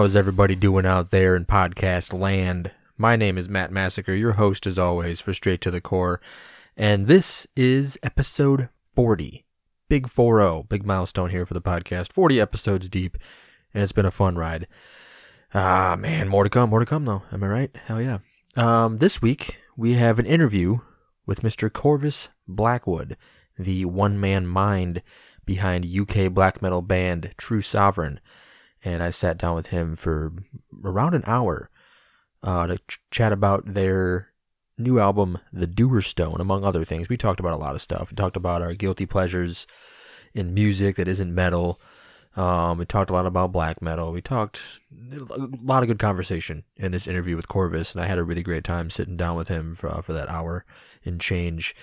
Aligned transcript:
How 0.00 0.06
is 0.06 0.16
everybody 0.16 0.54
doing 0.54 0.86
out 0.86 1.10
there 1.10 1.36
in 1.36 1.44
podcast 1.44 2.18
land? 2.18 2.70
My 2.96 3.16
name 3.16 3.36
is 3.36 3.50
Matt 3.50 3.70
Massacre, 3.70 4.14
your 4.14 4.32
host 4.32 4.66
as 4.66 4.78
always 4.78 5.20
for 5.20 5.34
Straight 5.34 5.60
to 5.60 5.70
the 5.70 5.82
Core, 5.82 6.22
and 6.74 7.06
this 7.06 7.46
is 7.54 7.98
episode 8.02 8.70
40. 8.94 9.44
Big 9.90 10.08
4 10.08 10.64
big 10.64 10.86
milestone 10.86 11.28
here 11.28 11.44
for 11.44 11.52
the 11.52 11.60
podcast. 11.60 12.14
40 12.14 12.40
episodes 12.40 12.88
deep, 12.88 13.18
and 13.74 13.82
it's 13.82 13.92
been 13.92 14.06
a 14.06 14.10
fun 14.10 14.36
ride. 14.36 14.66
Ah, 15.52 15.96
man, 15.98 16.28
more 16.30 16.44
to 16.44 16.50
come, 16.50 16.70
more 16.70 16.80
to 16.80 16.86
come 16.86 17.04
though. 17.04 17.24
Am 17.30 17.44
I 17.44 17.48
right? 17.48 17.76
Hell 17.84 18.00
yeah. 18.00 18.20
Um, 18.56 19.00
this 19.00 19.20
week 19.20 19.58
we 19.76 19.92
have 19.96 20.18
an 20.18 20.24
interview 20.24 20.78
with 21.26 21.42
Mr. 21.42 21.70
Corvus 21.70 22.30
Blackwood, 22.48 23.18
the 23.58 23.84
one 23.84 24.18
man 24.18 24.46
mind 24.46 25.02
behind 25.44 25.84
UK 25.84 26.32
black 26.32 26.62
metal 26.62 26.80
band 26.80 27.34
True 27.36 27.60
Sovereign 27.60 28.18
and 28.84 29.02
I 29.02 29.10
sat 29.10 29.38
down 29.38 29.54
with 29.54 29.68
him 29.68 29.96
for 29.96 30.32
around 30.84 31.14
an 31.14 31.24
hour 31.26 31.70
uh, 32.42 32.66
to 32.66 32.78
ch- 32.78 33.00
chat 33.10 33.32
about 33.32 33.74
their 33.74 34.28
new 34.78 34.98
album, 34.98 35.38
The 35.52 35.66
Dewerstone, 35.66 36.40
among 36.40 36.64
other 36.64 36.84
things. 36.84 37.08
We 37.08 37.16
talked 37.16 37.40
about 37.40 37.52
a 37.52 37.58
lot 37.58 37.74
of 37.74 37.82
stuff. 37.82 38.10
We 38.10 38.16
talked 38.16 38.36
about 38.36 38.62
our 38.62 38.74
guilty 38.74 39.06
pleasures 39.06 39.66
in 40.34 40.54
music 40.54 40.96
that 40.96 41.08
isn't 41.08 41.34
metal. 41.34 41.80
Um, 42.36 42.78
we 42.78 42.86
talked 42.86 43.10
a 43.10 43.12
lot 43.12 43.26
about 43.26 43.52
black 43.52 43.82
metal. 43.82 44.12
We 44.12 44.22
talked 44.22 44.80
a 44.92 45.48
lot 45.62 45.82
of 45.82 45.88
good 45.88 45.98
conversation 45.98 46.64
in 46.76 46.92
this 46.92 47.06
interview 47.06 47.36
with 47.36 47.48
Corvus, 47.48 47.94
and 47.94 48.02
I 48.02 48.06
had 48.06 48.18
a 48.18 48.24
really 48.24 48.42
great 48.42 48.64
time 48.64 48.88
sitting 48.88 49.16
down 49.16 49.36
with 49.36 49.48
him 49.48 49.74
for, 49.74 49.88
uh, 49.88 50.00
for 50.00 50.12
that 50.12 50.28
hour 50.28 50.64
and 51.04 51.20
change. 51.20 51.74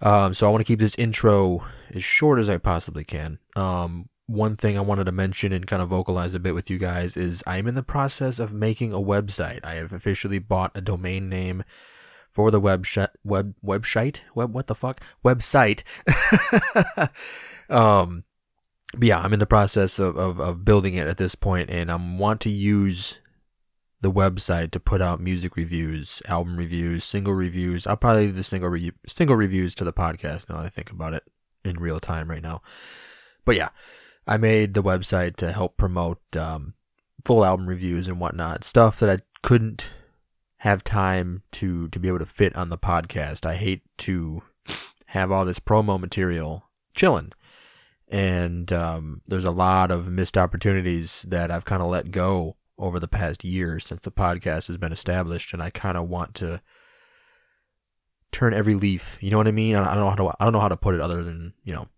Um, 0.00 0.34
so 0.34 0.48
I 0.48 0.50
want 0.50 0.62
to 0.62 0.66
keep 0.66 0.80
this 0.80 0.98
intro 0.98 1.64
as 1.94 2.02
short 2.02 2.38
as 2.38 2.50
I 2.50 2.56
possibly 2.56 3.04
can. 3.04 3.38
Um, 3.54 4.08
one 4.32 4.56
thing 4.56 4.78
I 4.78 4.82
wanted 4.82 5.04
to 5.04 5.12
mention 5.12 5.52
and 5.52 5.66
kind 5.66 5.82
of 5.82 5.90
vocalize 5.90 6.34
a 6.34 6.40
bit 6.40 6.54
with 6.54 6.70
you 6.70 6.78
guys 6.78 7.16
is 7.16 7.44
I'm 7.46 7.66
in 7.66 7.74
the 7.74 7.82
process 7.82 8.38
of 8.38 8.52
making 8.52 8.92
a 8.92 9.00
website. 9.00 9.60
I 9.62 9.74
have 9.74 9.92
officially 9.92 10.38
bought 10.38 10.72
a 10.74 10.80
domain 10.80 11.28
name 11.28 11.64
for 12.30 12.50
the 12.50 12.60
web 12.60 12.86
sh- 12.86 12.98
web 13.22 13.54
website 13.62 14.20
web 14.34 14.54
what 14.54 14.66
the 14.66 14.74
fuck 14.74 15.02
website. 15.22 15.82
um, 17.70 18.24
but 18.94 19.06
yeah, 19.06 19.20
I'm 19.20 19.34
in 19.34 19.38
the 19.38 19.46
process 19.46 19.98
of, 19.98 20.16
of, 20.16 20.40
of 20.40 20.64
building 20.64 20.94
it 20.94 21.06
at 21.06 21.18
this 21.18 21.34
point, 21.34 21.70
and 21.70 21.90
I 21.90 21.96
want 21.96 22.40
to 22.42 22.50
use 22.50 23.18
the 24.00 24.12
website 24.12 24.70
to 24.72 24.80
put 24.80 25.00
out 25.00 25.20
music 25.20 25.56
reviews, 25.56 26.22
album 26.26 26.56
reviews, 26.56 27.04
single 27.04 27.34
reviews. 27.34 27.86
I'll 27.86 27.96
probably 27.96 28.26
do 28.26 28.32
the 28.32 28.42
single 28.42 28.70
re- 28.70 28.92
single 29.06 29.36
reviews 29.36 29.74
to 29.76 29.84
the 29.84 29.92
podcast 29.92 30.48
now 30.48 30.58
I 30.58 30.68
think 30.68 30.90
about 30.90 31.14
it 31.14 31.24
in 31.64 31.78
real 31.78 32.00
time 32.00 32.28
right 32.28 32.42
now. 32.42 32.62
But 33.44 33.56
yeah, 33.56 33.68
I 34.26 34.36
made 34.36 34.74
the 34.74 34.82
website 34.82 35.36
to 35.36 35.52
help 35.52 35.76
promote 35.76 36.20
um, 36.36 36.74
full 37.24 37.44
album 37.44 37.68
reviews 37.68 38.08
and 38.08 38.20
whatnot, 38.20 38.64
stuff 38.64 38.98
that 39.00 39.10
I 39.10 39.18
couldn't 39.42 39.90
have 40.58 40.84
time 40.84 41.42
to 41.50 41.88
to 41.88 41.98
be 41.98 42.08
able 42.08 42.20
to 42.20 42.26
fit 42.26 42.54
on 42.54 42.68
the 42.68 42.78
podcast. 42.78 43.44
I 43.44 43.56
hate 43.56 43.82
to 43.98 44.42
have 45.06 45.32
all 45.32 45.44
this 45.44 45.58
promo 45.58 45.98
material 45.98 46.64
chilling, 46.94 47.32
and 48.08 48.72
um, 48.72 49.22
there's 49.26 49.44
a 49.44 49.50
lot 49.50 49.90
of 49.90 50.08
missed 50.08 50.38
opportunities 50.38 51.22
that 51.28 51.50
I've 51.50 51.64
kind 51.64 51.82
of 51.82 51.88
let 51.88 52.12
go 52.12 52.56
over 52.78 53.00
the 53.00 53.08
past 53.08 53.44
year 53.44 53.80
since 53.80 54.00
the 54.00 54.12
podcast 54.12 54.68
has 54.68 54.78
been 54.78 54.92
established, 54.92 55.52
and 55.52 55.62
I 55.62 55.70
kind 55.70 55.96
of 55.96 56.08
want 56.08 56.34
to 56.36 56.60
turn 58.30 58.54
every 58.54 58.74
leaf. 58.74 59.18
You 59.20 59.30
know 59.30 59.36
what 59.36 59.48
I 59.48 59.52
mean? 59.52 59.74
I 59.74 59.94
don't 59.94 60.04
know 60.04 60.10
how 60.10 60.16
to 60.16 60.28
I 60.40 60.44
don't 60.44 60.52
know 60.52 60.60
how 60.60 60.68
to 60.68 60.76
put 60.76 60.94
it 60.94 61.00
other 61.00 61.24
than 61.24 61.54
you 61.64 61.72
know 61.74 61.88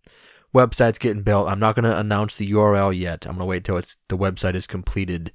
website's 0.54 0.98
getting 0.98 1.22
built. 1.22 1.48
I'm 1.48 1.58
not 1.58 1.74
going 1.74 1.84
to 1.84 1.98
announce 1.98 2.36
the 2.36 2.48
URL 2.48 2.96
yet. 2.96 3.26
I'm 3.26 3.32
going 3.32 3.40
to 3.40 3.46
wait 3.46 3.64
till 3.64 3.76
it's 3.76 3.96
the 4.08 4.16
website 4.16 4.54
is 4.54 4.66
completed 4.66 5.32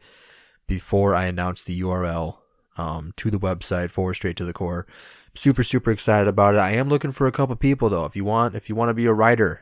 before 0.65 1.13
I 1.13 1.25
announce 1.25 1.63
the 1.63 1.79
URL 1.81 2.37
um, 2.77 3.13
to 3.17 3.29
the 3.29 3.39
website 3.39 3.91
for 3.91 4.13
straight 4.13 4.37
to 4.37 4.45
the 4.45 4.53
core. 4.53 4.87
Super 5.35 5.63
super 5.63 5.91
excited 5.91 6.27
about 6.27 6.55
it. 6.55 6.59
I 6.59 6.71
am 6.71 6.89
looking 6.89 7.11
for 7.11 7.27
a 7.27 7.31
couple 7.31 7.55
people 7.55 7.89
though. 7.89 8.05
If 8.05 8.15
you 8.15 8.23
want, 8.23 8.55
if 8.55 8.69
you 8.69 8.75
want 8.75 8.89
to 8.89 8.93
be 8.93 9.05
a 9.05 9.13
writer 9.13 9.61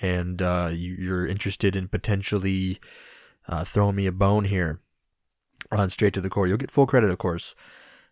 and 0.00 0.42
uh, 0.42 0.70
you, 0.72 1.14
are 1.14 1.26
interested 1.26 1.74
in 1.74 1.88
potentially 1.88 2.78
uh, 3.48 3.64
throwing 3.64 3.96
me 3.96 4.06
a 4.06 4.12
bone 4.12 4.44
here 4.44 4.80
on 5.70 5.88
straight 5.88 6.12
to 6.14 6.20
the 6.20 6.28
core, 6.28 6.46
you'll 6.46 6.58
get 6.58 6.70
full 6.70 6.86
credit, 6.86 7.10
of 7.10 7.18
course. 7.18 7.54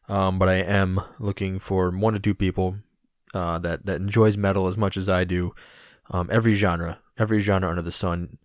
Um, 0.09 0.38
but 0.38 0.49
I 0.49 0.55
am 0.55 1.00
looking 1.19 1.59
for 1.59 1.91
one 1.91 2.15
to 2.15 2.21
two 2.21 2.34
people 2.34 2.76
uh, 3.34 3.59
that 3.59 3.84
that 3.87 4.00
enjoys 4.00 4.37
metal 4.37 4.66
as 4.66 4.78
much 4.78 4.97
as 4.97 5.09
I 5.09 5.25
do 5.25 5.55
um, 6.10 6.28
every 6.32 6.53
genre, 6.53 6.98
every 7.19 7.38
genre 7.38 7.69
under 7.69 7.82
the 7.82 7.92
sun, 7.92 8.38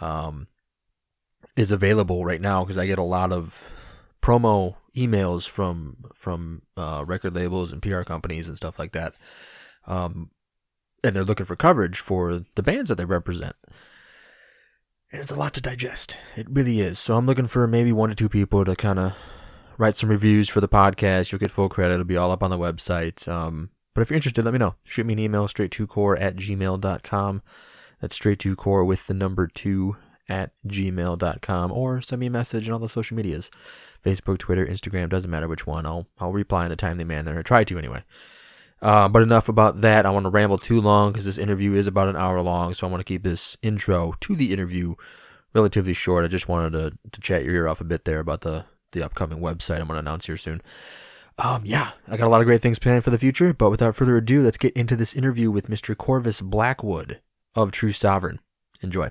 um, 0.00 0.48
is 1.56 1.70
available 1.70 2.24
right 2.24 2.40
now 2.40 2.64
because 2.64 2.78
I 2.78 2.86
get 2.86 2.98
a 2.98 3.02
lot 3.02 3.32
of 3.32 3.70
promo 4.22 4.76
emails 4.96 5.48
from 5.48 6.04
from 6.14 6.62
uh, 6.76 7.04
record 7.06 7.34
labels 7.34 7.72
and 7.72 7.82
PR 7.82 8.02
companies 8.02 8.48
and 8.48 8.56
stuff 8.56 8.78
like 8.78 8.92
that, 8.92 9.14
um, 9.86 10.30
and 11.02 11.14
they're 11.14 11.24
looking 11.24 11.46
for 11.46 11.56
coverage 11.56 11.98
for 11.98 12.44
the 12.54 12.62
bands 12.62 12.88
that 12.88 12.96
they 12.96 13.04
represent. 13.04 13.56
And 15.12 15.22
it's 15.22 15.30
a 15.30 15.36
lot 15.36 15.54
to 15.54 15.60
digest. 15.60 16.16
It 16.34 16.48
really 16.50 16.80
is. 16.80 16.98
So 16.98 17.16
I'm 17.16 17.26
looking 17.26 17.46
for 17.46 17.68
maybe 17.68 17.92
one 17.92 18.08
to 18.08 18.16
two 18.16 18.28
people 18.28 18.64
to 18.64 18.74
kind 18.74 18.98
of 18.98 19.14
write 19.78 19.94
some 19.94 20.08
reviews 20.08 20.48
for 20.48 20.60
the 20.60 20.68
podcast. 20.68 21.30
You'll 21.30 21.38
get 21.38 21.52
full 21.52 21.68
credit. 21.68 21.94
It'll 21.94 22.04
be 22.04 22.16
all 22.16 22.32
up 22.32 22.42
on 22.42 22.50
the 22.50 22.58
website. 22.58 23.28
Um, 23.28 23.70
but 23.94 24.02
if 24.02 24.10
you're 24.10 24.16
interested, 24.16 24.44
let 24.44 24.52
me 24.52 24.58
know. 24.58 24.74
Shoot 24.82 25.06
me 25.06 25.12
an 25.12 25.18
email, 25.20 25.46
straight 25.48 25.70
to 25.72 25.86
core 25.86 26.16
at 26.16 26.36
gmail.com. 26.36 27.42
That's 28.00 28.16
straight 28.16 28.40
to 28.40 28.56
core 28.56 28.84
with 28.84 29.06
the 29.06 29.14
number 29.14 29.46
two 29.46 29.96
at 30.28 30.50
gmail.com. 30.66 31.72
Or 31.72 32.00
send 32.00 32.20
me 32.20 32.26
a 32.26 32.30
message 32.30 32.68
on 32.68 32.74
all 32.74 32.78
the 32.80 32.88
social 32.88 33.16
medias 33.16 33.50
Facebook, 34.04 34.38
Twitter, 34.38 34.66
Instagram, 34.66 35.08
doesn't 35.08 35.30
matter 35.30 35.48
which 35.48 35.66
one. 35.66 35.86
I'll, 35.86 36.08
I'll 36.18 36.32
reply 36.32 36.66
in 36.66 36.72
a 36.72 36.76
timely 36.76 37.04
manner. 37.04 37.38
I 37.38 37.42
try 37.42 37.64
to 37.64 37.78
anyway. 37.78 38.02
Uh, 38.82 39.08
but 39.08 39.22
enough 39.22 39.48
about 39.48 39.80
that. 39.80 40.04
I 40.04 40.10
want 40.10 40.26
to 40.26 40.30
ramble 40.30 40.58
too 40.58 40.80
long 40.80 41.12
because 41.12 41.24
this 41.24 41.38
interview 41.38 41.72
is 41.72 41.86
about 41.86 42.08
an 42.08 42.16
hour 42.16 42.42
long. 42.42 42.74
So 42.74 42.86
I 42.86 42.90
want 42.90 43.00
to 43.00 43.04
keep 43.04 43.22
this 43.22 43.56
intro 43.62 44.14
to 44.20 44.36
the 44.36 44.52
interview 44.52 44.94
relatively 45.54 45.94
short. 45.94 46.24
I 46.24 46.28
just 46.28 46.48
wanted 46.48 46.72
to, 46.72 46.98
to 47.12 47.20
chat 47.20 47.44
your 47.44 47.54
ear 47.54 47.68
off 47.68 47.80
a 47.80 47.84
bit 47.84 48.04
there 48.04 48.18
about 48.18 48.42
the, 48.42 48.66
the 48.92 49.02
upcoming 49.02 49.38
website 49.38 49.80
I'm 49.80 49.86
going 49.86 49.94
to 49.94 50.00
announce 50.00 50.26
here 50.26 50.36
soon 50.36 50.60
um, 51.38 51.62
yeah, 51.64 51.92
I 52.06 52.16
got 52.16 52.26
a 52.26 52.30
lot 52.30 52.40
of 52.40 52.46
great 52.46 52.60
things 52.60 52.78
planned 52.78 53.02
for 53.02 53.10
the 53.10 53.18
future, 53.18 53.52
but 53.52 53.70
without 53.70 53.96
further 53.96 54.16
ado, 54.16 54.42
let's 54.42 54.56
get 54.56 54.72
into 54.74 54.94
this 54.94 55.16
interview 55.16 55.50
with 55.50 55.68
Mr. 55.68 55.96
Corvus 55.96 56.40
Blackwood 56.40 57.20
of 57.54 57.72
True 57.72 57.92
Sovereign. 57.92 58.38
Enjoy. 58.82 59.10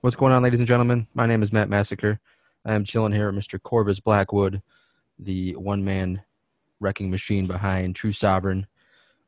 What's 0.00 0.16
going 0.16 0.32
on, 0.32 0.42
ladies 0.42 0.58
and 0.58 0.66
gentlemen? 0.66 1.06
My 1.14 1.26
name 1.26 1.44
is 1.44 1.52
Matt 1.52 1.68
Massacre. 1.68 2.18
I 2.64 2.74
am 2.74 2.84
chilling 2.84 3.12
here 3.12 3.28
at 3.28 3.34
Mr. 3.34 3.62
Corvus 3.62 4.00
Blackwood, 4.00 4.62
the 5.16 5.54
one 5.54 5.84
man 5.84 6.22
wrecking 6.80 7.08
machine 7.08 7.46
behind 7.46 7.94
True 7.94 8.10
Sovereign. 8.10 8.66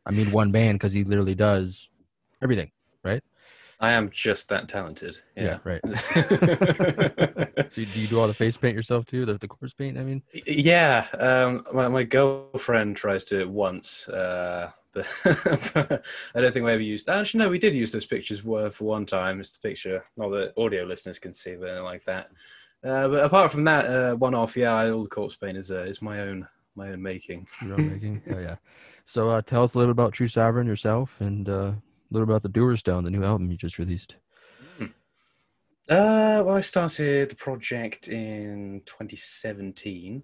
I 0.05 0.11
mean, 0.11 0.33
one 0.33 0.51
man 0.51 0.75
because 0.75 0.93
he 0.93 1.05
literally 1.05 1.37
does 1.37 1.91
everything, 2.43 2.73
right? 3.05 3.23
I 3.81 3.93
am 3.93 4.11
just 4.11 4.49
that 4.49 4.69
talented. 4.69 5.19
Yeah, 5.37 5.43
yeah 5.45 5.59
right. 5.65 5.81
so 7.73 7.85
do 7.85 8.01
you 8.01 8.07
do 8.07 8.21
all 8.21 8.27
the 8.27 8.35
face 8.35 8.57
paint 8.57 8.75
yourself 8.75 9.07
too? 9.07 9.25
The, 9.25 9.39
the 9.39 9.49
corpse 9.49 9.75
paint, 9.75 9.99
I 9.99 10.03
mean? 10.03 10.23
Yeah. 10.47 11.07
Um, 11.19 11.65
my, 11.73 11.89
my 11.89 12.05
girlfriend 12.05 12.97
tries 12.97 13.25
to 13.27 13.47
once, 13.47 14.09
uh, 14.09 14.71
but 14.93 15.07
I 16.35 16.41
don't 16.41 16.53
think 16.53 16.65
we 16.65 16.73
ever 16.73 16.81
used. 16.81 17.09
Actually, 17.09 17.45
no, 17.45 17.51
we 17.51 17.59
did 17.59 17.75
use 17.75 17.93
those 17.93 18.07
pictures 18.07 18.41
for 18.41 18.71
one 18.79 19.07
time. 19.07 19.41
It's 19.41 19.57
the 19.57 19.69
picture, 19.69 20.05
not 20.17 20.31
that 20.31 20.53
audio 20.57 20.85
listeners 20.85 21.19
can 21.19 21.35
see, 21.35 21.57
but 21.57 21.83
like 21.83 22.05
that. 22.05 22.31
Uh, 22.85 23.09
but 23.09 23.25
apart 23.25 23.51
from 23.51 23.65
that, 23.65 23.87
uh, 23.87 24.15
one 24.15 24.35
off, 24.35 24.57
yeah, 24.57 24.91
all 24.91 25.03
the 25.03 25.09
corpse 25.09 25.37
paint 25.37 25.57
is 25.57 25.73
uh, 25.73 25.83
is 25.85 26.03
my 26.03 26.21
own 26.21 26.47
my 26.77 26.91
own 26.91 27.03
making. 27.03 27.47
Your 27.63 27.75
own 27.75 27.91
making, 27.91 28.23
oh 28.31 28.39
yeah. 28.39 28.57
So 29.07 29.31
uh, 29.31 29.43
tell 29.43 29.65
us 29.65 29.75
a 29.75 29.79
little 29.79 29.93
about 29.93 30.13
True 30.13 30.29
Sovereign 30.29 30.67
yourself 30.67 31.21
and 31.21 31.49
uh, 31.49 31.73
little 32.15 32.29
about 32.29 32.43
the 32.43 32.49
Dewerstone, 32.49 33.05
the 33.05 33.11
new 33.11 33.25
album 33.25 33.51
you 33.51 33.57
just 33.57 33.79
released. 33.79 34.17
Hmm. 34.79 34.87
Uh, 35.89 36.43
well, 36.45 36.57
I 36.57 36.61
started 36.61 37.31
the 37.31 37.37
project 37.37 38.09
in 38.09 38.83
2017. 38.87 40.23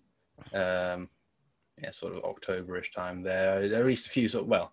Um, 0.54 1.08
yeah, 1.82 1.90
sort 1.90 2.14
of 2.14 2.22
Octoberish 2.22 2.92
time 2.92 3.22
there. 3.22 3.54
I 3.54 3.78
released 3.78 4.06
a 4.06 4.10
few 4.10 4.28
sort 4.28 4.44
of, 4.44 4.48
well, 4.48 4.72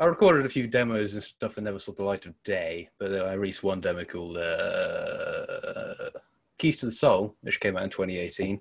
I 0.00 0.04
recorded 0.04 0.46
a 0.46 0.48
few 0.48 0.66
demos 0.68 1.14
and 1.14 1.22
stuff 1.22 1.54
that 1.54 1.62
never 1.62 1.78
saw 1.78 1.92
the 1.92 2.04
light 2.04 2.24
of 2.24 2.40
day, 2.44 2.88
but 2.98 3.12
I 3.12 3.32
released 3.32 3.64
one 3.64 3.80
demo 3.80 4.04
called 4.04 4.36
uh, 4.36 6.10
Keys 6.56 6.76
to 6.78 6.86
the 6.86 6.92
Soul, 6.92 7.34
which 7.40 7.58
came 7.58 7.76
out 7.76 7.82
in 7.82 7.90
2018, 7.90 8.60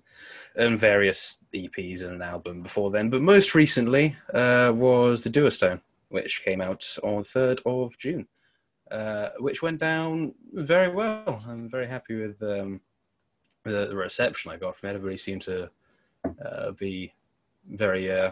and 0.55 0.79
various 0.79 1.37
EPs 1.53 2.03
and 2.03 2.13
an 2.15 2.21
album 2.23 2.63
before 2.63 2.89
then. 2.89 3.11
But 3.11 3.21
most 3.21 3.53
recently 3.53 4.15
uh, 4.33 4.73
was 4.75 5.23
The 5.23 5.29
Dewerstone, 5.29 5.81
which 6.09 6.43
came 6.43 6.61
out 6.61 6.85
on 7.03 7.23
third 7.23 7.61
of 7.65 7.97
June, 7.97 8.27
uh, 8.91 9.29
which 9.39 9.61
went 9.61 9.79
down 9.79 10.33
very 10.53 10.89
well. 10.89 11.43
I'm 11.47 11.69
very 11.69 11.87
happy 11.87 12.15
with 12.15 12.41
um, 12.41 12.81
the, 13.63 13.87
the 13.87 13.95
reception 13.95 14.51
I 14.51 14.57
got 14.57 14.75
from 14.75 14.89
it. 14.89 14.95
Everybody 14.95 15.17
seemed 15.17 15.41
to 15.43 15.69
uh, 16.45 16.71
be 16.71 17.13
very, 17.69 18.11
uh, 18.11 18.31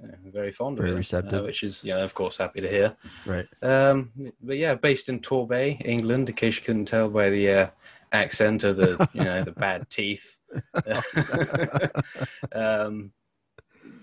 you 0.00 0.08
know, 0.08 0.14
very 0.26 0.52
fond 0.52 0.76
Very 0.76 0.90
of 0.90 0.96
it, 0.96 0.98
receptive. 0.98 1.40
uh, 1.40 1.42
which 1.44 1.62
is, 1.62 1.82
yeah, 1.84 1.98
of 1.98 2.14
course, 2.14 2.38
happy 2.38 2.60
to 2.60 2.68
hear. 2.68 2.96
Right. 3.24 3.46
Um, 3.62 4.12
but 4.42 4.56
yeah, 4.56 4.74
based 4.74 5.08
in 5.08 5.20
Torbay, 5.20 5.84
England. 5.84 6.28
In 6.28 6.34
case 6.34 6.56
you 6.56 6.62
couldn't 6.62 6.86
tell 6.86 7.08
by 7.08 7.30
the 7.30 7.50
uh, 7.50 7.66
accent 8.12 8.64
or 8.64 8.72
the 8.72 9.08
you 9.12 9.24
know 9.24 9.42
the 9.42 9.52
bad 9.52 9.88
teeth. 9.90 10.38
um, 12.54 13.12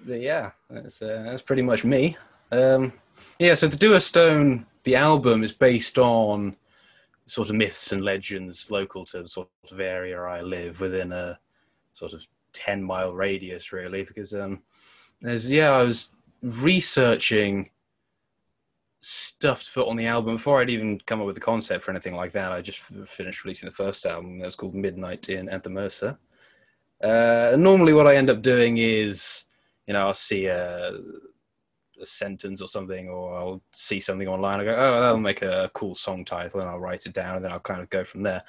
but 0.06 0.20
yeah, 0.20 0.52
that's 0.70 1.02
uh, 1.02 1.24
that's 1.26 1.42
pretty 1.42 1.62
much 1.62 1.84
me. 1.86 2.18
Um, 2.52 2.94
yeah, 3.40 3.56
so 3.56 3.68
the 3.68 3.78
Dewerstone, 3.78 4.66
the 4.84 4.96
album 4.96 5.44
is 5.44 5.52
based 5.52 5.98
on 5.98 6.56
sort 7.26 7.50
of 7.50 7.56
myths 7.56 7.92
and 7.92 8.04
legends 8.04 8.70
local 8.70 9.06
to 9.06 9.22
the 9.22 9.28
sort 9.28 9.50
of 9.72 9.80
area 9.80 10.22
I 10.22 10.42
live 10.42 10.80
within 10.80 11.12
a 11.12 11.40
sort 11.94 12.14
of 12.14 12.26
ten 12.54 12.84
mile 12.84 13.14
radius, 13.14 13.72
really. 13.72 14.04
Because 14.04 14.34
um, 14.34 14.62
there's 15.22 15.50
yeah, 15.50 15.72
I 15.72 15.84
was 15.84 16.12
researching 16.42 17.70
stuff 19.02 19.64
to 19.64 19.72
put 19.72 19.88
on 19.88 19.98
the 19.98 20.08
album 20.08 20.36
before 20.36 20.62
I'd 20.62 20.70
even 20.70 21.00
come 21.06 21.20
up 21.20 21.26
with 21.26 21.36
the 21.36 21.42
concept 21.42 21.88
or 21.88 21.92
anything 21.92 22.16
like 22.16 22.32
that. 22.34 22.52
I 22.52 22.62
just 22.62 22.80
finished 22.80 23.44
releasing 23.44 23.68
the 23.68 23.76
first 23.76 24.06
album. 24.06 24.40
That 24.40 24.46
was 24.46 24.56
called 24.56 24.76
Midnight 24.76 25.30
in 25.30 25.50
Anthem 25.50 25.74
Mercer. 25.74 26.18
Uh, 27.02 27.56
normally, 27.58 27.94
what 27.94 28.08
I 28.08 28.16
end 28.16 28.30
up 28.30 28.42
doing 28.42 28.78
is, 28.78 29.46
you 29.88 29.94
know, 29.94 30.08
I'll 30.08 30.14
see 30.14 30.46
a, 30.46 30.98
a 32.02 32.06
sentence 32.06 32.62
or 32.62 32.68
something, 32.68 33.08
or 33.08 33.38
I'll 33.38 33.62
see 33.72 34.00
something 34.00 34.28
online. 34.28 34.60
I 34.60 34.64
go, 34.66 34.76
oh, 34.76 35.02
that'll 35.02 35.18
make 35.18 35.42
a 35.42 35.70
cool 35.74 35.96
song 35.96 36.26
title, 36.26 36.60
and 36.60 36.70
I'll 36.70 36.80
write 36.80 37.06
it 37.06 37.14
down, 37.14 37.36
and 37.36 37.46
then 37.46 37.52
I'll 37.52 37.60
kind 37.60 37.82
of 37.82 37.90
go 37.90 38.04
from 38.04 38.24
there. 38.24 38.44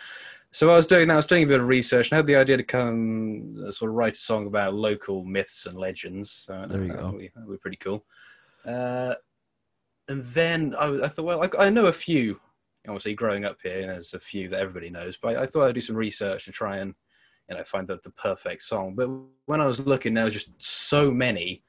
So 0.51 0.71
I 0.71 0.77
was 0.77 0.87
doing 0.87 1.09
that. 1.09 1.15
I 1.15 1.17
was 1.17 1.27
doing 1.27 1.45
a 1.45 1.47
bit 1.47 1.61
of 1.61 1.67
research, 1.67 2.11
and 2.11 2.17
I 2.17 2.19
had 2.19 2.27
the 2.27 2.37
idea 2.37 2.57
to 2.57 2.63
come 2.63 3.57
uh, 3.67 3.71
sort 3.71 3.91
of 3.91 3.97
write 3.97 4.15
a 4.15 4.17
song 4.17 4.47
about 4.47 4.75
local 4.75 5.25
myths 5.25 5.67
and 5.67 5.77
legends. 5.77 6.31
So 6.31 6.65
There 6.69 6.85
you 6.85 6.93
go. 6.93 7.11
would 7.11 7.19
be, 7.19 7.31
that 7.35 7.47
would 7.47 7.55
be 7.55 7.59
pretty 7.59 7.77
cool. 7.79 8.05
Uh, 8.65 9.15
and 10.09 10.25
then 10.27 10.75
I, 10.79 11.05
I 11.05 11.09
thought, 11.09 11.25
well, 11.25 11.43
I, 11.43 11.67
I 11.67 11.71
know 11.71 11.87
a 11.87 11.93
few. 11.93 12.41
Obviously, 12.87 13.15
growing 13.15 13.45
up 13.45 13.59
here, 13.63 13.81
and 13.81 13.91
there's 13.91 14.15
a 14.15 14.21
few 14.21 14.49
that 14.51 14.61
everybody 14.61 14.91
knows. 14.91 15.17
But 15.17 15.37
I, 15.37 15.43
I 15.43 15.47
thought 15.47 15.69
I'd 15.69 15.75
do 15.75 15.81
some 15.81 15.97
research 15.97 16.45
to 16.45 16.53
try 16.53 16.77
and, 16.77 16.95
you 17.49 17.57
know, 17.57 17.65
find 17.65 17.89
the, 17.89 17.99
the 18.05 18.11
perfect 18.11 18.63
song. 18.63 18.95
But 18.95 19.09
when 19.47 19.61
I 19.61 19.67
was 19.67 19.87
looking, 19.87 20.15
there 20.15 20.25
was 20.25 20.35
just 20.35 20.51
so 20.63 21.11
many 21.11 21.63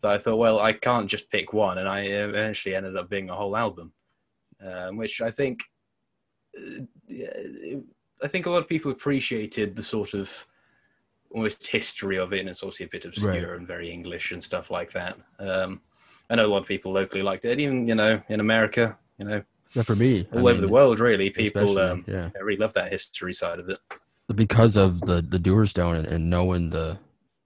that 0.00 0.10
I 0.10 0.18
thought, 0.18 0.36
well, 0.36 0.60
I 0.60 0.72
can't 0.72 1.08
just 1.08 1.30
pick 1.30 1.52
one. 1.52 1.78
And 1.78 1.88
I 1.88 2.00
eventually 2.00 2.74
ended 2.74 2.96
up 2.96 3.10
being 3.10 3.30
a 3.30 3.34
whole 3.34 3.56
album, 3.56 3.92
um, 4.64 4.96
which 4.96 5.20
I 5.20 5.30
think, 5.30 5.62
uh, 6.56 6.82
I 8.22 8.28
think 8.28 8.46
a 8.46 8.50
lot 8.50 8.58
of 8.58 8.68
people 8.68 8.90
appreciated 8.90 9.76
the 9.76 9.82
sort 9.82 10.14
of 10.14 10.46
almost 11.30 11.66
history 11.66 12.18
of 12.18 12.32
it, 12.32 12.40
and 12.40 12.48
it's 12.48 12.62
obviously 12.62 12.86
a 12.86 12.90
bit 12.90 13.04
obscure 13.04 13.54
and 13.54 13.66
very 13.66 13.90
English 13.90 14.32
and 14.32 14.42
stuff 14.42 14.70
like 14.70 14.92
that. 14.92 15.16
Um, 15.38 15.80
I 16.28 16.36
know 16.36 16.46
a 16.46 16.48
lot 16.48 16.62
of 16.62 16.68
people 16.68 16.92
locally 16.92 17.22
liked 17.22 17.44
it, 17.44 17.60
even 17.60 17.86
you 17.86 17.94
know 17.94 18.20
in 18.28 18.40
America, 18.40 18.98
you 19.18 19.26
know, 19.26 19.42
Yeah, 19.74 19.82
for 19.82 19.96
me, 19.96 20.26
I 20.32 20.36
all 20.36 20.48
over 20.48 20.60
the 20.60 20.68
world, 20.68 21.00
really, 21.00 21.30
people 21.30 21.78
um, 21.78 22.04
yeah, 22.06 22.30
really 22.40 22.58
love 22.58 22.74
that 22.74 22.92
history 22.92 23.32
side 23.32 23.58
of 23.58 23.68
it. 23.68 23.78
because 24.34 24.76
of 24.76 25.00
the 25.02 25.22
the 25.22 25.38
Dewerstone 25.38 25.98
and, 25.98 26.06
and 26.06 26.30
knowing 26.30 26.70
the 26.70 26.98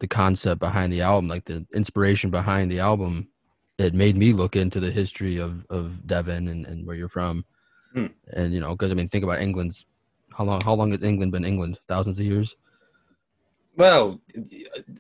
the 0.05 0.09
concept 0.09 0.61
behind 0.61 0.93
the 0.93 1.01
album, 1.01 1.29
like 1.29 1.45
the 1.47 1.65
inspiration 1.75 2.31
behind 2.31 2.71
the 2.71 2.81
album, 2.81 3.29
it 3.79 3.95
made 3.95 4.17
me 4.17 4.33
look 4.33 4.55
into 4.57 4.79
the 4.81 4.91
history 4.91 5.39
of 5.39 5.65
of 5.71 6.07
Devon 6.07 6.49
and, 6.49 6.67
and 6.67 6.87
where 6.87 6.97
you're 6.97 7.09
from, 7.09 7.45
Hmm. 7.95 8.07
and 8.33 8.53
you 8.53 8.61
know, 8.61 8.73
because 8.77 8.91
I 8.91 8.95
mean, 8.95 9.09
think 9.09 9.25
about 9.25 9.41
England's 9.41 9.87
how 10.37 10.45
long 10.45 10.61
how 10.61 10.75
long 10.75 10.91
has 10.93 11.03
England 11.03 11.33
been 11.33 11.45
England? 11.45 11.79
Thousands 11.89 12.19
of 12.19 12.27
years. 12.27 12.55
Well, 13.77 14.21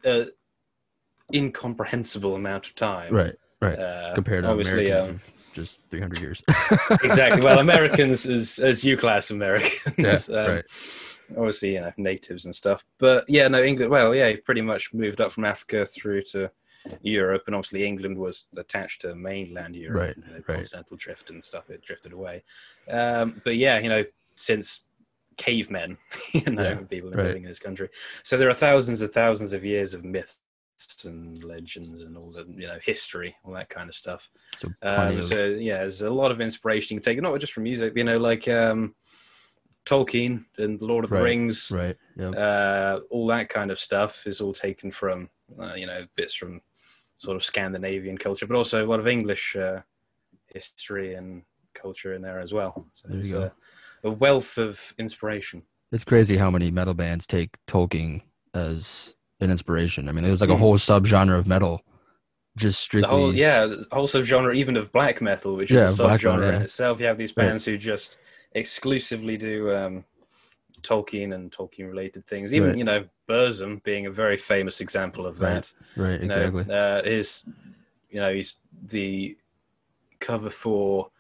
uh, 0.04 0.24
incomprehensible 1.32 2.34
amount 2.34 2.66
of 2.66 2.74
time, 2.74 3.12
Right, 3.14 3.34
right. 3.60 3.78
Uh, 3.78 4.14
Compared 4.14 4.44
to 4.44 4.50
obviously, 4.50 4.90
Americans 4.90 5.22
um, 5.26 5.32
just 5.52 5.80
300 5.90 6.20
years. 6.20 6.42
exactly. 7.02 7.40
Well, 7.42 7.58
Americans 7.68 8.26
as 8.26 8.58
as 8.58 8.84
you 8.84 8.96
class 8.96 9.30
Americans, 9.30 10.28
yeah, 10.28 10.36
um, 10.40 10.50
right. 10.50 10.64
Obviously 11.36 11.74
you 11.74 11.80
know 11.80 11.92
natives 11.96 12.44
and 12.44 12.54
stuff. 12.54 12.84
But 12.98 13.24
yeah, 13.28 13.48
no 13.48 13.62
England. 13.62 13.90
Well, 13.90 14.14
yeah, 14.14 14.32
pretty 14.44 14.60
much 14.62 14.92
moved 14.92 15.20
up 15.20 15.32
from 15.32 15.44
Africa 15.44 15.86
through 15.86 16.22
to 16.32 16.50
Europe, 17.02 17.44
and 17.46 17.54
obviously 17.54 17.84
England 17.86 18.16
was 18.18 18.46
attached 18.56 19.00
to 19.02 19.14
mainland 19.14 19.74
Europe, 19.74 20.00
Right, 20.00 20.16
you 20.16 20.22
know, 20.24 20.42
right. 20.46 20.58
continental 20.58 20.96
drift 20.96 21.30
and 21.30 21.42
stuff. 21.42 21.70
It 21.70 21.82
drifted 21.82 22.12
away. 22.12 22.42
Um, 22.90 23.40
but 23.44 23.56
yeah, 23.56 23.78
you 23.78 23.88
know, 23.88 24.04
since 24.36 24.84
cavemen, 25.36 25.96
you 26.32 26.42
know, 26.50 26.62
Yeah, 26.62 26.76
people 26.82 27.10
right. 27.10 27.26
living 27.26 27.42
in 27.44 27.48
this 27.48 27.58
country, 27.58 27.88
so 28.22 28.36
there 28.36 28.50
are 28.50 28.54
thousands 28.54 29.00
and 29.02 29.12
thousands 29.12 29.52
of 29.52 29.64
years 29.64 29.94
of 29.94 30.04
myths 30.04 30.40
and 31.04 31.42
legends 31.44 32.02
and 32.02 32.16
all 32.16 32.30
the 32.32 32.44
you 32.48 32.66
know 32.66 32.78
history, 32.82 33.34
all 33.44 33.52
that 33.54 33.68
kind 33.70 33.88
of 33.88 33.94
stuff. 33.94 34.28
So 34.60 34.68
Um, 34.82 35.22
so 35.22 35.46
yeah, 35.46 35.78
there's 35.78 36.02
a 36.02 36.10
lot 36.10 36.30
of 36.32 36.40
inspiration 36.40 36.96
you 36.96 37.00
can 37.00 37.12
take, 37.14 37.22
not 37.22 37.38
just 37.40 37.52
from 37.52 37.62
music, 37.62 37.92
you 37.96 38.04
know, 38.04 38.18
like 38.18 38.48
um, 38.48 38.94
Tolkien 39.84 40.44
and 40.58 40.81
Lord 40.81 41.04
of 41.04 41.10
Right, 41.10 41.19
the 41.19 41.25
Rings, 41.25 41.70
right. 41.70 41.96
Uh, 42.36 43.00
all 43.10 43.26
that 43.28 43.48
kind 43.48 43.70
of 43.70 43.78
stuff 43.78 44.26
is 44.26 44.40
all 44.40 44.52
taken 44.52 44.90
from, 44.90 45.28
uh, 45.60 45.75
you 45.75 45.86
know, 45.86 46.06
bits 46.16 46.34
from 46.34 46.60
sort 47.19 47.36
of 47.36 47.44
Scandinavian 47.44 48.19
culture, 48.19 48.46
but 48.46 48.56
also 48.56 48.84
a 48.84 48.88
lot 48.88 49.00
of 49.00 49.06
English 49.06 49.56
uh, 49.56 49.81
history 50.46 51.14
and 51.14 51.42
culture 51.75 52.14
in 52.14 52.22
there 52.22 52.40
as 52.40 52.52
well. 52.52 52.86
So 52.92 53.08
There 53.08 53.19
it's 53.19 53.32
a, 53.32 53.52
a 54.04 54.10
wealth 54.10 54.58
of 54.58 54.94
inspiration. 54.98 55.62
It's 55.92 56.04
crazy 56.04 56.36
how 56.36 56.50
many 56.50 56.70
metal 56.70 56.94
bands 56.94 57.26
take 57.26 57.56
Tolkien 57.69 58.22
as 58.54 59.14
an 59.40 59.50
inspiration. 59.50 60.08
I 60.08 60.12
mean, 60.12 60.25
there's 60.25 60.40
like 60.40 60.50
a 60.50 60.54
Mm. 60.54 60.58
whole 60.58 60.78
subgenre 60.78 61.38
of 61.38 61.46
metal, 61.46 61.82
just 62.56 62.81
The 62.81 62.82
strictly. 62.84 63.08
whole, 63.08 63.34
yeah, 63.34 63.67
the 63.67 63.86
whole 63.93 64.08
subgenre 64.08 64.56
even 64.56 64.76
of 64.76 64.91
black 64.93 65.20
metal, 65.20 65.56
which 65.56 65.70
Yeah, 65.70 65.84
is 65.84 65.98
a 66.00 66.03
black 66.03 66.22
metal, 66.22 66.41
subgenre 66.41 66.55
in 66.56 66.62
itself. 66.62 67.00
You 67.00 67.06
have 67.06 67.19
these 67.19 67.36
Right. 67.36 67.46
bands 67.46 67.64
who 67.64 67.76
just 67.76 68.17
exclusively 68.55 69.37
do 69.37 69.75
um, 69.75 70.05
Tolkien 70.82 71.34
and 71.34 71.51
Tolkien 71.51 71.89
related 71.89 72.27
things. 72.27 72.55
Even 72.55 72.70
Right. 72.70 72.79
you 72.79 72.84
know, 72.84 73.05
Burzum 73.29 73.82
being 73.82 74.06
a 74.06 74.11
very 74.11 74.37
famous 74.37 74.81
example 74.81 75.27
of 75.27 75.41
Right, 75.41 75.55
that. 75.63 75.73
right, 75.96 76.20
know, 76.20 76.25
exactly. 76.25 76.67
uh, 76.73 77.03
his, 77.03 77.44
you 78.11 78.20
know, 78.20 78.32
he's 78.32 78.55
the 78.87 79.37
cover 80.20 80.51
for. 80.51 81.11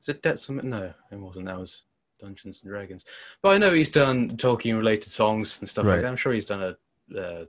Is 0.00 0.08
it 0.08 0.22
Debt 0.22 0.38
Summit? 0.38 0.64
No, 0.64 0.92
it 1.10 1.16
wasn't. 1.18 1.46
That 1.46 1.58
was 1.58 1.82
Dungeons 2.20 2.62
and 2.62 2.70
Dragons. 2.70 3.04
But 3.42 3.50
I 3.50 3.58
know 3.58 3.72
he's 3.72 3.90
done 3.90 4.36
Tolkien 4.36 4.76
related 4.76 5.10
songs 5.10 5.58
and 5.58 5.68
stuff 5.68 5.84
Right. 5.84 5.94
like 5.94 6.02
that. 6.02 6.08
I'm 6.08 6.16
sure 6.16 6.32
he's 6.32 6.46
done 6.46 6.62
a 6.62 7.18
uh, 7.20 7.44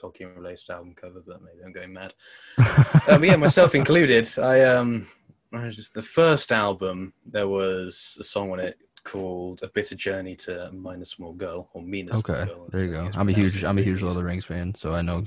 Tolkien 0.00 0.34
related 0.34 0.70
album 0.70 0.94
cover, 0.94 1.22
but 1.26 1.42
maybe 1.42 1.62
I'm 1.64 1.72
going 1.72 1.92
mad. 1.92 2.14
um, 3.08 3.22
yeah, 3.24 3.36
myself 3.36 3.74
included. 3.74 4.26
I 4.38 4.62
um, 4.64 5.06
I 5.52 5.72
the 5.94 6.02
first 6.02 6.52
album. 6.52 7.12
There 7.26 7.48
was 7.48 8.16
a 8.20 8.24
song 8.24 8.52
on 8.52 8.60
it 8.60 8.78
called 9.04 9.62
"A 9.62 9.68
Bitter 9.68 9.94
Journey 9.94 10.36
to 10.36 10.70
Minas 10.72 11.14
Morgul" 11.14 11.68
or 11.72 11.82
"Meaner 11.82 12.12
Small 12.12 12.36
okay, 12.36 12.44
Girl." 12.46 12.68
there 12.70 12.84
you 12.84 12.92
go. 12.92 13.10
I'm 13.14 13.28
a 13.28 13.32
huge, 13.32 13.64
I'm 13.64 13.78
a 13.78 13.82
huge. 13.82 14.02
Lord 14.02 14.12
of 14.12 14.16
the 14.16 14.24
Rings 14.24 14.44
fan, 14.44 14.74
so 14.74 14.92
I 14.94 15.02
know. 15.02 15.24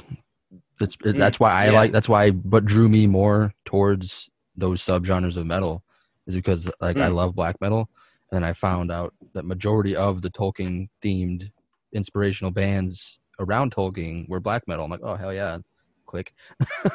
that's 0.79 0.95
it, 1.03 1.15
Mm, 1.15 1.19
that's 1.19 1.39
why 1.39 1.51
I 1.51 1.65
yeah. 1.67 1.71
like. 1.71 1.91
That's 1.91 2.09
why 2.09 2.29
what 2.31 2.65
drew 2.65 2.87
me 2.89 3.07
more 3.07 3.53
towards 3.65 4.29
those 4.55 4.81
subgenres 4.81 5.37
of 5.37 5.45
metal 5.45 5.83
is 6.27 6.35
because 6.35 6.69
like 6.79 6.97
I 6.97 7.09
Mm. 7.09 7.15
love 7.15 7.35
black 7.35 7.59
metal, 7.61 7.89
and 8.31 8.45
I 8.45 8.53
found 8.53 8.91
out 8.91 9.13
that 9.33 9.45
majority 9.45 9.95
of 9.95 10.21
the 10.21 10.29
Tolkien 10.29 10.89
themed 11.03 11.51
inspirational 11.93 12.51
bands 12.51 13.19
around 13.39 13.73
Tolkien 13.73 14.29
were 14.29 14.39
black 14.39 14.67
metal. 14.67 14.85
I'm 14.85 14.91
like, 14.91 15.01
oh 15.03 15.15
hell 15.15 15.33
yeah, 15.33 15.57
click. 16.05 16.33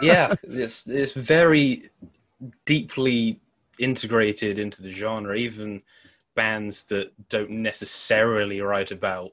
yeah, 0.01 0.33
it's 0.45 0.87
it's 0.87 1.13
very 1.13 1.91
deeply 2.65 3.41
integrated 3.79 4.59
into 4.59 4.83
the 4.83 4.93
genre. 4.93 5.37
Even 5.37 5.83
bands 6.35 6.85
that 6.85 7.13
don't 7.29 7.51
necessarily 7.51 8.61
write 8.61 8.91
about 8.93 9.31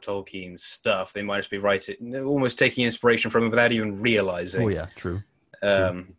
Tolkien's 0.00 0.64
stuff, 0.64 1.12
they 1.12 1.22
might 1.22 1.38
just 1.38 1.50
be 1.50 1.58
writing, 1.58 2.16
almost 2.16 2.58
taking 2.58 2.84
inspiration 2.84 3.30
from 3.30 3.44
it 3.44 3.50
without 3.50 3.72
even 3.72 4.00
realizing. 4.00 4.64
Oh 4.64 4.68
yeah, 4.68 4.86
true. 4.96 5.22
um, 5.62 6.14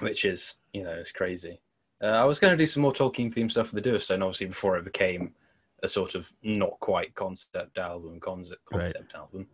which 0.00 0.24
is 0.24 0.58
you 0.72 0.82
know 0.82 0.92
it's 0.92 1.12
crazy. 1.12 1.60
Uh, 2.02 2.06
I 2.06 2.24
was 2.24 2.38
going 2.38 2.52
to 2.52 2.56
do 2.56 2.66
some 2.66 2.82
more 2.82 2.92
Tolkien 2.92 3.32
themed 3.34 3.50
stuff 3.50 3.68
for 3.68 3.74
the 3.74 3.82
Dewerstone, 3.82 4.22
obviously 4.22 4.46
before 4.46 4.78
it 4.78 4.84
became 4.84 5.34
a 5.82 5.88
sort 5.88 6.14
of 6.14 6.30
not 6.42 6.78
quite 6.80 7.14
concept 7.14 7.76
album, 7.78 8.18
concept 8.20 8.60
Right. 8.72 8.94
album. 9.14 9.46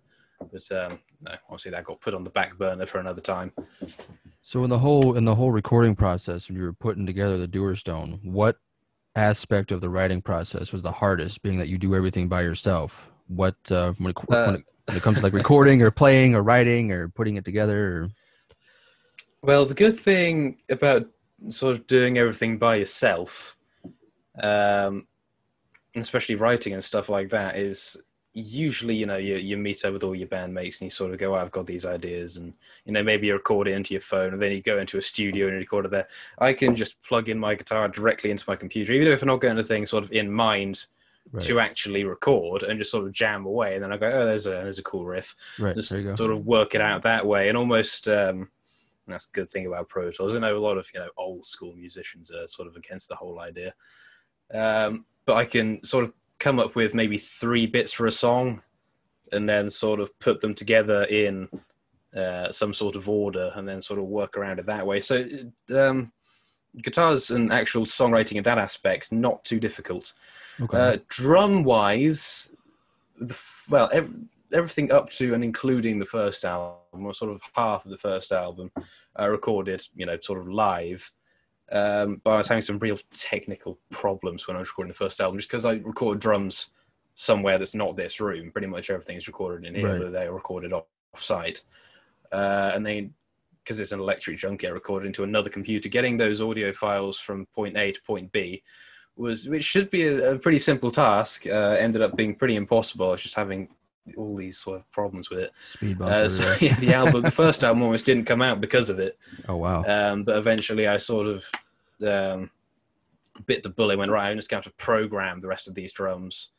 But 0.52 0.70
um, 0.70 1.00
no, 1.22 1.32
obviously 1.48 1.70
that 1.72 1.84
got 1.84 2.00
put 2.00 2.14
on 2.14 2.22
the 2.22 2.30
back 2.30 2.56
burner 2.56 2.86
for 2.86 2.98
another 2.98 3.20
time. 3.20 3.52
So 4.48 4.62
in 4.62 4.70
the 4.70 4.78
whole 4.78 5.16
in 5.16 5.24
the 5.24 5.34
whole 5.34 5.50
recording 5.50 5.96
process, 5.96 6.48
when 6.48 6.56
you 6.56 6.62
were 6.62 6.72
putting 6.72 7.04
together 7.04 7.36
the 7.36 7.48
Dewerstone, 7.48 8.22
what 8.22 8.58
aspect 9.16 9.72
of 9.72 9.80
the 9.80 9.90
writing 9.90 10.22
process 10.22 10.72
was 10.72 10.82
the 10.82 10.92
hardest? 10.92 11.42
Being 11.42 11.58
that 11.58 11.66
you 11.66 11.78
do 11.78 11.96
everything 11.96 12.28
by 12.28 12.42
yourself. 12.42 13.10
What 13.26 13.56
uh, 13.72 13.94
when, 13.98 14.10
it, 14.10 14.28
when, 14.28 14.38
Uh, 14.38 14.52
it, 14.52 14.64
when 14.84 14.96
it 14.98 15.02
comes 15.02 15.16
to 15.16 15.24
like 15.24 15.32
recording 15.42 15.82
or 15.82 15.90
playing 15.90 16.36
or 16.36 16.44
writing 16.44 16.92
or 16.92 17.08
putting 17.08 17.34
it 17.34 17.44
together? 17.44 18.04
Or, 18.04 18.08
Well, 19.42 19.66
the 19.66 19.74
good 19.74 19.98
thing 19.98 20.58
about 20.68 21.08
sort 21.48 21.74
of 21.74 21.88
doing 21.88 22.16
everything 22.16 22.56
by 22.56 22.76
yourself, 22.76 23.58
um, 24.40 25.08
especially 25.96 26.36
writing 26.36 26.72
and 26.72 26.84
stuff 26.84 27.08
like 27.08 27.30
that, 27.30 27.56
is 27.56 27.96
usually 28.36 28.94
you 28.94 29.06
know 29.06 29.16
you 29.16 29.36
you 29.36 29.56
meet 29.56 29.84
up 29.84 29.94
with 29.94 30.04
all 30.04 30.14
your 30.14 30.28
bandmates 30.28 30.74
and 30.80 30.82
you 30.82 30.90
sort 30.90 31.10
of 31.12 31.18
go, 31.18 31.34
oh, 31.34 31.38
I've 31.38 31.50
got 31.50 31.66
these 31.66 31.86
ideas, 31.86 32.36
and 32.36 32.52
you 32.84 32.92
know 32.92 33.02
maybe 33.02 33.26
you 33.28 33.32
record 33.32 33.66
it 33.66 33.72
into 33.72 33.94
your 33.94 34.02
phone, 34.02 34.34
and 34.34 34.42
then 34.42 34.52
you 34.52 34.60
go 34.60 34.78
into 34.78 34.98
a 34.98 35.02
studio 35.02 35.48
and 35.48 35.56
record 35.56 35.86
it 35.86 35.90
there. 35.90 36.08
I 36.38 36.52
can 36.52 36.76
just 36.76 37.02
plug 37.02 37.28
in 37.28 37.38
my 37.38 37.54
guitar 37.54 37.88
directly 37.88 38.30
into 38.30 38.44
my 38.46 38.56
computer, 38.56 38.92
even 38.92 39.08
if 39.12 39.22
I'm 39.22 39.28
not 39.28 39.40
getting 39.40 39.58
anything 39.58 39.86
sort 39.86 40.04
of 40.04 40.12
in 40.12 40.30
mind 40.30 40.86
Right. 41.32 41.42
to 41.42 41.58
actually 41.58 42.04
record, 42.04 42.62
and 42.62 42.78
just 42.78 42.92
sort 42.92 43.04
of 43.04 43.10
jam 43.12 43.46
away, 43.46 43.74
and 43.74 43.82
then 43.82 43.92
I 43.92 43.96
go, 43.96 44.06
oh, 44.06 44.26
there's 44.26 44.46
a 44.46 44.50
there's 44.50 44.78
a 44.78 44.82
cool 44.84 45.04
riff, 45.04 45.34
right. 45.58 45.74
just 45.74 45.90
There 45.90 45.98
you 45.98 46.10
go. 46.10 46.14
sort 46.14 46.30
of 46.30 46.46
work 46.46 46.76
it 46.76 46.80
out 46.80 47.02
that 47.02 47.26
way, 47.26 47.48
and 47.48 47.56
almost. 47.58 48.06
Um, 48.06 48.48
and 49.06 49.14
that's 49.14 49.26
a 49.28 49.32
good 49.32 49.48
thing 49.50 49.66
about 49.66 49.88
Pro 49.88 50.10
Tools. 50.12 50.34
I 50.34 50.38
know 50.40 50.56
a 50.56 50.58
lot 50.58 50.78
of 50.78 50.88
you 50.94 51.00
know 51.00 51.08
old 51.16 51.44
school 51.44 51.72
musicians 51.74 52.30
are 52.30 52.46
sort 52.46 52.68
of 52.68 52.76
against 52.76 53.08
the 53.08 53.16
whole 53.16 53.40
idea, 53.40 53.74
um, 54.54 55.04
but 55.24 55.36
I 55.36 55.44
can 55.44 55.82
sort 55.84 56.04
of 56.04 56.12
come 56.38 56.58
up 56.58 56.74
with 56.74 56.94
maybe 56.94 57.18
three 57.18 57.66
bits 57.66 57.92
for 57.92 58.06
a 58.06 58.12
song, 58.12 58.62
and 59.32 59.48
then 59.48 59.70
sort 59.70 60.00
of 60.00 60.16
put 60.18 60.40
them 60.40 60.54
together 60.54 61.04
in 61.04 61.48
uh, 62.16 62.50
some 62.52 62.72
sort 62.72 62.96
of 62.96 63.08
order, 63.08 63.52
and 63.56 63.68
then 63.68 63.82
sort 63.82 63.98
of 63.98 64.06
work 64.06 64.36
around 64.36 64.58
it 64.58 64.66
that 64.66 64.86
way. 64.86 65.00
So, 65.00 65.26
um, 65.74 66.12
guitars 66.82 67.30
and 67.30 67.52
actual 67.52 67.86
songwriting 67.86 68.36
in 68.36 68.42
that 68.44 68.58
aspect 68.58 69.10
not 69.12 69.44
too 69.44 69.58
difficult. 69.58 70.12
Okay. 70.60 70.76
Uh, 70.76 70.96
drum 71.08 71.64
wise, 71.64 72.54
the, 73.18 73.34
f- 73.34 73.66
well, 73.68 73.90
ev- 73.92 74.14
everything 74.52 74.92
up 74.92 75.10
to 75.10 75.34
and 75.34 75.42
including 75.42 75.98
the 75.98 76.06
first 76.06 76.44
album, 76.44 77.04
or 77.04 77.12
sort 77.12 77.32
of 77.32 77.40
half 77.54 77.84
of 77.84 77.90
the 77.90 77.98
first 77.98 78.32
album, 78.32 78.70
uh, 79.18 79.28
recorded, 79.28 79.86
you 79.94 80.06
know, 80.06 80.18
sort 80.20 80.38
of 80.38 80.48
live. 80.48 81.10
Um, 81.72 82.20
but 82.22 82.30
I 82.30 82.38
was 82.38 82.48
having 82.48 82.62
some 82.62 82.78
real 82.78 82.98
technical 83.12 83.78
problems 83.90 84.46
when 84.46 84.56
I 84.56 84.60
was 84.60 84.68
recording 84.68 84.90
the 84.92 84.94
first 84.96 85.20
album, 85.20 85.38
just 85.38 85.50
because 85.50 85.64
I 85.64 85.74
recorded 85.74 86.20
drums 86.20 86.70
somewhere 87.14 87.58
that's 87.58 87.74
not 87.74 87.96
this 87.96 88.20
room. 88.20 88.52
Pretty 88.52 88.66
much 88.68 88.90
everything's 88.90 89.26
recorded 89.26 89.66
in 89.66 89.74
here, 89.74 89.88
Right. 89.92 90.00
but 90.00 90.12
they 90.12 90.26
are 90.26 90.32
recorded 90.34 90.72
off 90.72 90.84
site. 91.16 91.62
Uh, 92.30 92.72
and 92.74 92.84
then, 92.86 93.14
because 93.64 93.80
it's 93.80 93.92
an 93.92 94.00
electric 94.00 94.38
junkie, 94.38 94.68
I 94.68 94.70
recorded 94.70 95.06
into 95.06 95.24
another 95.24 95.50
computer. 95.50 95.88
Getting 95.88 96.16
those 96.16 96.40
audio 96.40 96.72
files 96.72 97.18
from 97.18 97.46
point 97.46 97.76
A 97.76 97.90
to 97.90 98.02
point 98.02 98.30
B 98.30 98.62
was, 99.16 99.48
which 99.48 99.64
should 99.64 99.90
be 99.90 100.06
a, 100.06 100.34
a 100.34 100.38
pretty 100.38 100.58
simple 100.58 100.90
task, 100.90 101.46
uh, 101.46 101.76
ended 101.80 102.02
up 102.02 102.16
being 102.16 102.34
pretty 102.34 102.54
impossible. 102.54 103.08
I 103.08 103.12
was 103.12 103.22
just 103.22 103.34
having 103.34 103.68
all 104.16 104.36
these 104.36 104.58
sort 104.58 104.78
of 104.78 104.90
problems 104.92 105.30
with 105.30 105.40
it. 105.40 105.52
Speed 105.66 106.00
Uh, 106.00 106.28
so 106.28 106.54
yeah, 106.60 106.78
the 106.78 106.94
album, 106.94 107.22
the 107.22 107.30
first 107.30 107.64
album 107.64 107.82
almost 107.82 108.06
didn't 108.06 108.24
come 108.24 108.42
out 108.42 108.60
because 108.60 108.90
of 108.90 108.98
it. 108.98 109.18
oh 109.48 109.56
wow. 109.56 109.84
Um, 109.84 110.24
but 110.24 110.36
eventually, 110.36 110.86
I 110.86 110.96
sort 110.96 111.26
of 111.26 111.44
um, 112.06 112.50
bit 113.46 113.62
the 113.62 113.68
bullet. 113.68 113.98
Went 113.98 114.10
right. 114.10 114.30
I'm 114.30 114.36
just 114.36 114.50
going 114.50 114.62
to 114.62 114.70
program 114.72 115.40
the 115.40 115.48
rest 115.48 115.68
of 115.68 115.74
these 115.74 115.92
drums, 115.92 116.50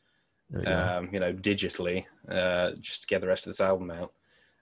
you 0.51 0.66
um, 0.66 1.10
you 1.12 1.20
know, 1.20 1.34
digitally, 1.34 2.06
uh, 2.30 2.72
just 2.80 3.04
to 3.04 3.08
get 3.08 3.22
the 3.22 3.27
rest 3.27 3.46
of 3.46 3.51
this 3.51 3.62
album 3.62 3.92
out. 3.92 4.13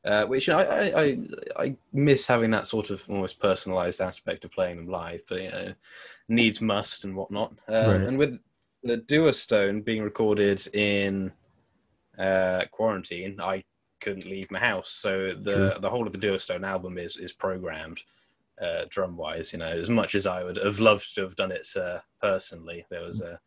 Uh, 0.04 0.24
which 0.26 0.48
you 0.48 0.54
know, 0.54 0.60
I, 0.60 1.02
I, 1.02 1.18
I, 1.58 1.76
miss 1.92 2.28
having 2.28 2.52
that 2.52 2.68
sort 2.68 2.92
of 2.92 3.04
almost 3.10 3.40
personalized 3.40 4.02
aspect 4.02 4.46
of 4.46 4.52
playing 4.52 4.78
them 4.78 4.88
live, 4.88 5.24
but 5.28 5.42
you 5.42 5.50
know, 5.50 5.74
needs 6.30 6.62
must 6.62 7.06
and 7.06 7.16
whatnot. 7.16 7.54
Uh, 7.68 7.88
Right. 7.88 8.02
And 8.02 8.18
with 8.20 8.40
the 8.84 8.98
Dewerstone 9.00 9.84
being 9.84 10.04
recorded 10.04 10.66
in 10.76 11.32
uh, 12.18 12.66
quarantine, 12.72 13.40
I 13.40 13.64
couldn't 14.02 14.26
leave 14.26 14.52
my 14.52 14.60
house, 14.60 14.92
so 14.92 15.34
the 15.34 15.72
True. 15.72 15.80
the 15.80 15.90
whole 15.90 16.08
of 16.08 16.14
the 16.14 16.20
Dewerstone 16.20 16.66
album 16.66 16.98
is 16.98 17.18
is 17.18 17.34
programmed 17.34 18.02
uh, 18.62 18.86
drum 18.90 19.18
wise. 19.18 19.54
You 19.54 19.60
know, 19.60 19.68
as 19.68 19.90
much 19.90 20.16
as 20.16 20.28
I 20.28 20.44
would 20.44 20.58
have 20.58 20.80
loved 20.80 21.16
to 21.16 21.22
have 21.22 21.36
done 21.36 21.52
it 21.52 21.68
uh, 21.76 22.00
personally, 22.22 22.86
there 22.90 23.02
was 23.02 23.22
a 23.22 23.40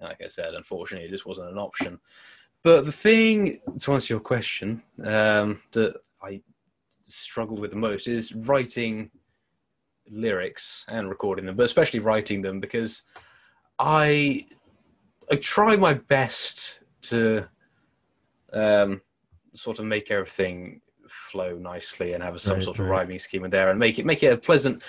like 0.00 0.20
I 0.22 0.28
said, 0.28 0.54
unfortunately, 0.54 1.06
it 1.06 1.12
just 1.12 1.26
wasn't 1.26 1.50
an 1.50 1.58
option. 1.58 2.00
But 2.64 2.84
the 2.84 2.92
thing 2.92 3.60
to 3.80 3.92
answer 3.92 4.14
your 4.14 4.20
question 4.20 4.82
um, 5.04 5.60
that 5.72 5.96
I 6.22 6.42
struggled 7.04 7.60
with 7.60 7.70
the 7.70 7.76
most 7.76 8.08
is 8.08 8.34
writing 8.34 9.10
lyrics 10.10 10.84
and 10.88 11.08
recording 11.08 11.46
them, 11.46 11.56
but 11.56 11.64
especially 11.64 12.00
writing 12.00 12.42
them 12.42 12.60
because 12.60 13.02
I 13.78 14.46
I 15.30 15.36
try 15.36 15.76
my 15.76 15.94
best 15.94 16.80
to 17.02 17.48
um, 18.52 19.00
sort 19.54 19.78
of 19.78 19.84
make 19.84 20.10
everything 20.10 20.80
flow 21.08 21.56
nicely 21.56 22.12
and 22.12 22.22
have 22.22 22.40
some 22.40 22.54
Right, 22.54 22.62
sort 22.62 22.78
of 22.78 22.86
right. 22.86 23.00
rhyming 23.00 23.18
scheme 23.18 23.44
in 23.44 23.50
there 23.50 23.70
and 23.70 23.78
make 23.78 23.98
it 23.98 24.06
make 24.06 24.22
it 24.22 24.32
a 24.32 24.36
pleasant 24.36 24.82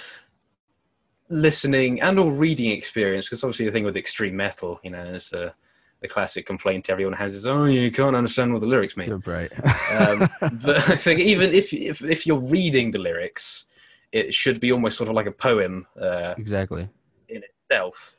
listening 1.29 2.01
and 2.01 2.19
or 2.19 2.31
reading 2.31 2.71
experience 2.71 3.25
because 3.25 3.43
obviously 3.43 3.65
the 3.65 3.71
thing 3.71 3.83
with 3.83 3.97
extreme 3.97 4.35
metal 4.35 4.79
you 4.83 4.91
know 4.91 5.03
is 5.03 5.29
the 5.29 5.53
the 6.01 6.07
classic 6.07 6.45
complaint 6.45 6.89
everyone 6.89 7.13
has 7.13 7.33
is 7.33 7.47
oh 7.47 7.65
you 7.65 7.91
can't 7.91 8.15
understand 8.15 8.51
what 8.51 8.59
the 8.59 8.67
lyrics 8.67 8.95
mean 8.95 9.21
right. 9.25 9.51
um, 9.91 10.29
but 10.63 10.89
I 10.89 10.97
think 10.97 11.21
even 11.21 11.51
if, 11.51 11.73
if 11.73 12.03
if 12.03 12.27
you're 12.27 12.39
reading 12.39 12.91
the 12.91 12.99
lyrics, 12.99 13.65
it 14.13 14.33
should 14.33 14.59
be 14.59 14.71
almost 14.71 14.97
sort 14.97 15.09
of 15.09 15.15
like 15.15 15.25
a 15.25 15.31
poem 15.31 15.87
uh, 15.99 16.35
exactly. 16.37 16.87
in 17.29 17.41
itself. 17.43 18.15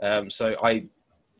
Um, 0.00 0.28
so 0.28 0.56
I, 0.62 0.86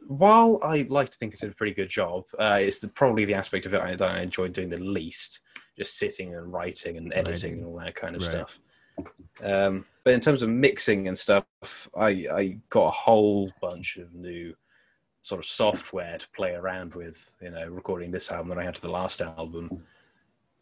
while 0.08 0.58
I 0.62 0.86
like 0.88 1.10
to 1.10 1.18
think 1.18 1.34
I 1.34 1.36
did 1.38 1.52
a 1.52 1.54
pretty 1.54 1.74
good 1.74 1.90
job, 1.90 2.24
uh, 2.38 2.58
it's 2.62 2.78
the, 2.78 2.88
probably 2.88 3.26
the 3.26 3.34
aspect 3.34 3.66
of 3.66 3.74
it 3.74 3.80
I, 3.82 3.94
that 3.94 4.10
I 4.10 4.20
enjoyed 4.20 4.54
doing 4.54 4.70
the 4.70 4.78
least, 4.78 5.40
just 5.76 5.98
sitting 5.98 6.34
and 6.34 6.50
writing 6.50 6.96
and 6.96 7.12
editing 7.12 7.58
and 7.58 7.66
all 7.66 7.76
that 7.76 7.94
kind 7.94 8.16
of 8.16 8.22
Right. 8.22 8.30
stuff. 8.30 8.58
Um, 9.44 9.84
but 10.04 10.14
in 10.14 10.20
terms 10.20 10.42
of 10.42 10.48
mixing 10.48 11.08
and 11.08 11.18
stuff, 11.18 11.44
I, 11.94 12.08
I 12.32 12.58
got 12.70 12.86
a 12.86 12.90
whole 12.90 13.52
bunch 13.60 13.98
of 13.98 14.14
new 14.14 14.54
sort 15.20 15.40
of 15.40 15.44
software 15.44 16.16
to 16.16 16.28
play 16.30 16.54
around 16.54 16.94
with, 16.94 17.36
you 17.42 17.50
know, 17.50 17.68
recording 17.68 18.10
this 18.10 18.32
album 18.32 18.48
than 18.48 18.58
I 18.58 18.64
had 18.64 18.76
to 18.76 18.80
the 18.80 18.88
last 18.88 19.20
album, 19.20 19.84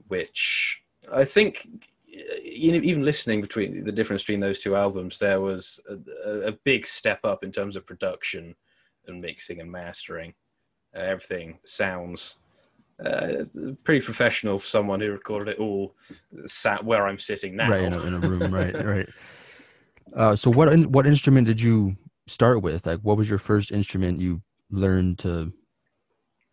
which 0.08 0.82
I 1.12 1.24
think, 1.24 1.68
you 2.04 2.72
know, 2.72 2.80
even 2.82 3.04
listening 3.04 3.40
between 3.40 3.84
the 3.84 3.92
difference 3.92 4.22
between 4.22 4.40
those 4.40 4.58
two 4.58 4.74
albums, 4.74 5.18
there 5.18 5.40
was 5.40 5.78
a- 5.88 6.48
a 6.48 6.52
big 6.64 6.84
step 6.84 7.20
up 7.22 7.44
in 7.44 7.52
terms 7.52 7.76
of 7.76 7.86
production 7.86 8.56
and 9.08 9.20
mixing 9.20 9.60
and 9.60 9.70
mastering. 9.70 10.34
Uh, 10.94 11.00
everything 11.00 11.58
sounds 11.64 12.36
uh, 13.04 13.44
pretty 13.84 14.04
professional 14.04 14.58
for 14.58 14.66
someone 14.66 15.00
who 15.00 15.10
recorded 15.12 15.54
it 15.54 15.58
all 15.58 15.94
sat 16.46 16.84
where 16.84 17.06
I'm 17.06 17.18
sitting 17.18 17.56
now. 17.56 17.70
Right 17.70 17.82
in 17.82 17.92
a, 17.92 18.00
in 18.00 18.14
a 18.14 18.18
room. 18.18 18.52
right. 18.52 18.74
Right. 18.84 19.08
Uh, 20.14 20.36
so 20.36 20.50
what 20.50 20.72
in, 20.72 20.90
what 20.92 21.06
instrument 21.06 21.46
did 21.46 21.60
you 21.60 21.96
start 22.26 22.62
with? 22.62 22.86
Like, 22.86 23.00
what 23.00 23.16
was 23.16 23.28
your 23.28 23.38
first 23.38 23.72
instrument 23.72 24.20
you 24.20 24.40
learned 24.70 25.18
to 25.20 25.52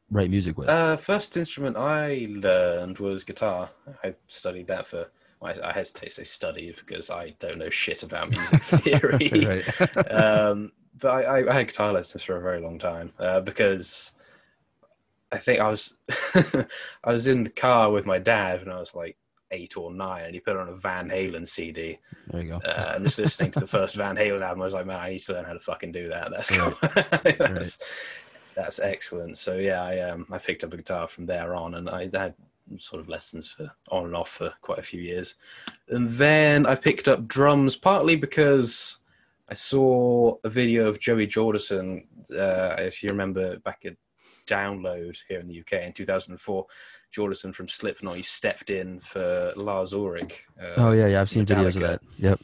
write 0.10 0.30
music 0.30 0.58
with? 0.58 0.70
Uh, 0.70 0.98
first 0.98 1.38
instrument 1.38 1.78
I 1.78 2.28
learned 2.30 2.98
was 3.00 3.24
guitar. 3.24 3.70
I 4.04 4.16
studied 4.28 4.68
that 4.68 4.88
for. 4.88 5.08
I, 5.42 5.56
I 5.62 5.74
hesitate 5.74 6.08
to 6.08 6.16
say 6.16 6.24
studied 6.24 6.78
because 6.78 7.10
I 7.10 7.36
don't 7.40 7.58
know 7.58 7.70
shit 7.70 8.04
about 8.04 8.30
music 8.30 8.64
theory. 8.64 9.64
um, 10.10 10.72
but 11.00 11.10
I, 11.10 11.22
I, 11.42 11.50
I 11.52 11.54
had 11.60 11.68
guitar 11.68 11.92
lessons 11.94 12.24
for 12.24 12.38
a 12.38 12.42
very 12.42 12.62
long 12.62 12.78
time 12.80 13.12
uh, 13.20 13.42
because 13.42 14.12
I 15.32 15.38
think 15.38 15.60
I 15.60 15.70
was 15.70 15.96
I 17.04 17.14
was 17.14 17.28
in 17.28 17.44
the 17.44 17.50
car 17.50 17.92
with 17.92 18.06
my 18.06 18.20
dad 18.20 18.60
when 18.66 18.74
I 18.76 18.80
was 18.80 18.94
like 18.94 19.18
eight 19.52 19.78
or 19.78 19.94
nine, 19.94 20.26
and 20.26 20.34
he 20.34 20.40
put 20.40 20.58
on 20.58 20.68
a 20.70 20.76
Van 20.76 21.10
Halen 21.10 21.48
CD. 21.48 22.00
there 22.28 22.42
you 22.42 22.50
go. 22.50 22.56
Uh, 22.58 22.94
and 22.96 23.04
just 23.06 23.20
listening 23.20 23.52
to 23.52 23.60
the 23.60 23.68
first 23.68 23.96
Van 23.96 24.16
Halen 24.16 24.42
album, 24.42 24.62
I 24.62 24.66
was 24.66 24.74
like, 24.74 24.88
man, 24.88 25.00
I 25.00 25.12
need 25.12 25.20
to 25.20 25.34
learn 25.34 25.46
how 25.46 25.54
to 25.54 25.60
fucking 25.60 25.92
do 25.92 26.08
that. 26.10 26.32
That's 26.32 26.52
Right. 26.58 27.38
cool. 27.38 27.48
that's, 27.48 27.80
that's 28.56 28.80
excellent. 28.80 29.38
So 29.38 29.56
yeah, 29.58 29.84
I 29.84 30.00
um 30.00 30.26
I 30.32 30.38
picked 30.38 30.64
up 30.64 30.74
a 30.74 30.78
guitar 30.78 31.08
from 31.08 31.26
there 31.26 31.56
on, 31.56 31.76
and 31.76 31.90
I 31.90 32.10
had 32.14 32.36
sort 32.80 33.00
of 33.02 33.10
lessons 33.10 33.50
for 33.52 33.72
on 33.92 34.06
and 34.06 34.16
off 34.16 34.30
for 34.30 34.54
quite 34.62 34.80
a 34.80 34.84
few 34.84 35.02
years, 35.02 35.36
and 35.90 36.10
then 36.12 36.66
I 36.66 36.76
picked 36.76 37.08
up 37.08 37.28
drums 37.28 37.76
partly 37.76 38.16
because 38.16 38.98
I 39.50 39.54
saw 39.54 40.36
a 40.44 40.50
video 40.50 40.88
of 40.88 41.00
Joey 41.00 41.28
Jordison. 41.28 42.06
Uh, 42.32 42.76
if 42.80 43.04
you 43.04 43.10
remember 43.10 43.58
back 43.60 43.84
at 43.86 43.96
Download 44.48 45.18
here 45.30 45.40
in 45.40 45.48
the 45.48 45.60
UK 45.60 45.84
in 45.84 45.94
2004, 45.94 46.66
Jordison 47.16 47.54
from 47.54 47.68
Slipknot 47.68 48.18
he 48.18 48.24
stepped 48.24 48.70
in 48.70 49.00
for 49.00 49.54
Lars 49.56 49.94
Ulrich. 49.94 50.44
Uh, 50.62 50.74
oh 50.78 50.92
yeah, 50.92 51.08
yeah. 51.08 51.22
I've 51.22 51.30
seen 51.30 51.46
videos 51.46 51.76
of 51.76 51.82
that. 51.82 52.02
Yep. 52.18 52.40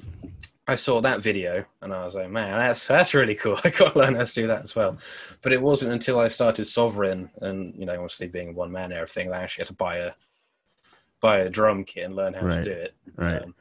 I 0.67 0.75
saw 0.75 1.01
that 1.01 1.21
video 1.21 1.65
and 1.81 1.91
I 1.93 2.05
was 2.05 2.13
like, 2.13 2.29
man, 2.29 2.51
that's 2.59 2.85
that's 2.87 3.13
really 3.13 3.33
cool. 3.35 3.57
I 3.63 3.69
got 3.71 3.93
to 3.93 3.99
learn 3.99 4.15
how 4.15 4.23
to 4.23 4.33
do 4.33 4.47
that 4.47 4.61
as 4.61 4.75
well. 4.75 4.97
But 5.41 5.51
it 5.51 5.61
wasn't 5.61 5.93
until 5.93 6.19
I 6.19 6.27
started 6.27 6.65
Sovereign 6.65 7.31
and 7.41 7.73
you 7.75 7.85
know, 7.85 7.93
obviously 7.93 8.27
being 8.27 8.49
a 8.49 8.53
one 8.53 8.71
man 8.71 8.91
everything, 8.91 9.33
I 9.33 9.41
actually 9.41 9.63
had 9.63 9.67
to 9.69 9.73
buy 9.73 9.97
a 9.97 10.11
buy 11.21 11.39
a 11.39 11.49
drum 11.49 11.83
kit 11.83 12.05
and 12.05 12.15
learn 12.15 12.33
how 12.33 12.45
Right. 12.45 12.63
to 12.63 12.63
do 12.63 12.71
it. 12.71 12.93
Right. 13.17 13.41
Um, 13.41 13.55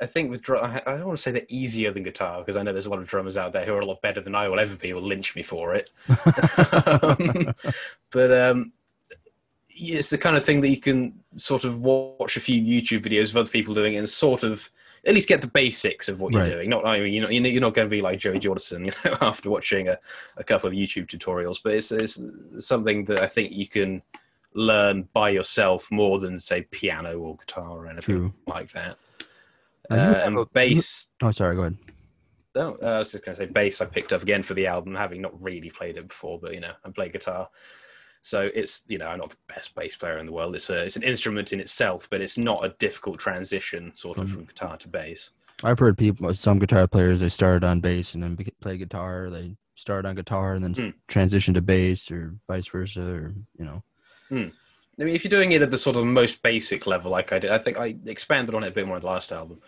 I 0.00 0.06
think 0.06 0.30
with 0.30 0.42
drum, 0.42 0.64
I 0.64 0.96
don't 0.96 1.06
want 1.06 1.18
to 1.18 1.22
say 1.22 1.30
they're 1.30 1.42
easier 1.48 1.90
than 1.92 2.02
guitar 2.02 2.38
because 2.38 2.56
I 2.56 2.62
know 2.62 2.72
there's 2.72 2.86
a 2.86 2.90
lot 2.90 3.00
of 3.00 3.06
drummers 3.06 3.36
out 3.36 3.52
there 3.52 3.64
who 3.64 3.74
are 3.74 3.80
a 3.80 3.86
lot 3.86 4.02
better 4.02 4.20
than 4.20 4.34
I 4.34 4.48
will 4.48 4.60
ever 4.60 4.76
be. 4.76 4.92
Will 4.92 5.02
lynch 5.02 5.34
me 5.34 5.42
for 5.42 5.74
it. 5.74 5.90
Um, 7.02 7.52
but 8.10 8.32
um, 8.32 8.72
it's 9.70 10.10
the 10.10 10.18
kind 10.18 10.36
of 10.36 10.44
thing 10.44 10.60
that 10.60 10.68
you 10.68 10.80
can 10.80 11.18
sort 11.36 11.64
of 11.64 11.80
watch 11.80 12.36
a 12.36 12.40
few 12.40 12.60
YouTube 12.60 13.04
videos 13.04 13.30
of 13.30 13.36
other 13.36 13.50
people 13.50 13.74
doing 13.74 13.94
it 13.94 13.98
and 13.98 14.08
sort 14.08 14.42
of 14.42 14.70
at 15.04 15.14
least 15.14 15.28
get 15.28 15.40
the 15.40 15.48
basics 15.48 16.08
of 16.08 16.20
what 16.20 16.32
you're 16.32 16.44
doing. 16.44 16.68
Not, 16.68 16.86
I 16.86 17.00
mean, 17.00 17.12
you're 17.12 17.22
not, 17.22 17.32
you're 17.32 17.60
not 17.60 17.74
going 17.74 17.86
to 17.86 17.90
be 17.90 18.02
like 18.02 18.18
Joey 18.18 18.40
Jordison, 18.40 18.86
you 19.04 19.10
know, 19.10 19.16
after 19.20 19.48
watching 19.48 19.88
a, 19.88 19.98
a 20.36 20.44
couple 20.44 20.68
of 20.68 20.74
YouTube 20.74 21.06
tutorials, 21.06 21.58
but 21.62 21.74
it's, 21.74 21.92
it's 21.92 22.20
something 22.58 23.04
that 23.06 23.20
I 23.20 23.26
think 23.26 23.52
you 23.52 23.66
can 23.66 24.02
learn 24.54 25.08
by 25.12 25.30
yourself 25.30 25.90
more 25.90 26.18
than 26.18 26.38
say 26.38 26.62
piano 26.62 27.18
or 27.18 27.36
guitar 27.36 27.70
or 27.70 27.86
anything 27.86 28.16
True. 28.16 28.34
like 28.46 28.72
that. 28.72 28.98
Uh, 29.90 29.94
and 30.24 30.38
a- 30.38 30.46
bass, 30.52 31.10
Oh, 31.22 31.30
sorry. 31.30 31.54
Go 31.56 31.62
ahead. 31.62 31.76
no, 32.54 32.76
uh, 32.82 32.86
I 32.86 32.98
was 32.98 33.12
just 33.12 33.24
going 33.24 33.36
to 33.36 33.44
say 33.44 33.50
bass. 33.50 33.80
I 33.80 33.86
picked 33.86 34.12
up 34.12 34.22
again 34.22 34.42
for 34.42 34.54
the 34.54 34.66
album, 34.66 34.94
having 34.94 35.22
not 35.22 35.40
really 35.40 35.70
played 35.70 35.96
it 35.96 36.08
before, 36.08 36.38
but 36.40 36.54
you 36.54 36.60
know, 36.60 36.72
I 36.84 36.90
play 36.90 37.08
guitar, 37.08 37.48
so 38.22 38.50
it's 38.54 38.84
you 38.88 38.98
know, 38.98 39.06
I'm 39.06 39.18
not 39.18 39.30
the 39.30 39.36
best 39.48 39.74
bass 39.74 39.96
player 39.96 40.18
in 40.18 40.26
the 40.26 40.32
world. 40.32 40.54
It's 40.54 40.70
a 40.70 40.84
it's 40.84 40.96
an 40.96 41.02
instrument 41.02 41.52
in 41.52 41.60
itself, 41.60 42.08
but 42.10 42.20
it's 42.20 42.36
not 42.38 42.64
a 42.64 42.70
difficult 42.78 43.18
transition, 43.18 43.92
sort 43.94 44.18
of 44.18 44.28
From- 44.28 44.38
from 44.38 44.44
guitar 44.46 44.76
to 44.76 44.88
bass. 44.88 45.30
I've 45.64 45.78
heard 45.80 45.98
people, 45.98 46.32
some 46.34 46.60
guitar 46.60 46.86
players, 46.86 47.18
they 47.20 47.28
started 47.28 47.64
on 47.66 47.80
bass 47.80 48.14
and 48.14 48.22
then 48.22 48.38
play 48.60 48.76
guitar. 48.78 49.28
They 49.28 49.56
started 49.74 50.06
on 50.08 50.14
guitar 50.14 50.54
and 50.54 50.62
then 50.62 50.74
Hmm. 50.74 50.90
transition 51.08 51.54
to 51.54 51.62
bass, 51.62 52.10
or 52.12 52.36
vice 52.46 52.68
versa, 52.68 53.02
or 53.02 53.34
you 53.58 53.64
know. 53.64 53.82
I 55.00 55.04
mean, 55.04 55.14
if 55.14 55.24
you're 55.24 55.30
doing 55.30 55.52
it 55.52 55.62
at 55.62 55.70
the 55.70 55.78
sort 55.78 55.96
of 55.96 56.04
most 56.04 56.42
basic 56.42 56.86
level, 56.86 57.10
like 57.10 57.32
I 57.32 57.38
did, 57.38 57.50
I 57.50 57.58
think 57.58 57.78
I 57.78 57.94
expanded 58.06 58.54
on 58.54 58.64
it 58.64 58.68
a 58.68 58.72
bit 58.72 58.86
more 58.86 58.96
in 58.96 59.00
the 59.00 59.06
last 59.06 59.30
album. 59.32 59.60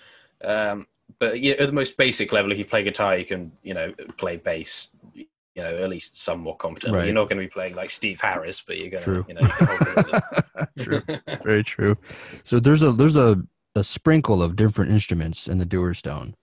Um, 0.42 0.86
but 1.18 1.40
yeah, 1.40 1.54
at 1.54 1.66
the 1.66 1.72
most 1.72 1.96
basic 1.96 2.32
level, 2.32 2.52
if 2.52 2.58
you 2.58 2.64
play 2.64 2.82
guitar, 2.82 3.16
you 3.16 3.24
can 3.24 3.52
you 3.62 3.74
know 3.74 3.92
play 4.16 4.36
bass. 4.36 4.88
You 5.14 5.64
know, 5.64 5.76
at 5.76 5.90
least 5.90 6.20
somewhat 6.20 6.58
competently. 6.58 6.98
Right. 7.00 7.04
You're 7.06 7.14
not 7.14 7.28
going 7.28 7.38
to 7.38 7.44
be 7.44 7.50
playing 7.50 7.74
like 7.74 7.90
Steve 7.90 8.20
Harris, 8.20 8.62
but 8.64 8.78
you're 8.78 8.88
going 8.88 9.02
to, 9.02 9.24
you 9.28 9.34
know, 9.34 9.40
you 9.40 9.48
can 9.48 9.66
hold 9.66 9.80
it 9.80 9.96
with 9.96 11.04
it. 11.08 11.24
True. 11.26 11.38
Very 11.42 11.64
true. 11.64 11.96
So 12.44 12.60
there's 12.60 12.84
a 12.84 12.92
there's 12.92 13.16
a, 13.16 13.42
a 13.74 13.82
sprinkle 13.82 14.44
of 14.44 14.54
different 14.54 14.92
instruments 14.92 15.48
in 15.48 15.58
the 15.58 15.66
Dewerstone. 15.66 16.34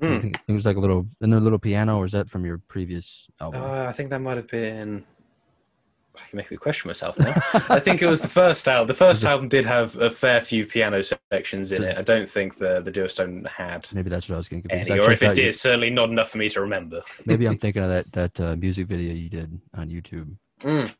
I 0.00 0.06
Hmm. 0.18 0.32
it 0.48 0.52
was 0.52 0.66
like 0.66 0.76
a 0.76 0.80
little 0.80 1.06
and 1.20 1.34
a 1.34 1.40
little 1.40 1.58
piano. 1.58 1.98
Or 1.98 2.06
is 2.06 2.12
that 2.12 2.30
from 2.30 2.44
your 2.44 2.58
previous 2.58 3.28
album? 3.38 3.62
Uh, 3.62 3.84
I 3.84 3.92
think 3.92 4.10
that 4.10 4.20
might 4.20 4.38
have 4.38 4.48
been. 4.48 5.04
You 6.30 6.36
make 6.36 6.50
me 6.50 6.56
question 6.56 6.88
myself 6.88 7.18
now. 7.18 7.32
I 7.68 7.80
think 7.80 8.02
it 8.02 8.06
was 8.06 8.20
the 8.20 8.28
first 8.28 8.68
album. 8.68 8.88
The 8.88 8.94
first 8.94 9.24
album 9.32 9.48
did 9.48 9.64
have 9.64 9.96
a 9.96 10.10
fair 10.10 10.40
few 10.40 10.66
piano 10.66 11.02
sections 11.30 11.72
in 11.72 11.82
it. 11.82 11.96
I 11.98 12.02
don't 12.02 12.28
think 12.28 12.58
the 12.58 12.80
the 12.80 12.92
Dewerstone 12.92 13.46
had 13.48 13.88
Maybe 13.94 14.10
that's 14.10 14.28
what 14.28 14.34
I 14.34 14.38
was 14.38 14.48
getting 14.48 14.62
confused. 14.62 14.90
any, 14.90 15.00
or 15.00 15.10
if 15.12 15.22
it 15.22 15.34
did, 15.34 15.54
certainly 15.54 15.90
not 15.90 16.10
enough 16.10 16.30
for 16.30 16.38
me 16.38 16.48
to 16.50 16.60
remember. 16.60 17.02
maybe 17.26 17.46
I'm 17.46 17.58
thinking 17.64 17.82
of 17.82 17.88
that 17.88 18.12
that 18.12 18.40
uh, 18.40 18.56
music 18.56 18.86
video 18.86 19.14
you 19.14 19.28
did 19.28 19.60
on 19.74 19.88
YouTube. 19.90 20.36
Mm. 20.60 20.94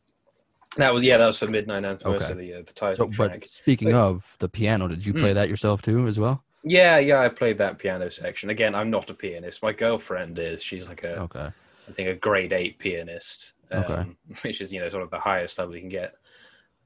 That 0.77 0.95
was 0.95 1.05
yeah, 1.05 1.19
that 1.19 1.27
was 1.27 1.39
for 1.39 1.47
Midnight 1.47 1.85
Anthem. 1.85 2.13
Okay. 2.13 2.25
Okay. 2.25 2.35
the 2.35 2.55
uh, 2.55 2.63
the 2.67 2.73
title 2.73 3.07
So, 3.07 3.11
track. 3.11 3.41
but 3.41 3.49
speaking 3.49 3.89
Wait. 3.89 3.95
of 3.95 4.37
the 4.39 4.49
piano, 4.49 4.89
did 4.89 5.05
you 5.05 5.13
play 5.13 5.31
Hmm. 5.31 5.35
that 5.37 5.49
yourself 5.51 5.83
too, 5.83 6.07
as 6.07 6.19
well? 6.19 6.43
Yeah, 6.65 6.99
yeah, 6.99 7.21
I 7.21 7.29
played 7.29 7.59
that 7.59 7.79
piano 7.79 8.11
section. 8.11 8.49
Again, 8.49 8.75
I'm 8.75 8.89
not 8.89 9.11
a 9.11 9.15
pianist. 9.15 9.63
My 9.63 9.73
girlfriend 9.73 10.39
is. 10.39 10.63
She's 10.63 10.89
like 10.89 11.03
a, 11.05 11.21
Okay. 11.23 11.49
I 11.89 11.93
think, 11.93 12.09
a 12.09 12.15
grade 12.15 12.53
eight 12.53 12.79
pianist. 12.79 13.53
Um, 13.73 13.85
Okay. 13.85 14.11
Which 14.43 14.61
is, 14.61 14.73
you 14.73 14.81
know, 14.81 14.89
sort 14.89 15.03
of 15.03 15.11
the 15.11 15.19
highest 15.21 15.59
level 15.59 15.75
you 15.75 15.81
can 15.81 15.89
get. 15.89 16.15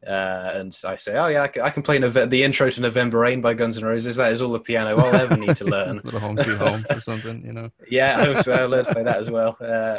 Uh, 0.07 0.53
and 0.55 0.79
I 0.85 0.97
say, 0.97 1.17
oh 1.17 1.27
yeah, 1.27 1.43
I 1.43 1.49
can, 1.49 1.63
I 1.63 1.71
can 1.71 1.83
play 1.83 1.99
Nove- 1.99 2.29
the 2.31 2.43
intro 2.45 2.69
to 2.69 2.81
November 2.81 3.19
Rain 3.19 3.41
by 3.41 3.55
Guns 3.55 3.79
N' 3.79 3.85
Roses. 3.85 4.17
That 4.17 4.31
is 4.31 4.43
all 4.43 4.53
the 4.53 4.61
piano 4.61 4.97
I'll 4.97 5.17
ever 5.17 5.37
need 5.37 5.57
to 5.57 5.65
learn. 5.77 6.01
little 6.05 6.21
home 6.21 6.37
sweet 6.39 6.59
home 6.59 6.85
or 6.91 7.01
something, 7.01 7.45
you 7.45 7.53
know. 7.53 7.71
yeah, 7.91 8.19
I 8.21 8.35
also 8.35 8.53
I 8.53 8.67
learned 8.67 8.87
to 8.89 8.93
play 8.93 9.03
that 9.05 9.17
as 9.17 9.31
well. 9.31 9.57
Uh, 9.61 9.99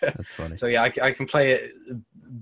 That's 0.00 0.32
funny. 0.32 0.56
so 0.56 0.66
yeah, 0.66 0.82
I 0.82 1.12
can 1.12 1.26
play 1.26 1.52
it 1.52 1.70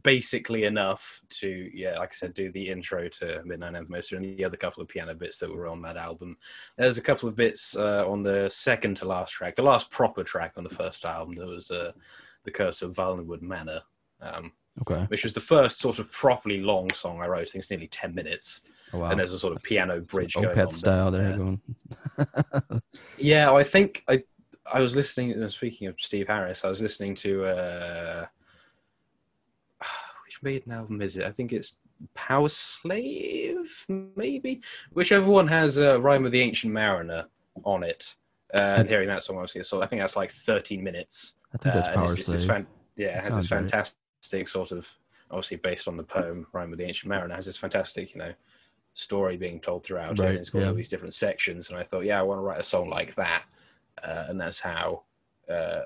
basically 0.03 0.65
enough 0.65 1.21
to 1.31 1.71
yeah, 1.75 1.99
like 1.99 2.11
I 2.11 2.15
said, 2.15 2.35
do 2.35 2.51
the 2.53 2.69
intro 2.69 3.09
to 3.09 3.43
Midnight 3.45 3.75
Anthem 3.75 3.93
Moster 3.93 4.17
and 4.17 4.39
the 4.39 4.45
other 4.45 4.57
couple 4.57 4.83
of 4.83 4.89
piano 4.89 5.15
bits 5.15 5.39
that 5.39 5.51
were 5.53 5.67
on 5.67 5.83
that 5.83 5.97
album. 5.97 6.39
There's 6.79 6.99
a 6.99 7.03
couple 7.03 7.29
of 7.29 7.35
bits 7.37 7.77
uh, 7.77 8.05
on 8.09 8.23
the 8.23 8.49
second 8.49 8.97
to 8.99 9.07
last 9.07 9.33
track, 9.33 9.57
the 9.57 9.63
last 9.63 9.91
proper 9.91 10.23
track 10.25 10.53
on 10.57 10.65
the 10.65 10.71
first 10.71 11.05
album. 11.05 11.35
There 11.35 11.47
was 11.47 11.71
uh, 11.71 11.93
the 12.47 12.51
Curse 12.51 12.81
of 12.81 12.95
Vallenwood 12.95 13.43
Manor. 13.43 13.83
Um, 14.23 14.53
Okay. 14.83 15.05
which 15.09 15.25
was 15.25 15.33
the 15.33 15.41
first 15.41 15.79
sort 15.79 15.99
of 15.99 16.13
properly 16.13 16.61
long 16.61 16.91
song 16.93 17.23
I 17.23 17.27
wrote. 17.27 17.41
I 17.41 17.45
think 17.47 17.63
it's 17.63 17.71
nearly 17.71 17.87
ten 17.87 18.15
minutes, 18.15 18.61
Oh, 18.93 18.99
wow. 18.99 19.09
and 19.11 19.19
there's 19.19 19.33
a 19.33 19.39
sort 19.39 19.57
of 19.57 19.63
piano 19.63 20.01
bridge 20.03 20.35
going 20.35 20.59
on. 20.59 20.71
style 20.71 21.11
there 21.11 21.31
Yeah. 21.31 21.37
going. 21.37 21.61
Yeah, 23.19 23.53
I 23.55 23.65
think 23.65 24.05
I 24.07 24.23
I 24.71 24.81
was 24.81 24.95
listening. 24.95 25.43
uh, 25.43 25.49
Speaking 25.49 25.87
of 25.89 25.95
Steve 25.99 26.27
Harris, 26.29 26.63
I 26.63 26.69
was 26.69 26.83
listening 26.83 27.15
to 27.17 27.45
uh, 27.47 28.27
which 30.27 30.43
maiden 30.43 30.73
album 30.73 31.01
is 31.01 31.17
it? 31.17 31.25
I 31.25 31.31
think 31.31 31.53
it's 31.55 31.79
Powerslave, 32.15 33.69
maybe. 34.15 34.61
Whichever 34.93 35.27
one 35.31 35.49
has 35.49 35.79
uh, 35.79 35.99
"Rime 36.03 36.27
of 36.27 36.33
the 36.33 36.41
Ancient 36.43 36.73
Mariner" 36.73 37.27
on 37.65 37.83
it. 37.83 38.15
Uh, 38.53 38.77
and 38.79 38.89
hearing 38.89 39.09
that 39.09 39.23
song, 39.23 39.37
obviously, 39.37 39.65
so 39.65 39.83
I 39.83 39.87
think 39.87 40.01
that's 40.03 40.17
like 40.17 40.31
13 40.31 40.85
minutes. 40.85 41.36
I 41.59 41.63
think 41.63 41.75
that's 41.75 41.89
Uh, 41.89 41.93
Power 41.95 42.05
it's- 42.05 42.19
it's 42.19 42.29
this 42.29 42.45
fan- 42.45 42.67
yeah, 42.97 43.09
it 43.09 43.15
has 43.15 43.25
this 43.25 43.49
sounds 43.49 43.51
right. 43.51 43.71
fantastic 43.71 44.49
sort 44.49 44.73
of, 44.73 44.89
obviously 45.31 45.57
based 45.57 45.89
on 45.89 45.97
the 45.97 46.03
poem 46.05 46.47
"Rime 46.53 46.73
of 46.73 46.79
the 46.79 46.85
Ancient 46.85 47.09
Mariner," 47.09 47.35
has 47.35 47.47
this 47.47 47.57
fantastic, 47.57 48.13
you 48.15 48.19
know, 48.19 48.35
story 48.95 49.37
being 49.37 49.61
told 49.61 49.85
throughout 49.85 50.19
it. 50.19 50.23
Right, 50.23 50.31
And 50.31 50.39
it's 50.39 50.51
got 50.51 50.61
yeah. 50.63 50.69
all 50.69 50.75
these 50.75 50.89
different 50.89 51.15
sections, 51.15 51.71
and 51.71 51.79
I 51.79 51.83
thought, 51.83 52.05
yeah, 52.05 52.19
I 52.19 52.23
want 52.23 52.39
to 52.39 52.43
write 52.43 52.61
a 52.61 52.65
song 52.65 52.89
like 52.91 53.15
that, 53.17 53.45
uh, 54.03 54.27
and 54.29 54.41
that's 54.41 54.61
how 54.61 55.03
uh, 55.49 55.83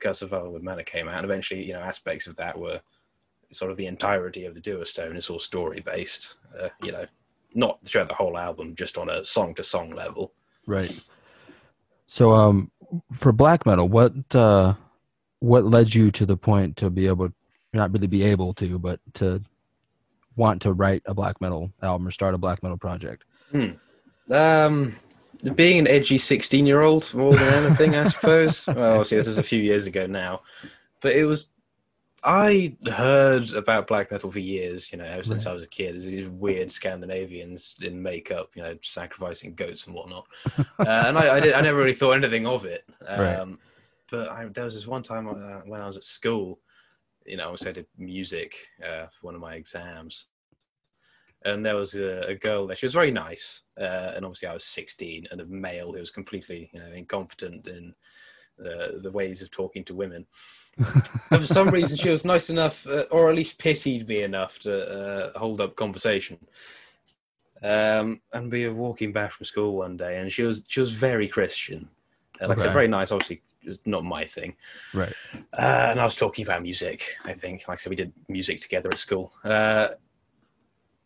Curse 0.00 0.22
of 0.22 0.30
Valwood 0.30 0.62
Manor 0.62 0.82
came 0.84 1.06
out. 1.08 1.16
And 1.16 1.24
eventually, 1.24 1.62
you 1.64 1.74
know, 1.74 1.80
aspects 1.80 2.26
of 2.26 2.34
that 2.36 2.58
were 2.58 2.80
sort 3.50 3.70
of 3.70 3.76
the 3.76 3.86
entirety 3.86 4.46
of 4.46 4.54
the 4.54 4.60
Dewerstone 4.60 5.16
is 5.16 5.28
all 5.28 5.38
story 5.38 5.80
based. 5.80 6.36
Uh, 6.58 6.68
you 6.82 6.92
know, 6.92 7.04
not 7.54 7.78
throughout 7.84 8.08
the 8.08 8.14
whole 8.14 8.38
album, 8.38 8.74
just 8.74 8.96
on 8.96 9.10
a 9.10 9.22
song 9.24 9.54
to 9.56 9.62
song 9.64 9.90
level. 9.90 10.32
Right. 10.66 10.98
So, 12.06 12.32
um, 12.32 12.70
for 13.12 13.32
black 13.32 13.66
metal, 13.66 13.88
what 13.88 14.14
uh, 14.34 14.74
what 15.42 15.64
led 15.64 15.92
you 15.92 16.12
to 16.12 16.24
the 16.24 16.36
point 16.36 16.76
to 16.76 16.88
be 16.88 17.08
able, 17.08 17.28
not 17.72 17.92
really 17.92 18.06
be 18.06 18.22
able 18.22 18.54
to, 18.54 18.78
but 18.78 19.00
to 19.14 19.42
want 20.36 20.62
to 20.62 20.72
write 20.72 21.02
a 21.06 21.14
black 21.14 21.40
metal 21.40 21.72
album 21.82 22.06
or 22.06 22.12
start 22.12 22.32
a 22.32 22.38
black 22.38 22.62
metal 22.62 22.78
project? 22.78 23.24
Um, 24.30 24.94
being 25.56 25.80
an 25.80 25.88
edgy 25.88 26.16
16 26.16 26.64
year 26.64 26.82
old 26.82 27.12
more 27.12 27.34
than 27.34 27.64
anything, 27.64 27.96
I 27.96 28.04
suppose. 28.04 28.64
well, 28.68 28.92
obviously, 28.92 29.16
this 29.16 29.26
was 29.26 29.38
a 29.38 29.42
few 29.42 29.60
years 29.60 29.86
ago 29.86 30.06
now, 30.06 30.42
but 31.00 31.12
it 31.12 31.24
was. 31.24 31.50
I 32.24 32.76
heard 32.86 33.52
about 33.52 33.88
black 33.88 34.12
metal 34.12 34.30
for 34.30 34.38
years, 34.38 34.92
you 34.92 34.98
know, 34.98 35.04
ever 35.04 35.24
since 35.24 35.44
Right. 35.44 35.50
I 35.50 35.54
was 35.54 35.64
a 35.64 35.68
kid. 35.68 36.00
These 36.00 36.28
weird 36.28 36.70
Scandinavians 36.70 37.74
in 37.82 38.00
makeup, 38.00 38.50
you 38.54 38.62
know, 38.62 38.78
sacrificing 38.80 39.56
goats 39.56 39.86
and 39.86 39.94
whatnot. 39.96 40.28
uh, 40.56 40.64
and 40.86 41.18
I, 41.18 41.38
I, 41.38 41.40
did, 41.40 41.52
I 41.52 41.60
never 41.62 41.78
really 41.78 41.94
thought 41.94 42.12
anything 42.12 42.46
of 42.46 42.64
it. 42.64 42.84
Um, 43.08 43.18
Right. 43.18 43.58
But 44.12 44.28
I, 44.28 44.44
there 44.44 44.66
was 44.66 44.74
this 44.74 44.86
one 44.86 45.02
time 45.02 45.26
uh, 45.26 45.62
when 45.64 45.80
I 45.80 45.86
was 45.86 45.96
at 45.96 46.04
school, 46.04 46.60
you 47.26 47.36
know, 47.36 47.56
I 47.60 47.72
did 47.72 47.86
music 47.98 48.54
uh, 48.80 49.06
for 49.06 49.26
one 49.26 49.34
of 49.34 49.40
my 49.40 49.54
exams 49.54 50.26
and 51.44 51.64
there 51.64 51.76
was 51.76 51.94
a, 51.94 52.20
a 52.28 52.34
girl 52.34 52.66
there. 52.66 52.76
She 52.76 52.86
was 52.86 52.94
very 52.94 53.10
nice, 53.10 53.62
uh, 53.80 54.12
and 54.14 54.24
obviously 54.24 54.48
I 54.48 54.54
was 54.54 54.64
16, 54.64 55.28
and 55.30 55.40
a 55.40 55.46
male 55.46 55.92
who 55.92 56.00
was 56.00 56.10
completely, 56.10 56.70
you 56.72 56.80
know, 56.80 56.92
incompetent 56.92 57.66
in 57.66 57.94
uh, 58.60 58.98
the 59.02 59.10
ways 59.10 59.42
of 59.42 59.50
talking 59.50 59.84
to 59.84 59.94
women. 59.94 60.26
for 61.28 61.46
some 61.46 61.68
reason, 61.68 61.96
she 61.96 62.10
was 62.10 62.24
nice 62.24 62.50
enough, 62.50 62.86
uh, 62.86 63.04
or 63.10 63.28
at 63.28 63.36
least 63.36 63.58
pitied 63.58 64.08
me 64.08 64.22
enough 64.22 64.58
to 64.60 65.32
uh, 65.34 65.38
hold 65.38 65.60
up 65.60 65.76
conversation. 65.76 66.38
Um, 67.62 68.20
and 68.32 68.50
we 68.50 68.66
were 68.66 68.74
walking 68.74 69.12
back 69.12 69.32
from 69.32 69.46
school 69.46 69.76
one 69.76 69.96
day, 69.96 70.18
and 70.18 70.32
she 70.32 70.42
was 70.42 70.64
she 70.66 70.80
was 70.80 70.92
very 70.92 71.28
Christian. 71.28 71.88
Like 72.48 72.58
I 72.58 72.62
said, 72.62 72.72
very 72.72 72.88
nice. 72.88 73.12
Obviously, 73.12 73.42
it's 73.62 73.80
not 73.84 74.04
my 74.04 74.24
thing. 74.24 74.56
Right. 74.94 75.12
Uh, 75.52 75.88
and 75.90 76.00
I 76.00 76.04
was 76.04 76.16
talking 76.16 76.44
about 76.44 76.62
music. 76.62 77.04
I 77.24 77.32
think, 77.32 77.68
like 77.68 77.78
I 77.78 77.80
said, 77.80 77.90
we 77.90 77.96
did 77.96 78.12
music 78.28 78.60
together 78.60 78.88
at 78.90 78.98
school. 78.98 79.32
Uh, 79.44 79.88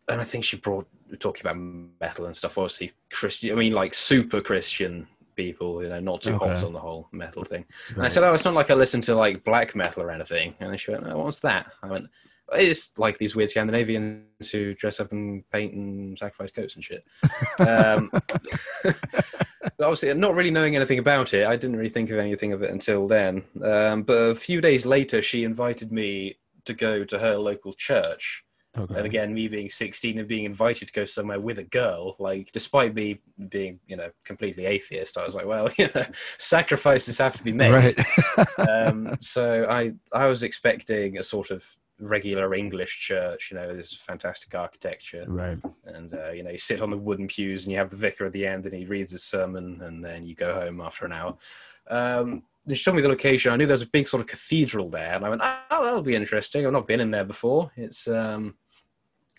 and 0.09 0.21
I 0.21 0.25
think 0.25 0.45
she 0.45 0.57
brought 0.57 0.87
talking 1.19 1.43
about 1.43 1.57
metal 1.57 2.27
and 2.27 2.37
stuff. 2.37 2.59
Obviously, 2.59 2.93
Christian. 3.11 3.53
I 3.53 3.55
mean, 3.55 3.73
like 3.73 3.95
super 3.95 4.41
Christian 4.41 5.07
people. 5.35 5.83
You 5.83 5.89
know, 5.89 6.01
not 6.01 6.23
too 6.23 6.39
hot 6.39 6.63
on 6.63 6.73
the 6.73 6.81
whole 6.81 7.09
metal 7.13 7.45
thing. 7.45 7.65
And 7.95 8.05
I 8.05 8.09
said, 8.09 8.23
"Oh, 8.25 8.35
it's 8.35 8.45
not 8.45 8.55
like 8.55 8.71
I 8.71 8.75
listen 8.75 9.01
to 9.03 9.15
like 9.15 9.45
black 9.45 9.75
metal 9.75 10.03
or 10.03 10.11
anything." 10.11 10.55
And 10.61 10.71
then 10.71 10.79
she 10.79 10.93
went, 10.93 11.07
oh, 11.07 11.19
"What's 11.19 11.41
that?" 11.41 11.73
I 11.83 11.89
went, 11.89 12.07
"It's 12.53 12.97
like 12.99 13.19
these 13.19 13.35
weird 13.35 13.51
Scandinavians 13.51 14.51
who 14.51 14.75
dress 14.75 15.01
up 15.01 15.13
and 15.13 15.49
paint 15.51 15.75
and 15.75 16.19
sacrifice 16.19 16.53
goats 16.53 16.75
and 16.77 16.85
shit." 16.85 17.05
um, 17.59 18.11
obviously, 19.81 20.13
not 20.15 20.35
really 20.35 20.51
knowing 20.51 20.77
anything 20.77 20.99
about 20.99 21.35
it, 21.35 21.47
I 21.47 21.57
didn't 21.57 21.77
really 21.77 21.91
think 21.91 22.11
of 22.11 22.19
anything 22.19 22.53
of 22.53 22.63
it 22.63 22.71
until 22.71 23.07
then. 23.07 23.45
Um, 23.63 24.03
but 24.03 24.15
a 24.15 24.35
few 24.35 24.61
days 24.61 24.87
later, 24.87 25.23
she 25.23 25.45
invited 25.45 25.93
me 25.93 26.39
to 26.65 26.75
go 26.75 27.05
to 27.05 27.19
her 27.19 27.37
local 27.37 27.73
church. 27.73 28.45
Okay. 28.79 28.95
And 28.95 29.07
again, 29.07 29.33
me 29.33 29.49
being 29.49 29.71
16 29.71 30.19
and 30.19 30.29
being 30.29 30.45
invited 30.45 30.89
to 30.89 30.93
go 30.93 31.07
somewhere 31.07 31.41
with 31.41 31.59
a 31.59 31.65
girl, 31.65 32.15
like, 32.19 32.53
despite 32.53 32.95
me 32.95 33.21
being, 33.49 33.81
you 33.87 33.97
know, 33.97 34.11
completely 34.25 34.67
atheist, 34.67 35.17
I 35.17 35.25
was 35.25 35.35
like, 35.35 35.47
well, 35.47 35.71
you 35.79 35.89
know, 35.95 36.05
sacrifices 36.37 37.19
have 37.19 37.37
to 37.39 37.43
be 37.43 37.53
made. 37.53 37.73
Right. 37.73 38.59
um, 38.69 39.17
so 39.21 39.67
I, 39.69 39.93
I 40.13 40.27
was 40.27 40.43
expecting 40.43 41.17
a 41.17 41.23
sort 41.23 41.51
of 41.51 41.65
regular 41.99 42.55
English 42.55 42.99
church. 43.01 43.51
You 43.51 43.57
know, 43.59 43.75
this 43.75 43.93
fantastic 43.95 44.55
architecture, 44.55 45.25
Right. 45.29 45.59
and 45.85 46.15
uh, 46.15 46.31
you 46.31 46.43
know, 46.43 46.51
you 46.51 46.59
sit 46.59 46.83
on 46.83 46.91
the 46.91 46.97
wooden 46.99 47.27
pews, 47.29 47.65
and 47.67 47.73
you 47.73 47.79
have 47.79 47.91
the 47.91 47.97
vicar 47.97 48.27
at 48.27 48.33
the 48.33 48.47
end, 48.47 48.67
and 48.67 48.75
he 48.75 48.85
reads 48.85 49.13
his 49.13 49.23
sermon, 49.25 49.81
and 49.83 50.05
then 50.05 50.27
you 50.27 50.35
go 50.35 50.55
home 50.55 50.81
after 50.81 51.05
an 51.07 51.13
hour. 51.13 51.37
Um, 51.89 52.43
they 52.67 52.75
showed 52.75 52.95
me 52.97 53.03
the 53.03 53.09
location. 53.09 53.53
I 53.53 53.57
knew 53.57 53.67
there 53.67 53.75
was 53.75 53.83
a 53.83 53.87
big 53.89 54.09
sort 54.09 54.21
of 54.21 54.27
cathedral 54.27 54.89
there, 54.91 55.15
and 55.15 55.25
I 55.25 55.29
went, 55.29 55.43
"Oh, 55.45 55.85
that'll 55.85 56.03
be 56.03 56.17
interesting." 56.17 56.67
I've 56.67 56.73
not 56.73 56.87
been 56.87 57.01
in 57.01 57.11
there 57.13 57.25
before. 57.25 57.71
It's, 57.77 58.09
um, 58.09 58.57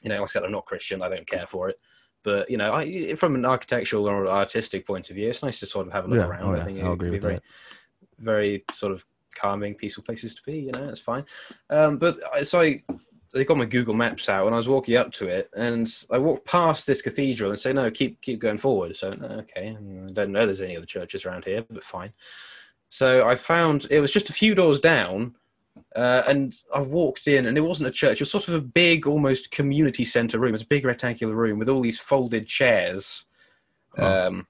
you 0.02 0.10
know, 0.10 0.16
like 0.16 0.24
I 0.24 0.26
said, 0.28 0.44
I'm 0.44 0.52
not 0.52 0.66
Christian. 0.66 1.02
I 1.02 1.10
don't 1.10 1.28
care 1.28 1.46
for 1.48 1.68
it. 1.70 1.78
But 2.24 2.50
you 2.50 2.58
know, 2.58 2.74
I, 2.74 3.16
from 3.16 3.36
an 3.36 3.46
architectural 3.46 4.08
or 4.08 4.28
artistic 4.28 4.86
point 4.88 5.10
of 5.10 5.16
view, 5.16 5.30
it's 5.30 5.44
nice 5.44 5.60
to 5.60 5.66
sort 5.66 5.88
of 5.88 5.94
have 5.94 6.06
a 6.06 6.08
look 6.08 6.20
Yeah. 6.20 6.28
around. 6.28 6.44
Oh, 6.44 6.54
I 6.54 6.58
yeah. 6.58 6.64
think 6.66 6.80
I'll 6.82 6.92
it 6.92 6.94
agree 6.96 7.10
be 7.10 7.12
with 7.16 7.22
very, 7.22 7.34
that. 7.36 7.44
very 8.20 8.66
sort 8.74 8.92
of 8.94 9.06
calming, 9.38 9.76
peaceful 9.76 10.04
places 10.04 10.36
to 10.36 10.44
be. 10.44 10.60
You 10.60 10.72
know, 10.76 10.90
it's 10.90 11.00
fine. 11.00 11.26
Um, 11.70 11.98
but 11.98 12.18
I- 12.34 12.44
so 12.44 12.62
I, 12.62 12.84
they 13.34 13.46
got 13.46 13.58
my 13.58 13.66
Google 13.66 13.94
Maps 13.94 14.30
out, 14.30 14.46
and 14.46 14.56
I 14.56 14.58
was 14.58 14.68
walking 14.70 14.96
up 14.96 15.12
to 15.14 15.28
it, 15.28 15.50
and 15.56 15.94
I 16.10 16.18
walked 16.18 16.46
past 16.46 16.88
this 16.88 17.02
cathedral 17.02 17.52
and 17.52 17.60
say, 17.60 17.74
"No, 17.74 17.92
keep 17.92 18.22
keep 18.22 18.40
going 18.40 18.58
forward." 18.58 18.96
So 18.96 19.10
okay, 19.12 19.70
I 19.70 20.12
don't 20.12 20.32
know 20.32 20.46
there's 20.46 20.62
any 20.62 20.78
other 20.78 20.86
churches 20.86 21.26
around 21.26 21.46
here, 21.46 21.64
but 21.70 21.84
fine. 21.84 22.14
So 22.90 23.28
I 23.28 23.36
found 23.36 23.86
it 23.90 24.00
was 24.00 24.12
just 24.12 24.30
a 24.30 24.34
few 24.34 24.56
doors 24.56 24.80
down. 24.80 25.36
Uh, 25.96 26.24
and 26.28 26.56
I 26.76 26.82
walked 26.82 27.28
in, 27.28 27.46
and 27.46 27.58
it 27.58 27.62
wasn't 27.62 27.90
a 27.90 27.92
church. 27.92 28.14
It 28.14 28.22
was 28.22 28.32
sort 28.32 28.48
of 28.48 28.56
a 28.56 28.62
big, 28.62 29.06
almost 29.06 29.52
community 29.52 30.06
center 30.06 30.40
room. 30.40 30.50
It 30.50 30.54
was 30.54 30.62
a 30.64 30.68
big 30.68 30.86
rectangular 30.86 31.36
room 31.36 31.60
with 31.60 31.70
all 31.70 31.82
these 31.82 32.00
folded 32.00 32.48
chairs 32.48 33.26
um, 33.98 34.48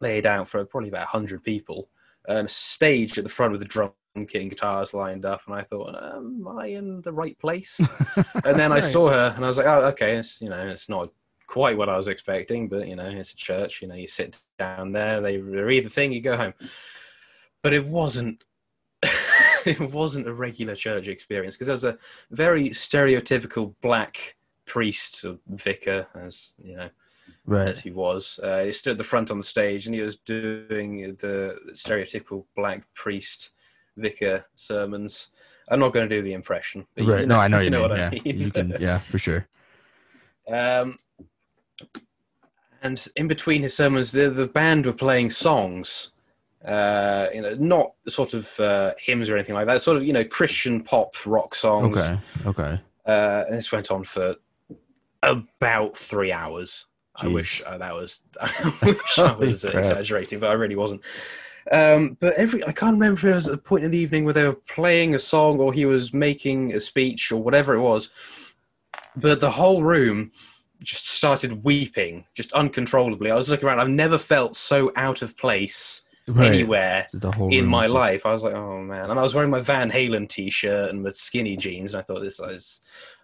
laid 0.00 0.26
out 0.26 0.48
for 0.48 0.64
probably 0.64 0.88
about 0.88 1.12
100 1.12 1.42
people, 1.42 1.88
and 2.26 2.46
a 2.46 2.50
stage 2.50 3.18
at 3.18 3.24
the 3.24 3.30
front 3.30 3.52
with 3.52 3.62
a 3.62 3.66
drum 3.66 3.92
kit 4.24 4.42
and 4.42 4.50
guitars 4.50 4.94
lined 4.94 5.24
up. 5.24 5.40
And 5.46 5.54
I 5.56 5.62
thought, 5.62 5.94
am 5.96 6.46
I 6.48 6.66
in 6.66 7.00
the 7.02 7.12
right 7.12 7.38
place? 7.38 7.80
and 8.44 8.58
then 8.58 8.72
I 8.72 8.76
Right. 8.76 8.84
saw 8.84 9.08
her, 9.10 9.32
and 9.34 9.44
I 9.44 9.48
was 9.48 9.58
like, 9.58 9.66
oh, 9.66 9.86
okay, 9.88 10.16
it's, 10.16 10.40
you 10.40 10.48
know, 10.48 10.66
it's 10.68 10.88
not 10.88 11.10
quite 11.46 11.76
what 11.76 11.88
I 11.88 11.96
was 11.96 12.08
expecting, 12.08 12.68
but, 12.68 12.88
you 12.88 12.96
know, 12.96 13.08
it's 13.08 13.32
a 13.32 13.36
church. 13.36 13.82
You 13.82 13.88
know, 13.88 13.94
you 13.94 14.08
sit 14.08 14.36
down 14.58 14.92
there, 14.92 15.20
they 15.20 15.38
read 15.38 15.84
the 15.84 15.90
thing, 15.90 16.12
you 16.12 16.20
go 16.20 16.36
home. 16.36 16.54
But 17.62 17.74
it 17.74 17.84
wasn't. 17.84 18.44
it 19.66 19.80
wasn't 19.92 20.26
a 20.28 20.32
regular 20.32 20.74
church 20.74 21.08
experience 21.08 21.54
because 21.56 21.66
there 21.66 21.74
was 21.74 21.84
a 21.84 21.98
very 22.30 22.70
stereotypical 22.70 23.74
black 23.82 24.36
priest 24.64 25.24
or 25.24 25.38
vicar, 25.48 26.06
as 26.14 26.54
you 26.62 26.76
know, 26.76 26.88
Right. 27.44 27.68
as 27.68 27.80
he 27.80 27.90
was. 27.90 28.40
Uh, 28.42 28.64
he 28.64 28.72
stood 28.72 28.92
at 28.92 28.98
the 28.98 29.04
front 29.04 29.30
on 29.30 29.38
the 29.38 29.44
stage 29.44 29.86
and 29.86 29.94
he 29.94 30.00
was 30.00 30.16
doing 30.16 31.16
the 31.20 31.58
stereotypical 31.72 32.44
black 32.56 32.82
priest 32.94 33.52
vicar 33.96 34.46
sermons. 34.54 35.28
I'm 35.68 35.80
not 35.80 35.92
going 35.92 36.08
to 36.08 36.14
do 36.14 36.22
the 36.22 36.32
impression. 36.32 36.86
but 36.94 37.04
you 37.04 37.12
Right. 37.12 37.26
No, 37.26 37.36
I 37.36 37.48
know 37.48 37.60
you, 37.60 37.70
mean. 37.70 37.80
what 37.80 37.96
yeah. 37.96 38.08
I 38.08 38.10
mean. 38.10 38.38
You 38.40 38.50
can. 38.50 38.76
Yeah, 38.78 38.98
for 38.98 39.18
sure. 39.18 39.48
Um, 40.48 40.98
and 42.82 43.04
in 43.16 43.26
between 43.26 43.62
his 43.62 43.74
sermons, 43.74 44.12
the, 44.12 44.30
the 44.30 44.46
band 44.46 44.86
were 44.86 44.92
playing 44.92 45.30
songs. 45.30 46.12
Uh, 46.64 47.28
you 47.32 47.42
know, 47.42 47.54
not 47.54 47.92
sort 48.08 48.34
of 48.34 48.58
uh, 48.58 48.92
hymns 48.98 49.28
or 49.30 49.36
anything 49.36 49.54
like 49.54 49.66
that. 49.66 49.82
Sort 49.82 49.96
of, 49.96 50.04
you 50.04 50.12
know, 50.12 50.24
Christian 50.24 50.82
pop 50.82 51.14
rock 51.26 51.54
songs. 51.54 51.96
Okay. 51.96 52.18
Okay. 52.46 52.80
Uh, 53.06 53.44
and 53.46 53.56
this 53.56 53.70
went 53.70 53.90
on 53.90 54.04
for 54.04 54.36
about 55.22 55.96
three 55.96 56.32
hours. 56.32 56.86
I 57.18 57.28
wish 57.28 57.62
uh, 57.64 57.78
that 57.78 57.94
was 57.94 58.22
I 58.40 58.72
wish 58.82 59.18
I 59.18 59.32
was 59.32 59.64
uh, 59.64 59.70
exaggerating, 59.70 60.38
but 60.38 60.50
I 60.50 60.52
really 60.52 60.76
wasn't. 60.76 61.02
Um, 61.72 62.16
but 62.20 62.34
every 62.34 62.64
I 62.64 62.72
can't 62.72 62.94
remember 62.94 63.18
if 63.18 63.24
it 63.24 63.34
was 63.34 63.48
a 63.48 63.56
point 63.58 63.84
in 63.84 63.90
the 63.90 63.98
evening 63.98 64.24
where 64.24 64.34
they 64.34 64.46
were 64.46 64.54
playing 64.54 65.14
a 65.14 65.18
song 65.18 65.58
or 65.58 65.72
he 65.72 65.84
was 65.84 66.12
making 66.14 66.74
a 66.74 66.80
speech 66.80 67.32
or 67.32 67.42
whatever 67.42 67.74
it 67.74 67.80
was. 67.80 68.10
But 69.16 69.40
the 69.40 69.50
whole 69.50 69.82
room 69.82 70.32
just 70.82 71.08
started 71.08 71.64
weeping, 71.64 72.26
just 72.34 72.52
uncontrollably. 72.52 73.30
I 73.30 73.34
was 73.36 73.48
looking 73.48 73.66
around. 73.66 73.80
I've 73.80 73.88
never 73.88 74.18
felt 74.18 74.54
so 74.56 74.92
out 74.96 75.22
of 75.22 75.36
place 75.36 76.02
Right. 76.28 76.48
anywhere 76.48 77.06
in 77.50 77.66
my 77.66 77.84
just- 77.84 77.94
life. 77.94 78.26
I 78.26 78.32
was 78.32 78.42
like, 78.42 78.54
oh 78.54 78.80
man. 78.82 79.10
And 79.10 79.18
I 79.18 79.22
was 79.22 79.32
wearing 79.32 79.50
my 79.50 79.60
Van 79.60 79.90
Halen 79.90 80.28
t 80.28 80.50
shirt 80.50 80.90
and 80.90 81.04
with 81.04 81.14
skinny 81.16 81.56
jeans. 81.56 81.94
And 81.94 82.00
I 82.00 82.04
thought, 82.04 82.20
this 82.20 82.40
is, 82.40 82.80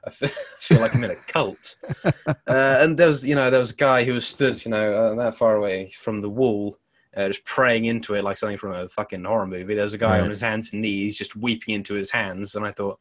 I 0.07 0.11
feel, 0.11 0.29
feel 0.61 0.81
like 0.81 0.95
I'm 0.95 1.03
in 1.03 1.11
a 1.11 1.17
cult. 1.27 1.77
uh, 2.05 2.35
and 2.47 2.97
there 2.97 3.09
was, 3.09 3.27
you 3.27 3.35
know, 3.35 3.51
there 3.51 3.59
was 3.59 3.73
a 3.73 3.77
guy 3.77 4.05
who 4.05 4.15
was 4.15 4.25
stood, 4.27 4.65
you 4.65 4.71
know, 4.71 4.95
uh, 4.95 5.15
that 5.17 5.35
far 5.35 5.57
away 5.57 5.91
from 5.99 6.21
the 6.21 6.31
wall, 6.31 6.79
uh, 7.17 7.29
just 7.29 7.45
praying 7.45 7.85
into 7.85 8.15
it 8.15 8.25
like 8.25 8.37
something 8.37 8.59
from 8.59 8.73
a 8.73 8.89
fucking 8.89 9.25
horror 9.25 9.47
movie. 9.47 9.75
There's 9.75 9.95
a 9.95 9.99
guy 9.99 10.13
Right. 10.19 10.23
on 10.23 10.31
his 10.31 10.41
hands 10.41 10.73
and 10.73 10.83
knees 10.83 11.17
just 11.19 11.37
weeping 11.37 11.75
into 11.75 11.95
his 11.95 12.11
hands. 12.11 12.55
And 12.55 12.65
I 12.65 12.73
thought, 12.73 12.99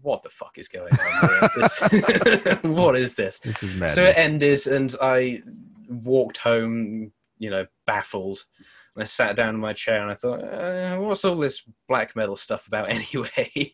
what 0.00 0.22
the 0.22 0.30
fuck 0.30 0.58
is 0.58 0.68
going 0.68 0.92
on 0.92 1.30
here? 1.30 1.50
This, 1.56 2.62
what 2.62 2.96
is 2.96 3.14
this? 3.14 3.38
This 3.38 3.62
is 3.62 3.76
mad. 3.78 3.92
So 3.92 4.04
it 4.04 4.16
ended, 4.16 4.66
and 4.66 4.94
I 5.00 5.42
walked 5.88 6.38
home, 6.38 7.12
you 7.38 7.50
know, 7.50 7.66
baffled. 7.86 8.44
And 8.94 9.02
I 9.02 9.06
sat 9.06 9.36
down 9.36 9.54
in 9.54 9.60
my 9.60 9.72
chair 9.72 10.02
and 10.02 10.10
I 10.10 10.14
thought, 10.14 10.42
uh, 10.44 10.96
what's 10.98 11.24
all 11.24 11.36
this 11.36 11.62
black 11.88 12.14
metal 12.16 12.36
stuff 12.36 12.66
about 12.66 12.88
anyway? 12.90 13.72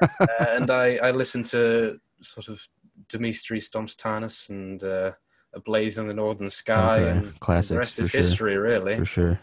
uh, 0.00 0.26
and 0.48 0.70
I, 0.70 0.96
I 0.96 1.10
listened 1.10 1.46
to 1.46 1.98
sort 2.20 2.48
of 2.48 2.62
De 3.08 3.18
Mysteriis 3.18 3.70
Dom 3.70 3.86
Sathanas 3.86 4.50
and 4.50 4.82
uh, 4.84 5.12
A 5.54 5.60
Blaze 5.60 5.98
in 5.98 6.08
the 6.08 6.14
Northern 6.14 6.50
Sky, 6.50 6.98
Okay, 7.00 7.10
and 7.10 7.64
the 7.64 7.78
rest 7.78 7.98
is 8.00 8.10
sure. 8.10 8.20
history, 8.20 8.56
really. 8.56 8.96
for 8.98 9.04
sure. 9.04 9.40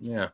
Yeah. 0.00 0.28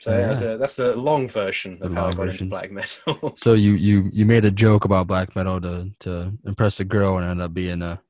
So 0.00 0.10
Yeah. 0.16 0.26
that's, 0.28 0.42
a, 0.42 0.56
that's 0.58 0.76
the 0.76 0.96
long 0.96 1.28
version 1.28 1.78
of 1.82 1.90
The 1.90 1.96
how 1.96 2.06
I 2.06 2.10
got 2.12 2.16
version. 2.26 2.44
into 2.46 2.50
black 2.56 2.70
metal. 2.70 3.32
So 3.36 3.54
you 3.54 3.72
you 3.72 4.08
you 4.12 4.24
made 4.24 4.44
a 4.44 4.50
joke 4.50 4.84
about 4.84 5.06
black 5.08 5.34
metal 5.36 5.60
to 5.60 5.90
to 6.00 6.32
impress 6.46 6.80
a 6.80 6.84
girl 6.84 7.18
and 7.18 7.24
ended 7.28 7.44
up 7.44 7.52
being 7.54 7.82
a, 7.82 8.00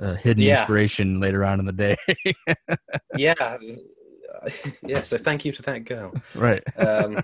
a 0.00 0.14
hidden 0.16 0.42
Yeah. 0.44 0.60
inspiration 0.60 1.20
later 1.20 1.44
on 1.44 1.58
in 1.60 1.66
the 1.66 1.72
day. 1.72 1.96
yeah. 3.16 3.34
uh, 3.40 3.58
Yeah, 4.86 5.02
so 5.02 5.18
thank 5.18 5.44
you 5.44 5.52
to 5.52 5.62
that 5.62 5.84
girl. 5.84 6.12
right. 6.34 6.62
um, 6.78 7.18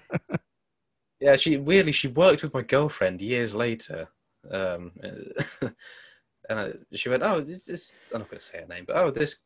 yeah, 1.20 1.36
she 1.36 1.56
weirdly 1.56 1.92
she 1.92 2.08
worked 2.08 2.42
with 2.42 2.52
my 2.54 2.62
girlfriend 2.62 3.22
years 3.22 3.54
later, 3.54 4.08
um, 4.50 4.90
and 6.48 6.58
I, 6.58 6.72
she 6.94 7.08
went, 7.08 7.22
"Oh, 7.22 7.40
this 7.40 7.68
is 7.68 7.92
I'm 8.12 8.20
not 8.20 8.30
going 8.30 8.40
to 8.40 8.44
say 8.44 8.60
her 8.60 8.66
name, 8.66 8.84
but 8.86 8.96
oh, 8.96 9.10
this 9.10 9.40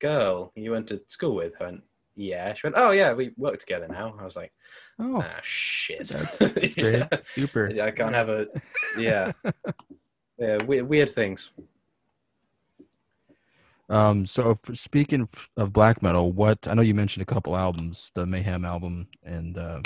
girl 0.00 0.52
you 0.54 0.72
went 0.72 0.88
to 0.88 1.02
school 1.08 1.34
with." 1.34 1.52
I 1.60 1.64
went, 1.64 1.82
"Yeah." 2.16 2.54
She 2.54 2.66
went, 2.66 2.76
"Oh, 2.78 2.90
yeah, 2.90 3.12
we 3.12 3.32
work 3.36 3.58
together 3.58 3.88
now." 3.88 4.14
I 4.18 4.24
was 4.24 4.36
like, 4.36 4.52
Oh, 4.98 5.22
"Ah, 5.24 5.40
shit." 5.42 6.08
that's, 6.08 6.38
that's 6.38 6.76
yeah, 6.76 7.06
Super. 7.20 7.70
I 7.80 7.90
can't 7.90 8.14
have 8.14 8.28
a 8.28 8.46
yeah, 8.96 9.32
yeah, 10.38 10.62
weird, 10.64 10.88
weird 10.88 11.10
things. 11.10 11.52
Um. 13.90 14.26
So 14.26 14.56
speaking 14.72 15.22
f- 15.22 15.50
of 15.56 15.72
black 15.72 16.02
metal, 16.02 16.32
what 16.32 16.68
I 16.68 16.74
know 16.74 16.82
you 16.82 16.94
mentioned 16.94 17.22
a 17.22 17.32
couple 17.32 17.56
albums, 17.56 18.10
the 18.14 18.26
Mayhem 18.26 18.64
album 18.64 19.08
and 19.22 19.56
um, 19.56 19.82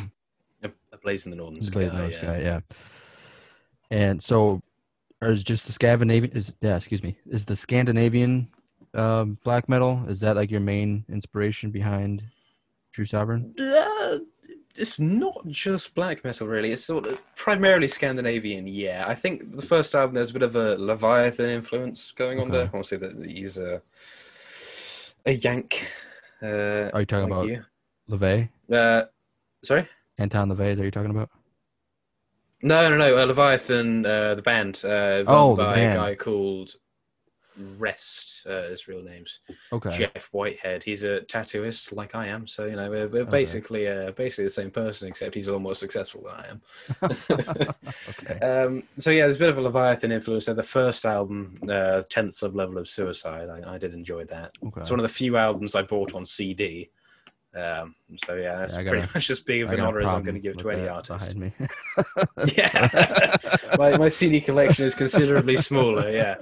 A, 0.64 0.70
blaze 1.02 1.26
in 1.26 1.30
the 1.30 1.36
northern 1.36 1.62
sky. 1.62 1.88
The 1.88 2.02
yeah. 2.02 2.10
Sky, 2.10 2.40
yeah. 2.40 2.60
And 3.92 4.22
so, 4.22 4.62
or 5.22 5.30
is 5.30 5.42
just 5.44 5.66
the 5.66 5.72
Scandinavian? 5.72 6.36
Is 6.36 6.54
yeah, 6.60 6.76
excuse 6.76 7.02
me. 7.02 7.16
Is 7.30 7.44
the 7.44 7.56
Scandinavian 7.56 8.48
um, 8.94 9.38
black 9.44 9.68
metal? 9.68 10.02
Is 10.08 10.20
that 10.20 10.36
like 10.36 10.50
your 10.50 10.60
main 10.60 11.04
inspiration 11.08 11.70
behind 11.70 12.22
True 12.92 13.04
Sovereign? 13.04 13.54
Uh, 13.58 14.18
it's 14.74 14.98
not 14.98 15.46
just 15.48 15.94
black 15.94 16.24
metal, 16.24 16.46
really. 16.48 16.72
It's 16.72 16.84
sort 16.84 17.06
of 17.06 17.20
primarily 17.36 17.88
Scandinavian. 17.88 18.66
Yeah, 18.66 19.04
I 19.06 19.14
think 19.14 19.56
the 19.56 19.62
first 19.62 19.94
album 19.94 20.14
there's 20.14 20.30
a 20.30 20.34
bit 20.34 20.42
of 20.42 20.56
a 20.56 20.76
Leviathan 20.76 21.48
influence 21.48 22.10
going 22.10 22.38
on 22.40 22.48
Okay. 22.48 22.56
there. 22.58 22.66
I 22.66 22.70
want 22.70 22.86
to 22.86 22.88
say 22.88 22.96
that 22.96 23.24
he's 23.30 23.58
a 23.58 23.80
a 25.24 25.32
Yank. 25.32 25.88
Uh, 26.42 26.90
Are 26.92 27.00
you 27.00 27.06
talking 27.06 27.30
like 27.30 27.32
about 27.32 27.46
you. 27.48 27.62
LaVey? 28.10 28.48
Uh, 28.72 29.04
sorry. 29.62 29.88
Anton 30.18 30.48
LaVey? 30.50 30.72
Is 30.72 30.78
that 30.78 30.84
you 30.84 30.90
talking 30.90 31.10
about? 31.12 31.30
No, 32.62 32.88
no, 32.88 32.96
no. 32.96 33.18
Uh, 33.18 33.26
Leviathan, 33.26 34.06
uh, 34.06 34.34
the 34.36 34.42
band, 34.42 34.80
uh, 34.84 35.24
Oh, 35.26 35.56
by 35.56 35.78
a 35.78 35.96
guy 35.96 36.14
called 36.14 36.74
Wrest. 37.56 38.46
Uh, 38.46 38.68
his 38.70 38.88
real 38.88 39.02
name's 39.02 39.40
Okay. 39.72 39.90
Jeff 39.90 40.28
Whitehead. 40.32 40.82
He's 40.84 41.02
a 41.04 41.20
tattooist, 41.22 41.92
like 41.92 42.14
I 42.14 42.28
am. 42.28 42.46
So 42.46 42.64
you 42.66 42.76
know, 42.76 42.88
we're, 42.88 43.08
we're 43.08 43.22
Okay. 43.22 43.30
basically 43.30 43.88
uh, 43.88 44.12
basically 44.12 44.44
the 44.44 44.50
same 44.50 44.70
person, 44.70 45.08
except 45.08 45.34
he's 45.34 45.48
a 45.48 45.52
lot 45.52 45.60
more 45.62 45.74
successful 45.74 46.24
than 46.24 46.34
I 46.34 46.48
am. 46.50 46.62
okay. 48.10 48.38
Um, 48.40 48.82
so 48.96 49.10
yeah, 49.10 49.24
there's 49.26 49.36
a 49.36 49.40
bit 49.40 49.48
of 49.50 49.58
a 49.58 49.62
Leviathan 49.62 50.12
influence 50.12 50.46
there. 50.46 50.54
The 50.54 50.62
first 50.62 51.04
album, 51.04 51.58
uh, 51.68 52.02
Tenth 52.08 52.34
Sublevel 52.34 52.78
of 52.78 52.88
Suicide, 52.88 53.48
I, 53.50 53.74
I 53.74 53.78
did 53.78 53.92
enjoy 53.92 54.24
that. 54.26 54.52
Okay. 54.64 54.80
It's 54.80 54.90
one 54.90 55.00
of 55.00 55.04
the 55.04 55.08
few 55.12 55.36
albums 55.36 55.74
I 55.74 55.82
bought 55.82 56.14
on 56.14 56.24
CD. 56.24 56.90
Um, 57.54 57.94
so 58.24 58.34
yeah, 58.34 58.56
that's 58.56 58.76
Yeah, 58.76 58.88
pretty 58.88 59.06
much 59.14 59.28
as 59.30 59.40
big 59.40 59.62
of 59.62 59.72
an 59.72 59.80
honor 59.80 60.00
as 60.00 60.10
I'm 60.10 60.22
going 60.22 60.34
to 60.36 60.40
give 60.40 60.56
to 60.58 60.70
any 60.70 60.88
artist. 60.88 61.36
me. 61.36 61.52
Yeah, 62.56 63.36
my 63.78 63.96
my 63.98 64.08
CD 64.08 64.40
collection 64.40 64.86
is 64.86 64.94
considerably 64.94 65.56
smaller. 65.56 66.10
Yeah, 66.10 66.36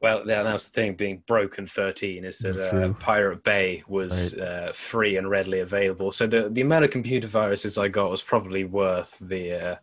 Well, 0.00 0.22
yeah, 0.26 0.42
that 0.42 0.52
was 0.52 0.68
the 0.68 0.72
thing. 0.72 0.94
Being 0.94 1.22
broken 1.26 1.66
thirteen 1.66 2.24
is 2.24 2.38
that 2.38 2.56
uh, 2.56 2.92
Pirate 2.94 3.42
Bay 3.42 3.82
was 3.88 4.34
uh, 4.34 4.70
free 4.74 5.16
and 5.16 5.28
readily 5.28 5.60
available. 5.60 6.12
So 6.12 6.26
the 6.26 6.48
the 6.48 6.60
amount 6.60 6.84
of 6.84 6.90
computer 6.90 7.28
viruses 7.28 7.78
I 7.78 7.88
got 7.88 8.10
was 8.10 8.22
probably 8.22 8.64
worth 8.64 9.18
the 9.20 9.52
uh, 9.52 9.76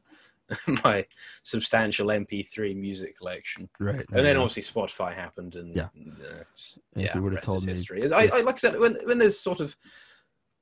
my 0.84 1.06
substantial 1.44 2.08
MP3 2.08 2.76
music 2.76 3.18
collection. 3.18 3.70
Right. 3.80 4.06
And 4.12 4.26
then 4.26 4.38
obviously 4.38 4.64
Spotify 4.64 5.14
happened, 5.16 5.56
and 5.56 5.76
Yeah. 5.76 5.84
uh, 5.86 5.90
And 5.96 6.14
if 6.26 6.78
yeah, 6.96 7.16
you 7.16 7.22
would've 7.24 7.36
rest 7.38 7.46
told 7.46 7.66
me- 7.66 7.74
history. 7.74 8.12
I, 8.12 8.28
I 8.34 8.42
like 8.42 8.56
I 8.56 8.58
said 8.58 8.80
when 8.80 8.96
when 9.06 9.18
there's 9.18 9.40
sort 9.40 9.60
of 9.60 9.76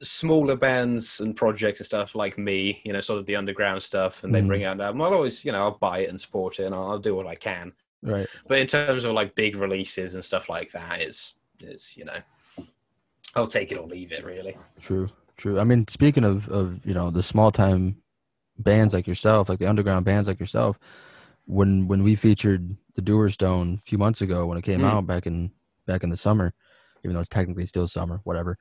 smaller 0.03 0.55
bands 0.55 1.19
and 1.19 1.35
projects 1.35 1.79
and 1.79 1.85
stuff 1.85 2.15
like 2.15 2.37
me, 2.37 2.81
you 2.83 2.91
know, 2.91 3.01
sort 3.01 3.19
of 3.19 3.25
the 3.27 3.35
underground 3.35 3.83
stuff, 3.83 4.23
and 4.23 4.33
they 4.33 4.41
Mhm. 4.41 4.47
bring 4.47 4.63
out 4.63 4.75
an 4.77 4.81
album. 4.81 5.01
I'll 5.01 5.13
always, 5.13 5.45
you 5.45 5.51
know, 5.51 5.59
I'll 5.61 5.77
buy 5.77 5.99
it 5.99 6.09
and 6.09 6.19
support 6.19 6.59
it, 6.59 6.65
and 6.65 6.73
I'll, 6.73 6.91
I'll 6.91 6.99
do 6.99 7.13
what 7.15 7.27
I 7.27 7.35
can. 7.35 7.73
Right. 8.01 8.25
But 8.47 8.57
in 8.57 8.65
terms 8.67 9.05
of 9.05 9.11
like 9.11 9.35
big 9.35 9.55
releases 9.55 10.15
and 10.15 10.25
stuff 10.25 10.49
like 10.49 10.71
that, 10.71 11.01
it's 11.01 11.35
it's 11.59 11.95
you 11.95 12.05
know, 12.05 12.17
I'll 13.35 13.45
take 13.47 13.71
it 13.71 13.77
or 13.77 13.85
leave 13.87 14.11
it 14.11 14.25
really. 14.25 14.57
True. 14.79 15.07
True. 15.37 15.59
I 15.59 15.63
mean, 15.63 15.87
speaking 15.87 16.23
of 16.23 16.49
of 16.49 16.83
you 16.85 16.95
know 16.95 17.11
the 17.11 17.21
small 17.23 17.51
time 17.51 18.00
bands 18.61 18.93
like 18.93 19.07
yourself, 19.07 19.49
like 19.49 19.59
the 19.59 19.67
underground 19.67 20.05
bands 20.05 20.27
like 20.27 20.39
yourself, 20.39 20.79
when 21.45 21.87
when 21.87 22.03
we 22.03 22.15
featured 22.15 22.75
the 22.95 23.01
Dewerstone 23.01 23.79
a 23.79 23.81
few 23.81 23.97
months 23.97 24.21
ago 24.21 24.45
when 24.45 24.57
it 24.57 24.63
came 24.63 24.81
Mm. 24.81 24.91
out 24.91 25.07
back 25.07 25.25
in 25.27 25.51
back 25.87 26.03
in 26.03 26.09
the 26.09 26.17
summer, 26.17 26.53
even 27.03 27.13
though 27.13 27.19
it's 27.21 27.29
technically 27.29 27.65
still 27.65 27.87
summer, 27.87 28.21
whatever. 28.23 28.57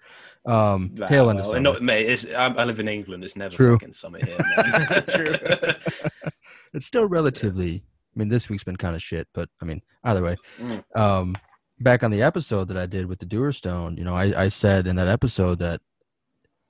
Um, 0.47 0.95
Well, 0.97 1.09
tail 1.09 1.31
end 1.31 1.39
of 1.41 1.47
summer. 1.47 1.61
not, 1.61 1.83
mate, 1.83 2.25
I 2.35 2.65
live 2.65 2.81
in 2.81 2.89
England. 2.89 3.23
It's 3.25 3.37
never 3.37 3.55
True. 3.55 3.75
fucking 3.75 3.93
summer 3.93 4.19
here. 4.25 4.39
True. 5.09 5.35
it's 6.73 6.87
still 6.87 7.07
relatively. 7.07 7.85
I 8.15 8.19
mean, 8.19 8.29
this 8.29 8.49
week's 8.49 8.65
been 8.65 8.77
kind 8.77 8.97
of 8.97 9.03
shit, 9.03 9.29
but 9.35 9.49
I 9.61 9.65
mean, 9.65 9.83
either 10.05 10.23
way. 10.23 10.37
Mm. 10.59 10.83
Um, 10.97 11.37
back 11.79 12.03
on 12.03 12.11
the 12.11 12.23
episode 12.23 12.69
that 12.69 12.77
I 12.77 12.87
did 12.87 13.07
with 13.07 13.19
the 13.21 13.27
Dewerstone, 13.27 13.97
you 13.99 14.05
know, 14.05 14.17
I, 14.17 14.45
I 14.45 14.49
said 14.49 14.87
in 14.87 14.97
that 14.97 15.09
episode 15.09 15.59
that 15.61 15.81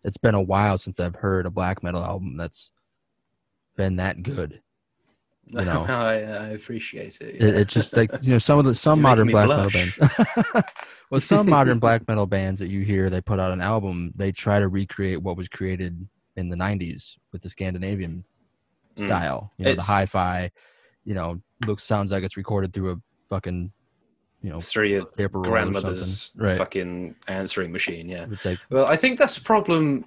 it's 0.05 0.19
been 0.19 0.35
a 0.35 0.43
while 0.43 0.79
since 0.79 0.99
I've 1.01 1.17
heard 1.17 1.47
a 1.47 1.51
black 1.51 1.83
metal 1.83 2.03
album 2.05 2.37
that's 2.37 2.73
been 3.81 3.97
that 3.97 4.23
good. 4.23 4.61
You 5.47 5.65
know. 5.65 5.85
I, 5.89 6.13
I 6.15 6.47
appreciate 6.51 7.19
it. 7.21 7.37
It, 7.43 7.55
it's 7.57 7.75
just 7.75 7.97
like 7.97 8.11
you 8.23 8.33
know 8.33 8.39
some 8.39 8.59
of 8.59 8.65
the 8.67 8.75
some 8.87 8.99
You're 8.99 9.09
modern 9.09 9.29
black 9.31 9.49
metal 9.49 9.71
bands. 9.71 9.99
well, 11.11 11.21
some 11.21 11.49
modern 11.49 11.79
black 11.79 12.07
metal 12.07 12.27
bands 12.27 12.61
that 12.61 12.69
you 12.69 12.83
hear, 12.85 13.09
they 13.11 13.21
put 13.21 13.41
out 13.41 13.53
an 13.53 13.61
album, 13.61 14.13
they 14.15 14.33
try 14.33 14.59
to 14.61 14.69
recreate 14.69 15.23
what 15.23 15.37
was 15.37 15.49
created 15.49 16.07
in 16.37 16.51
the 16.51 16.57
'90s 16.57 17.17
with 17.33 17.43
the 17.43 17.49
Scandinavian 17.49 18.25
Mm. 18.99 19.05
style. 19.05 19.53
You 19.57 19.65
know, 19.67 19.71
It's- 19.71 19.87
the 19.87 19.93
hi-fi. 19.93 20.51
You 21.05 21.15
know, 21.15 21.41
looks 21.65 21.85
sounds 21.85 22.11
like 22.13 22.25
it's 22.25 22.37
recorded 22.37 22.73
through 22.75 22.91
a 22.91 22.97
fucking, 23.29 23.71
you 24.43 24.51
know, 24.51 24.59
through 24.59 24.89
your 24.89 25.05
paper 25.07 25.39
roll 25.39 25.47
or 25.47 25.51
grandmother's. 25.51 26.33
Right. 26.37 26.59
fucking 26.59 27.15
answering 27.29 27.71
machine. 27.73 28.09
Yeah. 28.09 28.27
Like 28.45 28.59
Well, 28.69 28.87
I 28.87 28.97
think 28.97 29.19
that's 29.19 29.39
a 29.39 29.43
problem 29.43 30.05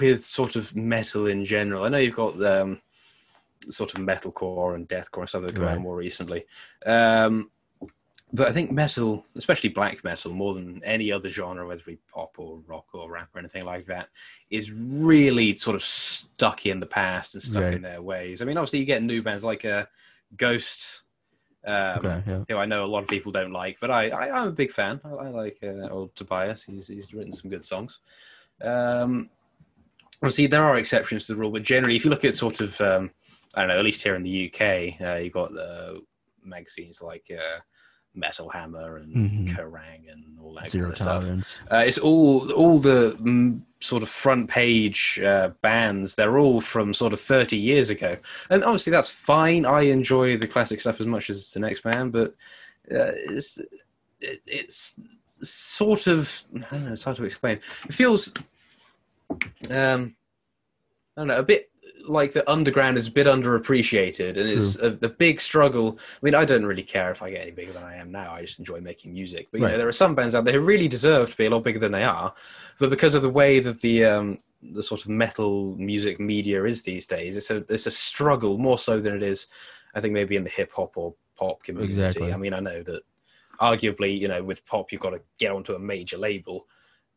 with 0.00 0.24
sort 0.24 0.56
of 0.56 0.74
metal 0.74 1.26
in 1.26 1.44
general. 1.44 1.84
I 1.84 1.88
know 1.88 1.98
you've 1.98 2.14
got 2.14 2.42
um, 2.44 2.80
sort 3.70 3.94
of 3.94 4.00
metalcore 4.00 4.74
and 4.74 4.88
deathcore 4.88 5.20
and 5.20 5.28
stuff 5.28 5.42
that 5.42 5.54
come 5.54 5.64
Right. 5.64 5.74
out 5.74 5.80
more 5.80 5.96
recently. 5.96 6.44
Um, 6.86 7.50
but 8.32 8.48
I 8.48 8.52
think 8.52 8.72
metal, 8.72 9.24
especially 9.36 9.70
black 9.70 10.02
metal, 10.02 10.32
more 10.32 10.54
than 10.54 10.82
any 10.82 11.12
other 11.12 11.28
genre, 11.30 11.66
whether 11.66 11.80
it 11.80 11.86
be 11.86 11.98
pop 12.12 12.34
or 12.38 12.58
rock 12.66 12.86
or 12.92 13.08
rap 13.10 13.28
or 13.34 13.38
anything 13.38 13.64
like 13.64 13.86
that, 13.86 14.08
is 14.50 14.72
really 14.72 15.54
sort 15.56 15.76
of 15.76 15.84
stuck 15.84 16.66
in 16.66 16.80
the 16.80 16.86
past 16.86 17.34
and 17.34 17.42
stuck 17.42 17.62
Right. 17.62 17.74
in 17.74 17.82
their 17.82 18.02
ways. 18.02 18.42
I 18.42 18.44
mean, 18.44 18.56
obviously, 18.56 18.80
you 18.80 18.86
get 18.86 19.02
new 19.04 19.22
bands 19.22 19.44
like 19.44 19.64
uh, 19.64 19.86
Ghost. 20.36 21.02
Um, 21.66 22.04
okay, 22.04 22.22
yeah, 22.26 22.44
who 22.48 22.56
I 22.56 22.66
know 22.66 22.84
a 22.84 22.86
lot 22.86 23.02
of 23.04 23.08
people 23.08 23.32
don't 23.32 23.52
like, 23.52 23.78
but 23.80 23.90
I, 23.90 24.10
I 24.10 24.30
I'm 24.40 24.48
a 24.48 24.52
big 24.52 24.70
fan. 24.72 25.00
I, 25.04 25.08
I 25.08 25.28
like 25.28 25.58
uh, 25.62 25.88
old 25.88 26.14
Tobias. 26.16 26.64
He's 26.64 26.88
he's 26.88 27.14
written 27.14 27.32
some 27.32 27.50
good 27.50 27.64
songs. 27.64 28.00
Um, 28.60 29.30
obviously, 30.24 30.46
there 30.46 30.64
are 30.64 30.76
exceptions 30.78 31.26
to 31.26 31.34
the 31.34 31.38
rule, 31.40 31.50
but 31.50 31.62
generally, 31.62 31.96
if 31.96 32.04
you 32.04 32.10
look 32.10 32.24
at 32.24 32.34
sort 32.34 32.60
of 32.60 32.80
um, 32.80 33.10
I 33.54 33.60
don't 33.60 33.68
know, 33.68 33.78
at 33.78 33.84
least 33.84 34.02
here 34.02 34.14
in 34.16 34.22
the 34.22 34.50
UK, 34.52 35.00
uh, 35.00 35.14
you've 35.20 35.32
got 35.32 35.56
uh, 35.56 35.94
magazines 36.42 37.00
like 37.02 37.30
uh, 37.30 37.60
Metal 38.14 38.48
Hammer 38.48 38.96
and 38.98 39.14
Mhm. 39.14 39.48
Kerrang 39.54 40.10
and 40.12 40.38
all 40.40 40.54
that 40.54 40.68
zero 40.70 40.84
kind 40.84 40.92
of 40.92 40.96
stuff. 40.96 41.22
tolerance. 41.22 41.58
Uh, 41.70 41.84
it's 41.86 41.98
all 41.98 42.50
all 42.52 42.78
the 42.78 43.16
mm, 43.20 43.60
sort 43.80 44.02
of 44.02 44.08
front 44.08 44.48
page 44.48 45.20
uh, 45.24 45.50
bands. 45.62 46.14
They're 46.14 46.38
all 46.38 46.60
from 46.60 46.94
sort 46.94 47.12
of 47.12 47.20
thirty 47.20 47.56
years 47.58 47.90
ago, 47.90 48.16
and 48.50 48.64
obviously 48.64 48.90
that's 48.92 49.08
fine. 49.10 49.66
I 49.66 49.82
enjoy 49.82 50.36
the 50.36 50.48
classic 50.48 50.80
stuff 50.80 51.00
as 51.00 51.06
much 51.06 51.28
as 51.30 51.50
the 51.50 51.60
next 51.60 51.82
band, 51.82 52.12
but 52.12 52.30
uh, 52.90 53.12
it's 53.14 53.58
it, 54.20 54.40
it's 54.46 54.98
sort 55.42 56.06
of 56.06 56.42
I 56.54 56.58
don't 56.70 56.84
know. 56.86 56.92
It's 56.92 57.02
hard 57.04 57.16
to 57.18 57.24
explain. 57.24 57.58
It 57.88 57.94
feels 57.94 58.32
um 59.70 60.14
I 61.16 61.20
don't 61.20 61.28
know 61.28 61.38
a 61.38 61.42
bit 61.42 61.70
like 62.06 62.32
the 62.32 62.48
underground 62.50 62.98
is 62.98 63.08
a 63.08 63.10
bit 63.10 63.26
underappreciated 63.26 64.36
and 64.36 64.50
it's 64.50 64.76
a, 64.76 64.88
a 65.02 65.08
big 65.08 65.40
struggle. 65.40 65.98
I 65.98 66.18
mean, 66.22 66.34
I 66.34 66.44
don't 66.44 66.64
really 66.66 66.82
care 66.82 67.10
if 67.10 67.22
I 67.22 67.30
get 67.30 67.42
any 67.42 67.50
bigger 67.50 67.72
than 67.72 67.82
I 67.82 67.96
am 67.96 68.12
now. 68.12 68.32
I 68.32 68.42
just 68.42 68.58
enjoy 68.58 68.80
making 68.80 69.12
music. 69.12 69.48
But 69.50 69.60
you 69.60 69.68
know, 69.68 69.78
there 69.78 69.88
are 69.88 69.92
some 69.92 70.14
bands 70.14 70.34
out 70.34 70.44
there 70.44 70.54
who 70.54 70.60
really 70.60 70.88
deserve 70.88 71.30
to 71.30 71.36
be 71.36 71.46
a 71.46 71.50
lot 71.50 71.64
bigger 71.64 71.78
than 71.78 71.92
they 71.92 72.04
are, 72.04 72.34
but 72.78 72.90
because 72.90 73.14
of 73.14 73.22
the 73.22 73.30
way 73.30 73.60
that 73.60 73.80
the 73.80 74.04
um, 74.04 74.38
the 74.62 74.82
sort 74.82 75.02
of 75.02 75.08
metal 75.08 75.76
music 75.76 76.18
media 76.20 76.64
is 76.64 76.82
these 76.82 77.06
days, 77.06 77.36
it's 77.36 77.50
a 77.50 77.64
it's 77.68 77.86
a 77.86 77.90
struggle 77.90 78.58
more 78.58 78.78
so 78.78 79.00
than 79.00 79.14
it 79.14 79.22
is, 79.22 79.46
I 79.94 80.00
think, 80.00 80.12
maybe 80.12 80.36
in 80.36 80.44
the 80.44 80.50
hip 80.50 80.72
hop 80.74 80.96
or 80.96 81.14
pop 81.36 81.62
community. 81.62 81.94
Exactly. 81.94 82.32
I 82.32 82.36
mean, 82.36 82.54
I 82.54 82.60
know 82.60 82.82
that 82.82 83.02
arguably, 83.60 84.18
you 84.18 84.28
know, 84.28 84.42
with 84.42 84.64
pop, 84.66 84.92
you've 84.92 85.00
got 85.00 85.10
to 85.10 85.20
get 85.38 85.52
onto 85.52 85.74
a 85.74 85.78
major 85.78 86.18
label, 86.18 86.66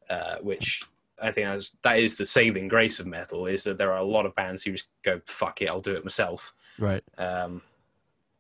uh, 0.10 0.38
which 0.38 0.84
I 1.22 1.32
think 1.32 1.48
that's, 1.48 1.76
that 1.84 2.00
is 2.00 2.18
the 2.18 2.26
saving 2.26 2.68
grace 2.68 3.00
of 3.00 3.08
metal 3.08 3.48
is 3.48 3.64
that 3.64 3.78
there 3.78 3.92
are 3.92 4.00
a 4.00 4.04
lot 4.04 4.26
of 4.26 4.36
bands 4.36 4.64
who 4.64 4.72
just 4.74 4.90
go, 5.04 5.20
fuck 5.26 5.62
it, 5.62 5.70
I'll 5.70 5.82
do 5.82 5.96
it 5.96 6.04
myself. 6.04 6.54
Right. 6.78 7.04
Um, 7.18 7.62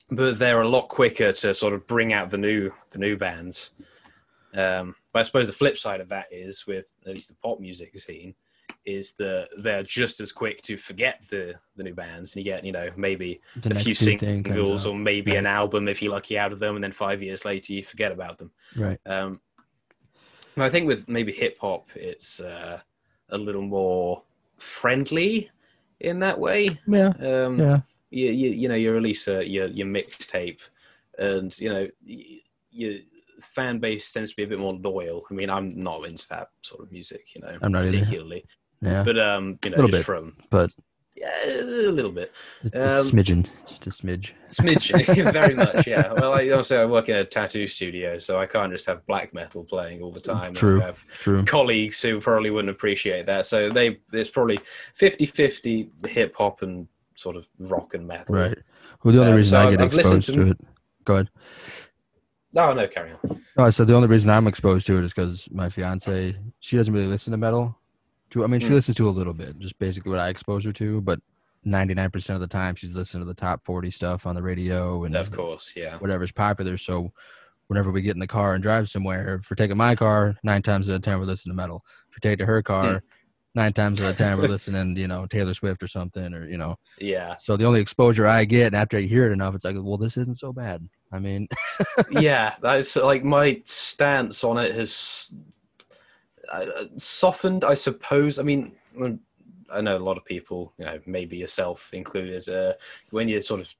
but 0.09 0.39
they're 0.39 0.61
a 0.61 0.69
lot 0.69 0.87
quicker 0.87 1.31
to 1.33 1.53
sort 1.53 1.73
of 1.73 1.85
bring 1.87 2.13
out 2.13 2.29
the 2.29 2.37
new 2.37 2.71
the 2.91 2.97
new 2.99 3.17
bands. 3.17 3.71
Um, 4.53 4.95
but 5.11 5.19
I 5.19 5.23
suppose 5.23 5.47
the 5.47 5.53
flip 5.53 5.77
side 5.77 5.99
of 6.01 6.09
that 6.09 6.27
is 6.31 6.65
with 6.65 6.93
at 7.05 7.13
least 7.13 7.29
the 7.29 7.35
pop 7.35 7.59
music 7.59 7.97
scene 7.99 8.33
is 8.85 9.13
that 9.13 9.49
they're 9.57 9.83
just 9.83 10.21
as 10.21 10.31
quick 10.31 10.61
to 10.61 10.77
forget 10.77 11.21
the 11.29 11.55
the 11.75 11.83
new 11.83 11.93
bands 11.93 12.35
and 12.35 12.45
you 12.45 12.49
get 12.51 12.63
you 12.63 12.71
know 12.71 12.89
maybe 12.95 13.41
The 13.57 13.71
a 13.71 13.79
few 13.79 13.93
singles 13.93 14.85
or 14.85 14.95
maybe 14.95 15.31
Right. 15.31 15.39
an 15.39 15.45
album 15.45 15.87
if 15.89 16.01
you're 16.01 16.13
lucky 16.13 16.37
out 16.39 16.53
of 16.53 16.59
them 16.59 16.75
and 16.75 16.83
then 16.83 16.93
five 16.93 17.21
years 17.21 17.43
later 17.43 17.73
you 17.73 17.83
forget 17.83 18.11
about 18.13 18.37
them 18.37 18.51
Right. 18.77 18.99
um, 19.05 19.41
I 20.63 20.69
think 20.69 20.87
with 20.87 21.07
maybe 21.07 21.31
hip 21.31 21.57
hop, 21.59 21.89
it's 21.95 22.39
uh, 22.39 22.79
a 23.29 23.37
little 23.37 23.61
more 23.61 24.23
friendly 24.57 25.49
in 25.99 26.19
that 26.19 26.39
way. 26.39 26.79
Yeah. 26.87 27.13
Um, 27.19 27.59
Yeah. 27.59 27.79
you, 28.09 28.31
you, 28.31 28.49
you 28.51 28.69
know, 28.69 28.75
you 28.75 28.91
release 28.91 29.27
a, 29.27 29.47
your 29.47 29.67
your 29.67 29.87
mixtape, 29.87 30.59
and 31.17 31.57
you 31.59 31.69
know, 31.69 31.87
your 32.71 32.93
fan 33.41 33.79
base 33.79 34.11
tends 34.11 34.31
to 34.31 34.35
be 34.35 34.43
a 34.43 34.47
bit 34.47 34.59
more 34.59 34.73
loyal. 34.73 35.25
I 35.29 35.33
mean, 35.33 35.49
I'm 35.49 35.69
not 35.81 36.05
into 36.05 36.27
that 36.29 36.49
sort 36.61 36.83
of 36.83 36.91
music, 36.91 37.35
you 37.35 37.41
know, 37.41 37.57
I'm 37.61 37.71
not 37.71 37.85
either. 37.85 37.99
particularly, 37.99 38.45
Yeah. 38.81 39.03
but 39.03 39.19
um, 39.19 39.59
you 39.63 39.71
know, 39.71 39.77
just 39.87 39.91
bit. 39.91 40.05
from 40.05 40.35
But 40.49 40.73
yeah, 41.17 41.61
a 41.61 41.89
little 41.91 42.11
bit. 42.11 42.31
Um, 42.65 42.71
smidgen, 43.03 43.47
just 43.67 43.87
a 43.87 43.89
smidge. 43.89 44.33
Smidge, 44.49 45.31
very 45.33 45.55
much, 45.55 45.87
yeah. 45.87 46.13
Well, 46.13 46.33
I 46.33 46.49
also 46.49 46.81
I 46.81 46.85
work 46.85 47.09
in 47.09 47.15
a 47.15 47.25
tattoo 47.25 47.67
studio, 47.67 48.17
so 48.19 48.39
I 48.39 48.45
can't 48.45 48.71
just 48.71 48.85
have 48.85 49.05
black 49.07 49.33
metal 49.33 49.63
playing 49.63 50.01
all 50.01 50.11
the 50.11 50.19
time. 50.19 50.53
True. 50.53 50.81
I 50.81 50.85
have 50.85 51.03
True. 51.07 51.43
colleagues 51.45 52.01
who 52.01 52.21
probably 52.21 52.51
wouldn't 52.51 52.69
appreciate 52.69 53.25
that. 53.25 53.45
So 53.47 53.69
they 53.69 53.99
it's 54.13 54.29
probably 54.29 54.59
50-50 54.99 56.07
hip 56.07 56.35
hop 56.35 56.61
and 56.61 56.87
sort 57.15 57.35
of 57.35 57.47
rock 57.59 57.93
and 57.95 58.07
metal. 58.07 58.35
Right. 58.35 58.57
Well, 59.03 59.13
the 59.13 59.19
only 59.19 59.31
Um, 59.31 59.37
reason 59.37 59.51
so 59.51 59.67
I 59.67 59.71
get 59.71 59.81
I've 59.81 59.93
exposed 59.93 60.25
to- 60.27 60.33
to 60.33 60.47
it. 60.51 60.57
Go 61.03 61.13
ahead. 61.15 61.29
No, 62.53 62.73
no, 62.73 62.87
carry 62.87 63.11
on. 63.11 63.41
No, 63.57 63.65
I 63.65 63.69
said 63.69 63.87
the 63.87 63.93
only 63.95 64.07
reason 64.07 64.29
I'm 64.29 64.47
exposed 64.47 64.87
to 64.87 64.97
it 64.97 65.03
is 65.03 65.13
because 65.13 65.47
my 65.51 65.69
fiance, 65.69 66.35
she 66.59 66.77
doesn't 66.77 66.93
really 66.93 67.07
listen 67.07 67.31
to 67.31 67.37
metal. 67.37 67.77
To 68.31 68.43
I 68.43 68.47
mean, 68.47 68.59
she 68.59 68.67
Mm. 68.67 68.71
listens 68.71 68.97
to 68.97 69.07
a 69.07 69.11
little 69.11 69.33
bit, 69.33 69.57
just 69.59 69.79
basically 69.79 70.09
what 70.11 70.19
I 70.19 70.29
expose 70.29 70.65
her 70.65 70.73
to. 70.73 71.01
But 71.01 71.19
99% 71.65 72.35
of 72.35 72.41
the 72.41 72.47
time, 72.47 72.75
she's 72.75 72.95
listening 72.95 73.21
to 73.21 73.27
the 73.27 73.33
top 73.33 73.63
40 73.65 73.89
stuff 73.91 74.25
on 74.25 74.35
the 74.35 74.41
radio 74.43 75.03
and 75.05 75.15
Of 75.15 75.31
course, 75.31 75.73
yeah. 75.75 75.97
whatever's 75.97 76.31
popular. 76.31 76.77
So 76.77 77.11
whenever 77.67 77.91
we 77.91 78.01
get 78.01 78.15
in 78.15 78.19
the 78.19 78.27
car 78.27 78.53
and 78.53 78.63
drive 78.63 78.89
somewhere, 78.89 79.35
if 79.35 79.49
we're 79.49 79.55
taking 79.55 79.77
my 79.77 79.95
car, 79.95 80.35
nine 80.43 80.61
times 80.61 80.89
out 80.89 80.95
of 80.97 81.01
ten 81.01 81.19
we're 81.19 81.25
listening 81.25 81.53
to 81.53 81.57
metal. 81.57 81.83
If 82.09 82.15
we 82.15 82.29
take 82.29 82.39
to 82.39 82.45
her 82.45 82.61
car, 82.61 83.03
nine 83.55 83.73
times 83.73 83.99
out 84.01 84.11
of 84.11 84.17
ten 84.17 84.37
we're 84.37 84.47
listening, 84.47 84.95
you 84.97 85.07
know, 85.07 85.25
Taylor 85.25 85.53
Swift 85.53 85.81
or 85.83 85.87
something, 85.87 86.33
or 86.33 86.47
you 86.47 86.57
know. 86.57 86.77
Yeah. 86.99 87.35
So 87.37 87.57
the 87.57 87.65
only 87.65 87.81
exposure 87.81 88.27
I 88.27 88.45
get, 88.45 88.67
and 88.67 88.75
after 88.75 88.97
I 88.97 89.01
hear 89.01 89.29
it 89.29 89.33
enough, 89.33 89.55
it's 89.55 89.65
like, 89.65 89.75
well, 89.79 89.97
this 89.97 90.15
isn't 90.17 90.37
so 90.37 90.53
bad. 90.53 90.87
I 91.11 91.19
mean, 91.19 91.47
yeah, 92.11 92.55
that's 92.61 92.95
like 92.95 93.23
my 93.23 93.61
stance 93.65 94.43
on 94.43 94.57
it 94.57 94.73
has 94.75 95.33
softened, 96.97 97.63
I 97.63 97.73
suppose. 97.73 98.39
I 98.39 98.43
mean, 98.43 98.73
I 99.71 99.81
know 99.81 99.97
a 99.97 99.99
lot 99.99 100.17
of 100.17 100.25
people, 100.25 100.73
you 100.77 100.85
know, 100.85 100.99
maybe 101.05 101.37
yourself 101.37 101.89
included, 101.93 102.47
uh, 102.49 102.73
when 103.11 103.27
you're 103.27 103.41
sort 103.41 103.61
of 103.61 103.73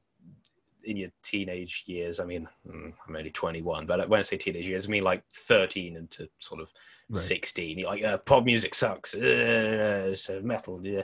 in 0.83 0.97
your 0.97 1.09
teenage 1.21 1.83
years, 1.85 2.19
I 2.19 2.25
mean, 2.25 2.47
mm, 2.67 2.93
I'm 3.07 3.15
only 3.15 3.31
21, 3.31 3.85
but 3.85 4.07
when 4.07 4.19
I 4.19 4.23
say 4.23 4.37
teenage 4.37 4.67
years, 4.67 4.87
I 4.87 4.89
mean 4.89 5.03
like 5.03 5.23
13 5.33 5.95
into 5.95 6.29
sort 6.39 6.61
of 6.61 6.69
Right. 7.09 7.21
16. 7.21 7.79
You're 7.79 7.89
like, 7.89 8.03
uh, 8.03 8.17
pop 8.17 8.43
music 8.43 8.75
sucks. 8.75 9.13
Uh, 9.15 10.13
uh, 10.29 10.39
metal. 10.41 10.81
Yeah. 10.83 11.03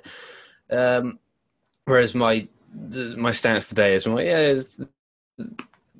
Um, 0.69 1.19
whereas 1.85 2.13
my 2.13 2.47
my 3.15 3.31
stance 3.31 3.69
today 3.69 3.93
is, 3.93 4.07
well, 4.07 4.21
yeah, 4.21 4.39
it's, 4.39 4.79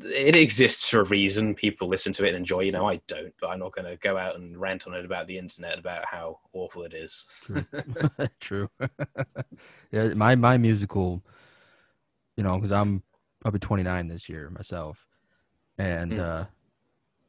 it 0.06 0.36
exists 0.36 0.90
for 0.90 1.02
a 1.02 1.06
reason. 1.06 1.56
People 1.56 1.88
listen 1.88 2.14
to 2.14 2.26
it 2.26 2.30
and 2.30 2.38
enjoy. 2.38 2.62
You 2.62 2.72
know, 2.72 2.88
I 2.88 2.96
don't, 3.08 3.34
but 3.40 3.50
I'm 3.50 3.60
not 3.60 3.74
going 3.74 3.86
to 3.86 3.98
go 3.98 4.18
out 4.18 4.36
and 4.36 4.58
rant 4.58 4.88
on 4.88 4.94
it 4.94 5.06
about 5.06 5.28
the 5.28 5.38
internet 5.38 5.80
about 5.80 6.06
how 6.06 6.40
awful 6.54 6.84
it 6.84 6.94
is. 6.94 7.26
True. 7.42 7.66
True. 8.40 8.70
yeah, 9.92 10.08
my 10.14 10.36
my 10.36 10.58
musical, 10.58 11.24
you 12.38 12.44
know, 12.44 12.56
because 12.56 12.72
I'm 12.72 13.04
I'll 13.46 13.52
be 13.52 13.60
29 13.60 14.08
this 14.08 14.30
year 14.30 14.50
myself, 14.50 15.06
and 15.78 16.14
Mm. 16.14 16.20
uh, 16.20 16.46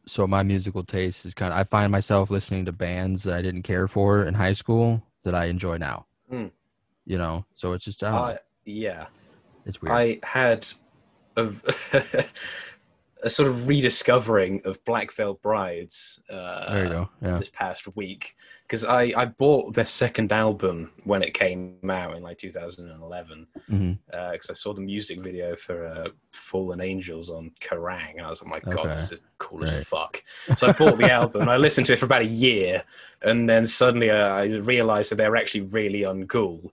so 0.06 0.26
my 0.26 0.42
musical 0.42 0.84
taste 0.84 1.24
is 1.26 1.34
kind 1.34 1.52
of 1.52 1.58
I 1.58 1.64
find 1.64 1.90
myself 1.90 2.30
listening 2.30 2.66
to 2.66 2.72
bands 2.72 3.22
that 3.24 3.34
I 3.34 3.42
didn't 3.42 3.62
care 3.62 3.88
for 3.88 4.26
in 4.26 4.34
high 4.34 4.52
school 4.52 5.02
that 5.24 5.34
I 5.34 5.46
enjoy 5.46 5.78
now. 5.78 6.06
Mm. 6.30 6.50
You 7.06 7.18
know, 7.18 7.44
so 7.54 7.72
it's 7.72 7.84
just 7.84 8.02
know, 8.02 8.14
I, 8.14 8.38
yeah. 8.64 9.06
it's 9.66 9.80
weird. 9.82 9.94
I 9.94 10.18
had 10.22 10.66
a, 11.36 11.52
a 13.22 13.30
sort 13.30 13.48
of 13.48 13.66
rediscovering 13.68 14.60
of 14.64 14.84
Black 14.84 15.10
Veil 15.12 15.34
Brides 15.42 16.20
uh, 16.30 16.72
there 16.74 16.84
you 16.84 16.90
go. 16.90 17.08
Yeah. 17.22 17.38
this 17.38 17.48
past 17.50 17.96
week 17.96 18.36
because 18.66 18.84
I, 18.84 19.12
I 19.16 19.24
bought 19.26 19.74
their 19.74 19.84
second 19.86 20.30
album 20.32 20.90
when 21.04 21.22
it 21.22 21.32
came 21.32 21.78
out 21.90 22.16
in 22.16 22.22
like 22.22 22.38
2011 22.38 23.46
hmm 23.68 23.92
because 24.10 24.50
I 24.50 24.54
saw 24.54 24.72
the 24.72 24.80
music 24.80 25.20
video 25.20 25.56
for 25.56 25.86
uh, 25.86 26.08
Fallen 26.32 26.80
Angels 26.80 27.30
on 27.30 27.50
Kerrang 27.60 28.12
and 28.18 28.20
I 28.26 28.30
was 28.30 28.42
like, 28.44 28.64
my 28.66 28.72
god, 28.72 28.86
Okay. 28.86 28.94
this 28.96 29.10
is 29.12 29.22
cool 29.38 29.60
Right. 29.60 29.68
as 29.70 29.84
fuck. 29.88 30.22
So 30.56 30.68
I 30.68 30.72
bought 30.72 30.98
the 30.98 31.10
album 31.10 31.42
and 31.42 31.50
I 31.50 31.56
listened 31.56 31.86
to 31.88 31.94
it 31.94 31.98
for 31.98 32.04
about 32.04 32.22
a 32.22 32.26
year 32.26 32.84
and 33.22 33.48
then 33.48 33.66
suddenly 33.66 34.10
uh, 34.10 34.34
I 34.34 34.44
realized 34.44 35.10
that 35.10 35.16
they're 35.16 35.36
actually 35.36 35.62
really 35.62 36.02
uncool. 36.02 36.70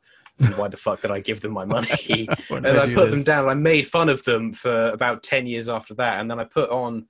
Why 0.56 0.68
the 0.68 0.78
fuck 0.78 1.02
did 1.02 1.12
I 1.12 1.20
give 1.20 1.42
them 1.42 1.52
my 1.54 1.66
money? 1.66 2.28
and 2.50 2.68
I 2.68 2.94
put 2.94 3.12
them 3.12 3.24
down. 3.24 3.50
I 3.50 3.54
made 3.54 3.88
fun 3.88 4.10
of 4.10 4.24
them 4.24 4.54
for 4.54 4.88
about 4.90 5.24
ten 5.24 5.46
years 5.48 5.70
after 5.70 5.94
that, 5.96 6.20
and 6.20 6.30
then 6.30 6.40
I 6.40 6.44
put 6.46 6.70
on 6.70 7.08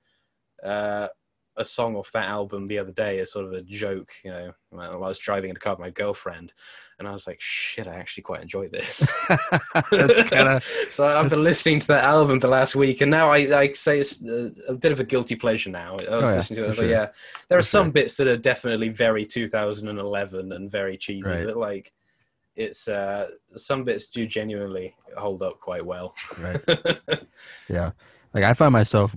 uh, 0.62 1.08
a 1.56 1.64
song 1.66 1.96
off 1.96 2.10
that 2.12 2.24
album 2.24 2.66
the 2.66 2.78
other 2.78 2.92
day 2.92 3.18
as 3.20 3.30
sort 3.32 3.44
of 3.44 3.52
a 3.52 3.60
joke. 3.62 4.10
You 4.24 4.30
know, 4.30 4.52
when 4.70 4.86
I 4.86 4.96
was 4.96 5.18
driving 5.18 5.50
in 5.50 5.54
the 5.54 5.60
car 5.60 5.74
with 5.74 5.80
my 5.80 5.90
girlfriend, 5.90 6.52
and 6.98 7.06
I 7.06 7.10
was 7.12 7.26
like, 7.26 7.40
"Shit, 7.40 7.86
I 7.86 7.94
actually 7.96 8.22
quite 8.22 8.40
enjoy 8.42 8.68
this." 8.68 9.12
That's 9.90 10.22
kind 10.30 10.48
of 10.48 10.64
so 10.90 11.06
I've 11.06 11.28
been 11.30 11.44
listening 11.44 11.80
to 11.80 11.86
that 11.88 12.04
album 12.04 12.38
the 12.38 12.48
last 12.48 12.74
week, 12.74 13.00
and 13.02 13.10
now 13.10 13.28
I, 13.28 13.38
I 13.60 13.72
say 13.72 14.00
it's 14.00 14.22
a, 14.22 14.50
a 14.68 14.74
bit 14.74 14.92
of 14.92 15.00
a 15.00 15.04
guilty 15.04 15.36
pleasure. 15.36 15.68
Now 15.70 15.90
I 15.92 15.92
was 15.96 16.08
Oh, 16.08 16.20
yeah, 16.20 16.34
listening 16.36 16.56
to 16.56 16.62
it, 16.62 16.64
I 16.64 16.68
was 16.68 16.76
for 16.76 16.82
like, 16.82 16.90
yeah, 16.90 17.08
there 17.48 17.58
are 17.58 17.62
For 17.62 17.66
some 17.68 17.86
sure. 17.86 17.92
bits 17.92 18.16
that 18.16 18.28
are 18.28 18.36
definitely 18.38 18.88
very 18.88 19.26
2011 19.26 20.52
and 20.52 20.70
very 20.70 20.96
cheesy, 20.96 21.28
Right. 21.30 21.46
but 21.46 21.56
like. 21.56 21.92
It's 22.56 22.86
uh, 22.88 23.30
some 23.54 23.84
bits 23.84 24.06
do 24.08 24.26
genuinely 24.26 24.94
hold 25.16 25.42
up 25.42 25.60
quite 25.60 25.84
well. 25.84 26.14
right. 26.38 26.60
Yeah. 27.68 27.92
Like 28.34 28.44
I 28.44 28.54
find 28.54 28.72
myself 28.72 29.14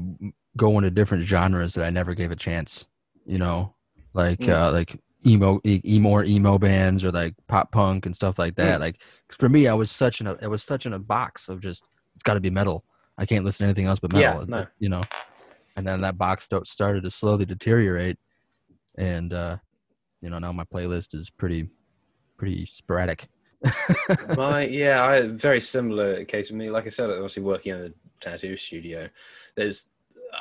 going 0.58 0.84
to 0.84 0.92
different 0.92 1.24
genres 1.26 1.74
that 1.74 1.86
I 1.86 1.90
never 1.90 2.14
gave 2.16 2.32
a 2.32 2.36
chance. 2.36 2.86
You 3.26 3.38
know, 3.40 3.74
like 4.14 4.40
Mm. 4.40 4.50
uh, 4.54 4.72
like 4.72 5.00
emo, 5.26 5.60
e- 5.64 5.82
emo, 5.86 6.24
emo 6.24 6.58
bands 6.58 7.04
or 7.04 7.12
like 7.12 7.34
pop 7.48 7.72
punk 7.72 8.06
and 8.06 8.16
stuff 8.16 8.38
like 8.40 8.56
that. 8.56 8.80
Like 8.80 9.02
for 9.30 9.50
me, 9.50 9.68
I 9.68 9.74
was 9.74 9.90
such 9.92 10.22
in 10.22 10.28
a, 10.28 10.34
it 10.42 10.48
was 10.48 10.64
such 10.64 10.86
in 10.86 10.94
a 10.94 11.00
box 11.00 11.50
of 11.50 11.60
just 11.60 11.84
it's 12.14 12.24
got 12.24 12.36
to 12.36 12.40
be 12.42 12.50
metal. 12.50 12.86
I 13.18 13.26
can't 13.26 13.44
listen 13.46 13.66
to 13.66 13.70
anything 13.70 13.86
else 13.88 14.00
but 14.00 14.14
metal. 14.14 14.42
Yeah, 14.42 14.46
no. 14.48 14.68
you 14.80 14.90
know. 14.90 15.04
And 15.76 15.86
then 15.88 16.02
that 16.02 16.18
box 16.18 16.48
started 16.64 17.04
to 17.04 17.10
slowly 17.10 17.46
deteriorate, 17.46 18.18
and 18.98 19.34
uh, 19.34 19.58
you 20.22 20.30
know 20.30 20.40
now 20.40 20.52
my 20.54 20.64
playlist 20.64 21.14
is 21.14 21.30
pretty, 21.30 21.68
pretty 22.38 22.66
sporadic. 22.66 23.28
My 24.36 24.66
yeah, 24.66 25.04
I 25.04 25.28
very 25.28 25.62
similar 25.62 26.24
case 26.26 26.50
with 26.50 26.58
me. 26.58 26.70
Like 26.70 26.86
I 26.86 26.90
said, 26.90 27.10
obviously 27.10 27.44
working 27.44 27.76
in 27.76 27.82
a 27.82 27.92
tattoo 28.24 28.58
studio, 28.58 29.10
there's 29.56 29.90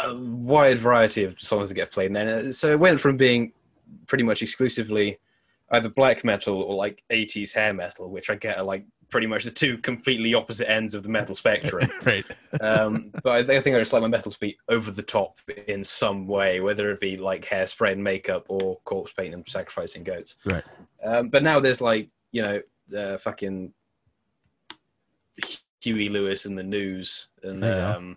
a 0.03 0.19
wide 0.19 0.79
variety 0.79 1.25
of 1.25 1.41
songs 1.41 1.69
that 1.69 1.75
get 1.75 1.93
played, 1.93 2.09
and 2.09 2.17
then 2.17 2.53
so 2.53 2.71
it 2.71 2.79
went 2.79 3.01
from 3.01 3.17
being 3.17 3.53
pretty 4.07 4.25
much 4.25 4.43
exclusively 4.43 5.19
either 5.71 5.89
black 5.89 6.25
metal 6.25 6.61
or 6.63 6.75
like 6.75 7.03
80s 7.11 7.55
hair 7.55 7.73
metal, 7.73 8.11
which 8.11 8.31
I 8.31 8.35
get 8.35 8.59
are 8.59 8.65
like 8.65 8.85
pretty 9.15 9.29
much 9.29 9.45
the 9.45 9.51
two 9.53 9.79
completely 9.79 10.35
opposite 10.35 10.69
ends 10.69 10.93
of 10.93 11.05
the 11.05 11.09
metal 11.09 11.37
spectrum. 11.37 11.89
right. 12.05 12.25
um, 12.61 13.13
but 13.23 13.31
I, 13.31 13.45
think- 13.45 13.59
I 13.61 13.63
think 13.63 13.77
I 13.77 13.79
just 13.79 13.93
like 13.93 14.03
my 14.03 14.09
metal 14.09 14.33
to 14.33 14.41
be 14.41 14.59
over 14.69 14.91
the 14.91 15.05
top 15.05 15.39
in 15.69 15.85
some 15.85 16.27
way, 16.27 16.59
whether 16.59 16.91
it 16.91 16.99
be 16.99 17.17
like 17.17 17.45
hairspray 17.45 17.93
and 17.93 18.03
makeup 18.03 18.45
or 18.49 18.81
corpse 18.83 19.13
paint 19.13 19.33
and 19.33 19.45
sacrificing 19.49 20.03
goats. 20.03 20.35
Right. 20.45 20.65
Um, 21.05 21.29
but 21.29 21.45
now 21.45 21.61
there's 21.61 21.81
like 21.81 22.09
you 22.33 22.43
know 22.43 22.61
uh, 22.93 23.17
fucking 23.19 23.73
Huey 25.81 26.09
Lewis 26.09 26.45
and 26.45 26.59
the 26.59 26.65
News 26.65 27.29
and 27.45 27.65
um, 27.65 28.17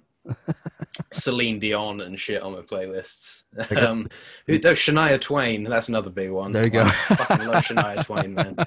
Celine 1.11 1.59
Dion 1.59 2.01
and 2.01 2.19
shit 2.19 2.41
on 2.41 2.53
my 2.53 2.61
playlists. 2.61 3.43
Um, 3.75 4.07
who, 4.45 4.55
oh, 4.55 4.57
Shania 4.73 5.19
Twain, 5.19 5.63
that's 5.63 5.89
another 5.89 6.09
big 6.09 6.31
one. 6.31 6.51
There 6.51 6.63
you 6.63 6.69
go. 6.69 6.83
I 6.83 6.91
fucking 6.91 7.47
love 7.47 7.63
Shania 7.63 8.05
Twain, 8.05 8.33
man. 8.33 8.57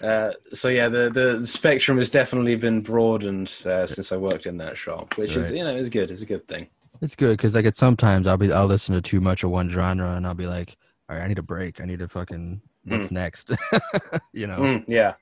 Uh, 0.00 0.32
so 0.52 0.68
yeah, 0.68 0.88
the, 0.88 1.10
the 1.10 1.46
spectrum 1.46 1.96
has 1.98 2.10
definitely 2.10 2.54
been 2.54 2.80
broadened 2.82 3.52
uh, 3.64 3.86
since 3.86 4.12
I 4.12 4.16
worked 4.16 4.46
in 4.46 4.58
that 4.58 4.76
shop, 4.76 5.16
which 5.16 5.36
is 5.36 5.50
you 5.50 5.64
know 5.64 5.74
is 5.74 5.90
good. 5.90 6.10
It's 6.10 6.22
a 6.22 6.26
good 6.26 6.46
thing. 6.48 6.68
It's 7.02 7.16
good 7.16 7.36
because 7.36 7.54
like 7.54 7.66
at 7.66 7.76
sometimes 7.76 8.26
I'll 8.26 8.36
be 8.36 8.52
I'll 8.52 8.66
listen 8.66 8.94
to 8.94 9.00
too 9.02 9.20
much 9.20 9.42
of 9.42 9.50
one 9.50 9.68
genre 9.68 10.14
and 10.16 10.26
I'll 10.26 10.34
be 10.34 10.46
like, 10.46 10.76
all 11.08 11.16
right, 11.16 11.24
I 11.24 11.28
need 11.28 11.38
a 11.38 11.42
break. 11.42 11.80
I 11.80 11.84
need 11.84 12.00
to 12.00 12.08
fucking 12.08 12.60
what's 12.84 13.10
next, 13.10 13.52
you 14.32 14.46
know. 14.46 14.58
Mm, 14.58 14.84
yeah, 14.86 15.14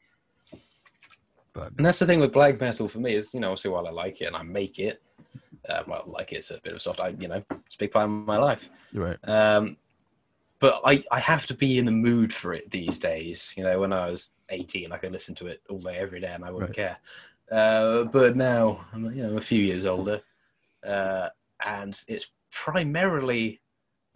But 1.53 1.73
and 1.77 1.87
that's 1.87 1.99
the 1.99 2.07
thing 2.07 2.21
with 2.21 2.33
black 2.33 2.61
metal 2.61 2.89
for 2.89 2.99
me 2.99 3.15
is 3.15 3.33
you 3.35 3.41
know 3.41 3.51
obviously 3.51 3.71
while 3.71 3.87
I 3.87 3.91
like 3.91 4.21
it 4.21 4.27
and 4.27 4.37
I 4.37 4.43
make 4.43 4.79
it, 4.79 5.03
uh, 5.69 5.83
well 5.87 6.05
like 6.07 6.33
it's 6.33 6.51
a 6.51 6.61
bit 6.63 6.73
of 6.73 6.77
a 6.77 6.81
soft, 6.81 7.01
I 7.01 7.09
you 7.19 7.29
know 7.29 7.43
it's 7.67 7.75
a 7.75 7.79
big 7.79 7.93
part 7.93 8.05
of 8.05 8.11
my 8.11 8.37
life. 8.37 8.71
you're 8.93 9.05
right, 9.05 9.19
Um, 9.29 9.77
but 10.61 10.81
I, 10.85 11.05
I 11.11 11.19
have 11.19 11.45
to 11.47 11.55
be 11.55 11.79
in 11.79 11.85
the 11.85 11.91
mood 11.91 12.33
for 12.33 12.55
it 12.55 12.71
these 12.71 12.99
days. 12.99 13.53
You 13.57 13.65
know, 13.65 13.81
when 13.81 13.93
I 13.93 14.11
was 14.11 14.33
18, 14.49 14.93
I 14.93 14.97
could 14.99 15.13
listen 15.13 15.35
to 15.37 15.47
it 15.47 15.61
all 15.69 15.79
day, 15.79 15.97
every 15.97 16.21
day, 16.21 16.33
and 16.33 16.45
I 16.45 16.51
wouldn't 16.51 16.73
care. 16.75 16.97
Uh, 17.51 18.05
but 18.05 18.35
now, 18.37 18.87
I'm 18.93 19.05
you 19.15 19.23
know 19.27 19.37
a 19.37 19.41
few 19.41 19.61
years 19.63 19.85
older, 19.85 20.23
uh, 20.87 21.29
and 21.67 21.99
it's 22.09 22.31
primarily 22.51 23.61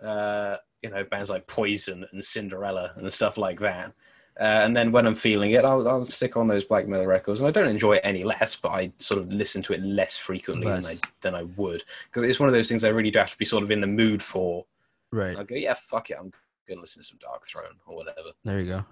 uh, 0.03 0.57
you 0.83 0.91
know 0.91 1.05
bands 1.05 1.29
like 1.29 1.47
Poison 1.47 2.07
and 2.13 2.25
Cinderella 2.25 2.93
and 2.97 3.13
stuff 3.13 3.37
like 3.37 3.61
that. 3.61 3.93
Uh, 4.41 4.63
and 4.63 4.77
then 4.77 4.93
when 4.93 5.05
I'm 5.05 5.17
feeling 5.17 5.51
it, 5.51 5.65
I'll, 5.65 5.89
I'll 5.89 6.05
stick 6.05 6.37
on 6.37 6.47
those 6.47 6.65
black 6.65 6.87
metal 6.87 7.07
records, 7.07 7.41
and 7.41 7.49
I 7.49 7.51
don't 7.51 7.67
enjoy 7.67 7.95
it 7.95 8.03
any 8.05 8.23
less, 8.23 8.55
but 8.55 8.69
I 8.69 8.93
sort 8.99 9.21
of 9.21 9.33
listen 9.33 9.63
to 9.63 9.73
it 9.73 9.83
less 9.83 10.17
frequently 10.17 10.69
than 10.69 10.87
I 10.87 10.97
than 11.23 11.35
I 11.35 11.43
would 11.43 11.83
because 12.05 12.23
it's 12.23 12.39
one 12.39 12.49
of 12.49 12.55
those 12.55 12.69
things 12.69 12.85
I 12.85 12.89
really 12.89 13.11
do 13.11 13.19
have 13.19 13.33
to 13.33 13.39
be 13.39 13.45
sort 13.45 13.65
of 13.65 13.71
in 13.73 13.81
the 13.81 13.89
mood 13.89 14.23
for. 14.23 14.65
right. 15.11 15.37
I 15.37 15.43
go, 15.43 15.57
yeah, 15.57 15.75
fuck 15.75 16.11
it, 16.11 16.19
I'm 16.21 16.33
gonna 16.69 16.81
listen 16.81 17.03
to 17.03 17.09
some 17.09 17.19
Darkthrone 17.19 17.77
or 17.87 17.97
whatever. 17.97 18.31
There 18.45 18.61
you 18.61 18.67
go. 18.67 18.85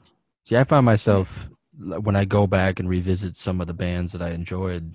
See, 0.45 0.57
I 0.57 0.65
find 0.65 0.85
myself 0.85 1.49
when 1.79 2.17
I 2.17 2.25
go 2.25 2.49
back 2.49 2.81
and 2.81 2.89
revisit 2.89 3.37
some 3.37 3.61
of 3.61 3.69
the 3.69 3.75
bands 3.75 4.13
that 4.13 4.23
I 4.23 4.31
enjoyed 4.31 4.95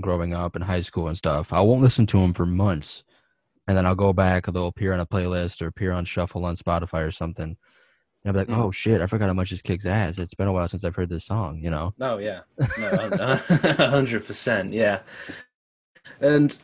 growing 0.00 0.34
up 0.34 0.54
in 0.54 0.62
high 0.62 0.82
school 0.82 1.08
and 1.08 1.18
stuff. 1.18 1.52
I 1.52 1.60
won't 1.60 1.82
listen 1.82 2.06
to 2.06 2.20
them 2.20 2.32
for 2.32 2.46
months, 2.46 3.02
and 3.66 3.76
then 3.76 3.86
I'll 3.86 3.96
go 3.96 4.12
back. 4.12 4.46
They'll 4.46 4.68
appear 4.68 4.92
on 4.92 5.00
a 5.00 5.06
playlist 5.06 5.62
or 5.62 5.66
appear 5.66 5.90
on 5.90 6.04
shuffle 6.04 6.44
on 6.44 6.56
Spotify 6.56 7.04
or 7.04 7.10
something. 7.10 7.56
And 8.24 8.36
I'll 8.36 8.44
be 8.44 8.50
like, 8.52 8.58
Mm. 8.58 8.62
"Oh 8.64 8.70
shit, 8.70 9.00
I 9.00 9.06
forgot 9.06 9.28
how 9.28 9.32
much 9.32 9.50
this 9.50 9.62
kicks 9.62 9.86
ass." 9.86 10.18
It's 10.18 10.34
been 10.34 10.46
a 10.48 10.52
while 10.52 10.68
since 10.68 10.84
I've 10.84 10.94
heard 10.96 11.08
this 11.08 11.24
song. 11.24 11.58
You 11.62 11.70
know? 11.70 11.94
No, 11.98 12.18
yeah, 12.18 12.40
no, 12.78 13.36
hundred 13.78 14.26
percent, 14.26 14.72
yeah. 14.74 15.00
And 16.20 16.56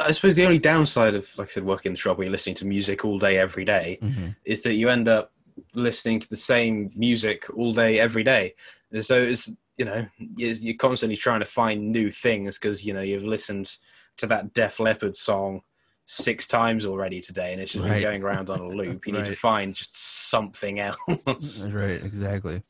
I 0.00 0.12
suppose 0.12 0.34
the 0.36 0.44
only 0.44 0.58
downside 0.58 1.14
of, 1.14 1.36
like 1.38 1.48
I 1.48 1.50
said, 1.52 1.64
working 1.64 1.90
in 1.90 1.94
the 1.94 1.98
shop 1.98 2.18
where 2.18 2.24
you're 2.26 2.32
listening 2.32 2.56
to 2.56 2.66
music 2.66 3.04
all 3.04 3.18
day, 3.18 3.38
every 3.38 3.64
day, 3.64 3.98
Mhm. 4.02 4.34
is 4.44 4.62
that 4.62 4.74
you 4.74 4.88
end 4.88 5.08
up 5.08 5.32
listening 5.74 6.20
to 6.20 6.28
the 6.28 6.36
same 6.36 6.90
music 6.94 7.46
all 7.56 7.72
day, 7.72 7.98
every 8.00 8.24
day. 8.24 8.54
And 8.92 9.04
so 9.04 9.20
it's 9.20 9.50
you 9.76 9.84
know 9.84 10.06
you're 10.36 10.52
you're 10.52 10.74
constantly 10.76 11.16
trying 11.16 11.40
to 11.40 11.46
find 11.46 11.92
new 11.92 12.10
things 12.10 12.58
because 12.58 12.84
you 12.84 12.92
know 12.92 13.00
you've 13.02 13.24
listened 13.24 13.76
to 14.16 14.26
that 14.26 14.52
Def 14.52 14.80
Leppard 14.80 15.16
song 15.16 15.62
six 16.10 16.46
times 16.46 16.86
already 16.86 17.20
today, 17.20 17.52
and 17.52 17.60
it's 17.60 17.72
just 17.72 17.84
Right. 17.84 17.94
been 17.94 18.02
going 18.02 18.22
around 18.22 18.48
on 18.50 18.60
a 18.60 18.66
loop. 18.68 19.06
You 19.06 19.12
need 19.12 19.26
to 19.26 19.36
find 19.36 19.74
just 19.74 19.94
something 20.30 20.80
else. 20.80 21.66
Right, 21.70 22.02
exactly. 22.02 22.62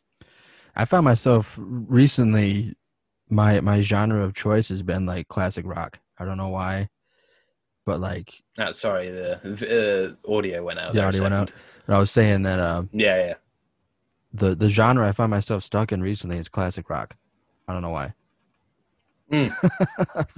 I 0.77 0.85
found 0.85 1.05
myself 1.05 1.55
recently 1.59 2.75
my 3.31 3.61
my 3.61 3.81
genre 3.81 4.23
of 4.25 4.35
choice 4.35 4.69
has 4.71 4.83
been 4.83 5.07
like 5.07 5.29
classic 5.29 5.65
rock. 5.67 5.99
I 6.19 6.25
don't 6.25 6.37
know 6.37 6.49
why, 6.49 6.89
but 7.87 8.01
like 8.01 8.43
Oh, 8.59 8.73
sorry, 8.73 9.09
the 9.11 10.17
uh, 10.27 10.31
audio 10.33 10.65
went 10.65 10.79
out. 10.81 10.95
The 10.95 11.05
audio 11.05 11.23
went 11.23 11.35
out? 11.35 11.49
second. 11.51 11.95
I 11.95 11.99
was 11.99 12.11
saying 12.11 12.43
that 12.43 12.59
uh, 12.59 12.83
Yeah, 12.93 13.17
yeah. 13.27 13.35
the 14.33 14.55
the 14.55 14.69
genre 14.69 15.07
I 15.07 15.13
find 15.13 15.31
myself 15.31 15.63
stuck 15.63 15.93
in 15.93 16.03
recently 16.03 16.39
is 16.39 16.49
classic 16.49 16.91
rock. 16.91 17.15
I 17.69 17.73
don't 17.73 17.83
know 17.83 17.91
why. 17.91 18.15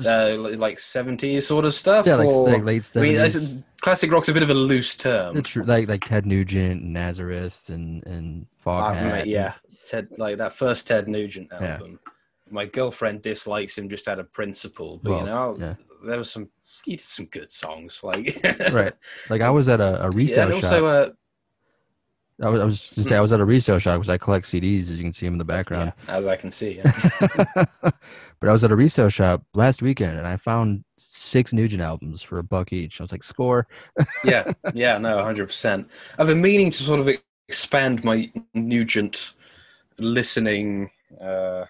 Uh, 0.06 0.36
like 0.56 0.78
70s 0.78 1.42
sort 1.42 1.64
of 1.64 1.74
stuff? 1.74 2.06
yeah, 2.06 2.16
like, 2.16 2.28
or- 2.28 2.50
like 2.50 2.64
late 2.64 2.90
I 2.94 3.00
mean, 3.00 3.64
classic 3.80 4.10
rock's 4.10 4.28
a 4.28 4.34
bit 4.34 4.42
of 4.42 4.50
a 4.50 4.54
loose 4.54 4.96
term. 4.96 5.36
It's 5.36 5.50
true, 5.50 5.62
like 5.64 5.88
like 5.88 6.04
Ted 6.04 6.26
Nugent, 6.26 6.82
and 6.82 6.92
Nazareth, 6.92 7.68
and 7.68 8.04
and 8.06 8.46
Ah, 8.66 8.92
Foghat. 8.92 9.20
and- 9.20 9.30
yeah, 9.30 9.54
Ted, 9.84 10.08
like 10.18 10.38
that 10.38 10.52
first 10.52 10.88
Ted 10.88 11.08
Nugent 11.08 11.48
Yeah. 11.52 11.72
album. 11.74 12.00
My 12.50 12.64
girlfriend 12.66 13.22
dislikes 13.22 13.78
him 13.78 13.88
just 13.88 14.08
out 14.08 14.18
of 14.18 14.32
principle, 14.32 14.98
but 15.02 15.10
Well, 15.10 15.20
you 15.20 15.26
know, 15.26 15.56
yeah. 15.60 15.74
there 16.04 16.18
was 16.18 16.30
some 16.30 16.48
he 16.84 16.96
did 16.96 17.04
some 17.04 17.26
good 17.26 17.52
songs, 17.52 18.00
like 18.02 18.40
right. 18.72 18.92
Like 19.30 19.40
I 19.42 19.50
was 19.50 19.68
at 19.68 19.80
a, 19.80 20.00
a 20.00 20.04
Yeah, 20.04 20.10
resale 20.14 20.44
and 20.50 20.54
shop. 20.60 20.64
also, 20.64 20.86
uh, 20.86 21.10
I 22.42 22.48
was, 22.48 22.60
I 22.60 22.64
was 22.64 22.78
just 22.78 22.94
to 22.94 23.04
say 23.04 23.16
I 23.16 23.20
was 23.20 23.32
at 23.32 23.40
a 23.40 23.44
resale 23.44 23.78
shop 23.78 23.98
because 23.98 24.08
I 24.08 24.16
collect 24.16 24.46
CDs, 24.46 24.82
as 24.82 24.92
you 24.92 25.02
can 25.02 25.12
see 25.12 25.26
them 25.26 25.34
in 25.34 25.38
the 25.38 25.44
background. 25.44 25.92
yeah, 26.06 26.16
as 26.16 26.26
I 26.26 26.36
can 26.36 26.50
see, 26.50 26.76
yeah. 26.76 26.90
but 27.82 28.48
I 28.48 28.52
was 28.52 28.64
at 28.64 28.72
a 28.72 28.76
resale 28.76 29.10
shop 29.10 29.42
last 29.54 29.82
weekend 29.82 30.16
and 30.16 30.26
I 30.26 30.36
found 30.36 30.84
six 30.96 31.52
Nugent 31.52 31.82
albums 31.82 32.22
for 32.22 32.38
a 32.38 32.42
buck 32.42 32.72
each. 32.72 33.00
I 33.00 33.04
was 33.04 33.12
like, 33.12 33.22
score. 33.22 33.66
yeah, 34.24 34.52
yeah, 34.74 34.96
no, 34.98 35.22
hundred 35.22 35.46
percent. 35.46 35.88
I've 36.18 36.28
been 36.28 36.40
meaning 36.40 36.70
to 36.70 36.82
sort 36.82 37.00
of 37.00 37.10
expand 37.48 38.04
my 38.04 38.30
Nugent 38.54 39.34
listening 39.98 40.90
uh, 41.20 41.66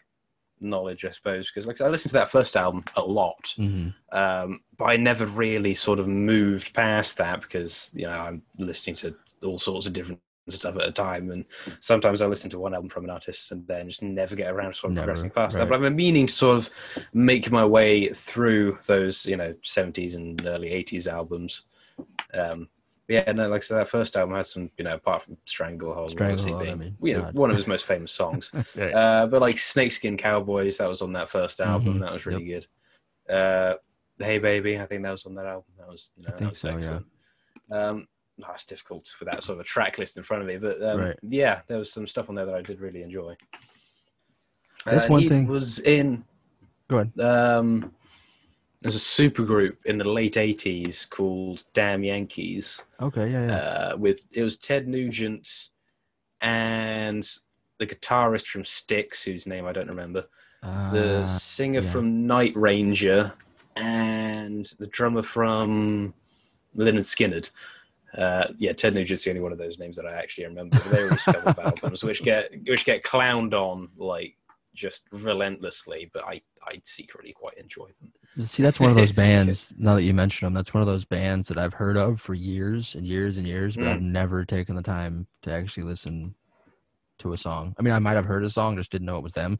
knowledge, 0.61 1.05
I 1.05 1.11
suppose, 1.11 1.51
because 1.51 1.67
like 1.67 1.81
I 1.81 1.89
listened 1.89 2.11
to 2.11 2.19
that 2.19 2.31
first 2.31 2.57
album 2.57 2.85
a 2.97 3.03
lot, 3.03 3.55
hmm 3.57 3.89
um, 4.13 4.61
but 4.77 4.87
I 4.87 4.97
never 4.97 5.27
really 5.27 5.75
sort 5.75 5.99
of 5.99 6.07
moved 6.07 6.75
past 6.75 7.19
that 7.19 7.43
because 7.43 7.91
you 7.95 8.07
know 8.07 8.13
I'm 8.13 8.43
listening 8.59 8.97
to 8.97 9.15
all 9.43 9.59
sorts 9.59 9.87
of 9.87 9.93
different 9.93 10.21
stuff 10.49 10.77
at 10.77 10.89
a 10.89 10.93
time, 10.93 11.31
and 11.31 11.45
sometimes 11.81 12.21
I 12.23 12.27
listen 12.27 12.51
to 12.51 12.59
one 12.59 12.75
album 12.75 12.89
from 12.91 13.05
an 13.05 13.11
artist 13.11 13.53
and 13.53 13.67
then 13.69 13.89
just 13.89 14.03
never 14.03 14.35
get 14.35 14.51
around 14.53 14.73
to 14.73 14.79
sort 14.79 14.91
of 14.91 14.95
Never, 14.97 15.07
progressing 15.07 15.31
past 15.31 15.55
right. 15.57 15.69
that. 15.69 15.71
But 15.79 15.85
I'm 15.85 15.95
meaning 15.97 16.27
to 16.27 16.33
sort 16.33 16.59
of 16.59 16.71
make 17.13 17.51
my 17.53 17.65
way 17.65 18.09
through 18.09 18.79
those 18.87 19.27
you 19.27 19.37
know 19.37 19.53
70s 19.65 20.17
and 20.17 20.45
early 20.47 20.71
80s 20.71 21.07
albums. 21.07 21.63
Um, 22.35 22.69
yeah, 23.09 23.31
no, 23.33 23.49
like 23.49 23.59
I 23.59 23.61
said, 23.61 23.79
that 23.79 23.89
first 23.89 24.17
album 24.17 24.37
has 24.37 24.53
some, 24.53 24.71
you 24.79 24.85
know, 24.85 24.95
apart 24.95 25.23
from 25.25 25.37
Stranglehold, 25.45 26.13
obviously 26.13 26.53
Stranglehold, 26.53 26.63
I 26.63 26.65
being, 26.65 26.79
mean, 26.79 26.97
you 27.03 27.15
know, 27.19 27.23
God. 27.25 27.35
one 27.35 27.51
of 27.51 27.57
his 27.57 27.67
most 27.75 27.85
famous 27.85 28.13
songs. 28.13 28.51
Right. 28.77 28.93
Uh, 28.95 29.27
but 29.27 29.41
like 29.41 29.59
Snakeskin 29.59 30.17
Cowboys, 30.17 30.79
that 30.79 30.89
was 30.89 31.03
on 31.03 31.13
that 31.15 31.29
first 31.29 31.61
album. 31.61 31.97
Mhm, 31.99 32.01
That 32.03 32.13
was 32.13 32.25
really 32.27 32.45
good. 32.45 32.67
Uh, 33.29 33.75
hey 34.19 34.39
Baby, 34.39 34.79
I 34.79 34.87
think 34.87 35.03
that 35.03 35.11
was 35.11 35.27
on 35.27 35.35
that 35.35 35.47
album. 35.47 35.73
That 35.79 35.89
was, 35.89 36.13
you 36.17 36.23
know, 36.23 36.29
I 36.29 36.31
that 36.33 36.39
think 36.39 36.51
was 36.51 36.85
so, 36.87 37.03
yeah. 37.73 37.77
Um, 37.89 38.07
it's 38.55 38.65
difficult 38.65 39.11
without 39.21 39.43
sort 39.43 39.57
of 39.57 39.61
a 39.61 39.65
track 39.65 39.99
list 39.99 40.17
in 40.17 40.23
front 40.23 40.43
of 40.43 40.47
me, 40.49 40.57
but 40.57 40.83
um, 40.83 41.01
Right. 41.01 41.19
yeah, 41.23 41.61
there 41.67 41.79
was 41.79 41.93
some 41.93 42.07
stuff 42.07 42.29
on 42.29 42.35
there 42.35 42.47
that 42.47 42.55
I 42.55 42.63
did 42.63 42.81
really 42.81 43.03
enjoy. 43.03 43.37
That's 44.85 45.05
and 45.05 45.13
one 45.13 45.29
thing- 45.29 45.47
Was 45.47 45.79
in 45.81 46.25
Go 46.89 46.99
ahead. 46.99 47.21
um, 47.21 47.95
there's 48.83 48.95
a 48.95 49.01
super 49.01 49.45
group 49.45 49.79
in 49.85 49.99
the 49.99 50.09
late 50.09 50.35
'80s 50.37 51.09
called 51.09 51.65
Damn 51.75 52.03
Yankees 52.03 52.83
Okay, 53.01 53.31
yeah, 53.31 53.47
yeah. 53.47 53.55
uh, 53.57 53.97
with 53.99 54.27
it 54.33 54.43
was 54.43 54.57
Ted 54.57 54.89
Nugent 54.89 55.69
and 56.41 57.29
the 57.79 57.87
guitarist 57.87 58.47
from 58.47 58.65
Styx, 58.65 59.23
whose 59.23 59.47
name 59.47 59.67
I 59.67 59.73
don't 59.73 59.89
remember, 59.89 60.27
the 60.63 61.21
Uh, 61.23 61.27
singer 61.27 61.81
yeah. 61.81 61.91
from 61.91 62.27
Night 62.27 62.55
Ranger, 62.57 63.33
and 63.77 64.67
the 64.79 64.87
drummer 64.87 65.23
from 65.23 66.13
Lynyrd 66.77 67.05
Skynyrd. 67.05 67.51
Uh, 68.17 68.49
yeah, 68.59 68.73
Ted 68.73 68.95
Nugent's 68.95 69.25
the 69.25 69.31
only 69.31 69.41
one 69.43 69.53
of 69.53 69.59
those 69.59 69.79
names 69.79 69.97
that 69.97 70.07
I 70.07 70.13
actually 70.13 70.47
remember. 70.47 70.79
But 70.79 70.91
they 70.91 71.05
released 71.05 71.29
a 71.29 71.33
couple 71.35 71.51
of 71.51 71.59
albums 71.59 72.03
which 72.03 72.23
get 72.23 72.51
which 72.67 72.85
get 72.85 73.03
clowned 73.05 73.53
on 73.55 73.89
like 73.97 74.37
just 74.75 75.07
relentlessly, 75.13 76.11
but 76.13 76.25
I 76.25 76.41
I 76.67 76.81
secretly 76.85 77.33
quite 77.33 77.57
enjoy 77.57 77.89
them. 78.01 78.47
See, 78.47 78.63
that's 78.63 78.81
one 78.81 78.91
of 78.91 78.97
those 78.97 79.13
bands. 79.27 79.73
Now 79.79 79.95
that 79.95 80.03
you 80.03 80.15
mention 80.15 80.47
them, 80.47 80.55
that's 80.55 80.75
one 80.75 80.81
of 80.81 80.87
those 80.87 81.05
bands 81.05 81.49
that 81.49 81.59
I've 81.59 81.75
heard 81.75 81.97
of 81.97 82.21
for 82.21 82.35
years 82.35 82.95
and 82.95 83.07
years 83.07 83.39
and 83.39 83.47
years, 83.47 83.77
but 83.77 83.85
Mm. 83.85 83.95
I've 83.95 84.03
never 84.03 84.45
taken 84.45 84.77
the 84.77 84.83
time 84.83 85.27
to 85.43 85.53
actually 85.53 85.85
listen 85.85 86.35
to 87.19 87.33
a 87.33 87.37
song. 87.37 87.75
I 87.79 87.83
mean, 87.83 87.93
I 87.95 87.99
might 87.99 88.15
have 88.15 88.25
heard 88.25 88.45
a 88.45 88.51
song, 88.51 88.77
just 88.77 88.91
didn't 88.93 89.07
know 89.07 89.19
it 89.19 89.23
was 89.23 89.35
them. 89.35 89.59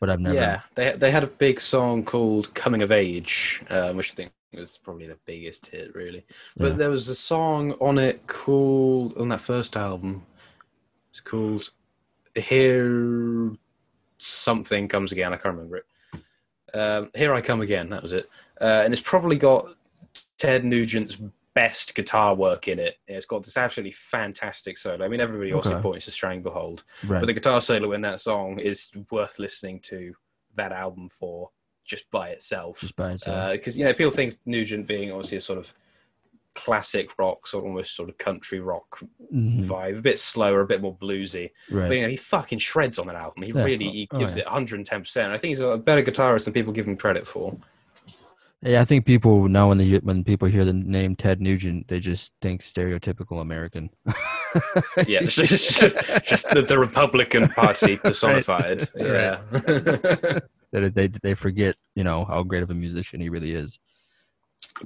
But 0.00 0.10
I've 0.10 0.20
never. 0.20 0.36
Yeah, 0.36 0.60
they 0.76 0.92
they 0.92 1.10
had 1.10 1.24
a 1.24 1.28
big 1.28 1.60
song 1.60 2.04
called 2.04 2.54
"Coming 2.54 2.82
of 2.82 2.92
Age," 2.92 3.62
um, 3.68 3.96
which 3.96 4.12
I 4.12 4.14
think 4.14 4.32
was 4.52 4.78
probably 4.78 5.06
the 5.06 5.18
biggest 5.26 5.66
hit, 5.66 5.94
really. 5.94 6.24
But 6.56 6.72
Yeah. 6.72 6.76
there 6.78 6.90
was 6.90 7.08
a 7.08 7.14
song 7.14 7.72
on 7.80 7.98
it 7.98 8.26
called 8.26 9.16
on 9.18 9.28
that 9.28 9.40
first 9.40 9.76
album. 9.76 10.26
It's 11.10 11.20
called 11.20 11.70
"Here 12.34 13.52
Something 14.18 14.88
Comes 14.88 15.12
Again." 15.12 15.32
I 15.32 15.36
can't 15.36 15.54
remember 15.56 15.76
it. 15.78 15.86
Um, 16.74 17.10
"Here 17.14 17.32
I 17.34 17.40
Come 17.40 17.60
Again." 17.60 17.90
That 17.90 18.02
was 18.02 18.12
it, 18.12 18.28
uh, 18.60 18.82
and 18.84 18.92
it's 18.92 19.02
probably 19.02 19.36
got 19.36 19.66
Ted 20.38 20.64
Nugent's 20.64 21.18
best 21.54 21.94
guitar 21.94 22.34
work 22.34 22.68
in 22.68 22.78
it. 22.78 22.98
It's 23.08 23.26
got 23.26 23.42
this 23.42 23.56
absolutely 23.56 23.92
fantastic 23.92 24.78
solo. 24.78 25.04
I 25.04 25.08
mean, 25.08 25.20
everybody 25.20 25.52
also 25.52 25.74
Okay. 25.74 25.82
points 25.82 26.04
to 26.04 26.10
"Stranglehold." 26.10 26.84
Right. 27.04 27.20
But 27.20 27.26
the 27.26 27.32
guitar 27.32 27.60
solo 27.60 27.92
in 27.92 28.00
that 28.02 28.20
song 28.20 28.60
is 28.60 28.92
worth 29.10 29.38
listening 29.38 29.80
to 29.80 30.14
that 30.54 30.72
album 30.72 31.08
for 31.08 31.50
just 31.88 32.08
by 32.12 32.28
itself. 32.28 32.80
just 32.80 32.94
by 32.94 33.12
itself. 33.12 33.52
Because, 33.52 33.76
you 33.76 33.84
know, 33.84 33.92
people 33.92 34.12
think 34.12 34.38
Nugent 34.46 34.86
being 34.86 35.10
obviously 35.10 35.38
a 35.38 35.40
sort 35.40 35.58
of 35.58 35.74
classic 36.54 37.08
rock, 37.18 37.46
sort 37.46 37.64
of 37.64 37.68
almost 37.68 37.96
sort 37.96 38.08
of 38.08 38.18
country 38.18 38.60
rock 38.60 39.00
Mhm. 39.34 39.64
vibe, 39.64 39.98
a 39.98 40.02
bit 40.02 40.18
slower, 40.18 40.60
a 40.60 40.66
bit 40.66 40.80
more 40.82 40.96
bluesy. 40.96 41.50
Right. 41.70 41.88
But, 41.88 41.96
you 41.96 42.02
know, 42.02 42.08
he 42.08 42.16
fucking 42.16 42.58
shreds 42.58 42.98
on 42.98 43.06
that 43.06 43.16
album. 43.16 43.42
He 43.44 43.52
Yeah. 43.52 43.64
really 43.64 43.88
he 43.88 44.08
Oh, 44.12 44.18
gives 44.18 44.36
yeah. 44.36 44.42
it 44.42 44.48
110%. 44.48 45.30
I 45.30 45.38
think 45.38 45.50
he's 45.50 45.60
a 45.60 45.76
better 45.78 46.02
guitarist 46.02 46.44
than 46.44 46.54
people 46.54 46.72
give 46.72 46.86
him 46.86 46.96
credit 46.96 47.26
for. 47.26 47.56
Yeah, 48.60 48.80
I 48.80 48.84
think 48.84 49.06
people 49.06 49.46
now 49.48 49.68
when 49.68 49.78
they 49.78 49.98
when 49.98 50.24
people 50.24 50.48
hear 50.48 50.64
the 50.64 50.72
name 50.72 51.14
Ted 51.14 51.40
Nugent, 51.40 51.86
they 51.86 52.00
just 52.00 52.32
think 52.42 52.60
stereotypical 52.60 53.40
American. 53.40 53.90
Yeah, 55.06 55.20
just, 55.26 55.78
just 56.26 56.50
the, 56.50 56.62
the 56.66 56.78
Republican 56.78 57.48
Party 57.50 57.96
personified. 57.98 58.88
Right. 58.96 59.38
Yeah. 59.68 60.38
That 60.72 60.94
they 60.94 61.06
they 61.06 61.34
forget, 61.34 61.76
you 61.94 62.04
know, 62.04 62.24
how 62.24 62.42
great 62.42 62.62
of 62.62 62.70
a 62.70 62.74
musician 62.74 63.20
he 63.20 63.28
really 63.28 63.52
is. 63.52 63.78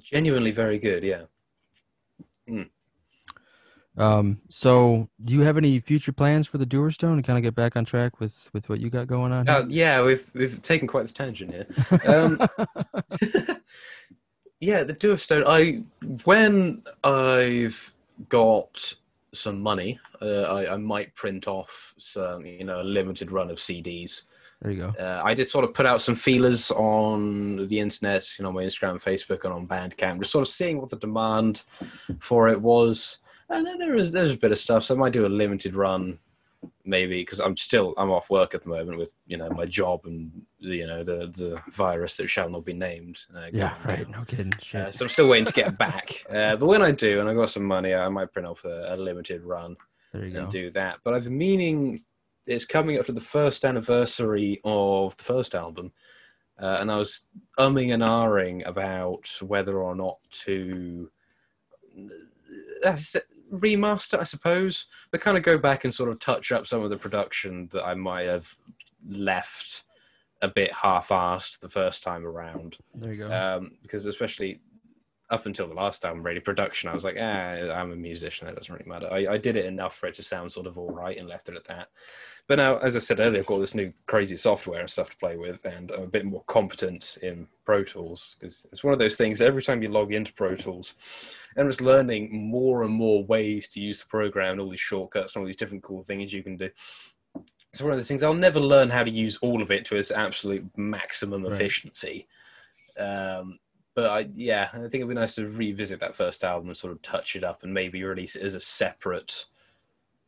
Genuinely 0.02 0.52
very 0.52 0.78
good, 0.78 1.02
yeah. 1.02 1.22
Um, 3.96 4.40
so 4.48 5.08
do 5.22 5.34
you 5.34 5.42
have 5.42 5.58
any 5.58 5.78
future 5.78 6.12
plans 6.12 6.46
for 6.46 6.56
the 6.56 6.64
Dewerstone 6.64 7.16
to 7.16 7.22
kind 7.22 7.36
of 7.36 7.42
get 7.42 7.54
back 7.54 7.76
on 7.76 7.84
track 7.84 8.20
with 8.20 8.48
with 8.52 8.68
what 8.68 8.80
you 8.80 8.88
got 8.88 9.06
going 9.06 9.32
on? 9.32 9.48
Uh, 9.48 9.66
yeah, 9.68 10.02
we've 10.02 10.28
we've 10.34 10.62
taken 10.62 10.88
quite 10.88 11.06
the 11.06 11.12
tangent 11.12 11.52
here. 11.52 11.66
Um, 12.06 12.38
yeah, 14.60 14.84
the 14.84 14.94
Dewerstone. 14.94 15.44
I 15.46 15.82
when 16.24 16.82
I've 17.04 17.92
got 18.28 18.94
some 19.34 19.60
money, 19.60 19.98
uh, 20.20 20.42
I, 20.42 20.74
I 20.74 20.76
might 20.76 21.14
print 21.14 21.48
off 21.48 21.94
some, 21.98 22.46
you 22.46 22.64
know, 22.64 22.80
a 22.80 22.84
limited 22.84 23.30
run 23.30 23.50
of 23.50 23.58
CDs. 23.58 24.22
There 24.62 24.70
you 24.70 24.78
go. 24.78 24.88
Uh, 24.98 25.20
I 25.24 25.34
did 25.34 25.46
sort 25.48 25.64
of 25.64 25.74
put 25.74 25.86
out 25.86 26.00
some 26.00 26.14
feelers 26.14 26.70
on 26.70 27.66
the 27.66 27.80
internet, 27.80 28.26
you 28.38 28.44
know, 28.44 28.48
on 28.50 28.54
my 28.54 28.62
Instagram, 28.62 29.02
Facebook, 29.02 29.44
and 29.44 29.52
on 29.52 29.66
Bandcamp, 29.66 30.20
just 30.20 30.30
sort 30.30 30.46
of 30.46 30.52
seeing 30.54 30.80
what 30.80 30.88
the 30.88 30.96
demand 30.96 31.64
for 32.20 32.48
it 32.48 32.60
was. 32.62 33.18
And 33.48 33.66
then 33.66 33.78
there 33.78 33.96
is 33.96 34.12
there's 34.12 34.32
a 34.32 34.36
bit 34.36 34.52
of 34.52 34.58
stuff, 34.58 34.84
so 34.84 34.94
I 34.94 34.98
might 34.98 35.12
do 35.12 35.26
a 35.26 35.28
limited 35.28 35.74
run, 35.74 36.18
maybe 36.84 37.20
because 37.22 37.40
I'm 37.40 37.56
still 37.56 37.92
I'm 37.96 38.10
off 38.10 38.30
work 38.30 38.54
at 38.54 38.62
the 38.62 38.68
moment 38.68 38.98
with 38.98 39.12
you 39.26 39.36
know 39.36 39.50
my 39.50 39.66
job 39.66 40.02
and 40.04 40.30
you 40.58 40.86
know 40.86 41.02
the 41.02 41.26
the 41.36 41.60
virus 41.70 42.16
that 42.16 42.28
shall 42.28 42.48
not 42.48 42.64
be 42.64 42.72
named. 42.72 43.18
Uh, 43.36 43.48
Yeah, 43.52 43.74
right. 43.84 44.08
No 44.08 44.24
kidding. 44.24 44.54
Shit. 44.62 44.80
Uh, 44.80 44.92
so 44.92 45.04
I'm 45.04 45.08
still 45.08 45.28
waiting 45.28 45.46
to 45.46 45.52
get 45.52 45.76
back. 45.76 46.24
Uh, 46.30 46.54
but 46.56 46.66
when 46.66 46.82
I 46.82 46.92
do, 46.92 47.20
and 47.20 47.28
I 47.28 47.34
got 47.34 47.50
some 47.50 47.64
money, 47.64 47.94
I 47.94 48.08
might 48.08 48.32
print 48.32 48.48
off 48.48 48.64
a, 48.64 48.94
a 48.94 48.96
limited 48.96 49.42
run 49.42 49.76
and 50.12 50.32
go. 50.32 50.46
do 50.46 50.70
that. 50.70 50.98
But 51.04 51.14
I've 51.14 51.24
been 51.24 51.36
meaning 51.36 52.00
it's 52.47 52.64
coming 52.64 52.99
up 52.99 53.07
to 53.07 53.12
the 53.12 53.20
first 53.20 53.64
anniversary 53.64 54.61
of 54.64 55.16
the 55.16 55.24
first 55.24 55.55
album, 55.55 55.93
uh, 56.61 56.78
and 56.80 56.90
I 56.90 56.97
was 56.97 57.26
umming 57.59 57.93
and 57.95 58.03
ahhing 58.03 58.66
about 58.66 59.28
whether 59.40 59.78
or 59.80 59.95
not 59.95 60.18
to 60.45 61.11
uh, 62.84 62.97
remaster, 63.53 64.18
I 64.18 64.24
suppose, 64.24 64.86
but 65.11 65.20
kind 65.20 65.36
of 65.36 65.43
go 65.43 65.59
back 65.59 65.84
and 65.84 65.95
sort 65.95 66.11
of 66.11 66.18
touch 66.18 66.53
up 66.53 66.66
some 66.66 66.82
of 66.82 66.90
the 66.90 66.97
production 66.97 67.68
that 67.72 67.84
I 67.84 67.95
might 67.95 68.26
have 68.26 68.57
left 69.09 69.84
a 70.40 70.49
bit 70.49 70.72
half-assed 70.74 71.61
the 71.61 71.68
first 71.68 72.03
time 72.03 72.26
around 72.26 72.76
There 72.95 73.12
you 73.12 73.18
go. 73.28 73.30
um, 73.32 73.72
because 73.82 74.07
especially 74.07 74.61
up 75.32 75.46
until 75.46 75.66
the 75.66 75.74
last 75.74 76.04
album, 76.04 76.22
really 76.22 76.40
production, 76.40 76.90
I 76.90 76.94
was 76.94 77.04
like, 77.04 77.16
ah, 77.18 77.22
I'm 77.72 77.90
a 77.90 77.96
musician. 77.96 78.46
It 78.48 78.54
doesn't 78.54 78.72
really 78.72 78.88
matter. 78.88 79.08
I, 79.10 79.32
I 79.34 79.38
did 79.38 79.56
it 79.56 79.64
enough 79.64 79.96
for 79.96 80.06
it 80.06 80.14
to 80.16 80.22
sound 80.22 80.52
sort 80.52 80.66
of 80.66 80.76
all 80.78 80.90
right 80.90 81.16
and 81.16 81.26
left 81.28 81.48
it 81.48 81.56
at 81.56 81.64
that. 81.68 81.88
But 82.46 82.56
now, 82.58 82.76
as 82.78 82.96
I 82.96 82.98
said 82.98 83.18
earlier, 83.18 83.38
I've 83.40 83.46
got 83.46 83.60
this 83.60 83.74
new 83.74 83.92
crazy 84.06 84.36
software 84.36 84.80
and 84.80 84.90
stuff 84.90 85.10
to 85.10 85.16
play 85.16 85.36
with, 85.36 85.64
and 85.64 85.90
I'm 85.90 86.02
a 86.02 86.06
bit 86.06 86.26
more 86.26 86.44
competent 86.46 87.16
in 87.22 87.48
Pro 87.64 87.82
Tools 87.82 88.36
because 88.38 88.66
it's 88.70 88.84
one 88.84 88.92
of 88.92 88.98
those 88.98 89.16
things. 89.16 89.40
Every 89.40 89.62
time 89.62 89.82
you 89.82 89.88
log 89.88 90.12
into 90.12 90.32
Pro 90.34 90.54
Tools, 90.54 90.94
and 91.56 91.66
it's 91.68 91.80
learning 91.80 92.30
more 92.32 92.82
and 92.82 92.92
more 92.92 93.24
ways 93.24 93.68
to 93.70 93.80
use 93.80 94.00
the 94.02 94.08
program 94.08 94.52
and 94.52 94.60
all 94.60 94.70
these 94.70 94.80
shortcuts 94.80 95.34
and 95.34 95.40
all 95.42 95.46
these 95.46 95.56
different 95.56 95.82
cool 95.82 96.02
things 96.02 96.32
you 96.32 96.42
can 96.42 96.56
do. 96.58 96.68
it's 97.72 97.80
one 97.80 97.92
of 97.92 97.98
those 97.98 98.08
things. 98.08 98.22
I'll 98.22 98.34
never 98.34 98.60
learn 98.60 98.90
how 98.90 99.02
to 99.02 99.10
use 99.10 99.38
all 99.38 99.62
of 99.62 99.70
it 99.70 99.86
to 99.86 99.96
its 99.96 100.10
absolute 100.10 100.66
maximum 100.76 101.44
Right. 101.44 101.52
efficiency. 101.54 102.28
Um, 102.98 103.58
but 103.95 104.07
I, 104.11 104.28
yeah, 104.34 104.68
I 104.72 104.78
think 104.78 104.95
it'd 104.95 105.09
be 105.09 105.14
nice 105.14 105.34
to 105.34 105.49
revisit 105.49 106.01
that 106.01 106.14
first 106.14 106.45
album 106.45 106.68
and 106.68 106.76
sort 106.76 106.93
of 106.93 107.03
touch 107.03 107.36
it 107.36 107.45
up 107.45 107.62
and 107.62 107.74
maybe 107.74 108.03
release 108.05 108.36
it 108.36 108.43
as 108.43 108.55
a 108.55 108.61
separate, 108.61 109.47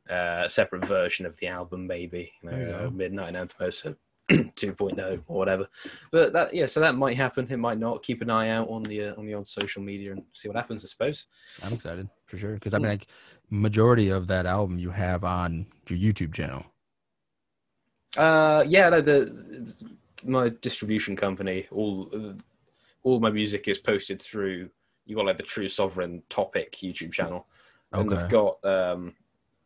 uh, 0.08 0.48
separate 0.48 0.84
version 0.84 1.24
of 1.24 1.36
the 1.38 1.46
album, 1.46 1.86
maybe 1.86 2.32
you 2.42 2.50
know, 2.50 2.66
go. 2.66 2.86
uh, 2.86 2.90
Midnight 2.90 3.34
Anthmosa 3.34 3.96
2.0 4.30 5.22
or 5.26 5.38
whatever. 5.38 5.68
But 6.10 6.32
that, 6.32 6.54
yeah, 6.54 6.66
so 6.66 6.80
that 6.80 6.96
might 6.96 7.16
happen. 7.16 7.46
It 7.48 7.58
might 7.58 7.78
not. 7.78 8.02
Keep 8.02 8.22
an 8.22 8.30
eye 8.30 8.50
out 8.50 8.68
on 8.68 8.82
the 8.82 9.04
uh, 9.04 9.14
on 9.16 9.26
the 9.26 9.34
old 9.34 9.48
social 9.48 9.82
media 9.82 10.12
and 10.12 10.22
see 10.32 10.48
what 10.48 10.56
happens. 10.56 10.84
I 10.84 10.88
suppose. 10.88 11.26
I'm 11.62 11.72
excited 11.72 12.08
for 12.26 12.38
sure 12.38 12.54
because 12.54 12.74
I 12.74 12.78
mean, 12.78 12.88
like, 12.88 13.06
majority 13.50 14.10
of 14.10 14.26
that 14.28 14.46
album 14.46 14.78
you 14.78 14.90
have 14.90 15.24
on 15.24 15.66
your 15.88 15.98
YouTube 15.98 16.32
channel. 16.32 16.64
Uh, 18.16 18.64
yeah, 18.66 18.88
no, 18.88 19.00
the 19.00 19.84
my 20.24 20.48
distribution 20.48 21.16
company, 21.16 21.66
all 21.70 22.10
all 23.04 23.20
my 23.20 23.30
music 23.30 23.68
is 23.68 23.78
posted 23.78 24.20
through. 24.20 24.70
You 25.06 25.14
got 25.14 25.26
like 25.26 25.36
the 25.36 25.42
True 25.42 25.68
Sovereign 25.68 26.22
Topic 26.28 26.72
YouTube 26.82 27.12
channel, 27.12 27.46
and 27.92 28.10
Okay. 28.10 28.16
they've 28.20 28.30
got. 28.30 28.64
Um, 28.64 29.14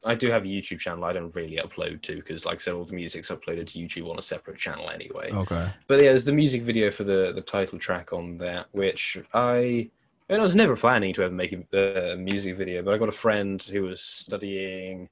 I 0.06 0.14
do 0.14 0.30
have 0.30 0.44
a 0.44 0.46
YouTube 0.46 0.78
channel. 0.78 1.04
I 1.04 1.12
don't 1.12 1.34
really 1.34 1.56
upload 1.56 2.02
to 2.02 2.16
because, 2.16 2.44
like 2.44 2.56
I 2.56 2.58
said, 2.58 2.74
all 2.74 2.84
the 2.84 2.94
music's 2.94 3.30
uploaded 3.30 3.66
to 3.68 3.78
YouTube 3.78 4.08
on 4.08 4.18
a 4.18 4.22
separate 4.22 4.58
channel 4.58 4.90
anyway. 4.90 5.30
Okay. 5.32 5.68
But 5.88 6.02
yeah, 6.02 6.10
there's 6.10 6.24
the 6.24 6.32
music 6.32 6.62
video 6.62 6.90
for 6.90 7.04
the 7.04 7.32
the 7.34 7.40
title 7.40 7.78
track 7.78 8.12
on 8.12 8.38
that, 8.38 8.66
which 8.72 9.18
I. 9.32 9.90
I, 10.30 10.34
mean, 10.34 10.40
I 10.40 10.44
was 10.44 10.54
never 10.54 10.76
planning 10.76 11.14
to 11.14 11.22
ever 11.22 11.32
make 11.32 11.54
a, 11.72 12.12
a 12.12 12.16
music 12.16 12.58
video, 12.58 12.82
but 12.82 12.92
I 12.92 12.98
got 12.98 13.08
a 13.08 13.12
friend 13.12 13.62
who 13.62 13.82
was 13.84 14.02
studying 14.02 15.08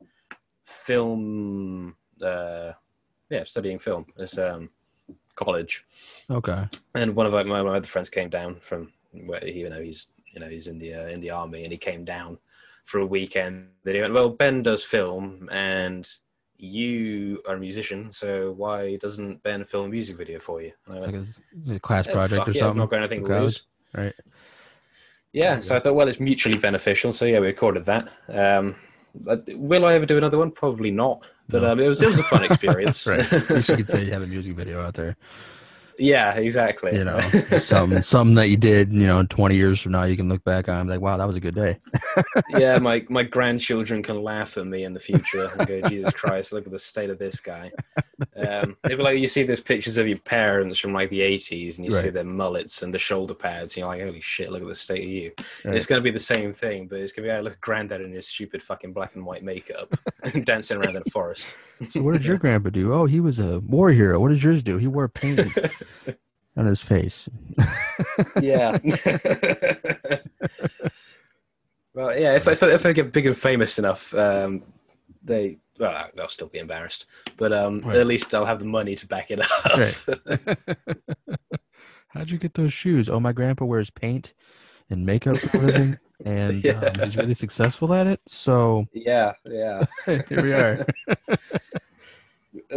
film. 0.67 1.97
Uh, 2.21 2.73
yeah, 3.31 3.45
studying 3.45 3.79
film 3.79 4.07
at 4.19 4.39
um, 4.39 4.71
college, 5.37 5.85
Okay. 6.31 6.65
and 6.95 7.15
one 7.15 7.27
of 7.27 7.33
my, 7.33 7.43
my 7.45 7.77
other 7.77 7.87
friends 7.87 8.11
came 8.11 8.29
down 8.29 8.57
from 8.61 8.93
where 9.13 9.47
you 9.47 9.69
know 9.71 9.81
he's 9.81 10.09
you 10.33 10.41
know 10.41 10.49
he's 10.49 10.67
in 10.67 10.79
the 10.79 10.95
uh, 10.95 11.07
in 11.07 11.21
the 11.21 11.31
army, 11.31 11.63
and 11.63 11.73
he 11.73 11.79
came 11.79 12.05
down 12.05 12.39
for 12.85 12.99
a 13.01 13.07
weekend. 13.07 13.69
Then 13.85 13.95
he 13.95 14.01
went, 14.01 14.15
"Well, 14.15 14.31
Ben 14.31 14.63
does 14.63 14.83
film, 14.83 15.49
and 15.53 16.09
you 16.59 17.43
are 17.47 17.57
a 17.57 17.59
musician, 17.61 18.11
so 18.13 18.53
why 18.53 18.97
doesn't 18.97 19.43
Ben 19.43 19.65
film 19.65 19.87
a 19.87 19.89
music 19.89 20.17
video 20.17 20.39
for 20.41 20.61
you?" 20.63 20.73
And 20.87 20.97
I 20.97 21.01
went, 21.01 21.13
Like 21.67 21.77
a, 21.77 21.81
class 21.81 22.09
"Eh, 22.09 22.13
project 22.13 22.39
fuck 22.39 22.49
or 22.49 22.51
I've 22.51 22.57
something. 22.57 22.79
Not 22.79 22.91
got 22.91 22.99
anything 22.99 23.23
for 23.23 23.29
to 23.29 23.35
college, 23.35 23.43
lose. 23.45 23.63
Right. 23.95 24.15
Yeah, 25.33 25.61
so 25.61 25.77
I 25.77 25.81
thought, 25.81 25.95
well, 25.95 26.09
it's 26.09 26.19
mutually 26.21 26.57
beneficial. 26.57 27.13
So 27.13 27.27
yeah, 27.27 27.41
we 27.41 27.49
recorded 27.49 27.85
that. 27.85 28.09
Um, 28.33 28.75
will 29.55 29.85
I 29.85 29.93
ever 29.95 30.07
do 30.07 30.17
another 30.17 30.39
one? 30.39 30.51
Probably 30.51 30.91
not. 30.91 31.27
But 31.49 31.63
No. 31.63 31.73
um, 31.73 31.81
it 31.81 31.87
was 31.89 32.03
it 32.03 32.09
was 32.09 32.19
a 32.19 32.23
fun 32.25 32.45
experience. 32.51 33.07
Right. 33.07 33.21
At 33.33 33.51
least 33.51 33.69
you 33.69 33.77
could 33.77 33.89
say 33.89 34.05
you 34.05 34.13
have 34.13 34.23
a 34.23 34.27
music 34.27 34.55
video 34.57 34.83
out 34.85 34.95
there. 34.95 35.17
Yeah, 35.99 36.35
exactly. 36.35 36.95
You 36.97 37.05
know, 37.05 37.21
some 37.59 38.03
something 38.03 38.35
that 38.35 38.49
you 38.49 38.57
did. 38.57 38.93
You 38.93 39.07
know, 39.07 39.25
20 39.25 39.55
years 39.55 39.81
from 39.81 39.93
now, 39.93 40.05
you 40.05 40.17
can 40.17 40.29
look 40.29 40.45
back 40.45 40.69
on 40.69 40.81
and 40.81 40.89
be 40.89 40.95
like, 40.95 41.01
wow, 41.01 41.17
that 41.17 41.27
was 41.27 41.37
a 41.37 41.41
good 41.41 41.55
day. 41.55 41.79
yeah, 42.51 42.79
my 42.79 43.05
my 43.09 43.23
grandchildren 43.23 44.03
can 44.03 44.23
laugh 44.23 44.57
at 44.57 44.67
me 44.67 44.85
in 44.85 44.95
the 44.95 45.01
future 45.01 45.53
and 45.57 45.67
go, 45.67 45.89
Jesus 45.89 46.13
Christ, 46.13 46.53
look 46.53 46.67
at 46.67 46.73
the 46.73 46.79
state 46.79 47.11
of 47.11 47.19
this 47.19 47.41
guy. 47.41 47.73
Um, 48.37 48.77
it'd 48.85 48.99
be 48.99 49.05
like 49.05 49.19
you 49.19 49.27
see 49.27 49.43
those 49.43 49.61
pictures 49.61 49.97
of 49.97 50.09
your 50.09 50.19
parents 50.19 50.79
from 50.79 50.93
like 50.93 51.11
the 51.11 51.21
'80s, 51.21 51.77
and 51.77 51.85
you 51.85 51.91
see 51.91 52.11
their 52.11 52.25
mullets 52.25 52.83
and 52.83 52.93
the 52.93 52.99
shoulder 52.99 53.35
pads, 53.35 53.73
and 53.73 53.79
you're 53.79 53.89
like, 53.89 54.03
holy 54.03 54.21
shit, 54.21 54.51
look 54.51 54.63
at 54.63 54.69
the 54.69 54.75
state 54.75 55.05
of 55.05 55.11
you. 55.11 55.33
Right. 55.65 55.77
It's 55.77 55.87
going 55.87 55.99
to 55.99 56.05
be 56.05 56.11
the 56.11 56.19
same 56.19 56.53
thing, 56.53 56.87
but 56.89 57.01
it's 57.01 57.13
going 57.13 57.27
to 57.27 57.33
be, 57.33 57.35
like, 57.35 57.45
look 57.45 57.53
at 57.55 57.61
granddad 57.61 58.01
in 58.01 58.13
his 58.13 58.29
stupid 58.29 58.63
fucking 58.63 58.93
black 58.93 59.15
and 59.15 59.25
white 59.25 59.43
makeup, 59.43 59.95
dancing 60.45 60.79
around 60.79 60.97
in 60.97 61.03
a 61.07 61.11
forest. 61.11 61.45
So, 61.91 62.01
what 62.03 62.13
did 62.13 62.25
your 62.27 62.39
grandpa 62.39 62.71
do? 62.71 62.93
Oh, 62.93 63.05
he 63.07 63.21
was 63.21 63.39
a 63.39 63.61
war 63.61 63.91
hero. 63.91 64.19
What 64.19 64.29
did 64.31 64.43
yours 64.43 64.63
do? 64.63 64.79
He 64.79 64.87
wore 64.87 65.09
paint 65.09 65.41
on 66.57 66.65
his 66.67 66.81
face. 66.83 67.29
yeah. 68.41 68.79
well, 71.95 72.19
yeah. 72.19 72.35
If, 72.37 72.47
if 72.49 72.63
if 72.63 72.87
I 72.87 72.93
get 72.93 73.13
big 73.13 73.27
and 73.27 73.37
famous 73.37 73.79
enough, 73.79 74.15
um, 74.15 74.63
they 75.23 75.59
well, 75.79 76.09
they'll 76.17 76.29
still 76.29 76.49
be 76.49 76.59
embarrassed, 76.59 77.07
but 77.37 77.53
um, 77.53 77.81
Right. 77.81 77.97
at 77.97 78.07
least 78.07 78.35
I'll 78.35 78.47
have 78.47 78.59
the 78.61 78.65
money 78.65 78.95
to 78.95 79.07
back 79.07 79.31
it 79.31 79.41
up. 79.41 79.77
Right. 79.77 81.39
How'd 82.09 82.31
you 82.31 82.39
get 82.39 82.55
those 82.55 82.73
shoes? 82.73 83.11
Oh, 83.11 83.21
my 83.21 83.33
grandpa 83.33 83.67
wears 83.67 83.91
paint 83.91 84.33
and 84.89 85.05
makeup 85.05 85.37
for 85.37 85.59
a 85.59 85.61
living, 85.61 85.99
and 86.25 86.63
Yeah. 86.65 86.79
um, 86.81 87.05
he's 87.05 87.17
really 87.17 87.35
successful 87.35 87.93
at 87.95 88.07
it. 88.07 88.21
So 88.27 88.87
yeah, 88.93 89.33
yeah. 89.45 89.87
here 90.07 90.43
we 90.43 90.53
are. 90.53 90.87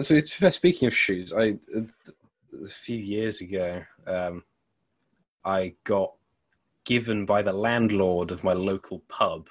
So 0.04 0.20
speaking 0.50 0.88
of 0.88 0.96
shoes, 0.96 1.32
I 1.32 1.56
a 1.74 2.68
few 2.68 2.98
years 2.98 3.40
ago, 3.40 3.82
um, 4.06 4.44
I 5.46 5.74
got 5.86 6.14
given 6.86 7.26
by 7.26 7.42
the 7.42 7.54
landlord 7.54 8.32
of 8.32 8.44
my 8.44 8.54
local 8.54 9.00
pub 9.08 9.48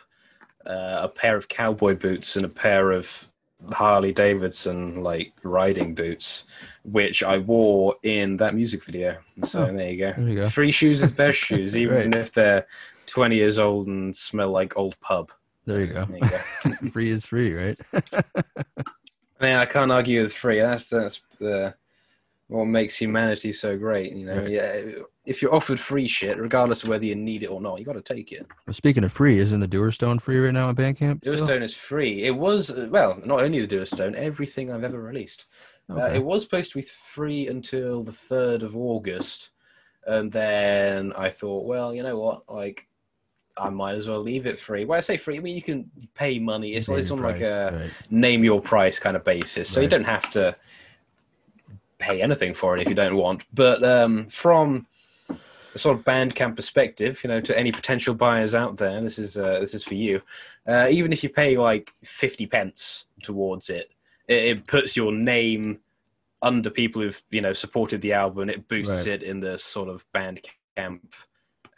uh, 0.67 1.01
a 1.05 1.09
pair 1.09 1.35
of 1.37 1.49
cowboy 1.49 1.95
boots 1.95 2.37
and 2.37 2.45
a 2.45 2.49
pair 2.49 2.93
of 2.93 3.27
Harley 3.73 4.13
Davidson 4.13 5.03
like 5.03 5.33
riding 5.43 5.95
boots, 5.95 6.45
which 6.85 7.23
I 7.23 7.39
wore 7.39 7.95
in 8.03 8.37
that 8.37 8.55
music 8.55 8.85
video. 8.85 9.17
So 9.45 9.63
Oh, 9.65 9.73
there 9.73 9.91
you 9.91 9.99
go. 9.99 10.13
there 10.17 10.29
you 10.29 10.41
go. 10.43 10.49
Free 10.51 10.71
shoes 10.71 11.03
is 11.03 11.13
best 11.13 11.39
shoes, 11.39 11.77
even 11.83 12.11
Right. 12.11 12.15
if 12.15 12.33
they're 12.35 12.67
twenty 13.09 13.37
years 13.37 13.59
old 13.59 13.87
and 13.89 14.17
smell 14.17 14.51
like 14.51 14.77
old 14.77 14.99
pub. 15.01 15.33
There 15.67 15.81
you 15.81 15.89
go. 15.89 16.05
There 16.07 16.19
you 16.19 16.29
go. 16.81 16.89
free 16.93 17.11
is 17.11 17.27
free, 17.27 17.53
right? 17.53 17.79
Man, 19.41 19.59
I 19.59 19.67
can't 19.67 19.93
argue 19.93 20.23
with 20.23 20.33
free. 20.33 20.61
That's 20.61 20.89
that's 20.89 21.23
the 21.39 21.75
what 22.49 22.65
makes 22.65 22.97
humanity 22.97 23.53
so 23.53 23.77
great. 23.77 24.13
You 24.13 24.25
know, 24.25 24.39
Right. 24.39 24.51
yeah. 24.51 24.81
If 25.27 25.43
you're 25.43 25.55
offered 25.55 25.79
free 25.79 26.07
shit, 26.07 26.39
regardless 26.39 26.83
of 26.83 26.89
whether 26.89 27.05
you 27.05 27.15
need 27.15 27.43
it 27.43 27.49
or 27.49 27.61
not, 27.61 27.79
you 27.79 27.85
got 27.85 27.93
to 27.93 28.01
take 28.01 28.33
it. 28.33 28.47
Well, 28.67 28.73
speaking 28.73 29.05
of 29.05 29.13
free, 29.13 29.39
isn't 29.39 29.61
the 29.61 29.69
Dewerstone 29.69 30.21
free 30.23 30.39
right 30.39 30.55
now 30.55 30.69
on 30.69 30.75
Bandcamp? 30.77 31.19
still? 31.21 31.45
Stone 31.45 31.63
is 31.63 31.75
free. 31.75 32.25
It 32.25 32.35
was 32.35 32.71
uh, 32.71 32.89
well, 32.91 33.21
not 33.25 33.43
only 33.43 33.65
the 33.67 33.85
Stone, 33.85 34.15
everything 34.15 34.73
I've 34.73 34.85
ever 34.85 35.01
released. 35.01 35.47
Uh, 35.91 36.05
it 36.13 36.23
was 36.23 36.43
supposed 36.45 36.73
to 36.73 36.79
be 36.79 36.83
free 36.83 37.49
until 37.49 38.03
the 38.03 38.13
third 38.13 38.63
of 38.63 38.77
August, 38.77 39.51
and 40.07 40.31
then 40.31 41.13
I 41.15 41.31
thought, 41.31 41.65
well, 41.67 41.95
you 41.95 42.03
know 42.03 42.19
what, 42.19 42.43
like. 42.51 42.87
I 43.61 43.71
might 43.71 43.95
as 43.95 44.09
well 44.09 44.21
leave 44.21 44.47
it 44.47 44.59
free. 44.59 44.85
When 44.85 44.97
I 44.99 45.01
say 45.01 45.17
free, 45.17 45.37
I 45.37 45.41
mean 45.41 45.57
you 45.57 45.63
can 45.63 45.91
pay 46.15 46.39
money. 46.39 46.75
It's, 46.75 46.89
Name 46.89 46.99
it's 46.99 47.11
on 47.11 47.21
like 47.23 47.41
a 47.41 47.81
right. 47.83 47.91
name 48.11 48.45
your 48.45 48.61
price 48.61 48.99
kind 48.99 49.17
of 49.17 49.25
basis. 49.25 49.69
So 49.69 49.81
you 49.81 49.89
don't 49.89 50.05
have 50.05 50.31
to 50.33 50.57
pay 51.99 52.23
anything 52.23 52.55
for 52.55 52.77
it 52.77 52.83
if 52.83 52.89
you 52.89 52.95
don't 52.95 53.17
want. 53.17 53.45
But 53.53 53.83
um, 53.85 54.29
from 54.29 54.87
a 55.75 55.79
sort 55.79 55.99
of 55.99 56.05
Bandcamp 56.05 56.57
perspective, 56.57 57.23
you 57.25 57.29
know, 57.29 57.41
to 57.41 57.59
any 57.59 57.73
potential 57.73 58.15
buyers 58.15 58.55
out 58.55 58.77
there, 58.77 59.01
this 59.01 59.19
is 59.19 59.37
uh, 59.37 59.61
this 59.61 59.75
is 59.75 59.85
for 59.85 59.95
you. 59.95 60.23
Uh, 60.67 60.87
even 60.91 61.13
if 61.13 61.23
you 61.23 61.29
pay 61.29 61.57
like 61.57 61.93
fifty 62.05 62.47
pence 62.47 63.07
towards 63.23 63.71
it, 63.71 63.91
it, 64.29 64.45
it 64.45 64.67
puts 64.67 64.97
your 64.97 65.13
name 65.13 65.79
under 66.41 66.71
people 66.71 67.03
who've 67.03 67.21
you 67.31 67.41
know 67.41 67.53
supported 67.53 68.01
the 68.01 68.13
album. 68.13 68.49
It 68.49 68.69
boosts 68.69 69.07
Right. 69.07 69.15
it 69.15 69.23
in 69.23 69.41
the 69.41 69.59
sort 69.59 69.89
of 69.89 70.05
Bandcamp 70.13 71.01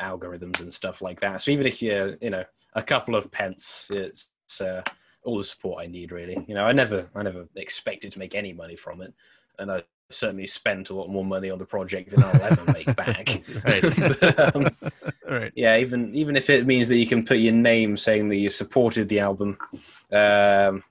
algorithms 0.01 0.61
and 0.61 0.73
stuff 0.73 1.03
like 1.03 1.21
that. 1.21 1.43
So 1.43 1.51
even 1.51 1.67
if 1.67 1.83
you're, 1.83 2.17
you 2.21 2.31
know 2.31 2.45
a 2.75 2.83
couple 2.83 3.15
of 3.15 3.31
pence, 3.31 3.91
it's 3.91 4.31
uh, 4.61 4.83
all 5.25 5.39
the 5.39 5.45
support 5.45 5.83
I 5.83 5.87
need 5.87 6.13
really. 6.13 6.43
You 6.47 6.55
know, 6.55 6.65
I 6.65 6.73
never 6.73 7.09
I 7.15 7.23
never 7.23 7.49
expected 7.57 8.13
to 8.13 8.19
make 8.19 8.35
any 8.35 8.53
money 8.53 8.77
from 8.77 9.03
it, 9.03 9.13
and 9.59 9.71
I 9.71 9.83
certainly 10.11 10.47
spent 10.47 10.91
a 10.91 10.95
lot 10.95 11.09
more 11.09 11.25
money 11.25 11.51
on 11.51 11.59
the 11.59 11.65
project 11.65 12.11
than 12.11 12.23
I'll 12.23 12.43
ever 12.43 12.73
make 12.73 12.95
back. 12.97 13.43
Right. 13.65 13.83
But, 14.21 14.57
um, 14.57 14.69
right. 15.29 15.53
yeah, 15.55 15.77
even 15.79 16.15
even 16.15 16.37
if 16.37 16.51
it 16.51 16.67
means 16.67 16.89
that 16.89 16.97
you 16.97 17.07
can 17.07 17.25
put 17.25 17.39
your 17.39 17.53
name 17.53 17.97
saying 17.97 18.29
that 18.29 18.37
you 18.37 18.51
supported 18.51 19.09
the 19.09 19.21
album, 19.21 19.59
um, 20.11 20.83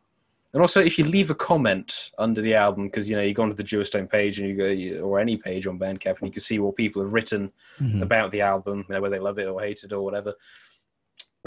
and 0.53 0.61
also 0.61 0.81
if 0.81 0.97
you 0.97 1.05
leave 1.05 1.29
a 1.29 1.35
comment 1.35 2.11
under 2.17 2.41
the 2.41 2.55
album 2.55 2.85
because 2.85 3.09
you 3.09 3.15
know 3.15 3.21
you 3.21 3.33
go 3.33 3.43
onto 3.43 3.55
the 3.55 3.63
Dewerstone 3.63 4.09
page 4.09 4.39
and 4.39 4.49
you 4.49 4.55
go 4.55 5.05
or 5.05 5.19
any 5.19 5.37
page 5.37 5.67
on 5.67 5.77
Bandcamp 5.79 6.17
and 6.19 6.27
you 6.27 6.31
can 6.31 6.41
see 6.41 6.59
what 6.59 6.75
people 6.75 7.01
have 7.01 7.13
written 7.13 7.51
Mhm. 7.79 8.01
about 8.01 8.31
the 8.31 8.41
album, 8.41 8.85
you 8.87 8.95
know, 8.95 9.01
whether 9.01 9.15
they 9.15 9.21
love 9.21 9.37
it 9.39 9.47
or 9.47 9.61
hate 9.61 9.83
it 9.83 9.93
or 9.93 10.01
whatever. 10.01 10.33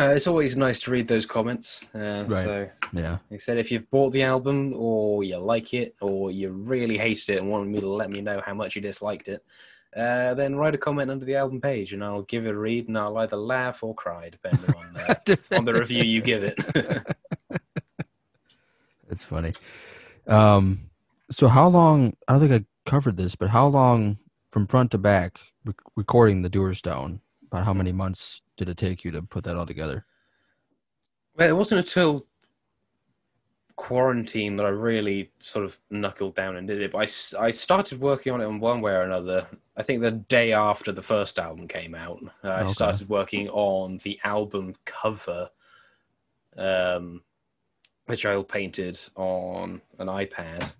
Uh, 0.00 0.08
it's 0.16 0.26
always 0.26 0.56
nice 0.56 0.80
to 0.80 0.90
read 0.90 1.06
those 1.06 1.26
comments. 1.26 1.84
Uh, 1.94 2.24
Right. 2.28 2.44
So, 2.44 2.68
Yeah. 2.94 3.18
like 3.30 3.40
said, 3.42 3.58
if 3.58 3.70
you've 3.70 3.90
bought 3.90 4.10
the 4.12 4.22
album 4.22 4.72
or 4.74 5.22
you 5.24 5.36
like 5.36 5.74
it 5.74 5.94
or 6.00 6.30
you 6.30 6.50
really 6.50 6.96
hated 6.96 7.28
it 7.30 7.40
and 7.40 7.50
wanted 7.50 7.68
me 7.70 7.80
to 7.80 7.88
let 7.88 8.10
me 8.10 8.20
know 8.22 8.40
how 8.40 8.54
much 8.54 8.74
you 8.76 8.80
disliked 8.82 9.28
it, 9.28 9.44
uh, 9.94 10.32
then 10.32 10.54
write 10.56 10.74
a 10.74 10.78
comment 10.78 11.10
under 11.10 11.26
the 11.26 11.36
album 11.36 11.60
page 11.60 11.92
and 11.92 12.02
I'll 12.02 12.22
give 12.22 12.46
it 12.46 12.50
a 12.54 12.56
read 12.58 12.88
and 12.88 12.96
I'll 12.96 13.18
either 13.18 13.36
laugh 13.36 13.82
or 13.82 13.94
cry 13.94 14.30
depending 14.30 14.70
on 14.74 14.96
uh, 14.96 15.14
on 15.52 15.64
the 15.66 15.74
review 15.74 16.02
you 16.04 16.22
give 16.22 16.42
it. 16.44 16.56
It's 19.12 19.22
funny. 19.22 19.52
Um, 20.26 20.90
so 21.30 21.46
how 21.46 21.68
long? 21.68 22.16
I 22.26 22.32
don't 22.32 22.40
think 22.40 22.52
I 22.52 22.90
covered 22.90 23.16
this, 23.16 23.34
but 23.36 23.50
how 23.50 23.66
long 23.66 24.18
from 24.48 24.66
front 24.66 24.90
to 24.92 24.98
back 24.98 25.38
rec- 25.64 25.76
recording 25.94 26.42
the 26.42 26.50
Dewerstone? 26.50 27.20
About 27.46 27.66
how 27.66 27.74
many 27.74 27.92
months 27.92 28.40
did 28.56 28.70
it 28.70 28.78
take 28.78 29.04
you 29.04 29.10
to 29.10 29.20
put 29.22 29.44
that 29.44 29.56
all 29.56 29.66
together? 29.66 30.06
well, 31.36 31.48
it 31.48 31.56
wasn't 31.56 31.78
until 31.80 32.26
quarantine 33.76 34.56
that 34.56 34.64
I 34.66 34.70
really 34.70 35.30
sort 35.38 35.64
of 35.66 35.78
knuckled 35.90 36.34
down 36.34 36.56
and 36.56 36.66
did 36.66 36.80
it. 36.80 36.92
But 36.92 36.98
I, 37.38 37.46
I 37.46 37.50
started 37.50 38.00
working 38.00 38.32
on 38.32 38.40
it 38.40 38.46
in 38.46 38.60
one 38.60 38.80
way 38.80 38.92
or 38.92 39.02
another. 39.02 39.46
I 39.76 39.82
think 39.82 40.00
the 40.00 40.10
day 40.12 40.52
after 40.52 40.92
the 40.92 41.02
first 41.02 41.38
album 41.38 41.68
came 41.68 41.94
out, 41.94 42.22
I 42.42 42.62
Okay. 42.62 42.72
started 42.72 43.08
working 43.08 43.48
on 43.50 43.98
the 43.98 44.18
album 44.24 44.74
cover, 44.86 45.50
um, 46.56 47.22
which 48.06 48.26
I 48.26 48.34
all 48.34 48.44
painted 48.44 48.98
on 49.16 49.80
an 49.98 50.08
iPad. 50.08 50.70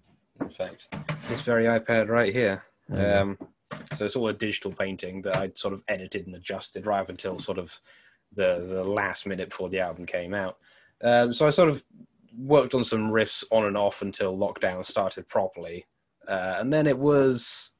In 0.41 0.49
fact, 0.51 0.89
this 1.29 1.41
very 1.41 1.64
iPad 1.64 2.09
right 2.09 2.33
here. 2.33 2.64
Yeah. 2.93 3.20
Um, 3.20 3.39
so 3.95 4.05
it's 4.05 4.16
all 4.16 4.29
a 4.29 4.33
digital 4.33 4.73
painting 4.73 5.23
that 5.23 5.37
I'd 5.37 5.57
sort 5.59 5.73
of 5.75 5.83
edited 5.89 6.27
and 6.27 6.35
adjusted 6.37 6.85
right 6.85 7.01
up 7.01 7.09
until 7.09 7.39
sort 7.39 7.59
of 7.59 7.79
the 8.35 8.64
the 8.66 8.83
last 8.85 9.27
minute 9.27 9.51
before 9.51 9.68
the 9.68 9.81
album 9.81 10.05
came 10.07 10.35
out. 10.35 10.59
Um, 11.03 11.33
so 11.33 11.47
I 11.47 11.51
sort 11.51 11.68
of 11.68 11.83
worked 12.37 12.75
on 12.75 12.85
some 12.85 13.11
riffs 13.11 13.45
on 13.51 13.64
and 13.66 13.77
off 13.77 14.03
until 14.03 14.37
lockdown 14.37 14.85
started 14.85 15.29
properly, 15.29 15.87
uh, 16.29 16.57
and 16.59 16.73
then 16.73 16.87
it 16.87 16.99
was 16.99 17.70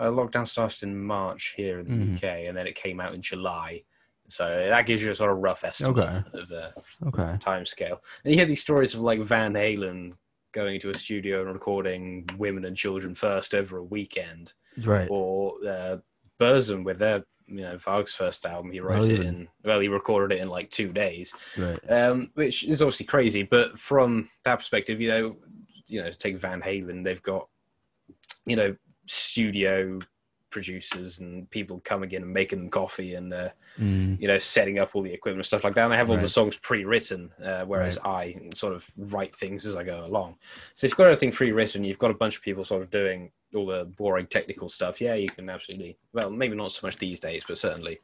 uh, 0.00 0.06
lockdown 0.10 0.46
started 0.48 0.82
in 0.84 1.00
March 1.02 1.54
here 1.56 1.80
in 1.80 1.86
the 1.86 1.92
Mhm. 2.06 2.16
UK, 2.16 2.24
and 2.48 2.56
then 2.56 2.66
it 2.66 2.74
came 2.74 3.00
out 3.00 3.14
in 3.14 3.22
July. 3.22 3.82
So 4.28 4.66
that 4.68 4.86
gives 4.86 5.02
you 5.02 5.10
a 5.10 5.14
sort 5.14 5.32
of 5.32 5.38
rough 5.38 5.64
estimate 5.64 5.98
Okay. 5.98 6.22
of 6.34 6.48
the 6.48 6.72
Okay. 7.06 7.36
time 7.40 7.66
scale. 7.66 8.02
And 8.24 8.32
you 8.32 8.38
hear 8.38 8.46
these 8.46 8.60
stories 8.62 8.94
of 8.94 9.00
like 9.00 9.20
Van 9.20 9.54
Halen 9.54 10.12
going 10.52 10.76
into 10.76 10.90
a 10.90 10.94
studio 10.98 11.42
and 11.42 11.52
recording 11.52 12.26
women 12.38 12.64
and 12.64 12.76
children 12.76 13.14
first 13.14 13.54
over 13.54 13.78
a 13.78 13.84
weekend, 13.84 14.54
Right. 14.84 15.08
or 15.10 15.54
uh, 15.66 15.96
Burzum 16.40 16.84
with 16.84 16.98
their 16.98 17.24
you 17.46 17.60
know 17.62 17.76
Varg's 17.76 18.14
first 18.14 18.44
album. 18.44 18.72
He 18.72 18.80
wrote 18.80 19.04
it 19.04 19.10
Really? 19.18 19.26
in 19.26 19.48
well, 19.64 19.80
he 19.80 19.88
recorded 19.88 20.36
it 20.36 20.42
in 20.42 20.48
like 20.48 20.70
two 20.70 20.92
days, 20.92 21.34
Right. 21.56 21.78
um, 21.90 22.30
which 22.34 22.64
is 22.64 22.82
obviously 22.82 23.06
crazy. 23.06 23.42
But 23.42 23.78
from 23.78 24.28
that 24.44 24.58
perspective, 24.58 25.00
you 25.00 25.08
know, 25.08 25.36
you 25.86 26.02
know, 26.02 26.10
take 26.10 26.38
Van 26.38 26.60
Halen, 26.60 27.04
they've 27.04 27.22
got 27.22 27.48
you 28.46 28.56
know 28.56 28.74
studio 29.06 29.98
producers 30.56 31.18
and 31.18 31.48
people 31.50 31.80
coming 31.84 32.10
in 32.12 32.22
and 32.22 32.32
making 32.32 32.58
them 32.58 32.70
coffee 32.70 33.14
and 33.14 33.34
uh, 33.34 33.50
Mm, 33.78 34.18
you 34.18 34.26
know 34.26 34.38
setting 34.38 34.78
up 34.78 34.94
all 34.94 35.02
the 35.02 35.12
equipment 35.12 35.40
and 35.40 35.46
stuff 35.46 35.62
like 35.62 35.74
that. 35.74 35.84
And 35.84 35.92
they 35.92 35.98
have 35.98 36.10
all 36.10 36.16
the 36.16 36.28
songs 36.28 36.56
pre-written, 36.56 37.30
uh, 37.44 37.64
whereas 37.66 37.98
I 38.06 38.34
sort 38.54 38.72
of 38.72 38.88
write 38.96 39.36
things 39.36 39.66
as 39.66 39.76
I 39.76 39.84
go 39.84 40.02
along. 40.04 40.36
So 40.76 40.86
if 40.86 40.92
you've 40.92 40.96
got 40.96 41.08
everything 41.08 41.32
pre-written, 41.32 41.84
you've 41.84 41.98
got 41.98 42.10
a 42.10 42.14
bunch 42.14 42.36
of 42.36 42.42
people 42.42 42.64
sort 42.64 42.82
of 42.82 42.90
doing 42.90 43.30
all 43.54 43.66
the 43.66 43.84
boring 43.84 44.28
technical 44.28 44.70
stuff. 44.70 44.98
Yeah, 44.98 45.14
you 45.14 45.28
can 45.28 45.50
absolutely. 45.50 45.98
Well, 46.14 46.30
maybe 46.30 46.56
not 46.56 46.72
so 46.72 46.86
much 46.86 46.96
these 46.96 47.20
days, 47.20 47.44
but 47.46 47.58
certainly. 47.58 48.00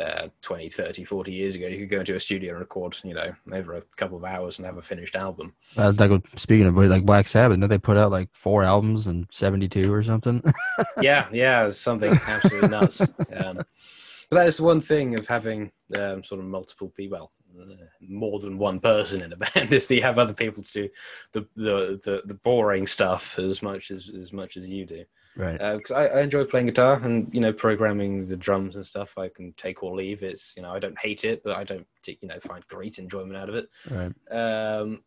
Uh, 0.00 0.28
20 0.40 0.70
30 0.70 1.04
40 1.04 1.32
years 1.32 1.54
ago 1.54 1.66
you 1.66 1.80
could 1.80 1.90
go 1.90 1.98
into 1.98 2.16
a 2.16 2.20
studio 2.20 2.52
and 2.52 2.60
record 2.60 2.96
you 3.04 3.12
know 3.12 3.34
over 3.52 3.76
a 3.76 3.82
couple 3.96 4.16
of 4.16 4.24
hours 4.24 4.58
and 4.58 4.64
have 4.64 4.78
a 4.78 4.82
finished 4.82 5.14
album 5.14 5.52
uh, 5.76 5.92
like 5.98 6.10
speaking 6.36 6.66
of 6.66 6.76
like 6.76 7.04
Black 7.04 7.26
Sabbath, 7.26 7.56
didn't 7.58 7.70
they 7.70 7.78
put 7.78 7.96
out 7.96 8.10
like 8.10 8.28
four 8.32 8.62
albums 8.62 9.06
in 9.06 9.26
'72 9.30 9.92
or 9.92 10.02
something? 10.02 10.42
yeah, 11.00 11.28
yeah, 11.32 11.70
something 11.70 12.12
absolutely 12.26 12.68
nuts. 12.68 13.00
Um, 13.00 13.56
but 13.56 14.36
that 14.38 14.48
is 14.48 14.60
one 14.60 14.80
thing 14.80 15.18
of 15.18 15.26
having 15.26 15.72
um, 15.98 16.24
sort 16.24 16.40
of 16.40 16.46
multiple 16.46 16.88
people, 16.88 17.32
well, 17.54 17.66
uh, 17.70 17.84
more 18.00 18.38
than 18.40 18.58
one 18.58 18.80
person 18.80 19.22
in 19.22 19.32
a 19.32 19.36
band, 19.54 19.72
is 19.72 19.86
that 19.86 19.94
you 19.94 20.02
have 20.02 20.18
other 20.18 20.34
people 20.34 20.62
to 20.62 20.72
do 20.72 20.88
the 21.32 21.40
the, 21.54 22.00
the, 22.04 22.22
the 22.26 22.34
boring 22.34 22.86
stuff 22.86 23.38
as 23.38 23.62
much 23.62 23.90
as 23.90 24.10
as 24.10 24.32
much 24.32 24.56
as 24.56 24.68
you 24.68 24.84
do. 24.84 25.04
Right. 25.36 25.58
Because 25.58 25.90
I, 25.90 26.06
I 26.06 26.20
enjoy 26.22 26.44
playing 26.44 26.66
guitar 26.66 27.00
and 27.02 27.28
you 27.32 27.40
know 27.40 27.52
programming 27.52 28.26
the 28.26 28.36
drums 28.36 28.76
and 28.76 28.86
stuff. 28.86 29.16
I 29.18 29.28
can 29.28 29.52
take 29.54 29.82
or 29.82 29.94
leave. 29.94 30.22
It's 30.22 30.54
you 30.56 30.62
know 30.62 30.72
I 30.72 30.78
don't 30.78 30.98
hate 30.98 31.24
it, 31.24 31.42
but 31.42 31.56
I 31.56 31.64
don't 31.64 31.86
you 32.06 32.16
know 32.28 32.38
find 32.40 32.66
great 32.68 32.98
enjoyment 32.98 33.36
out 33.36 33.48
of 33.48 33.54
it. 33.54 33.68
Right. 33.90 34.12
Um, 34.30 35.02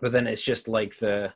but 0.00 0.12
then 0.12 0.26
it's 0.26 0.42
just 0.42 0.68
like 0.68 0.96
the 0.96 1.32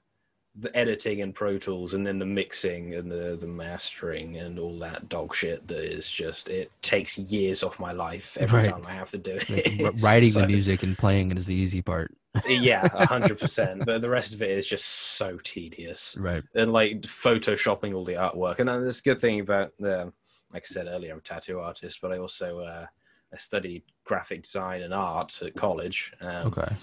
the 0.57 0.74
editing 0.76 1.20
and 1.20 1.34
Pro 1.34 1.59
Tools, 1.59 1.95
and 1.95 2.07
then 2.07 2.20
the 2.20 2.24
mixing 2.26 2.95
and 2.95 3.11
the 3.11 3.36
the 3.40 3.47
mastering 3.47 4.36
and 4.36 4.59
all 4.59 4.78
that 4.78 5.09
dog 5.09 5.34
shit. 5.34 5.66
That 5.66 5.78
is 5.84 6.09
just 6.11 6.49
it 6.49 6.70
takes 6.80 7.18
years 7.18 7.62
off 7.64 7.80
my 7.80 7.92
life 7.92 8.36
every 8.38 8.61
Right. 8.61 8.70
time 8.70 8.86
I 8.86 8.92
have 8.92 9.11
to 9.11 9.18
do 9.18 9.36
it. 9.40 10.01
Writing 10.03 10.30
So- 10.32 10.40
the 10.42 10.47
music 10.47 10.82
and 10.82 10.97
playing 10.97 11.30
it 11.32 11.38
is 11.38 11.47
the 11.47 11.55
easy 11.57 11.82
part. 11.82 12.14
Yeah, 12.47 12.89
a 12.93 13.07
hundred 13.07 13.39
percent. 13.39 13.85
But 13.85 14.01
the 14.03 14.09
rest 14.11 14.35
of 14.35 14.43
it 14.43 14.51
is 14.51 14.66
just 14.66 14.85
so 14.87 15.39
tedious 15.45 16.16
Right. 16.18 16.43
and 16.55 16.72
like 16.72 17.03
photoshopping 17.03 17.95
all 17.95 18.05
the 18.05 18.14
artwork. 18.14 18.59
And 18.59 18.68
then 18.68 18.87
a 18.87 18.93
good 19.03 19.20
thing 19.20 19.41
about 19.41 19.72
the, 19.78 20.12
like 20.53 20.64
I 20.64 20.72
said 20.72 20.87
earlier, 20.87 21.12
I'm 21.12 21.18
a 21.18 21.22
tattoo 21.22 21.61
artist, 21.61 22.01
but 22.03 22.12
I 22.12 22.18
also 22.18 22.61
uh, 22.61 22.87
I 23.32 23.37
studied 23.37 23.82
graphic 24.05 24.43
design 24.43 24.82
and 24.82 24.93
art 24.95 25.41
at 25.43 25.55
college. 25.55 26.12
Um, 26.20 26.49
Okay. 26.49 26.74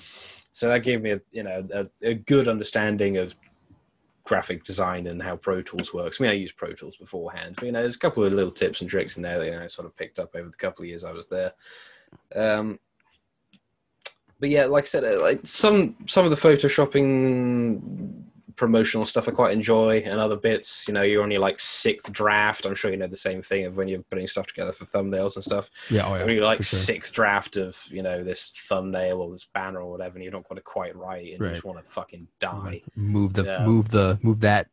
So 0.53 0.67
that 0.67 0.83
gave 0.83 1.01
me 1.01 1.11
a 1.11 1.21
you 1.31 1.43
know 1.43 1.65
a, 1.73 1.87
a 2.01 2.13
good 2.13 2.47
understanding 2.47 3.17
of 3.17 3.35
graphic 4.23 4.63
design 4.63 5.07
and 5.07 5.21
how 5.21 5.35
Pro 5.35 5.61
Tools 5.61 5.93
works. 5.93 6.19
I 6.19 6.23
mean, 6.23 6.31
I 6.31 6.35
used 6.35 6.55
Pro 6.57 6.73
Tools 6.73 6.95
beforehand, 6.97 7.55
but 7.57 7.65
you 7.65 7.71
know, 7.71 7.79
there's 7.79 7.95
a 7.95 7.99
couple 7.99 8.23
of 8.23 8.33
little 8.33 8.51
tips 8.51 8.81
and 8.81 8.89
tricks 8.89 9.17
in 9.17 9.23
there 9.23 9.39
that 9.39 9.45
you 9.45 9.51
know, 9.51 9.63
I 9.63 9.67
sort 9.67 9.85
of 9.87 9.95
picked 9.95 10.19
up 10.19 10.35
over 10.35 10.49
the 10.49 10.57
couple 10.57 10.83
of 10.83 10.89
years 10.89 11.03
I 11.03 11.11
was 11.11 11.27
there. 11.27 11.53
Um, 12.35 12.79
but 14.41 14.49
yeah, 14.49 14.65
like 14.65 14.83
I 14.83 14.87
said, 14.87 15.03
uh, 15.05 15.21
like 15.21 15.39
some 15.45 15.95
some 16.07 16.25
of 16.25 16.31
the 16.31 16.35
photoshopping 17.15 18.25
promotional 18.57 19.05
stuff 19.05 19.27
I 19.27 19.31
quite 19.31 19.53
enjoy, 19.53 19.99
and 20.05 20.19
other 20.19 20.35
bits, 20.35 20.85
you 20.87 20.93
know, 20.93 21.01
you're 21.01 21.23
on 21.23 21.31
your 21.31 21.39
like 21.39 21.59
sixth 21.59 22.11
draft. 22.11 22.65
I'm 22.65 22.75
sure 22.75 22.91
you 22.91 22.97
know 22.97 23.07
the 23.07 23.15
same 23.15 23.41
thing 23.41 23.65
of 23.65 23.77
when 23.77 23.87
you're 23.87 24.03
putting 24.03 24.27
stuff 24.27 24.47
together 24.47 24.71
for 24.73 24.85
thumbnails 24.85 25.35
and 25.35 25.43
stuff 25.43 25.69
Yeah. 25.89 26.05
Oh 26.07 26.15
yeah. 26.15 26.25
when 26.25 26.35
you're 26.35 26.45
like 26.45 26.57
sure. 26.63 26.77
sixth 26.79 27.13
draft 27.13 27.55
of 27.57 27.81
you 27.89 28.03
know 28.03 28.23
this 28.23 28.51
thumbnail 28.67 29.21
or 29.21 29.31
this 29.31 29.47
banner 29.53 29.79
or 29.81 29.89
whatever, 29.91 30.15
and 30.15 30.23
you 30.23 30.31
don't 30.31 30.47
got 30.47 30.57
it 30.57 30.63
quite 30.63 30.95
right, 30.95 31.33
and 31.33 31.41
you 31.41 31.49
just 31.51 31.63
want 31.63 31.83
to 31.83 31.89
fucking 31.89 32.27
die. 32.39 32.81
Move 32.95 33.33
the 33.33 33.45
Yeah. 33.45 33.65
move 33.65 33.89
the 33.91 34.19
move 34.21 34.41
that 34.41 34.67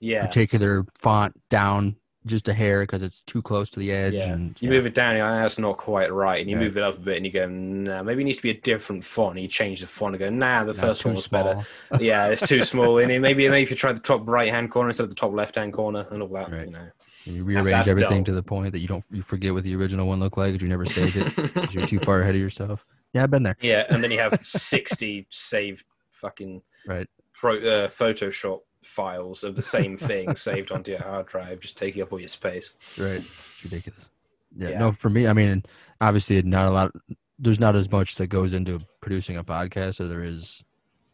Yeah, 0.00 0.24
particular 0.24 0.86
font 0.96 1.34
down 1.50 1.96
just 2.26 2.48
a 2.48 2.52
hair 2.52 2.82
because 2.82 3.02
it's 3.02 3.22
too 3.22 3.40
close 3.40 3.70
to 3.70 3.78
the 3.80 3.90
edge. 3.90 4.12
yeah. 4.14 4.32
And 4.32 4.54
You 4.60 4.68
yeah. 4.70 4.76
move 4.76 4.86
it 4.86 4.94
down, 4.94 5.16
you're 5.16 5.26
like, 5.30 5.42
that's 5.42 5.58
not 5.58 5.78
quite 5.78 6.12
right, 6.12 6.38
and 6.40 6.50
you 6.50 6.56
Right. 6.56 6.64
move 6.64 6.76
it 6.76 6.82
up 6.82 6.96
a 6.96 7.00
bit, 7.00 7.16
and 7.16 7.24
you 7.24 7.32
go, 7.32 7.48
nah, 7.48 8.02
maybe 8.02 8.20
it 8.22 8.24
needs 8.26 8.36
to 8.36 8.42
be 8.42 8.50
a 8.50 8.60
different 8.60 9.04
font. 9.04 9.36
And 9.36 9.40
you 9.40 9.48
change 9.48 9.80
the 9.80 9.86
font 9.86 10.14
and 10.14 10.20
go, 10.20 10.28
nah, 10.28 10.60
the 10.64 10.72
That's 10.74 10.80
first 10.80 11.04
one 11.06 11.14
was 11.14 11.28
better. 11.28 11.60
yeah, 12.00 12.26
it's 12.28 12.46
too 12.46 12.62
small. 12.62 12.98
And 12.98 13.08
maybe 13.08 13.48
maybe 13.48 13.62
if 13.62 13.70
you 13.70 13.76
try 13.76 13.92
the 13.92 14.00
top 14.00 14.28
right 14.28 14.50
hand 14.52 14.70
corner 14.70 14.90
instead 14.90 15.04
of 15.04 15.08
the 15.10 15.16
top 15.16 15.32
left 15.32 15.54
hand 15.54 15.72
corner 15.72 16.06
and 16.10 16.20
all 16.22 16.28
that, 16.28 16.50
Right. 16.52 16.66
you 16.66 16.72
know. 16.72 16.88
And 17.26 17.36
you 17.36 17.44
rearrange 17.44 17.68
that's 17.68 17.88
everything 17.88 18.18
dull. 18.24 18.24
to 18.26 18.32
the 18.32 18.42
point 18.42 18.72
that 18.72 18.78
you 18.80 18.88
don't 18.88 19.04
you 19.10 19.22
forget 19.22 19.52
what 19.52 19.62
the 19.64 19.74
original 19.76 20.06
one 20.08 20.20
looked 20.20 20.38
like 20.38 20.52
because 20.52 20.62
you 20.62 20.68
never 20.70 20.86
saved 20.86 21.16
it 21.16 21.72
you're 21.74 21.86
too 21.86 21.98
far 22.08 22.22
ahead 22.22 22.34
of 22.34 22.40
yourself. 22.40 22.86
Yeah, 23.12 23.24
I've 23.24 23.30
been 23.30 23.42
there. 23.42 23.56
yeah, 23.60 23.84
and 23.90 24.02
then 24.02 24.10
you 24.10 24.18
have 24.18 24.38
sixty 24.44 25.26
saved 25.30 25.84
fucking 26.12 26.62
Right. 26.86 27.06
pro, 27.34 27.56
uh, 27.56 27.88
Photoshop 27.88 28.60
files 28.82 29.44
of 29.44 29.56
the 29.56 29.62
same 29.62 29.96
thing 29.96 30.34
saved 30.36 30.72
onto 30.72 30.92
your 30.92 31.02
hard 31.02 31.26
drive, 31.26 31.60
just 31.60 31.76
taking 31.76 32.02
up 32.02 32.12
all 32.12 32.18
your 32.20 32.28
space. 32.28 32.74
Right. 32.98 33.22
It's 33.22 33.64
ridiculous. 33.64 34.10
Yeah, 34.56 34.70
Yeah. 34.70 34.78
No, 34.78 34.92
for 34.92 35.10
me, 35.10 35.26
I 35.26 35.32
mean, 35.32 35.62
obviously, 36.00 36.40
not 36.42 36.66
a 36.66 36.70
lot. 36.70 36.92
There's 37.38 37.60
not 37.60 37.76
as 37.76 37.90
much 37.90 38.16
that 38.16 38.26
goes 38.26 38.52
into 38.54 38.80
producing 39.00 39.36
a 39.36 39.44
podcast 39.44 40.00
as 40.00 40.08
there 40.08 40.24
is 40.24 40.64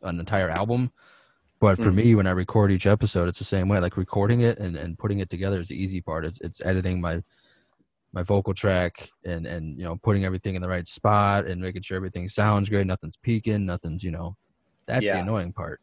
an 0.03 0.19
entire 0.21 0.49
album. 0.51 0.93
But 1.59 1.79
for 1.79 1.91
Mm. 1.91 1.95
me, 1.95 2.15
when 2.15 2.27
I 2.27 2.33
record 2.33 2.71
each 2.71 2.87
episode, 2.87 3.29
it's 3.29 3.39
the 3.39 3.45
same 3.45 3.69
way. 3.69 3.79
Like 3.79 3.97
recording 3.97 4.41
it 4.43 4.59
and, 4.59 4.77
and 4.77 4.99
putting 4.99 5.21
it 5.21 5.31
together 5.31 5.59
is 5.61 5.69
the 5.69 5.83
easy 5.83 6.01
part. 6.01 6.27
It's 6.27 6.41
it's 6.41 6.61
editing 6.61 7.01
my 7.01 7.23
my 8.13 8.23
vocal 8.23 8.53
track 8.55 9.09
and 9.25 9.47
and 9.47 9.77
you 9.79 9.85
know 9.85 9.97
putting 9.97 10.25
everything 10.25 10.55
in 10.55 10.63
the 10.63 10.69
right 10.69 10.87
spot 10.87 11.47
and 11.47 11.61
making 11.61 11.83
sure 11.83 11.97
everything 11.97 12.29
sounds 12.29 12.69
great. 12.69 12.87
Nothing's 12.87 13.17
peaking. 13.17 13.65
Nothing's 13.67 14.05
you 14.05 14.11
know. 14.11 14.37
That's 14.87 15.05
the 15.07 15.19
annoying 15.21 15.53
part. 15.53 15.81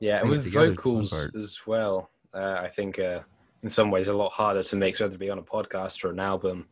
Yeah, 0.00 0.20
and 0.20 0.30
with 0.30 0.44
together 0.44 0.66
is 0.66 0.76
the 0.76 0.82
fun 0.82 0.92
vocals 0.94 1.34
as 1.34 1.66
well, 1.66 2.10
uh, 2.32 2.58
I 2.60 2.68
think 2.68 2.98
uh, 2.98 3.20
in 3.62 3.68
some 3.68 3.90
ways 3.90 4.08
a 4.08 4.14
lot 4.14 4.32
harder 4.32 4.62
to 4.62 4.76
mix, 4.76 5.00
whether 5.00 5.14
it 5.14 5.18
be 5.18 5.30
on 5.30 5.38
a 5.38 5.42
podcast 5.42 6.04
or 6.04 6.10
an 6.10 6.20
album, 6.20 6.66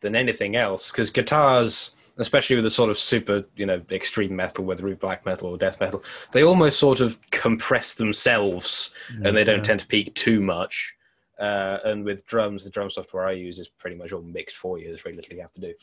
than 0.00 0.14
anything 0.14 0.56
else. 0.56 0.92
Because 0.92 1.10
guitars, 1.10 1.94
especially 2.18 2.56
with 2.56 2.64
the 2.64 2.70
sort 2.70 2.90
of 2.90 2.98
super, 2.98 3.44
you 3.56 3.66
know, 3.66 3.82
extreme 3.90 4.34
metal, 4.34 4.64
whether 4.64 4.86
it 4.86 4.90
be 4.90 4.96
black 4.96 5.26
metal 5.26 5.48
or 5.48 5.58
death 5.58 5.80
metal, 5.80 6.04
they 6.32 6.44
almost 6.44 6.78
sort 6.78 7.00
of 7.00 7.18
compress 7.30 7.94
themselves 7.94 8.94
and 9.24 9.36
they 9.36 9.44
don't 9.44 9.64
tend 9.64 9.80
to 9.80 9.86
peak 9.86 10.14
too 10.14 10.40
much. 10.40 10.94
Uh, 11.38 11.78
and 11.84 12.04
with 12.04 12.26
drums, 12.26 12.64
the 12.64 12.70
drum 12.70 12.90
software 12.90 13.26
I 13.26 13.32
use 13.32 13.58
is 13.58 13.68
pretty 13.68 13.96
much 13.96 14.12
all 14.12 14.22
mixed 14.22 14.56
for 14.56 14.78
you. 14.78 14.88
There's 14.88 15.02
very 15.02 15.14
little 15.14 15.34
you 15.34 15.42
have 15.42 15.52
to 15.52 15.60
do. 15.60 15.74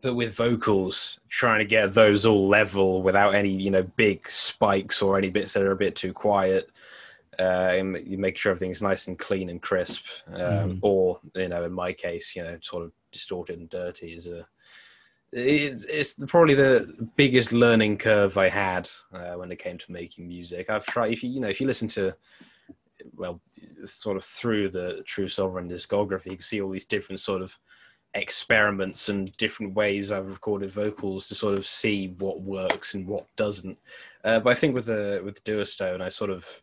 But 0.00 0.14
with 0.14 0.34
vocals, 0.34 1.18
trying 1.28 1.58
to 1.58 1.64
get 1.64 1.92
those 1.92 2.24
all 2.24 2.46
level 2.46 3.02
without 3.02 3.34
any, 3.34 3.50
you 3.50 3.70
know, 3.70 3.82
big 3.82 4.28
spikes 4.30 5.02
or 5.02 5.18
any 5.18 5.28
bits 5.28 5.52
that 5.54 5.64
are 5.64 5.72
a 5.72 5.76
bit 5.76 5.96
too 5.96 6.12
quiet, 6.12 6.70
uh, 7.38 7.72
you 8.04 8.16
make 8.18 8.36
sure 8.36 8.52
everything's 8.52 8.82
nice 8.82 9.08
and 9.08 9.18
clean 9.18 9.48
and 9.48 9.60
crisp. 9.60 10.04
Um, 10.28 10.34
Mhm. 10.36 10.78
Or, 10.82 11.20
you 11.34 11.48
know, 11.48 11.64
in 11.64 11.72
my 11.72 11.92
case, 11.92 12.36
you 12.36 12.42
know, 12.44 12.58
sort 12.60 12.84
of 12.84 12.92
distorted 13.10 13.58
and 13.58 13.68
dirty 13.68 14.12
is 14.14 14.28
a. 14.28 14.46
It's, 15.30 15.84
it's 15.84 16.14
probably 16.26 16.54
the 16.54 17.08
biggest 17.16 17.52
learning 17.52 17.98
curve 17.98 18.38
I 18.38 18.48
had 18.48 18.88
uh, 19.12 19.34
when 19.34 19.52
it 19.52 19.58
came 19.58 19.76
to 19.78 19.92
making 19.92 20.26
music. 20.26 20.70
I've 20.70 20.86
tried, 20.86 21.12
if 21.12 21.22
you, 21.22 21.28
you 21.30 21.40
know, 21.40 21.48
if 21.48 21.60
you 21.60 21.66
listen 21.66 21.88
to, 21.88 22.14
well, 23.14 23.40
sort 23.84 24.16
of 24.16 24.24
through 24.24 24.70
the 24.70 25.02
True 25.04 25.28
Sovereign 25.28 25.68
discography, 25.68 26.26
you 26.26 26.36
can 26.36 26.40
see 26.40 26.62
all 26.62 26.70
these 26.70 26.86
different 26.86 27.20
sort 27.20 27.42
of 27.42 27.58
experiments 28.18 29.08
and 29.08 29.36
different 29.36 29.74
ways 29.74 30.12
I've 30.12 30.28
recorded 30.28 30.70
vocals 30.72 31.28
to 31.28 31.34
sort 31.34 31.56
of 31.58 31.66
see 31.66 32.08
what 32.18 32.40
works 32.42 32.94
and 32.94 33.06
what 33.06 33.26
doesn't. 33.36 33.78
Uh, 34.24 34.40
but 34.40 34.50
I 34.50 34.54
think 34.54 34.74
with 34.74 34.86
the 34.86 35.20
with 35.24 35.42
the 35.42 35.52
Dewerstone, 35.52 36.00
I 36.00 36.08
sort 36.08 36.30
of 36.30 36.62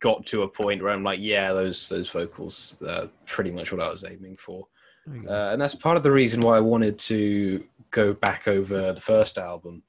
got 0.00 0.26
to 0.26 0.42
a 0.42 0.48
point 0.48 0.82
where 0.82 0.92
I'm 0.92 1.02
like, 1.04 1.20
yeah, 1.20 1.52
those 1.52 1.88
those 1.88 2.10
vocals 2.10 2.78
are 2.86 3.08
pretty 3.26 3.50
much 3.50 3.72
what 3.72 3.80
I 3.80 3.90
was 3.90 4.04
aiming 4.04 4.36
for, 4.36 4.66
There 5.06 5.16
you 5.16 5.22
go. 5.22 5.34
uh, 5.34 5.52
and 5.52 5.60
that's 5.60 5.74
part 5.74 5.96
of 5.96 6.02
the 6.02 6.10
reason 6.12 6.40
why 6.40 6.56
I 6.56 6.60
wanted 6.60 6.98
to 7.00 7.64
go 7.90 8.12
back 8.12 8.48
over 8.48 8.92
the 8.92 9.00
first 9.00 9.38
album. 9.38 9.82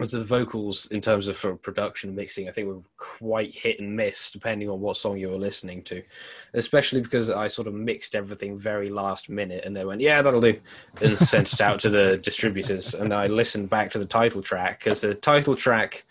Was 0.00 0.10
the 0.10 0.20
vocals 0.20 0.86
in 0.86 1.00
terms 1.00 1.28
of 1.28 1.36
for 1.36 1.54
production 1.54 2.08
and 2.08 2.16
mixing, 2.16 2.48
I 2.48 2.52
think 2.52 2.66
were 2.66 2.80
quite 2.96 3.54
hit 3.54 3.78
and 3.78 3.94
miss 3.94 4.30
depending 4.30 4.68
on 4.68 4.80
what 4.80 4.96
song 4.96 5.18
you 5.18 5.30
were 5.30 5.36
listening 5.36 5.82
to, 5.84 6.02
especially 6.54 7.00
because 7.00 7.30
I 7.30 7.46
sort 7.46 7.68
of 7.68 7.74
mixed 7.74 8.16
everything 8.16 8.58
very 8.58 8.90
last 8.90 9.28
minute 9.28 9.64
and 9.64 9.74
they 9.74 9.84
went, 9.84 10.00
yeah, 10.00 10.20
that'll 10.20 10.40
do, 10.40 10.58
and 11.00 11.16
sent 11.30 11.52
it 11.52 11.60
out 11.60 11.78
to 11.80 11.90
the 11.90 12.16
distributors. 12.18 12.94
And 12.94 13.14
I 13.14 13.26
listened 13.26 13.70
back 13.70 13.92
to 13.92 14.00
the 14.00 14.06
title 14.06 14.42
track 14.42 14.82
because 14.82 15.00
the 15.00 15.14
title 15.14 15.54
track 15.54 16.04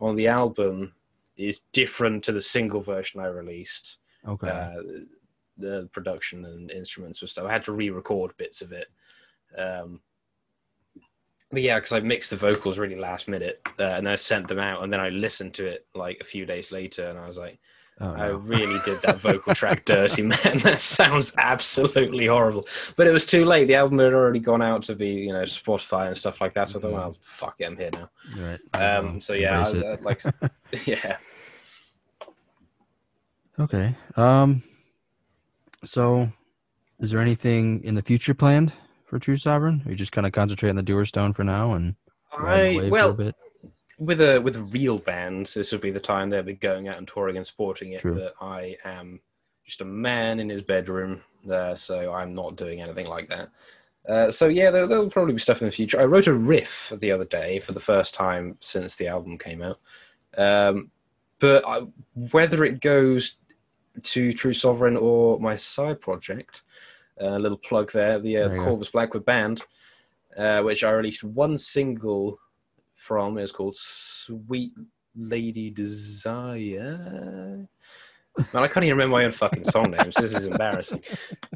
on 0.00 0.14
the 0.14 0.28
album 0.28 0.94
is 1.36 1.60
different 1.72 2.24
to 2.24 2.32
the 2.32 2.40
single 2.40 2.80
version 2.80 3.20
I 3.20 3.26
released 3.26 3.98
okay. 4.26 4.48
uh, 4.48 4.80
the 5.58 5.88
production 5.92 6.44
and 6.44 6.70
instruments 6.70 7.20
and 7.20 7.30
stuff. 7.30 7.44
I 7.44 7.52
had 7.52 7.64
to 7.64 7.72
re-record 7.72 8.36
bits 8.36 8.62
of 8.62 8.72
it. 8.72 8.88
Um, 9.56 10.00
but 11.50 11.62
yeah, 11.62 11.76
because 11.76 11.92
I 11.92 12.00
mixed 12.00 12.30
the 12.30 12.36
vocals 12.36 12.78
really 12.78 12.96
last 12.96 13.28
minute, 13.28 13.60
uh, 13.78 13.84
and 13.84 14.06
then 14.06 14.12
I 14.12 14.16
sent 14.16 14.48
them 14.48 14.58
out, 14.58 14.82
and 14.82 14.92
then 14.92 15.00
I 15.00 15.10
listened 15.10 15.54
to 15.54 15.66
it 15.66 15.86
like 15.94 16.18
a 16.20 16.24
few 16.24 16.44
days 16.44 16.72
later, 16.72 17.08
and 17.08 17.18
I 17.18 17.26
was 17.26 17.38
like, 17.38 17.58
oh, 18.00 18.12
I 18.14 18.26
really 18.26 18.80
did 18.84 19.00
that 19.02 19.18
vocal 19.20 19.54
track 19.54 19.84
dirty, 19.84 20.22
man. 20.22 20.38
That 20.64 20.80
sounds 20.80 21.34
absolutely 21.38 22.26
horrible. 22.26 22.66
But 22.96 23.06
it 23.06 23.12
was 23.12 23.26
too 23.26 23.44
late. 23.44 23.66
The 23.66 23.76
album 23.76 23.98
had 24.00 24.12
already 24.12 24.40
gone 24.40 24.62
out 24.62 24.82
to 24.84 24.96
be, 24.96 25.10
you 25.10 25.32
know, 25.32 25.42
Spotify 25.42 26.08
and 26.08 26.16
stuff 26.16 26.40
like 26.40 26.54
that. 26.54 26.68
So 26.68 26.78
I 26.78 26.82
thought, 26.82 26.92
well, 26.92 27.16
fuck 27.22 27.54
it, 27.60 27.66
I'm 27.66 27.76
here 27.76 27.90
now. 27.92 28.10
Right. 28.38 28.82
Um, 28.82 29.20
so 29.20 29.34
yeah. 29.34 29.64
I, 29.64 29.94
like, 30.02 30.22
yeah. 30.84 31.16
Okay. 33.58 33.94
Um. 34.16 34.62
So, 35.84 36.28
is 36.98 37.12
there 37.12 37.20
anything 37.20 37.84
in 37.84 37.94
the 37.94 38.02
future 38.02 38.34
planned 38.34 38.72
for 39.06 39.18
True 39.18 39.36
Sovereign? 39.36 39.82
Or 39.86 39.90
you 39.90 39.96
just 39.96 40.12
kind 40.12 40.26
of 40.26 40.32
concentrate 40.32 40.70
on 40.70 40.76
the 40.76 40.82
Dewerstone 40.82 41.34
for 41.34 41.44
now 41.44 41.72
and 41.72 41.94
I 42.32 42.88
well, 42.90 43.10
a 43.10 43.14
bit? 43.14 43.34
with 43.98 44.20
a 44.20 44.40
with 44.40 44.56
a 44.56 44.62
real 44.62 44.98
band, 44.98 45.46
this 45.46 45.72
would 45.72 45.80
be 45.80 45.90
the 45.90 46.00
time 46.00 46.28
they'll 46.28 46.42
be 46.42 46.54
going 46.54 46.88
out 46.88 46.98
and 46.98 47.08
touring 47.08 47.36
and 47.36 47.46
sporting 47.46 47.92
it. 47.92 48.00
True. 48.00 48.14
But 48.14 48.34
I 48.40 48.76
am 48.84 49.20
just 49.64 49.80
a 49.80 49.86
man 49.86 50.38
in 50.38 50.48
his 50.48 50.62
bedroom, 50.62 51.22
uh, 51.50 51.74
so 51.74 52.12
I'm 52.12 52.32
not 52.32 52.56
doing 52.56 52.82
anything 52.82 53.06
like 53.06 53.28
that. 53.30 53.50
Uh, 54.08 54.30
so 54.30 54.46
yeah, 54.46 54.70
there, 54.70 54.86
there'll 54.86 55.10
probably 55.10 55.32
be 55.32 55.40
stuff 55.40 55.62
in 55.62 55.66
the 55.66 55.72
future. 55.72 56.00
I 56.00 56.04
wrote 56.04 56.28
a 56.28 56.34
riff 56.34 56.92
the 56.96 57.10
other 57.10 57.24
day 57.24 57.58
for 57.58 57.72
the 57.72 57.80
first 57.80 58.14
time 58.14 58.56
since 58.60 58.96
the 58.96 59.08
album 59.08 59.38
came 59.38 59.62
out, 59.62 59.80
um, 60.36 60.90
but 61.40 61.64
I, 61.66 61.86
whether 62.30 62.64
it 62.64 62.80
goes 62.80 63.38
to 64.02 64.32
True 64.32 64.52
Sovereign 64.52 64.96
or 64.96 65.40
my 65.40 65.56
side 65.56 66.00
project, 66.00 66.62
a 67.18 67.38
little 67.38 67.58
plug 67.58 67.92
there, 67.92 68.18
the, 68.18 68.36
uh, 68.38 68.48
There 68.48 68.58
you. 68.58 68.64
Corvus 68.64 68.90
Blackwood 68.90 69.24
Band, 69.24 69.62
uh, 70.36 70.62
which 70.62 70.84
I 70.84 70.90
released 70.90 71.24
one 71.24 71.56
single 71.58 72.38
from. 72.94 73.38
It's 73.38 73.52
called 73.52 73.76
Sweet 73.76 74.72
Lady 75.16 75.70
Desire. 75.70 77.66
Man, 78.52 78.62
I 78.64 78.68
can't 78.68 78.84
even 78.84 78.98
remember 78.98 79.16
my 79.16 79.24
own 79.24 79.30
fucking 79.30 79.64
song 79.64 79.92
names. 79.92 80.14
This 80.14 80.34
is 80.34 80.44
embarrassing. 80.44 81.02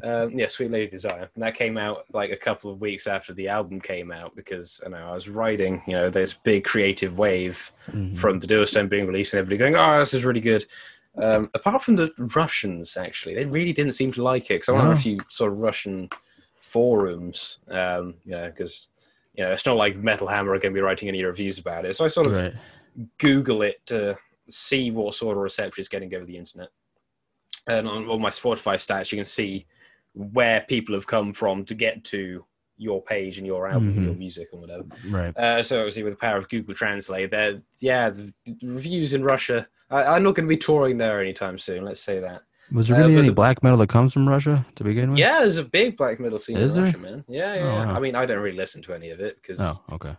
Um, 0.01 0.31
yeah, 0.31 0.47
Sweet 0.47 0.71
Lady 0.71 0.89
Desire. 0.89 1.29
And 1.35 1.43
that 1.43 1.53
came 1.53 1.77
out 1.77 2.05
like 2.11 2.31
a 2.31 2.35
couple 2.35 2.71
of 2.71 2.81
weeks 2.81 3.05
after 3.05 3.33
the 3.33 3.49
album 3.49 3.79
came 3.79 4.11
out 4.11 4.35
because 4.35 4.81
I 4.83 4.89
know 4.89 4.97
I 4.97 5.13
was 5.13 5.29
riding, 5.29 5.83
you 5.85 5.93
know, 5.93 6.09
this 6.09 6.33
big 6.33 6.63
creative 6.63 7.19
wave 7.19 7.71
Mhm. 7.91 8.17
from 8.17 8.39
the 8.39 8.47
Dewerstone 8.47 8.89
being 8.89 9.05
released 9.05 9.33
and 9.33 9.39
everybody 9.41 9.57
going, 9.59 9.75
"Oh, 9.75 9.99
this 9.99 10.15
is 10.15 10.25
really 10.25 10.39
good." 10.41 10.65
Um, 11.17 11.49
apart 11.53 11.83
from 11.83 11.97
the 11.97 12.11
Russians, 12.35 12.95
actually, 12.95 13.35
they 13.35 13.45
really 13.45 13.73
didn't 13.73 13.93
seem 13.93 14.11
to 14.13 14.23
like 14.23 14.45
it 14.45 14.55
because 14.55 14.69
I 14.69 14.73
went 14.73 14.85
on 14.85 14.93
a 14.93 14.95
No. 14.95 15.01
few 15.01 15.19
sort 15.27 15.51
of 15.51 15.59
Russian 15.59 16.09
forums, 16.61 17.59
um, 17.69 18.15
you 18.23 18.31
know, 18.31 18.47
because 18.47 18.89
you 19.33 19.43
know 19.43 19.51
it's 19.51 19.65
not 19.65 19.75
like 19.75 19.97
Metal 19.97 20.27
Hammer 20.27 20.51
are 20.53 20.59
going 20.59 20.73
to 20.73 20.77
be 20.77 20.81
writing 20.81 21.09
any 21.09 21.23
reviews 21.23 21.59
about 21.59 21.85
it. 21.85 21.95
So 21.95 22.05
I 22.05 22.07
sort 22.07 22.27
of 22.27 22.33
Right. 22.33 22.53
Google 23.17 23.61
it 23.61 23.85
to 23.87 24.17
see 24.49 24.91
what 24.91 25.15
sort 25.15 25.37
of 25.37 25.43
reception 25.43 25.81
it's 25.81 25.89
getting 25.89 26.13
over 26.15 26.25
the 26.25 26.37
internet. 26.37 26.69
And 27.67 27.87
on, 27.87 28.07
on 28.09 28.21
my 28.21 28.29
Spotify 28.29 28.75
stats, 28.75 29.11
you 29.11 29.17
can 29.17 29.25
see 29.25 29.65
where 30.13 30.61
people 30.67 30.95
have 30.95 31.07
come 31.07 31.33
from 31.33 31.63
to 31.65 31.75
get 31.75 32.03
to 32.05 32.45
your 32.81 33.01
page 33.03 33.37
and 33.37 33.45
your 33.45 33.67
album, 33.67 33.89
and 33.89 34.03
your 34.05 34.15
music, 34.15 34.49
and 34.51 34.61
whatever. 34.61 34.83
Right. 35.07 35.37
Uh, 35.37 35.61
so 35.61 35.79
obviously, 35.79 36.03
with 36.03 36.13
the 36.13 36.17
power 36.17 36.37
of 36.37 36.49
Google 36.49 36.73
Translate, 36.73 37.29
there, 37.29 37.61
yeah, 37.79 38.09
the, 38.09 38.33
reviews 38.63 39.13
in 39.13 39.23
Russia. 39.23 39.67
I, 39.91 40.03
I'm 40.15 40.23
not 40.23 40.35
going 40.35 40.47
to 40.47 40.49
be 40.49 40.57
touring 40.57 40.97
there 40.97 41.21
anytime 41.21 41.57
soon. 41.59 41.83
Let's 41.85 42.01
say 42.01 42.19
that. 42.19 42.41
Was 42.71 42.87
there 42.87 42.97
Uh, 42.97 43.01
really 43.01 43.13
but 43.15 43.19
any 43.19 43.27
the- 43.29 43.35
black 43.35 43.61
metal 43.61 43.77
that 43.79 43.89
comes 43.89 44.13
from 44.13 44.27
Russia 44.27 44.65
to 44.75 44.83
begin 44.83 45.11
with? 45.11 45.19
Yeah, 45.19 45.41
there's 45.41 45.57
a 45.57 45.63
big 45.65 45.95
black 45.97 46.19
metal 46.19 46.39
scene 46.39 46.57
Is 46.57 46.75
in 46.75 46.83
there? 46.83 46.91
Russia, 46.93 46.97
man. 46.97 47.23
Yeah, 47.27 47.53
yeah. 47.55 47.61
Oh, 47.61 47.65
yeah. 47.65 47.85
wow. 47.85 47.95
I 47.95 47.99
mean, 47.99 48.15
I 48.15 48.25
don't 48.25 48.39
really 48.39 48.57
listen 48.57 48.81
to 48.83 48.93
any 48.93 49.09
of 49.11 49.19
it 49.19 49.35
because 49.35 49.59
Oh, 49.61 49.95
okay. 49.95 50.15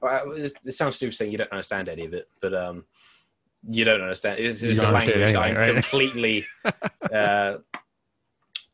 It, 0.64 0.74
sounds 0.74 0.96
stupid 0.96 1.16
saying 1.16 1.32
you 1.32 1.38
don't 1.38 1.50
understand 1.50 1.88
any 1.88 2.04
of 2.04 2.12
it, 2.14 2.26
but 2.42 2.52
um, 2.54 2.84
you 3.68 3.84
don't 3.84 4.02
understand. 4.02 4.38
It's, 4.38 4.62
it's 4.62 4.78
a 4.78 4.82
don't 4.82 4.94
understand 4.94 5.20
language 5.20 5.36
anything, 5.36 5.56
I'm 5.56 5.56
right? 5.56 5.74
completely 5.74 6.46
uh, 7.12 7.56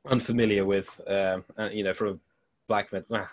unfamiliar 0.06 0.64
with. 0.64 1.00
Um, 1.06 1.44
uh, 1.56 1.68
you 1.72 1.84
know, 1.84 1.94
from 1.94 2.08
a 2.08 2.18
black 2.66 2.92
metal. 2.92 3.24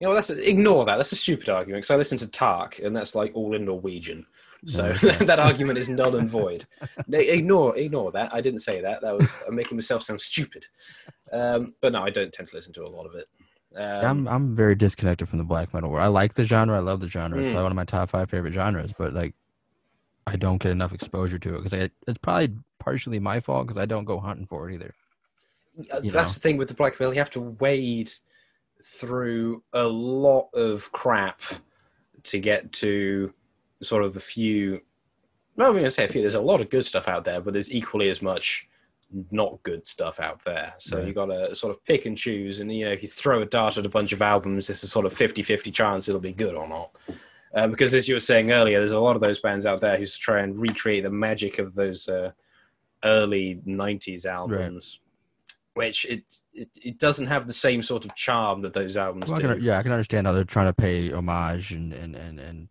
You 0.00 0.08
know, 0.08 0.14
that's 0.14 0.30
ignore 0.30 0.84
that. 0.84 0.96
That's 0.96 1.12
a 1.12 1.16
stupid 1.16 1.48
argument 1.48 1.82
because 1.82 1.90
I 1.94 1.96
listen 1.96 2.18
to 2.18 2.26
Taake, 2.26 2.84
and 2.84 2.94
that's 2.94 3.14
like 3.14 3.32
all 3.34 3.54
in 3.54 3.64
Norwegian. 3.64 4.26
So 4.66 4.86
Okay. 4.86 5.16
that 5.24 5.38
argument 5.38 5.78
is 5.78 5.88
null 5.88 6.16
and 6.16 6.28
void. 6.30 6.66
Ignore, 7.10 7.76
ignore 7.76 8.12
that. 8.12 8.34
I 8.34 8.40
didn't 8.40 8.60
say 8.60 8.80
that. 8.80 9.00
That 9.00 9.16
was 9.16 9.40
I'm 9.46 9.54
making 9.54 9.76
myself 9.76 10.02
sound 10.02 10.20
stupid. 10.20 10.66
Um, 11.32 11.74
but 11.80 11.92
no, 11.92 12.02
I 12.02 12.10
don't 12.10 12.32
tend 12.32 12.48
to 12.48 12.56
listen 12.56 12.72
to 12.74 12.84
a 12.84 12.88
lot 12.88 13.06
of 13.06 13.14
it. 13.14 13.26
Um, 13.76 14.04
I'm 14.04 14.28
I'm 14.28 14.56
very 14.56 14.74
disconnected 14.74 15.28
from 15.28 15.38
the 15.38 15.44
black 15.44 15.72
metal 15.72 15.90
world. 15.90 16.04
I 16.04 16.08
like 16.08 16.34
the 16.34 16.44
genre. 16.44 16.76
I 16.76 16.80
love 16.80 17.00
the 17.00 17.08
genre. 17.08 17.38
It's 17.38 17.48
Mm. 17.48 17.52
probably 17.52 17.62
one 17.64 17.72
of 17.72 17.76
my 17.76 17.84
top 17.84 18.10
five 18.10 18.28
favorite 18.30 18.54
genres. 18.54 18.92
But 18.96 19.12
like, 19.12 19.34
I 20.26 20.36
don't 20.36 20.58
get 20.58 20.72
enough 20.72 20.92
exposure 20.92 21.38
to 21.38 21.54
it 21.56 21.62
because 21.62 21.88
it's 22.06 22.18
probably 22.22 22.54
partially 22.78 23.18
my 23.18 23.40
fault 23.40 23.66
because 23.66 23.78
I 23.78 23.86
don't 23.86 24.04
go 24.04 24.18
hunting 24.18 24.46
for 24.46 24.68
it 24.70 24.74
either. 24.74 24.94
That's 25.76 26.04
know. 26.04 26.22
the 26.24 26.40
thing 26.40 26.56
with 26.56 26.68
the 26.68 26.74
black 26.74 26.98
metal. 26.98 27.12
You 27.14 27.20
have 27.20 27.30
to 27.32 27.40
wade 27.40 28.10
through 28.86 29.62
a 29.72 29.84
lot 29.84 30.48
of 30.54 30.90
crap 30.92 31.40
to 32.22 32.38
get 32.38 32.72
to 32.72 33.32
sort 33.82 34.04
of 34.04 34.14
the 34.14 34.20
few. 34.20 34.80
No, 35.56 35.66
I'm 35.66 35.72
going 35.72 35.84
to 35.84 35.90
say 35.90 36.04
a 36.04 36.08
few. 36.08 36.20
There's 36.20 36.34
a 36.34 36.40
lot 36.40 36.60
of 36.60 36.70
good 36.70 36.84
stuff 36.84 37.08
out 37.08 37.24
there, 37.24 37.40
but 37.40 37.52
there's 37.52 37.72
equally 37.72 38.08
as 38.08 38.22
much 38.22 38.68
not 39.30 39.62
good 39.62 39.86
stuff 39.88 40.20
out 40.20 40.44
there. 40.44 40.74
So 40.78 40.98
Right. 40.98 41.06
you 41.06 41.12
got 41.14 41.26
to 41.26 41.54
sort 41.54 41.74
of 41.74 41.84
pick 41.84 42.06
and 42.06 42.16
choose. 42.16 42.60
And, 42.60 42.74
you 42.74 42.84
know, 42.86 42.92
if 42.92 43.02
you 43.02 43.08
throw 43.08 43.42
a 43.42 43.46
dart 43.46 43.78
at 43.78 43.86
a 43.86 43.88
bunch 43.88 44.12
of 44.12 44.22
albums, 44.22 44.66
there's 44.66 44.82
a 44.82 44.88
sort 44.88 45.06
of 45.06 45.12
50 45.12 45.42
50 45.42 45.70
chance 45.70 46.08
it'll 46.08 46.20
be 46.20 46.32
good 46.32 46.54
or 46.54 46.68
not. 46.68 46.90
Uh, 47.54 47.68
because 47.68 47.94
as 47.94 48.08
you 48.08 48.14
were 48.14 48.20
saying 48.20 48.50
earlier, 48.52 48.78
there's 48.78 48.90
a 48.92 49.00
lot 49.00 49.14
of 49.16 49.22
those 49.22 49.40
bands 49.40 49.64
out 49.66 49.80
there 49.80 49.96
who 49.96 50.04
try 50.06 50.40
and 50.40 50.60
recreate 50.60 51.04
the 51.04 51.10
magic 51.10 51.58
of 51.58 51.74
those 51.74 52.08
uh, 52.08 52.30
early 53.04 53.60
90s 53.66 54.26
albums 54.26 55.00
which 55.76 56.04
it, 56.06 56.24
it 56.54 56.68
it 56.82 56.98
doesn't 56.98 57.26
have 57.26 57.46
the 57.46 57.52
same 57.52 57.82
sort 57.82 58.04
of 58.04 58.14
charm 58.14 58.62
that 58.62 58.72
those 58.72 58.96
albums 58.96 59.26
Well, 59.30 59.38
I 59.38 59.42
do. 59.42 59.54
can, 59.54 59.62
yeah, 59.62 59.78
I 59.78 59.82
can 59.82 59.92
understand 59.92 60.26
how 60.26 60.32
they're 60.32 60.44
trying 60.44 60.66
to 60.66 60.72
pay 60.72 61.12
homage 61.12 61.72
and 61.72 61.92
and 61.92 62.16
and, 62.16 62.40
and 62.40 62.68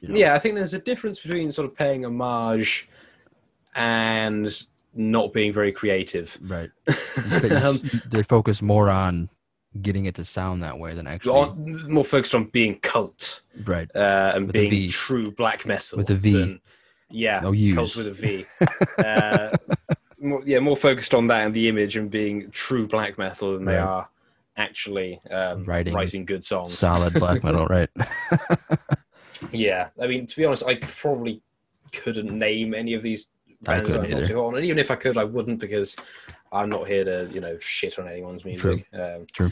you 0.00 0.08
know, 0.08 0.14
Yeah, 0.16 0.34
I 0.34 0.38
think 0.38 0.56
there's 0.56 0.74
a 0.74 0.78
difference 0.80 1.20
between 1.20 1.52
sort 1.52 1.66
of 1.70 1.76
paying 1.76 2.04
homage 2.04 2.88
and 3.74 4.52
not 4.94 5.32
being 5.32 5.52
very 5.52 5.72
creative. 5.72 6.36
right. 6.42 6.70
Um, 7.62 7.80
they 8.06 8.22
focus 8.22 8.62
more 8.62 8.88
on 8.90 9.28
getting 9.82 10.06
it 10.06 10.14
to 10.16 10.24
sound 10.24 10.62
that 10.62 10.78
way 10.78 10.94
than 10.94 11.06
actually 11.06 11.52
more 11.88 12.04
focused 12.04 12.34
on 12.34 12.44
being 12.46 12.76
cult 12.78 13.42
right. 13.64 13.88
uh, 13.94 14.32
and 14.34 14.46
With 14.46 14.54
being 14.54 14.90
true 14.90 15.30
black 15.30 15.66
metal 15.66 15.98
With 15.98 16.10
a 16.10 16.14
V. 16.16 16.32
than- 16.32 16.60
yeah, 17.10 17.40
No 17.40 17.52
U's. 17.52 17.74
cult 17.76 17.96
with 17.96 18.06
a 18.08 18.12
V. 18.12 18.46
uh, 18.98 19.50
more, 20.20 20.42
yeah, 20.46 20.58
more 20.60 20.76
focused 20.76 21.14
on 21.14 21.26
that 21.28 21.44
and 21.46 21.54
the 21.54 21.68
image 21.68 21.96
and 21.96 22.10
being 22.10 22.50
true 22.50 22.86
black 22.86 23.18
metal 23.18 23.54
than 23.54 23.64
they 23.64 23.74
Right. 23.74 23.82
are 23.82 24.08
actually 24.56 25.20
um, 25.30 25.64
Writing 25.64 25.94
writing 25.94 26.24
good 26.24 26.44
songs. 26.44 26.76
Solid 26.76 27.14
black 27.14 27.42
metal, 27.44 27.66
right? 27.66 27.88
Yeah, 29.52 29.88
I 30.00 30.06
mean, 30.06 30.26
to 30.26 30.36
be 30.36 30.44
honest, 30.44 30.66
I 30.66 30.76
probably 30.76 31.42
couldn't 31.92 32.30
name 32.38 32.74
any 32.74 32.94
of 32.94 33.02
these 33.02 33.28
bands 33.62 33.88
that 33.88 33.94
couldn't 33.94 34.04
I'm 34.04 34.10
not 34.10 34.18
either. 34.20 34.28
too 34.28 34.40
on, 34.44 34.56
and 34.56 34.64
even 34.64 34.78
if 34.78 34.90
I 34.90 34.96
could, 34.96 35.16
I 35.16 35.24
wouldn't 35.24 35.60
because 35.60 35.96
I'm 36.52 36.68
not 36.68 36.86
here 36.86 37.04
to, 37.04 37.28
you 37.32 37.40
know, 37.40 37.58
shit 37.58 37.98
on 37.98 38.06
anyone's 38.06 38.44
music. 38.44 38.86
Um, 38.92 39.26
True. 39.32 39.50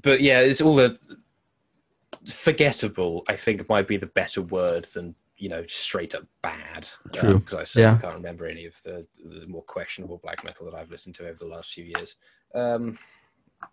But 0.00 0.20
yeah, 0.20 0.40
it's 0.40 0.60
all 0.60 0.76
the 0.76 0.96
forgettable. 2.26 3.24
I 3.28 3.34
think 3.36 3.68
might 3.68 3.88
be 3.88 3.96
the 3.96 4.06
better 4.06 4.42
word 4.42 4.84
than 4.94 5.14
you 5.38 5.48
know 5.48 5.64
straight 5.66 6.14
up 6.14 6.24
bad. 6.42 6.88
True. 7.12 7.38
Because 7.38 7.54
I 7.54 7.64
certainly 7.64 7.96
Yeah. 7.96 8.00
can't 8.02 8.14
remember 8.14 8.46
any 8.46 8.66
of 8.66 8.80
the, 8.82 9.06
the 9.24 9.46
more 9.46 9.62
questionable 9.62 10.18
black 10.22 10.44
metal 10.44 10.66
that 10.66 10.74
I've 10.74 10.90
listened 10.90 11.14
to 11.16 11.28
over 11.28 11.38
the 11.38 11.46
last 11.46 11.72
few 11.72 11.84
years. 11.84 12.16
Um, 12.54 12.98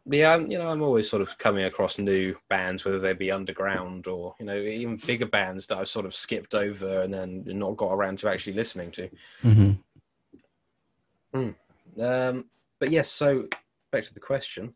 yeah, 0.09 0.33
I'm, 0.33 0.49
you 0.49 0.57
know, 0.57 0.67
I'm 0.69 0.81
always 0.81 1.07
sort 1.09 1.21
of 1.21 1.37
coming 1.37 1.65
across 1.65 1.99
new 1.99 2.35
bands, 2.49 2.83
whether 2.85 2.99
they 2.99 3.13
be 3.13 3.31
underground 3.31 4.07
or 4.07 4.35
you 4.39 4.45
know 4.45 4.57
even 4.57 4.97
bigger 5.05 5.27
bands 5.27 5.67
that 5.67 5.77
I've 5.77 5.89
sort 5.89 6.05
of 6.05 6.15
skipped 6.15 6.55
over 6.55 7.01
and 7.01 7.13
then 7.13 7.43
not 7.45 7.77
got 7.77 7.93
around 7.93 8.19
to 8.19 8.29
actually 8.29 8.53
listening 8.53 8.91
to. 8.91 9.09
Mm-hmm. 9.43 9.71
Um, 12.01 12.45
but 12.79 12.91
yes, 12.91 13.09
so 13.11 13.47
back 13.91 14.05
to 14.05 14.13
the 14.13 14.19
question. 14.19 14.73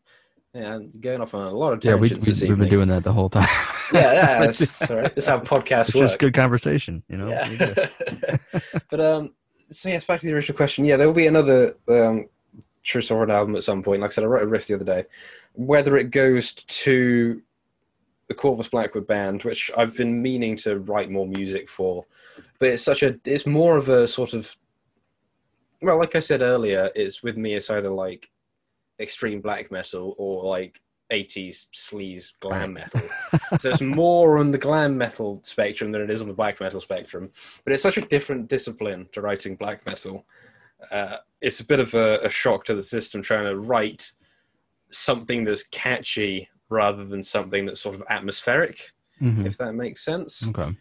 Yeah, 0.54 0.76
I'm 0.76 0.90
going 1.00 1.22
off 1.22 1.34
on 1.34 1.48
a 1.48 1.52
lot 1.52 1.74
of 1.74 1.84
Yeah, 1.84 1.96
we, 1.96 2.10
tangents 2.10 2.42
we, 2.42 2.54
been 2.54 2.70
doing 2.70 2.88
that 2.88 3.04
the 3.04 3.14
whole 3.14 3.30
time. 3.30 3.48
Yeah, 3.94 4.02
yeah, 4.14 4.40
that's, 4.40 4.90
right. 4.90 5.16
that's 5.16 5.28
how 5.28 5.40
podcasts 5.40 5.90
it's 5.90 5.96
work. 5.96 6.04
just 6.06 6.20
good 6.20 6.34
conversation, 6.34 7.04
you 7.08 7.18
know. 7.18 7.30
Yeah. 7.30 7.88
but 8.90 9.00
um, 9.00 9.34
so 9.72 9.90
yes, 9.90 10.06
back 10.06 10.20
to 10.20 10.26
the 10.26 10.34
original 10.34 10.58
question. 10.58 10.86
Yeah, 10.86 10.98
there 10.98 11.08
will 11.08 11.14
be 11.14 11.28
another 11.28 11.76
um, 11.88 12.28
True 12.84 13.02
Sovereign 13.02 13.32
album 13.32 13.56
at 13.56 13.64
some 13.64 13.84
point. 13.84 14.02
Like 14.02 14.12
I 14.12 14.14
said, 14.14 14.24
I 14.24 14.28
wrote 14.28 14.44
a 14.44 14.48
riff 14.48 14.68
the 14.68 14.76
other 14.76 14.86
day. 14.86 15.06
Whether 15.54 15.98
it 15.98 16.12
goes 16.12 16.54
to 16.54 17.42
the 18.28 18.34
Corvus 18.34 18.70
Blackwood 18.70 19.08
band, 19.08 19.44
which 19.44 19.72
I've 19.76 19.98
been 19.98 20.22
meaning 20.22 20.56
to 20.58 20.80
write 20.80 21.10
more 21.10 21.28
music 21.28 21.70
for, 21.70 22.06
but 22.60 22.70
it's 22.70 22.84
such 22.84 23.04
a, 23.04 23.20
it's 23.26 23.46
more 23.46 23.78
of 23.78 23.90
a 23.90 24.08
sort 24.08 24.34
of, 24.34 24.56
well, 25.82 25.98
like 25.98 26.16
I 26.16 26.20
said 26.20 26.42
earlier, 26.42 26.90
it's 26.96 27.24
with 27.24 27.38
me. 27.38 27.56
It's 27.56 27.70
either 27.70 27.90
like 27.90 28.30
extreme 29.00 29.42
black 29.42 29.72
metal 29.72 30.14
or 30.18 30.44
like 30.46 30.80
80s 31.12 31.68
sleaze 31.74 32.34
glam 32.40 32.74
metal. 32.74 33.02
so 33.60 33.70
it's 33.70 33.82
more 34.04 34.38
on 34.38 34.52
the 34.52 34.58
glam 34.58 34.98
metal 34.98 35.40
spectrum 35.44 35.92
than 35.92 36.02
it 36.02 36.10
is 36.10 36.22
on 36.22 36.28
the 36.28 36.34
black 36.34 36.60
metal 36.60 36.82
spectrum. 36.82 37.32
But 37.64 37.74
it's 37.74 37.84
such 37.84 37.98
a 37.98 38.02
different 38.02 38.48
discipline 38.48 39.08
to 39.14 39.22
writing 39.22 39.56
black 39.56 39.86
metal. 39.86 40.26
Uh, 40.92 41.18
it's 41.42 41.60
a 41.60 41.66
bit 41.66 41.80
of 41.80 41.94
a, 41.94 42.20
a 42.24 42.30
shock 42.30 42.64
to 42.66 42.76
the 42.76 42.84
system 42.84 43.22
trying 43.22 43.46
to 43.46 43.58
write 43.60 44.12
something 44.92 45.44
that's 45.44 45.64
catchy 45.64 46.50
rather 46.70 47.04
than 47.06 47.24
something 47.24 47.66
that's 47.66 47.82
sort 47.82 47.96
of 47.96 48.04
atmospheric, 48.10 48.92
Mhm. 49.22 49.46
if 49.46 49.58
that 49.58 49.74
makes 49.74 50.04
sense. 50.06 50.48
Okay. 50.48 50.76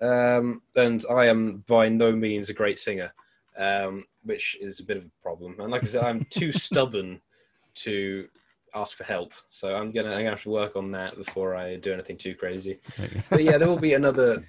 Um, 0.00 0.62
and 0.74 1.04
I 1.10 1.26
am 1.26 1.64
by 1.66 1.88
no 1.88 2.12
means 2.12 2.48
a 2.50 2.54
great 2.54 2.78
singer, 2.78 3.12
um, 3.56 4.04
which 4.22 4.56
is 4.60 4.80
a 4.80 4.84
bit 4.84 4.96
of 4.96 5.04
a 5.04 5.10
problem. 5.22 5.60
And 5.60 5.70
like 5.70 5.82
I 5.82 5.86
said, 5.86 6.04
I'm 6.04 6.24
too 6.30 6.50
stubborn 6.66 7.20
to 7.76 8.28
ask 8.74 8.96
for 8.96 9.04
help. 9.04 9.32
So 9.48 9.74
I'm 9.74 9.92
gonna 9.92 10.10
I'm 10.10 10.18
gonna 10.18 10.30
have 10.30 10.42
to 10.42 10.50
work 10.50 10.76
on 10.76 10.90
that 10.92 11.16
before 11.16 11.54
I 11.54 11.76
do 11.76 11.92
anything 11.92 12.16
too 12.16 12.34
crazy. 12.34 12.80
But 13.30 13.42
yeah, 13.42 13.58
there 13.58 13.68
will 13.68 13.78
be 13.78 13.94
another 13.94 14.46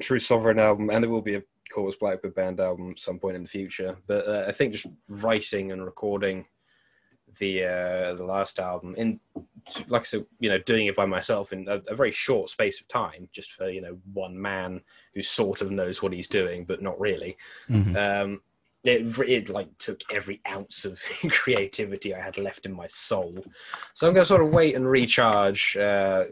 True 0.00 0.18
Sovereign 0.18 0.58
album, 0.58 0.90
and 0.90 1.02
there 1.02 1.10
will 1.10 1.22
be 1.22 1.36
a 1.36 1.42
Corvus 1.72 1.96
Blackwood 1.96 2.34
band 2.34 2.60
album 2.60 2.90
at 2.90 3.00
some 3.00 3.18
point 3.18 3.36
in 3.36 3.42
the 3.42 3.48
future. 3.48 3.96
But 4.06 4.26
uh, 4.26 4.44
I 4.48 4.52
think 4.52 4.72
just 4.72 4.86
writing 5.08 5.72
and 5.72 5.84
recording 5.84 6.46
the 7.38 7.64
uh, 7.64 8.14
the 8.14 8.24
last 8.24 8.58
album 8.58 8.94
in 8.96 9.20
like 9.88 10.02
I 10.02 10.04
said, 10.04 10.26
you 10.38 10.48
know, 10.48 10.58
doing 10.58 10.86
it 10.86 10.96
by 10.96 11.06
myself 11.06 11.52
in 11.52 11.68
a, 11.68 11.80
a 11.86 11.94
very 11.94 12.12
short 12.12 12.50
space 12.50 12.80
of 12.80 12.88
time, 12.88 13.28
just 13.32 13.52
for 13.52 13.68
you 13.68 13.80
know 13.80 13.98
one 14.12 14.40
man 14.40 14.80
who 15.14 15.22
sort 15.22 15.60
of 15.60 15.70
knows 15.70 16.02
what 16.02 16.12
he's 16.12 16.28
doing, 16.28 16.64
but 16.64 16.82
not 16.82 16.98
really. 17.00 17.36
Mhm. 17.68 17.96
Um, 17.96 18.42
it, 18.84 19.18
it 19.28 19.48
like 19.50 19.68
took 19.78 20.00
every 20.12 20.40
ounce 20.48 20.84
of 20.84 21.00
creativity 21.30 22.14
I 22.14 22.20
had 22.20 22.38
left 22.38 22.64
in 22.66 22.72
my 22.72 22.86
soul. 22.86 23.34
So 23.94 24.06
I'm 24.08 24.14
going 24.14 24.22
to 24.24 24.28
sort 24.28 24.42
of 24.42 24.52
wait 24.54 24.74
and 24.74 24.88
recharge, 24.88 25.76
uh, 25.76 26.24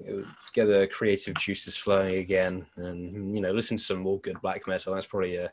get 0.54 0.64
the 0.66 0.88
creative 0.90 1.34
juices 1.34 1.76
flowing 1.76 2.16
again, 2.16 2.64
and 2.76 3.34
you 3.34 3.40
know, 3.42 3.52
listen 3.52 3.76
to 3.76 3.82
some 3.82 3.98
more 3.98 4.18
good 4.20 4.40
black 4.40 4.66
metal. 4.66 4.94
That's 4.94 5.06
probably 5.06 5.38
uh, 5.38 5.48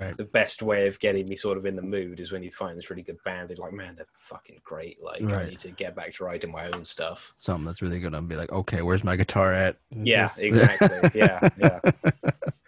Right. 0.00 0.16
the 0.16 0.24
best 0.24 0.62
way 0.62 0.86
of 0.86 0.98
getting 1.00 1.28
me 1.28 1.36
sort 1.36 1.58
of 1.58 1.66
in 1.66 1.76
the 1.76 1.82
mood 1.82 2.20
is 2.20 2.32
when 2.32 2.42
you 2.42 2.50
find 2.50 2.78
this 2.78 2.88
really 2.88 3.02
good 3.02 3.22
band. 3.22 3.50
They're 3.50 3.56
like, 3.58 3.72
man, 3.74 3.96
they're 3.96 4.06
fucking 4.16 4.60
great. 4.64 5.02
Like, 5.02 5.22
I 5.24 5.44
need 5.50 5.58
to 5.58 5.72
get 5.72 5.94
back 5.94 6.14
to 6.14 6.24
writing 6.24 6.50
my 6.52 6.70
own 6.70 6.86
stuff. 6.86 7.34
Something 7.36 7.66
that's 7.66 7.82
really 7.82 8.00
gonna 8.00 8.22
be 8.22 8.36
like, 8.36 8.50
okay, 8.50 8.80
where's 8.80 9.04
my 9.04 9.16
guitar 9.16 9.52
at? 9.52 9.76
It's 9.90 10.06
Yeah, 10.06 10.26
just- 10.28 10.38
exactly. 10.42 11.10
yeah, 11.14 11.48
yeah. 11.58 11.80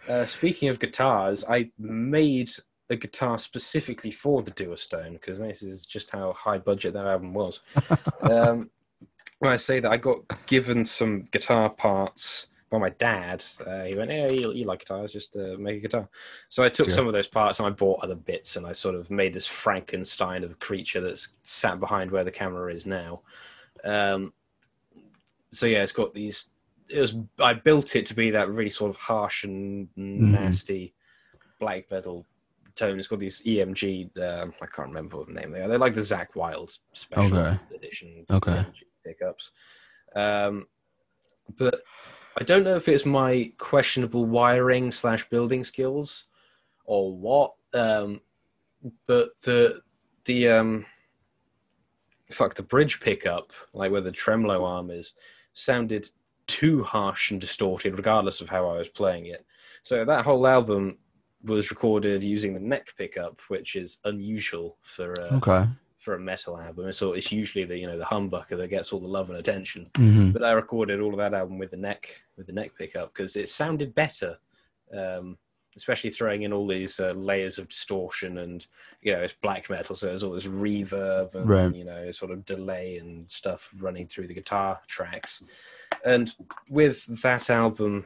Uh, 0.07 0.25
speaking 0.25 0.69
of 0.69 0.79
guitars, 0.79 1.43
I 1.49 1.71
made 1.79 2.51
a 2.89 2.95
guitar 2.95 3.37
specifically 3.37 4.11
for 4.11 4.41
the 4.41 4.51
Dewerstone 4.51 5.13
because 5.13 5.39
this 5.39 5.63
is 5.63 5.85
just 5.85 6.11
how 6.11 6.33
high 6.33 6.57
budget 6.57 6.93
that 6.93 7.05
album 7.05 7.33
was. 7.33 7.61
um, 8.21 8.69
when 9.39 9.51
I 9.51 9.57
say 9.57 9.79
that, 9.79 9.91
I 9.91 9.97
got 9.97 10.19
given 10.45 10.83
some 10.83 11.23
guitar 11.31 11.69
parts 11.69 12.47
by 12.69 12.77
my 12.77 12.89
dad. 12.89 13.43
Uh, 13.65 13.83
he 13.83 13.95
went, 13.95 14.11
"Yeah, 14.11 14.27
you, 14.27 14.51
you 14.53 14.65
like 14.65 14.79
guitars? 14.79 15.13
Just 15.13 15.35
uh, 15.35 15.57
make 15.57 15.77
a 15.77 15.81
guitar." 15.81 16.09
So 16.49 16.63
I 16.63 16.69
took 16.69 16.89
Yeah. 16.89 16.95
some 16.95 17.07
of 17.07 17.13
those 17.13 17.27
parts 17.27 17.59
and 17.59 17.67
I 17.67 17.71
bought 17.71 18.03
other 18.03 18.15
bits, 18.15 18.55
and 18.55 18.65
I 18.65 18.73
sort 18.73 18.95
of 18.95 19.09
made 19.11 19.33
this 19.33 19.45
Frankenstein 19.47 20.43
of 20.43 20.51
a 20.51 20.55
creature 20.55 21.01
that's 21.01 21.33
sat 21.43 21.79
behind 21.79 22.09
where 22.11 22.23
the 22.23 22.31
camera 22.31 22.73
is 22.73 22.85
now. 22.85 23.21
Um, 23.83 24.33
so 25.51 25.65
yeah, 25.65 25.83
it's 25.83 25.91
got 25.91 26.13
these. 26.13 26.51
It 26.89 26.99
was 26.99 27.15
I 27.39 27.53
built 27.53 27.95
it 27.95 28.05
to 28.07 28.13
be 28.13 28.31
that 28.31 28.49
really 28.49 28.69
sort 28.69 28.89
of 28.89 28.97
harsh 28.97 29.43
and 29.43 29.87
nasty 29.95 30.93
black 31.59 31.89
metal 31.89 32.25
tone. 32.75 32.99
It's 32.99 33.07
got 33.07 33.19
these 33.19 33.41
EMG. 33.41 34.17
Um, 34.19 34.53
I 34.61 34.65
can't 34.65 34.89
remember 34.89 35.17
what 35.17 35.27
the 35.27 35.33
name 35.33 35.51
they 35.51 35.61
are. 35.61 35.67
They're 35.67 35.77
like 35.77 35.93
the 35.93 36.01
Zakk 36.01 36.35
Wylde 36.35 36.71
special 36.93 37.37
Okay. 37.37 37.59
edition 37.73 38.25
Okay. 38.29 38.65
Pickups. 39.05 39.51
Um, 40.15 40.67
but 41.57 41.81
I 42.39 42.43
don't 42.43 42.63
know 42.63 42.75
if 42.75 42.87
it's 42.87 43.05
my 43.05 43.51
questionable 43.57 44.25
wiring 44.25 44.91
slash 44.91 45.27
building 45.29 45.63
skills 45.63 46.25
or 46.85 47.15
what. 47.15 47.53
Um, 47.73 48.21
but 49.07 49.29
the 49.43 49.81
the 50.25 50.49
um, 50.49 50.85
fuck 52.31 52.55
the 52.55 52.63
bridge 52.63 52.99
pickup, 53.01 53.51
like 53.73 53.91
where 53.91 54.01
the 54.01 54.11
tremolo 54.11 54.63
arm 54.65 54.89
is, 54.89 55.13
sounded 55.53 56.09
too 56.47 56.83
harsh 56.83 57.31
and 57.31 57.39
distorted, 57.39 57.95
regardless 57.95 58.41
of 58.41 58.49
how 58.49 58.69
I 58.69 58.77
was 58.77 58.89
playing 58.89 59.27
it. 59.27 59.45
So 59.83 60.05
that 60.05 60.25
whole 60.25 60.45
album 60.47 60.97
was 61.43 61.69
recorded 61.69 62.23
using 62.23 62.53
the 62.53 62.59
neck 62.59 62.87
pickup, 62.97 63.41
which 63.49 63.75
is 63.75 63.99
unusual 64.05 64.77
for 64.81 65.13
uh, 65.21 65.35
Okay. 65.35 65.67
for 65.99 66.15
a 66.15 66.19
metal 66.19 66.59
album. 66.59 66.91
So 66.91 67.13
it's 67.13 67.31
usually 67.31 67.65
the 67.65 67.77
you 67.77 67.87
know 67.87 67.97
the 67.97 68.05
humbucker 68.05 68.57
that 68.57 68.69
gets 68.69 68.91
all 68.93 68.99
the 68.99 69.09
love 69.09 69.29
and 69.29 69.39
attention. 69.39 69.89
hmm 69.95 70.31
But 70.31 70.43
I 70.43 70.51
recorded 70.51 70.99
all 71.01 71.11
of 71.13 71.17
that 71.19 71.33
album 71.33 71.57
with 71.57 71.71
the 71.71 71.77
neck 71.77 72.23
with 72.37 72.47
the 72.47 72.53
neck 72.53 72.71
pickup 72.77 73.13
because 73.13 73.35
it 73.35 73.49
sounded 73.49 73.93
better, 73.93 74.37
um, 74.97 75.37
especially 75.75 76.11
throwing 76.11 76.43
in 76.43 76.53
all 76.53 76.67
these 76.67 76.99
uh, 76.99 77.11
layers 77.13 77.57
of 77.57 77.67
distortion 77.67 78.37
and 78.39 78.67
you 79.01 79.11
know 79.11 79.21
it's 79.21 79.33
black 79.41 79.69
metal, 79.69 79.95
so 79.95 80.05
there's 80.07 80.23
all 80.23 80.33
this 80.33 80.45
reverb 80.45 81.35
and 81.35 81.49
Right. 81.49 81.75
you 81.75 81.83
know 81.85 82.11
sort 82.11 82.31
of 82.31 82.45
delay 82.45 82.97
and 82.97 83.29
stuff 83.29 83.69
running 83.79 84.07
through 84.07 84.27
the 84.27 84.33
guitar 84.33 84.79
tracks. 84.87 85.43
And 86.05 86.33
with 86.69 87.05
that 87.21 87.49
album. 87.49 88.05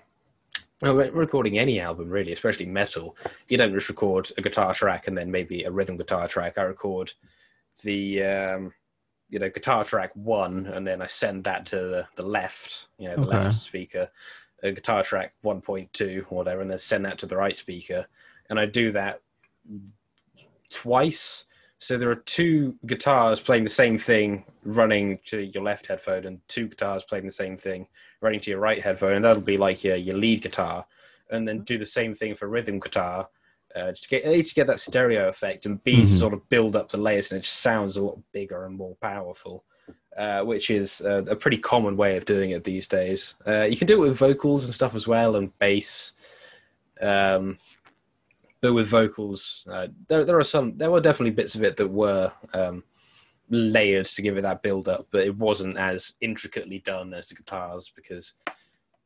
Well, 0.82 0.94
recording 0.96 1.58
any 1.58 1.80
album, 1.80 2.08
really, 2.10 2.32
especially 2.32 2.68
metal, 2.68 3.18
you 3.50 3.58
don't 3.58 3.74
just 3.74 3.90
record 3.90 4.32
a 4.38 4.42
guitar 4.42 4.76
track 4.76 5.08
and 5.08 5.18
then 5.18 5.32
maybe 5.32 5.64
a 5.64 5.72
rhythm 5.72 5.98
guitar 5.98 6.28
track. 6.28 6.60
I 6.60 6.62
record 6.64 7.14
the 7.84 8.24
um, 8.24 8.74
you 9.30 9.40
know 9.40 9.50
guitar 9.50 9.84
track 9.84 10.12
one, 10.14 10.68
and 10.68 10.86
then 10.86 11.02
I 11.02 11.08
send 11.08 11.44
that 11.46 11.66
to 11.68 11.76
the, 11.78 12.08
the 12.16 12.24
left, 12.24 12.90
you 13.00 13.10
know, 13.10 13.16
the 13.16 13.22
Okay. 13.24 13.38
left 13.46 13.56
speaker, 13.56 14.10
a 14.62 14.72
guitar 14.72 15.02
track 15.02 15.34
one 15.42 15.62
point 15.62 15.92
two 15.94 16.26
or 16.30 16.38
whatever, 16.38 16.62
and 16.62 16.70
then 16.70 16.78
send 16.78 17.06
that 17.06 17.18
to 17.20 17.26
the 17.26 17.38
right 17.38 17.56
speaker, 17.56 18.06
and 18.52 18.60
I 18.60 18.68
do 18.68 18.92
that 18.92 19.22
twice. 20.70 21.46
So 21.80 21.98
there 21.98 22.10
are 22.10 22.16
two 22.16 22.76
guitars 22.88 23.40
playing 23.40 23.64
the 23.64 23.70
same 23.70 23.98
thing 23.98 24.46
running 24.64 25.20
to 25.26 25.42
your 25.42 25.64
left 25.64 25.88
headphone, 25.88 26.26
and 26.26 26.40
two 26.48 26.68
guitars 26.68 27.04
playing 27.04 27.26
the 27.26 27.32
same 27.32 27.56
thing 27.56 27.88
running 28.22 28.40
to 28.40 28.50
your 28.50 28.60
right 28.60 28.82
headphone, 28.82 29.14
and 29.14 29.26
that'll 29.26 29.42
be 29.42 29.58
like 29.58 29.84
your, 29.84 29.96
your 29.96 30.18
lead 30.18 30.42
guitar, 30.42 30.86
and 31.30 31.48
then 31.48 31.60
do 31.64 31.78
the 31.78 31.86
same 31.86 32.14
thing 32.14 32.34
for 32.34 32.48
rhythm 32.48 32.80
guitar. 32.80 33.30
Uh, 33.76 33.92
just 33.92 34.04
to 34.04 34.10
get 34.10 34.26
A 34.26 34.42
to 34.42 34.54
get 34.56 34.66
that 34.66 34.80
stereo 34.80 35.30
effect, 35.30 35.68
and 35.68 35.84
B 35.84 35.98
to 35.98 36.08
Mhm. 36.08 36.20
sort 36.20 36.34
of 36.34 36.50
build 36.50 36.76
up 36.76 36.90
the 36.90 36.98
layers, 36.98 37.32
and 37.32 37.38
it 37.40 37.44
just 37.44 37.60
sounds 37.60 37.96
a 37.98 38.04
lot 38.04 38.18
bigger 38.32 38.66
and 38.66 38.76
more 38.76 38.96
powerful, 38.96 39.66
uh, 40.18 40.42
which 40.42 40.72
is 40.72 41.02
uh, 41.02 41.24
a 41.26 41.36
pretty 41.36 41.60
common 41.60 41.96
way 41.96 42.18
of 42.18 42.26
doing 42.26 42.52
it 42.52 42.64
these 42.64 42.88
days. 42.88 43.36
Uh, 43.46 43.64
you 43.70 43.78
can 43.78 43.86
do 43.86 44.04
it 44.04 44.08
with 44.08 44.18
vocals 44.18 44.66
and 44.66 44.74
stuff 44.74 44.96
as 44.96 45.08
well, 45.08 45.36
and 45.36 45.56
bass. 45.60 46.14
Um, 47.00 47.60
but 48.62 48.74
with 48.74 48.88
vocals, 48.88 49.66
uh, 49.72 49.88
there 50.08 50.26
there 50.26 50.40
are 50.40 50.44
some. 50.44 50.78
There 50.78 50.92
were 50.92 51.02
definitely 51.02 51.32
bits 51.36 51.56
of 51.56 51.64
it 51.64 51.78
that 51.78 51.88
were 51.88 52.32
um, 52.54 52.84
layered 53.50 54.06
to 54.08 54.22
give 54.22 54.38
it 54.38 54.42
that 54.42 54.62
build 54.64 54.88
up, 54.88 55.08
but 55.12 55.26
it 55.26 55.36
wasn't 55.38 55.78
as 55.78 56.14
intricately 56.22 56.80
done 56.80 57.14
as 57.14 57.30
the 57.30 57.36
guitars 57.36 57.92
because, 57.96 58.34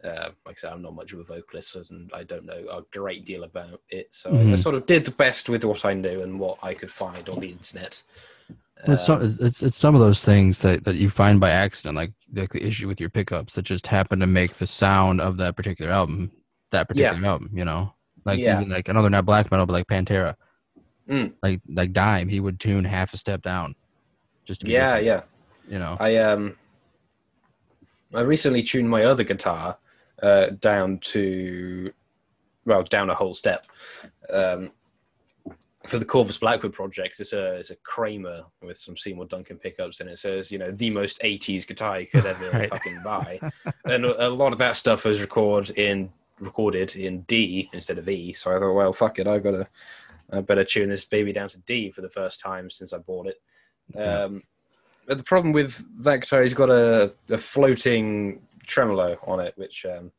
uh, 0.04 0.30
like 0.46 0.58
I 0.58 0.60
said, 0.60 0.74
I'm 0.74 0.82
not 0.82 0.96
much 0.96 1.14
of 1.14 1.20
a 1.20 1.24
vocalist 1.24 1.76
and 1.76 2.10
I 2.14 2.24
don't 2.24 2.46
know 2.46 2.66
a 2.72 2.82
great 2.92 3.26
deal 3.26 3.44
about 3.44 3.82
it. 3.90 4.08
So 4.14 4.32
I, 4.34 4.40
I 4.40 4.44
Mhm. 4.44 4.60
sort 4.60 4.76
of 4.76 4.86
did 4.86 5.06
the 5.06 5.12
best 5.12 5.48
with 5.50 5.64
what 5.64 5.86
I 5.86 5.94
knew 5.94 6.24
and 6.24 6.40
what 6.40 6.58
I 6.64 6.74
could 6.74 6.92
find 6.92 7.28
on 7.30 7.40
the 7.40 7.52
internet. 7.52 8.02
It's, 8.88 9.08
Um, 9.10 9.22
some, 9.22 9.38
it's 9.42 9.62
it's 9.62 9.78
some 9.78 9.94
of 9.94 10.02
those 10.02 10.24
things 10.26 10.62
that, 10.62 10.86
that 10.86 10.96
you 10.96 11.12
find 11.12 11.40
by 11.40 11.52
accident, 11.52 11.96
like 11.96 12.14
like 12.34 12.52
the 12.52 12.66
issue 12.66 12.88
with 12.88 13.00
your 13.00 13.12
pickups 13.12 13.54
that 13.54 13.62
just 13.64 13.86
happen 13.88 14.20
to 14.22 14.28
make 14.28 14.54
the 14.56 14.66
sound 14.66 15.22
of 15.22 15.38
that 15.38 15.56
particular 15.56 15.92
album 15.92 16.32
that 16.72 16.88
particular 16.88 17.24
album. 17.28 17.52
You 17.54 17.66
know, 17.66 17.94
like 18.26 18.40
Yeah. 18.40 18.58
even 18.60 18.70
like 18.70 18.90
I 18.90 18.94
know 18.94 19.02
they're 19.02 19.10
not 19.12 19.26
black 19.26 19.50
metal, 19.52 19.66
but 19.66 19.74
like 19.74 19.88
Pantera, 19.88 20.36
Mm. 21.10 21.34
like 21.44 21.60
like 21.68 21.92
Dime, 21.94 22.28
he 22.30 22.40
would 22.40 22.60
tune 22.60 22.86
half 22.86 23.14
a 23.14 23.18
step 23.18 23.42
down, 23.42 23.76
just 24.46 24.66
yeah, 24.68 25.00
different. 25.00 25.26
yeah. 25.68 25.74
you 25.74 25.80
know. 25.80 25.98
I 26.00 26.16
um, 26.18 26.56
I 28.14 28.22
recently 28.22 28.62
tuned 28.62 28.90
my 28.90 29.04
other 29.06 29.24
guitar 29.24 29.78
uh, 30.22 30.48
down 30.60 31.00
to, 31.00 31.92
well, 32.66 32.84
down 32.84 33.10
a 33.10 33.16
whole 33.16 33.34
step. 33.34 33.66
Um, 34.30 34.72
for 35.88 35.98
the 35.98 36.06
Corvus 36.06 36.38
Blackwood 36.38 36.74
projects, 36.74 37.20
it's 37.20 37.34
a 37.34 37.56
it's 37.56 37.72
a 37.72 37.76
Kramer 37.78 38.44
with 38.62 38.78
some 38.78 38.96
Seymour 38.96 39.26
Duncan 39.26 39.58
pickups 39.58 40.00
in 40.00 40.08
it. 40.08 40.24
It's 40.24 40.52
you 40.52 40.60
know 40.60 40.70
the 40.72 40.92
most 40.92 41.20
'80s 41.22 41.66
guitar 41.66 42.00
you 42.00 42.06
could 42.08 42.26
ever 42.26 42.50
Right. 42.54 42.70
fucking 42.70 43.02
buy, 43.04 43.40
and 43.86 44.06
a 44.06 44.28
a 44.28 44.30
lot 44.30 44.52
of 44.54 44.60
that 44.60 44.76
stuff 44.76 45.06
was 45.06 45.20
recorded 45.22 45.78
in 45.80 46.12
recorded 46.42 46.96
in 46.96 47.22
D 47.22 47.70
instead 47.74 47.98
of 47.98 48.10
E. 48.10 48.34
So 48.34 48.52
I 48.52 48.60
thought, 48.60 48.74
well, 48.74 48.94
fuck 48.94 49.20
it, 49.20 49.28
I've 49.28 49.44
gotta, 49.44 49.68
I 50.32 50.42
better 50.42 50.66
tune 50.66 50.90
this 50.90 51.06
baby 51.06 51.32
down 51.32 51.50
to 51.50 51.60
D 51.60 51.92
for 51.92 52.02
the 52.02 52.10
first 52.10 52.42
time 52.42 52.70
since 52.70 52.92
I 52.94 52.98
bought 52.98 53.28
it. 53.28 53.42
Yeah. 53.96 54.24
Um, 54.24 54.44
but 55.08 55.18
the 55.18 55.24
problem 55.24 55.54
with 55.54 55.86
that 56.04 56.22
guitar, 56.22 56.42
he's 56.42 56.54
got 56.54 56.70
a, 56.70 57.14
a 57.30 57.38
floating 57.38 58.42
tremolo 58.66 59.18
on 59.26 59.40
it, 59.40 59.54
which 59.58 59.86
um, 59.86 60.12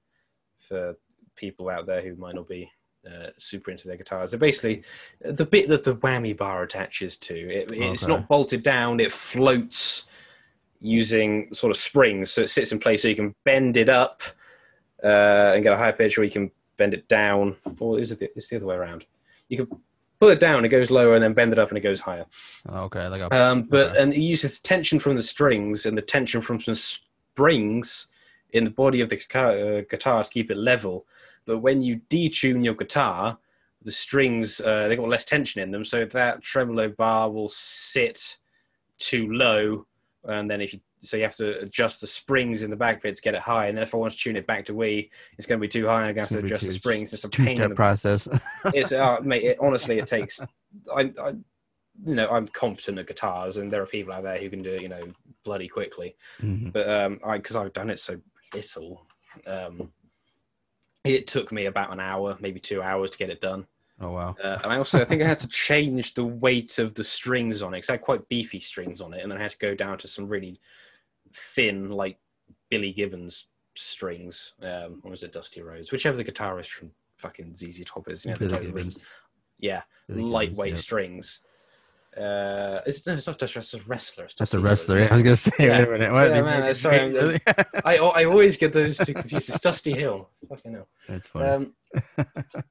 for 0.69 0.97
people 1.37 1.69
out 1.71 1.87
there 1.87 2.03
who 2.03 2.15
might 2.17 2.35
not 2.35 2.49
be 2.49 2.71
uh, 3.07 3.29
super 3.39 3.71
into 3.71 3.89
their 3.89 3.97
guitars, 3.97 4.31
they're 4.31 4.41
basically 4.41 4.83
the 5.21 5.47
bit 5.47 5.69
that 5.69 5.85
the 5.85 5.97
whammy 5.97 6.37
bar 6.37 6.63
attaches 6.63 7.17
to. 7.19 7.35
It, 7.35 7.71
it's 7.73 8.03
Okay. 8.03 8.13
not 8.13 8.29
bolted 8.29 8.63
down; 8.63 9.01
it 9.01 9.13
floats 9.13 10.07
using 10.81 11.53
sort 11.55 11.71
of 11.71 11.77
springs, 11.77 12.33
so 12.33 12.43
it 12.43 12.51
sits 12.51 12.73
in 12.73 12.79
place. 12.79 13.03
So 13.03 13.09
you 13.09 13.17
can 13.17 13.35
bend 13.45 13.77
it 13.77 13.89
up 13.89 14.23
uh, 15.03 15.53
and 15.55 15.63
get 15.63 15.73
a 15.73 15.77
higher 15.77 15.93
pitch, 15.93 16.19
or 16.19 16.25
you 16.25 16.31
can 16.31 16.51
bend 16.77 16.95
it 16.95 17.09
down. 17.09 17.57
Or 17.79 17.99
is 17.99 18.13
it 18.13 18.19
the, 18.21 18.31
it's 18.37 18.49
the 18.49 18.57
other 18.57 18.67
way 18.67 18.77
around? 18.77 19.05
You 19.49 19.59
can 19.59 19.81
pull 20.21 20.31
it 20.31 20.41
down, 20.41 20.65
it 20.65 20.69
goes 20.69 20.91
lower, 20.91 21.15
and 21.15 21.23
then 21.23 21.35
bend 21.35 21.53
it 21.53 21.59
up, 21.59 21.69
and 21.69 21.79
it 21.79 21.83
goes 21.83 22.01
higher. 22.01 22.27
Okay, 22.69 23.09
like 23.09 23.21
a 23.21 23.35
Um, 23.35 23.63
but 23.63 23.91
Okay. 23.91 24.03
and 24.03 24.15
it 24.15 24.21
uses 24.21 24.61
tension 24.61 24.99
from 24.99 25.17
the 25.17 25.23
strings 25.23 25.85
and 25.87 25.99
the 25.99 26.03
tension 26.03 26.41
from 26.41 26.61
some 26.61 26.75
springs 26.77 28.07
in 28.51 28.65
the 28.65 28.71
body 28.71 29.01
of 29.01 29.09
the 29.09 29.17
guitar, 29.17 29.51
uh, 29.53 29.81
guitar 29.89 30.23
to 30.23 30.31
keep 30.31 30.51
it 30.51 30.57
level. 30.57 31.07
But 31.45 31.59
when 31.59 31.83
you 31.83 32.01
detune 32.09 32.65
your 32.65 32.75
guitar, 32.75 33.39
the 33.83 33.91
strings 33.91 34.61
uh, 34.61 34.87
they 34.87 34.95
got 34.95 35.09
less 35.09 35.25
tension 35.25 35.61
in 35.61 35.73
them, 35.73 35.85
so 35.85 36.05
that 36.05 36.43
tremolo 36.43 36.89
bar 36.89 37.31
will 37.31 37.49
sit 37.49 38.39
too 38.99 39.33
low. 39.33 39.87
And 40.25 40.49
then 40.49 40.61
if 40.61 40.73
you 40.73 40.81
so 41.03 41.17
you 41.17 41.25
have 41.25 41.37
to 41.37 41.59
adjust 41.61 42.01
the 42.01 42.07
springs 42.07 42.63
in 42.63 42.71
the 42.71 42.77
back 42.77 43.03
bit 43.03 43.17
to 43.17 43.23
get 43.23 43.35
it 43.35 43.41
high. 43.41 43.67
And 43.67 43.77
then 43.77 43.83
if 43.83 43.93
I 43.93 43.99
want 43.99 44.13
to 44.13 44.19
tune 44.19 44.37
it 44.37 44.47
back 44.47 44.65
to 44.67 44.73
Wii, 44.73 45.11
it's 45.37 45.47
going 45.47 45.59
to 45.59 45.61
be 45.61 45.69
too 45.69 45.87
high. 45.87 46.07
I'm 46.09 46.15
going 46.15 46.27
to 46.27 46.35
have 46.35 46.41
to 46.41 46.47
adjust 46.47 46.65
the 46.65 46.73
springs. 46.73 47.13
It's 47.13 47.25
a 47.25 47.29
pain 47.29 47.49
in 47.49 47.57
two-step 47.57 47.69
the 47.71 47.75
process. 47.75 48.29
it's 48.67 48.93
uh, 48.93 49.19
mate. 49.23 49.43
It, 49.43 49.59
honestly, 49.61 49.99
it 49.99 50.07
takes. 50.07 50.41
I, 50.95 51.13
I, 51.21 51.29
you 52.05 52.15
know, 52.15 52.29
I'm 52.31 52.47
competent 52.49 52.99
at 52.99 53.09
guitars, 53.09 53.57
and 53.57 53.71
there 53.71 53.83
are 53.83 53.87
people 53.87 54.13
out 54.13 54.23
there 54.23 54.39
who 54.39 54.49
can 54.49 54.63
do 54.63 54.75
it, 54.75 54.83
you 54.83 54.89
know, 54.89 55.03
bloody 55.45 55.69
quickly. 55.69 56.17
Mhm. 56.41 56.73
But 56.73 56.89
um, 56.89 57.21
I 57.25 57.37
because 57.37 57.57
I've 57.57 57.73
done 57.73 57.91
it 57.91 57.99
so 57.99 58.19
little, 58.55 59.05
um, 59.47 59.93
it 61.05 61.27
took 61.27 61.51
me 61.51 61.67
about 61.67 61.93
an 61.93 62.01
hour, 62.01 62.37
maybe 62.41 62.61
two 62.61 62.81
hours 62.81 63.11
to 63.11 63.19
get 63.19 63.31
it 63.31 63.41
done. 63.41 63.67
Oh 64.01 64.11
wow. 64.11 64.35
Uh, 64.43 64.59
and 64.65 64.73
I 64.73 64.79
also 64.79 65.01
I 65.01 65.05
think 65.05 65.23
I 65.23 65.27
had 65.27 65.39
to 65.41 65.49
change 65.49 66.15
the 66.15 66.25
weight 66.25 66.79
of 66.79 66.95
the 66.95 67.05
strings 67.05 67.63
on 67.63 67.75
it 67.75 67.79
because 67.79 67.91
I 67.91 67.95
had 67.95 68.01
quite 68.01 68.29
beefy 68.29 68.61
strings 68.61 69.01
on 69.01 69.15
it, 69.15 69.23
and 69.23 69.31
then 69.31 69.39
I 69.39 69.43
had 69.43 69.53
to 69.53 69.59
go 69.59 69.75
down 69.75 69.99
to 69.99 70.09
some 70.09 70.29
really 70.29 70.59
thin, 71.35 71.91
like 71.91 72.19
Billy 72.71 72.93
Gibbons 72.93 73.49
strings, 73.75 74.53
um, 74.63 75.01
or 75.03 75.11
was 75.13 75.23
it 75.23 75.33
Dusty 75.33 75.63
Rhodes, 75.63 75.93
whichever 75.93 76.17
the 76.17 76.25
guitarist 76.25 76.69
from 76.69 76.91
fucking 77.17 77.55
ZZ 77.55 77.85
Top 77.85 78.09
is. 78.09 78.25
You 78.25 78.33
know, 78.33 78.37
Billy 78.39 78.67
Gibbons. 78.67 78.99
yeah, 79.59 79.83
Billy 80.09 80.21
Gibbons, 80.21 80.33
lightweight 80.33 80.79
strings. 80.79 81.41
Uh, 82.17 82.81
it's, 82.85 83.07
no, 83.07 83.15
it's 83.15 83.27
not 83.27 83.39
Dusty 83.39 83.59
it's 83.61 83.73
a 83.73 83.81
wrestler. 83.87 84.25
It's 84.25 84.35
That's 84.35 84.53
a 84.53 84.61
wrester. 84.61 84.97
Rhodes. 84.97 85.11
I 85.11 85.15
was 85.15 85.23
gonna 85.23 85.37
say, 85.37 85.53
Yeah. 85.59 85.79
wait 85.79 85.89
a 85.89 85.91
minute. 85.93 86.13
What? 86.13 86.31
Yeah, 86.31 86.43
man, 86.43 86.75
sorry, 86.75 87.01
I'm- 87.01 87.13
really? 87.13 87.41
I, 87.85 87.97
I 87.97 88.25
always 88.27 88.57
get 88.59 88.73
those 88.75 88.99
two 88.99 89.15
confused. 89.15 89.49
It's 89.49 89.61
Dusty 89.61 89.93
Hill. 89.93 90.29
Fucking 90.49 90.75
hell. 90.75 90.89
That's 91.09 91.27
funny. 91.27 91.49
Um, 91.49 91.75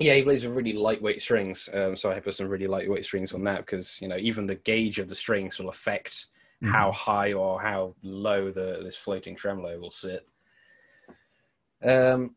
yeah, 0.00 0.14
he 0.14 0.22
plays 0.22 0.44
with 0.44 0.56
really 0.56 0.72
lightweight 0.72 1.22
strings. 1.22 1.68
Um, 1.72 1.96
so 1.96 2.10
I 2.10 2.18
put 2.18 2.34
some 2.34 2.48
really 2.48 2.66
lightweight 2.66 3.04
strings 3.04 3.32
on 3.32 3.44
that 3.44 3.58
because 3.58 4.00
you 4.00 4.08
know 4.08 4.16
even 4.16 4.46
the 4.46 4.56
gauge 4.56 4.98
of 4.98 5.08
the 5.08 5.14
strings 5.14 5.58
will 5.58 5.68
affect 5.68 6.26
Mm-hmm. 6.64 6.72
how 6.72 6.92
high 6.92 7.32
or 7.34 7.60
how 7.60 7.94
low 8.02 8.50
the 8.50 8.80
this 8.82 8.96
floating 8.96 9.36
tremolo 9.36 9.78
will 9.78 9.90
sit. 9.90 10.26
Um, 11.82 12.36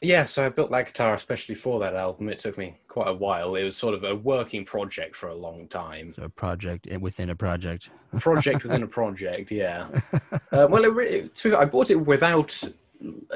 yeah, 0.00 0.24
so 0.24 0.44
I 0.44 0.48
built 0.50 0.70
that 0.70 0.86
guitar 0.86 1.14
especially 1.14 1.54
for 1.54 1.80
that 1.80 1.94
album. 1.94 2.28
It 2.28 2.38
took 2.38 2.58
me 2.58 2.76
quite 2.88 3.08
a 3.08 3.14
while. 3.14 3.54
It 3.56 3.64
was 3.64 3.76
sort 3.76 3.94
of 3.94 4.04
a 4.04 4.14
working 4.14 4.64
project 4.64 5.16
for 5.16 5.28
a 5.28 5.34
long 5.34 5.66
time. 5.66 6.12
So 6.16 6.24
a 6.24 6.28
project 6.28 6.86
within 7.00 7.30
a 7.30 7.34
project. 7.34 7.90
project 8.20 8.62
within 8.64 8.82
a 8.82 8.86
project, 9.00 9.50
yeah. 9.50 9.88
Uh, 10.52 10.68
well, 10.70 10.84
it 10.84 10.92
really, 10.92 11.28
to, 11.30 11.56
I 11.56 11.64
bought 11.64 11.90
it 11.90 11.96
without. 11.96 12.62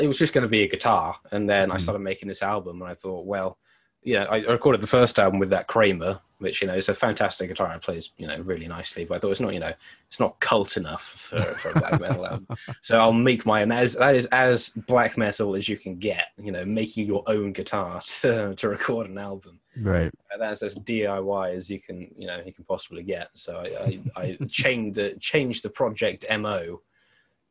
It 0.01 0.07
was 0.07 0.19
just 0.19 0.33
going 0.33 0.43
to 0.43 0.49
be 0.49 0.63
a 0.63 0.69
guitar, 0.69 1.17
and 1.33 1.51
then 1.51 1.73
I 1.73 1.75
Mhm. 1.77 1.81
started 1.81 1.99
making 1.99 2.29
this 2.29 2.45
album, 2.45 2.81
and 2.81 2.89
I 2.91 2.95
thought, 2.95 3.27
well, 3.27 3.59
yeah, 4.03 4.25
I 4.25 4.39
recorded 4.39 4.81
the 4.81 4.87
first 4.87 5.19
album 5.19 5.39
with 5.39 5.51
that 5.51 5.67
Kramer, 5.67 6.21
which 6.39 6.63
you 6.63 6.69
know 6.69 6.75
is 6.75 6.89
a 6.89 6.95
fantastic 6.95 7.49
guitar. 7.49 7.75
It 7.75 7.83
plays, 7.83 8.13
you 8.17 8.27
know, 8.27 8.39
really 8.39 8.69
nicely, 8.69 9.05
but 9.05 9.17
I 9.17 9.19
thought 9.19 9.33
it's 9.33 9.41
not, 9.41 9.53
you 9.53 9.61
know, 9.61 9.73
it's 10.07 10.21
not 10.21 10.39
cult 10.41 10.77
enough 10.77 11.03
for, 11.03 11.41
for 11.41 11.71
a 11.71 11.81
black 11.81 12.01
metal 12.01 12.27
album. 12.27 12.47
So 12.83 12.99
I'll 12.99 13.13
make 13.13 13.45
my 13.45 13.63
own. 13.63 13.69
That 13.69 13.85
is, 13.85 13.97
that 13.97 14.15
is 14.15 14.27
as 14.27 14.71
black 14.71 15.19
metal 15.19 15.57
as 15.57 15.69
you 15.69 15.77
can 15.77 15.97
get. 15.97 16.29
You 16.41 16.53
know, 16.53 16.65
making 16.65 17.07
your 17.07 17.25
own 17.27 17.53
guitar 17.53 18.01
to, 18.21 18.55
to 18.55 18.69
record 18.69 19.11
an 19.11 19.19
album. 19.19 19.61
Right. 19.81 20.13
Uh, 20.33 20.39
that's 20.39 20.63
as 20.63 20.79
DIY 20.79 21.55
as 21.55 21.69
you 21.69 21.81
can, 21.81 22.09
you 22.17 22.29
know, 22.29 22.41
you 22.45 22.53
can 22.53 22.65
possibly 22.65 23.03
get. 23.03 23.31
So 23.35 23.59
I, 23.59 24.01
I, 24.17 24.23
I 24.23 24.39
changed 24.49 24.97
the 24.97 25.17
changed 25.21 25.65
the 25.65 25.71
project 25.71 26.25
mo 26.39 26.81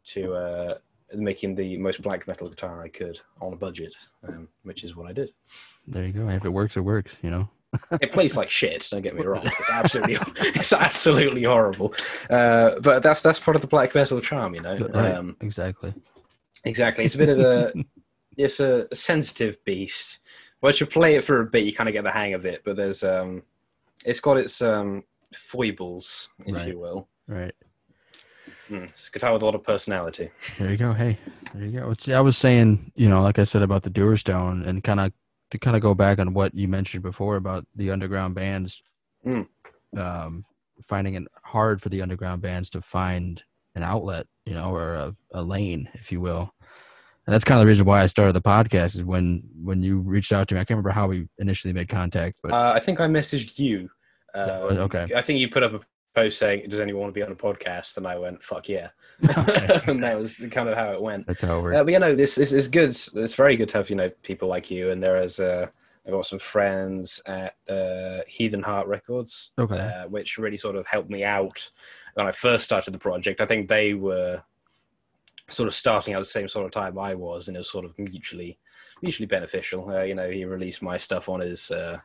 to 0.06 0.34
uh, 0.34 0.78
making 1.14 1.56
the 1.56 1.78
most 1.78 2.02
black 2.02 2.28
metal 2.28 2.50
guitar 2.50 2.84
I 2.84 2.90
could 2.90 3.20
on 3.42 3.54
a 3.54 3.56
budget, 3.56 3.96
um, 4.28 4.48
which 4.64 4.84
is 4.84 4.96
what 4.96 5.08
I 5.08 5.14
did. 5.14 5.32
There 5.88 6.06
you 6.06 6.12
go. 6.12 6.28
If 6.30 6.46
it 6.46 6.50
works, 6.50 6.76
it 6.78 6.82
works. 6.82 7.16
You 7.22 7.30
know. 7.32 7.50
It 8.02 8.14
plays 8.14 8.36
like 8.36 8.50
shit. 8.50 8.88
Don't 8.90 9.02
get 9.02 9.14
me 9.16 9.24
wrong. 9.24 9.46
It's 9.46 9.70
absolutely, 9.70 10.16
it's 10.38 10.72
absolutely 10.72 11.44
horrible. 11.44 11.94
Uh, 12.30 12.80
but 12.82 13.04
that's 13.04 13.22
that's 13.22 13.40
part 13.42 13.56
of 13.56 13.62
the 13.62 13.68
black 13.68 13.94
metal 13.94 14.22
charm, 14.22 14.56
you 14.56 14.62
know. 14.62 14.78
Right. 14.78 15.12
Um, 15.14 15.36
exactly. 15.42 15.94
Exactly. 16.64 17.04
It's 17.06 17.16
a 17.16 17.18
bit 17.18 17.30
of 17.30 17.40
a 17.40 17.74
it's 18.38 18.60
a 18.62 18.88
sensitive 18.96 19.64
beast. 19.66 20.20
Once 20.62 20.80
you 20.80 20.86
play 20.88 21.16
it 21.16 21.24
for 21.26 21.42
a 21.42 21.46
bit, 21.46 21.66
you 21.66 21.74
kind 21.74 21.90
of 21.90 21.94
get 21.94 22.04
the 22.06 22.12
hang 22.12 22.34
of 22.34 22.46
it. 22.46 22.62
But 22.64 22.78
there's 22.78 23.04
um, 23.04 23.44
it's 24.06 24.22
got 24.22 24.38
its 24.38 24.62
um 24.62 25.04
foibles, 25.36 26.30
if 26.46 26.56
Right. 26.56 26.68
you 26.70 26.80
will. 26.80 27.10
Right. 27.28 27.54
Mm, 28.70 28.90
it's 28.90 29.08
a 29.08 29.12
guitar 29.12 29.34
with 29.34 29.42
a 29.42 29.46
lot 29.46 29.56
of 29.56 29.64
personality. 29.64 30.30
There 30.60 30.70
you 30.72 30.78
go. 30.78 30.94
Hey, 30.94 31.18
there 31.54 31.66
you 31.66 31.80
go. 31.80 31.94
See, 31.98 32.14
I 32.14 32.20
was 32.20 32.38
saying, 32.38 32.92
you 32.96 33.08
know, 33.10 33.22
like 33.22 33.40
I 33.40 33.44
said 33.44 33.62
about 33.62 33.84
the 33.84 33.90
Dewerstone, 33.90 34.66
and 34.68 34.84
kind 34.84 35.00
of 35.00 35.14
to 35.52 35.58
kind 35.58 35.76
of 35.78 35.82
go 35.82 35.94
back 35.94 36.20
on 36.20 36.34
what 36.34 36.54
you 36.54 36.68
mentioned 36.68 37.04
before 37.04 37.38
about 37.38 37.66
the 37.76 37.92
underground 37.92 38.36
bands, 38.36 38.82
Mm. 39.26 39.48
um, 39.98 40.46
finding 40.84 41.16
it 41.16 41.24
hard 41.44 41.82
for 41.82 41.90
the 41.90 42.02
underground 42.02 42.42
bands 42.42 42.70
to 42.72 42.82
find 42.82 43.44
an 43.76 43.84
outlet, 43.84 44.28
you 44.46 44.54
know, 44.54 44.72
or 44.74 44.94
a, 44.96 45.16
a 45.34 45.42
lane, 45.42 45.90
if 45.94 46.12
you 46.12 46.20
will. 46.22 46.54
And 47.26 47.34
that's 47.34 47.44
kind 47.44 47.60
of 47.60 47.66
the 47.66 47.68
reason 47.68 47.86
why 47.86 48.02
I 48.02 48.08
started 48.08 48.34
the 48.34 48.42
podcast 48.42 48.96
is 48.96 49.04
when 49.04 49.44
when 49.62 49.84
you 49.84 50.00
reached 50.00 50.32
out 50.32 50.48
to 50.50 50.56
me. 50.56 50.62
I 50.62 50.64
can't 50.64 50.78
remember 50.78 50.92
how 50.92 51.08
we 51.08 51.28
initially 51.40 51.74
made 51.74 51.90
contact, 51.90 52.38
but 52.44 52.52
Uh, 52.54 52.74
I 52.76 52.80
think 52.80 53.00
I 53.02 53.08
messaged 53.08 53.60
you. 53.60 53.90
Um, 54.36 54.78
okay. 54.88 55.08
I 55.16 55.22
think 55.22 55.40
you 55.40 55.50
put 55.50 55.64
up 55.64 55.74
a 55.74 55.80
post 56.18 56.40
saying, 56.40 56.68
"Does 56.68 56.80
anyone 56.80 57.02
want 57.04 57.14
to 57.14 57.20
be 57.20 57.24
on 57.24 57.32
a 57.32 57.36
podcast?" 57.36 57.98
And 57.98 58.08
I 58.08 58.18
went, 58.18 58.44
"Fuck 58.44 58.70
yeah!" 58.70 58.90
And 59.88 60.04
that 60.04 60.18
was 60.18 60.38
kind 60.52 60.68
of 60.68 60.76
how 60.76 60.92
it 60.94 61.02
went. 61.02 61.28
that's 61.28 61.42
how 61.44 61.60
it 61.60 61.62
worked. 61.62 61.78
Uh, 61.78 61.84
but 61.84 61.94
you 61.94 62.00
know, 62.00 62.16
this, 62.16 62.36
this 62.36 62.54
is 62.54 62.68
good. 62.68 62.98
It's 63.14 63.36
very 63.36 63.56
good 63.56 63.70
to 63.70 63.78
have 63.78 63.90
you 63.90 63.96
know 63.96 64.10
people 64.24 64.48
like 64.48 64.72
you. 64.72 64.90
And 64.90 65.02
there 65.02 65.22
is, 65.22 65.40
uh, 65.40 65.68
I've 66.06 66.12
got 66.12 66.26
some 66.26 66.40
friends 66.40 67.22
at 67.28 67.56
uh, 67.70 68.22
Heathen 68.28 68.64
Heart 68.64 68.88
Records, 68.88 69.52
okay. 69.60 69.78
uh, 69.78 70.08
which 70.08 70.40
really 70.40 70.58
sort 70.58 70.76
of 70.76 70.88
helped 70.88 71.10
me 71.10 71.24
out 71.24 71.70
when 72.16 72.26
I 72.26 72.32
first 72.32 72.66
started 72.66 72.94
the 72.94 73.00
project. 73.00 73.40
I 73.40 73.46
think 73.46 73.68
they 73.68 73.94
were 73.94 74.42
sort 75.50 75.68
of 75.68 75.76
starting 75.76 76.16
at 76.16 76.20
the 76.20 76.26
same 76.26 76.48
sort 76.48 76.66
of 76.66 76.72
time 76.72 76.98
I 76.98 77.14
was, 77.14 77.48
and 77.48 77.56
it 77.56 77.60
was 77.60 77.72
sort 77.72 77.86
of 77.86 77.98
mutually 78.00 78.58
mutually 79.04 79.28
beneficial. 79.28 79.88
Uh, 79.88 80.02
you 80.02 80.16
know, 80.16 80.30
he 80.32 80.46
released 80.46 80.82
my 80.82 80.98
stuff 80.98 81.30
on 81.30 81.42
his 81.42 81.70
uh, 81.70 82.00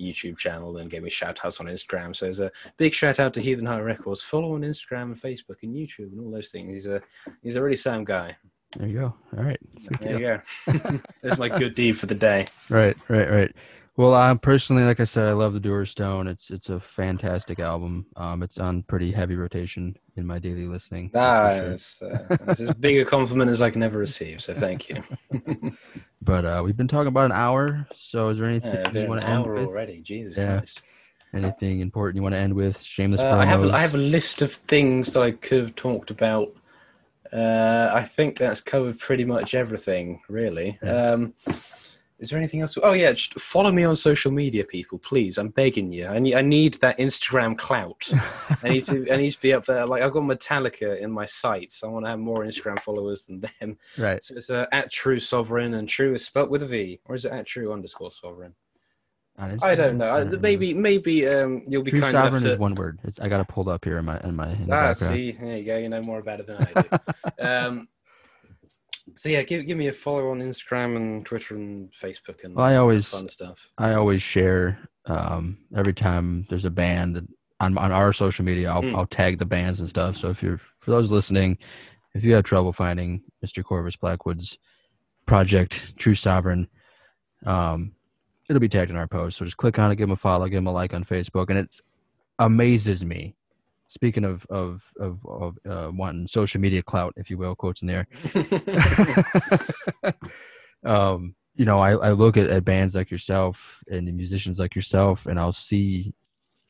YouTube 0.00 0.38
channel 0.38 0.76
and 0.78 0.90
gave 0.90 1.02
me 1.02 1.10
shout 1.10 1.40
outs 1.44 1.60
on 1.60 1.66
Instagram. 1.66 2.14
So 2.14 2.26
it's 2.26 2.38
a 2.38 2.50
big 2.76 2.94
shout 2.94 3.20
out 3.20 3.34
to 3.34 3.40
Heathen 3.40 3.66
Heart 3.66 3.84
Records. 3.84 4.22
Follow 4.22 4.54
on 4.54 4.62
Instagram 4.62 5.02
and 5.02 5.20
Facebook 5.20 5.62
and 5.62 5.74
YouTube 5.74 6.12
and 6.12 6.20
all 6.20 6.30
those 6.30 6.48
things. 6.48 6.72
He's 6.72 6.86
a 6.86 7.02
he's 7.42 7.56
a 7.56 7.62
really 7.62 7.76
sound 7.76 8.06
guy. 8.06 8.36
there 8.76 8.88
you 8.88 8.94
go. 8.94 9.14
All 9.36 9.44
right. 9.44 9.60
There 10.00 10.20
you 10.20 10.40
go. 10.72 11.00
There's 11.22 11.38
my 11.38 11.48
good 11.48 11.74
deed 11.74 11.98
for 11.98 12.06
the 12.06 12.14
day. 12.14 12.46
Right, 12.68 12.96
right, 13.08 13.30
right. 13.30 13.56
Well, 13.96 14.14
um, 14.14 14.38
personally, 14.38 14.84
like 14.84 15.00
I 15.00 15.04
said, 15.04 15.28
I 15.28 15.32
love 15.32 15.52
the 15.52 15.60
Dewerstone. 15.60 16.28
It's 16.28 16.50
it's 16.50 16.70
a 16.70 16.80
fantastic 16.80 17.58
album. 17.58 18.06
Um, 18.16 18.42
it's 18.42 18.58
on 18.58 18.82
pretty 18.84 19.10
heavy 19.10 19.36
rotation 19.36 19.96
in 20.20 20.26
my 20.26 20.38
daily 20.38 20.66
listening. 20.66 21.10
Ah, 21.14 21.42
that's 21.44 21.56
sure. 21.58 21.70
it's, 21.72 22.02
uh, 22.02 22.36
as 22.48 22.74
big 22.74 22.98
a 22.98 23.04
compliment 23.04 23.50
as 23.50 23.60
I 23.62 23.70
can 23.70 23.82
ever 23.82 23.98
receive. 23.98 24.40
So 24.42 24.54
thank 24.54 24.88
you. 24.88 25.02
But 26.22 26.44
uh, 26.44 26.60
we've 26.62 26.76
been 26.76 26.86
talking 26.86 27.08
about 27.08 27.24
an 27.26 27.32
hour. 27.32 27.86
So, 27.94 28.28
is 28.28 28.38
there 28.38 28.48
anything 28.48 28.76
Uh, 28.86 28.90
you 28.92 29.08
want 29.08 29.20
an 29.22 29.26
to 29.26 29.32
end 29.32 29.46
hour 29.46 29.54
with? 29.54 29.68
already. 29.68 30.00
Jesus 30.02 30.36
Yeah. 30.36 30.58
Christ. 30.58 30.82
Anything 31.32 31.80
important 31.80 32.16
you 32.16 32.22
want 32.22 32.34
to 32.34 32.38
end 32.38 32.52
with? 32.52 32.78
Shameless 32.78 33.22
Uh, 33.22 33.30
I 33.36 33.46
have? 33.46 33.64
I 33.70 33.78
have 33.80 33.94
a 33.94 33.98
list 33.98 34.42
of 34.42 34.52
things 34.52 35.14
that 35.14 35.22
I 35.22 35.30
could 35.30 35.62
have 35.64 35.74
talked 35.76 36.10
about. 36.10 36.54
Uh, 37.32 37.90
I 37.94 38.04
think 38.04 38.36
that's 38.36 38.60
covered 38.60 38.98
pretty 38.98 39.24
much 39.24 39.54
everything, 39.54 40.20
really. 40.28 40.78
Um, 40.82 41.32
is 42.20 42.28
there 42.30 42.38
anything 42.38 42.60
else? 42.60 42.76
Oh 42.82 42.92
yeah, 42.92 43.12
just 43.12 43.34
follow 43.40 43.72
me 43.72 43.82
on 43.84 43.96
social 43.96 44.30
media, 44.30 44.62
people, 44.64 44.98
please. 44.98 45.38
I'm 45.38 45.48
begging 45.48 45.90
you. 45.92 46.06
I 46.06 46.18
need 46.18 46.34
I 46.34 46.42
need 46.42 46.74
that 46.74 46.98
Instagram 46.98 47.56
clout. 47.56 48.08
I 48.62 48.68
need 48.68 48.84
to 48.86 49.10
I 49.12 49.16
need 49.16 49.30
to 49.30 49.40
be 49.40 49.52
up 49.54 49.64
there. 49.64 49.86
Like 49.86 50.02
I've 50.02 50.12
got 50.12 50.22
Metallica 50.24 51.00
in 51.00 51.10
my 51.10 51.24
sights. 51.24 51.82
I 51.82 51.88
want 51.88 52.04
to 52.04 52.10
have 52.10 52.18
more 52.18 52.44
Instagram 52.44 52.78
followers 52.80 53.24
than 53.24 53.40
them. 53.40 53.78
right. 53.98 54.22
So 54.22 54.34
it's 54.36 54.50
uh, 54.50 54.66
at 54.70 54.92
True 54.92 55.18
Sovereign, 55.18 55.74
and 55.74 55.88
True 55.88 56.14
is 56.14 56.24
spelt 56.24 56.50
with 56.50 56.62
a 56.62 56.66
V, 56.66 57.00
or 57.06 57.14
is 57.14 57.24
it 57.24 57.32
at 57.32 57.46
True 57.46 57.72
underscore 57.72 58.12
Sovereign? 58.12 58.54
I 59.38 59.74
don't 59.74 59.96
know. 59.96 60.14
I 60.14 60.24
don't 60.24 60.42
maybe 60.42 60.74
maybe 60.74 61.26
um, 61.26 61.62
you'll 61.66 61.82
be 61.82 61.92
kind 61.92 62.02
of. 62.04 62.10
True 62.10 62.12
kind 62.12 62.12
sovereign 62.12 62.42
enough 62.42 62.52
is 62.52 62.58
one 62.58 62.74
word. 62.74 62.98
It's, 63.04 63.20
I 63.20 63.28
got 63.28 63.40
it 63.40 63.48
pulled 63.48 63.68
up 63.68 63.84
here 63.86 63.96
in 63.96 64.04
my 64.04 64.20
in 64.20 64.36
my 64.36 64.50
in 64.50 64.64
Ah, 64.64 64.92
background. 64.92 65.14
see, 65.14 65.32
there 65.32 65.56
you 65.56 65.64
go. 65.64 65.78
You 65.78 65.88
know 65.88 66.02
more 66.02 66.18
about 66.18 66.40
it 66.40 66.46
than 66.46 66.56
I 66.58 66.82
do. 66.82 66.88
um, 67.46 67.88
so 69.20 69.28
yeah, 69.28 69.42
give 69.42 69.66
give 69.66 69.76
me 69.76 69.88
a 69.88 69.92
follow 69.92 70.30
on 70.30 70.40
Instagram 70.40 70.96
and 70.96 71.26
Twitter 71.26 71.54
and 71.54 71.92
Facebook 71.92 72.42
and 72.42 72.54
Well, 72.54 72.64
I 72.64 72.76
always- 72.76 73.08
fun 73.10 73.28
stuff. 73.28 73.70
I 73.76 73.92
always 73.94 74.22
share 74.22 74.78
um, 75.06 75.58
every 75.76 75.92
time 75.92 76.46
there's 76.48 76.64
a 76.64 76.70
band 76.70 77.28
on 77.60 77.76
on 77.76 77.92
our 77.92 78.12
social 78.14 78.44
media. 78.44 78.70
I'll 78.70 78.82
Mm. 78.82 78.96
I'll 78.96 79.06
tag 79.06 79.38
the 79.38 79.44
bands 79.46 79.80
and 79.80 79.88
stuff. 79.88 80.16
So 80.16 80.30
if 80.30 80.42
you're 80.42 80.56
for 80.58 80.90
those 80.90 81.10
listening, 81.10 81.58
if 82.14 82.24
you 82.24 82.32
have 82.34 82.44
trouble 82.44 82.72
finding 82.72 83.22
Mr. 83.44 83.62
Corvus 83.62 83.96
Blackwood's 83.96 84.58
project, 85.26 85.96
True 85.98 86.14
Sovereign, 86.14 86.68
um, 87.44 87.92
it'll 88.48 88.60
be 88.60 88.68
tagged 88.68 88.90
in 88.90 88.96
our 88.96 89.06
post. 89.08 89.36
So 89.38 89.44
just 89.44 89.56
click 89.58 89.78
on 89.78 89.90
it, 89.90 89.96
give 89.96 90.08
him 90.08 90.12
a 90.12 90.16
follow, 90.16 90.48
give 90.48 90.58
him 90.58 90.66
a 90.66 90.72
like 90.72 90.94
on 90.94 91.04
Facebook, 91.04 91.50
and 91.50 91.58
it's 91.58 91.82
amazes 92.38 93.04
me. 93.04 93.36
Speaking 93.90 94.24
of 94.24 94.46
of 94.50 94.92
of, 95.00 95.26
of 95.26 95.58
uh, 95.68 95.90
wanting 95.92 96.28
social 96.28 96.60
media 96.60 96.80
clout, 96.80 97.12
if 97.16 97.28
you 97.28 97.36
will, 97.36 97.56
quotes 97.56 97.82
in 97.82 97.88
there. 97.88 98.06
um, 100.84 101.34
you 101.56 101.64
know, 101.64 101.80
I, 101.80 101.94
I 101.94 102.12
look 102.12 102.36
at, 102.36 102.48
at 102.48 102.64
bands 102.64 102.94
like 102.94 103.10
yourself 103.10 103.82
and 103.90 104.06
musicians 104.16 104.60
like 104.60 104.76
yourself, 104.76 105.26
and 105.26 105.40
I'll 105.40 105.50
see, 105.50 106.12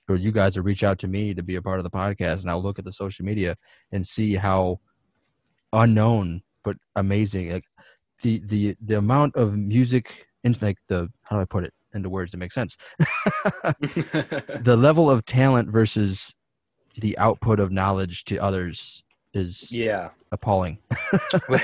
or 0.09 0.17
you 0.17 0.33
guys 0.33 0.57
will 0.57 0.65
reach 0.65 0.83
out 0.83 0.99
to 1.01 1.09
me 1.09 1.35
to 1.35 1.43
be 1.43 1.57
a 1.57 1.63
part 1.63 1.79
of 1.79 1.85
the 1.85 1.91
podcast, 1.91 2.41
and 2.41 2.51
I'll 2.51 2.63
look 2.63 2.79
at 2.79 2.87
the 2.87 2.93
social 2.93 3.27
media 3.27 3.55
and 3.93 4.07
see 4.07 4.37
how 4.37 4.81
unknown 5.75 6.41
but 6.65 6.79
amazing, 6.97 7.53
like 7.53 7.65
the 8.23 8.41
the 8.47 8.77
the 8.83 8.97
amount 8.97 9.37
of 9.37 9.59
music 9.59 10.27
in 10.43 10.57
like 10.63 10.79
the 10.89 11.11
how 11.25 11.37
do 11.37 11.43
I 11.43 11.45
put 11.45 11.65
it 11.65 11.75
into 11.93 12.09
words 12.09 12.33
that 12.33 12.39
make 12.39 12.53
sense, 12.53 12.79
the 12.99 14.77
level 14.79 15.11
of 15.11 15.27
talent 15.27 15.69
versus 15.69 16.35
the 16.97 17.17
output 17.19 17.61
of 17.61 17.71
knowledge 17.71 18.25
to 18.27 18.39
others 18.39 19.03
is 19.33 19.73
yeah. 19.73 20.11
appalling. 20.33 20.79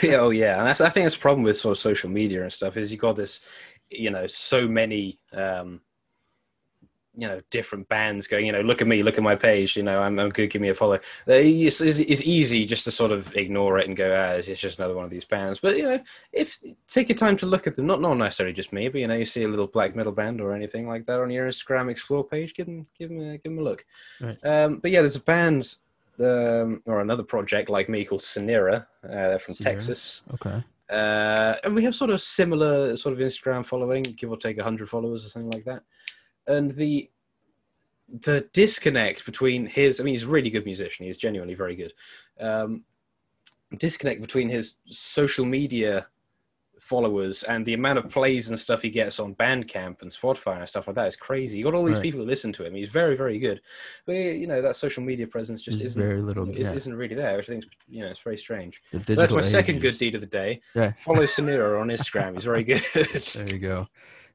Oh 0.04 0.30
yeah, 0.30 0.58
and 0.58 0.66
that's 0.66 0.80
I 0.80 0.88
think 0.88 1.04
that's 1.04 1.16
the 1.16 1.20
problem 1.20 1.42
with 1.42 1.56
sort 1.56 1.72
of 1.72 1.78
social 1.78 2.10
media 2.10 2.42
and 2.42 2.52
stuff 2.52 2.76
is 2.76 2.92
you 2.92 2.98
got 2.98 3.16
this, 3.16 3.40
you 3.90 4.10
know, 4.10 4.26
so 4.26 4.68
many, 4.68 5.18
um, 5.34 5.80
you 7.16 7.26
know, 7.26 7.40
different 7.50 7.88
bands 7.88 8.26
going. 8.26 8.46
You 8.46 8.52
know, 8.52 8.60
look 8.60 8.82
at 8.82 8.86
me, 8.86 9.02
look 9.02 9.16
at 9.16 9.24
my 9.24 9.34
page. 9.34 9.76
You 9.76 9.82
know, 9.82 10.00
I'm, 10.00 10.18
I'm 10.18 10.30
good. 10.30 10.50
Give 10.50 10.62
me 10.62 10.68
a 10.68 10.74
follow. 10.74 10.96
Uh, 11.28 11.34
It's, 11.34 11.80
it's, 11.80 11.98
it's 11.98 12.22
easy 12.22 12.64
just 12.66 12.84
to 12.84 12.90
sort 12.90 13.12
of 13.12 13.34
ignore 13.36 13.78
it 13.78 13.86
and 13.86 13.96
go, 13.96 14.14
ah, 14.14 14.32
it's 14.32 14.60
just 14.60 14.78
another 14.78 14.94
one 14.94 15.04
of 15.04 15.10
these 15.10 15.24
bands. 15.24 15.58
But 15.58 15.76
you 15.76 15.84
know, 15.84 16.00
if 16.32 16.58
take 16.88 17.08
your 17.08 17.18
time 17.18 17.36
to 17.38 17.46
look 17.46 17.66
at 17.66 17.76
them, 17.76 17.86
not 17.86 18.00
not 18.00 18.14
necessarily 18.14 18.54
just 18.54 18.72
me, 18.72 18.88
but 18.88 19.00
you 19.00 19.06
know, 19.06 19.14
you 19.14 19.24
see 19.24 19.44
a 19.44 19.48
little 19.48 19.66
black 19.66 19.96
metal 19.96 20.12
band 20.12 20.40
or 20.40 20.54
anything 20.54 20.86
like 20.86 21.06
that 21.06 21.20
on 21.20 21.30
your 21.30 21.48
Instagram 21.48 21.90
Explore 21.90 22.24
page, 22.24 22.54
give 22.54 22.66
them 22.66 22.86
give 22.98 23.08
them 23.08 23.20
a, 23.20 23.38
give 23.38 23.52
them 23.52 23.58
a 23.58 23.62
look. 23.62 23.84
Right. 24.20 24.44
Um, 24.44 24.78
but 24.78 24.90
yeah, 24.90 25.00
there's 25.00 25.16
a 25.16 25.20
band. 25.20 25.76
Um, 26.18 26.80
or 26.86 27.02
another 27.02 27.22
project 27.22 27.68
like 27.68 27.90
me 27.90 28.02
called 28.06 28.22
Sanira. 28.22 28.86
Uh, 29.04 29.08
they're 29.08 29.38
from. 29.38 29.54
Texas. 29.54 30.22
Okay. 30.32 30.64
Uh, 30.88 31.54
and 31.62 31.74
we 31.74 31.84
have 31.84 31.94
sort 31.94 32.10
of 32.10 32.22
similar 32.22 32.96
sort 32.96 33.12
of 33.12 33.18
Instagram 33.18 33.66
following, 33.66 34.02
give 34.02 34.30
or 34.30 34.38
take 34.38 34.58
hundred 34.58 34.88
followers 34.88 35.26
or 35.26 35.28
something 35.28 35.50
like 35.50 35.64
that. 35.64 35.82
And 36.46 36.70
the 36.72 37.10
the 38.22 38.48
disconnect 38.52 39.26
between 39.26 39.66
his, 39.66 40.00
I 40.00 40.04
mean, 40.04 40.14
he's 40.14 40.22
a 40.22 40.28
really 40.28 40.50
good 40.50 40.64
musician. 40.64 41.06
He's 41.06 41.18
genuinely 41.18 41.54
very 41.54 41.74
good. 41.74 41.92
Um, 42.40 42.84
disconnect 43.78 44.20
between 44.20 44.48
his 44.48 44.76
social 44.88 45.44
media 45.44 46.06
followers 46.78 47.42
and 47.42 47.66
the 47.66 47.74
amount 47.74 47.98
of 47.98 48.08
plays 48.08 48.48
and 48.48 48.56
stuff 48.56 48.82
he 48.82 48.90
gets 48.90 49.18
on 49.18 49.34
Bandcamp 49.34 50.02
and 50.02 50.10
Spotify 50.10 50.58
and 50.58 50.68
stuff 50.68 50.86
like 50.86 50.94
that 50.94 51.08
is 51.08 51.16
crazy. 51.16 51.58
You 51.58 51.64
got 51.64 51.74
all 51.74 51.82
these 51.84 51.96
Right. 51.96 52.02
people 52.04 52.20
who 52.20 52.26
listen 52.26 52.52
to 52.52 52.64
him. 52.64 52.74
He's 52.74 52.90
very, 52.90 53.16
very 53.16 53.40
good, 53.40 53.60
but 54.04 54.12
you 54.14 54.46
know 54.46 54.62
that 54.62 54.76
social 54.76 55.02
media 55.02 55.26
presence 55.26 55.62
just 55.62 55.80
isn't 55.80 56.00
very 56.00 56.20
little. 56.20 56.48
is, 56.48 56.58
yeah. 56.58 56.74
isn't 56.74 56.94
really 56.94 57.16
there. 57.16 57.36
Which 57.38 57.48
I 57.48 57.54
think 57.54 57.64
you 57.88 58.02
know 58.02 58.08
it's 58.08 58.20
very 58.20 58.38
strange. 58.38 58.82
That's 58.92 59.08
my 59.08 59.14
digital 59.16 59.42
second 59.42 59.80
good 59.80 59.98
deed 59.98 60.14
of 60.14 60.20
the 60.20 60.28
day. 60.28 60.60
Yeah. 60.74 60.92
Follow 60.98 61.22
Sanira 61.24 61.80
on 61.80 61.88
Instagram. 61.88 62.34
He's 62.34 62.44
very 62.44 62.62
good. 62.62 62.82
There 62.94 63.48
you 63.52 63.58
go. 63.58 63.88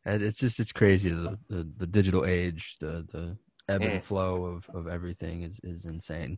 And 0.05 0.21
it's 0.23 0.39
just 0.39 0.59
it's 0.59 0.71
crazy. 0.71 1.09
The 1.09 1.37
the, 1.49 1.67
the 1.77 1.87
digital 1.87 2.25
age, 2.25 2.77
the 2.79 3.05
the 3.11 3.37
ebb 3.69 3.81
and 3.83 4.01
Mm. 4.01 4.03
flow 4.03 4.45
of, 4.45 4.67
of 4.73 4.87
everything 4.87 5.43
is, 5.43 5.59
is 5.63 5.85
insane. 5.85 6.37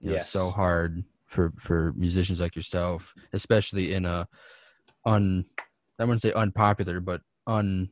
You 0.00 0.10
know, 0.10 0.16
it's 0.16 0.28
so 0.28 0.50
hard 0.50 1.02
for 1.26 1.52
for 1.56 1.92
musicians 1.96 2.40
like 2.40 2.54
yourself, 2.56 3.14
especially 3.32 3.94
in 3.94 4.04
a 4.04 4.28
un 5.06 5.44
I 5.98 6.04
wouldn't 6.04 6.22
say 6.22 6.32
unpopular, 6.32 7.00
but 7.00 7.22
un 7.46 7.90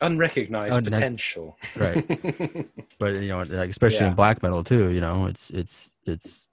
Unrecognized 0.00 0.76
Unne- 0.76 0.84
potential. 0.92 1.56
right. 1.76 2.06
but 3.00 3.14
you 3.14 3.28
know, 3.28 3.42
like 3.42 3.70
especially 3.70 4.04
Yeah. 4.06 4.10
in 4.10 4.14
black 4.14 4.42
metal 4.44 4.62
too. 4.62 4.90
You 4.92 5.00
know, 5.00 5.26
it's 5.26 5.50
it's 5.50 5.92
it's 6.06 6.48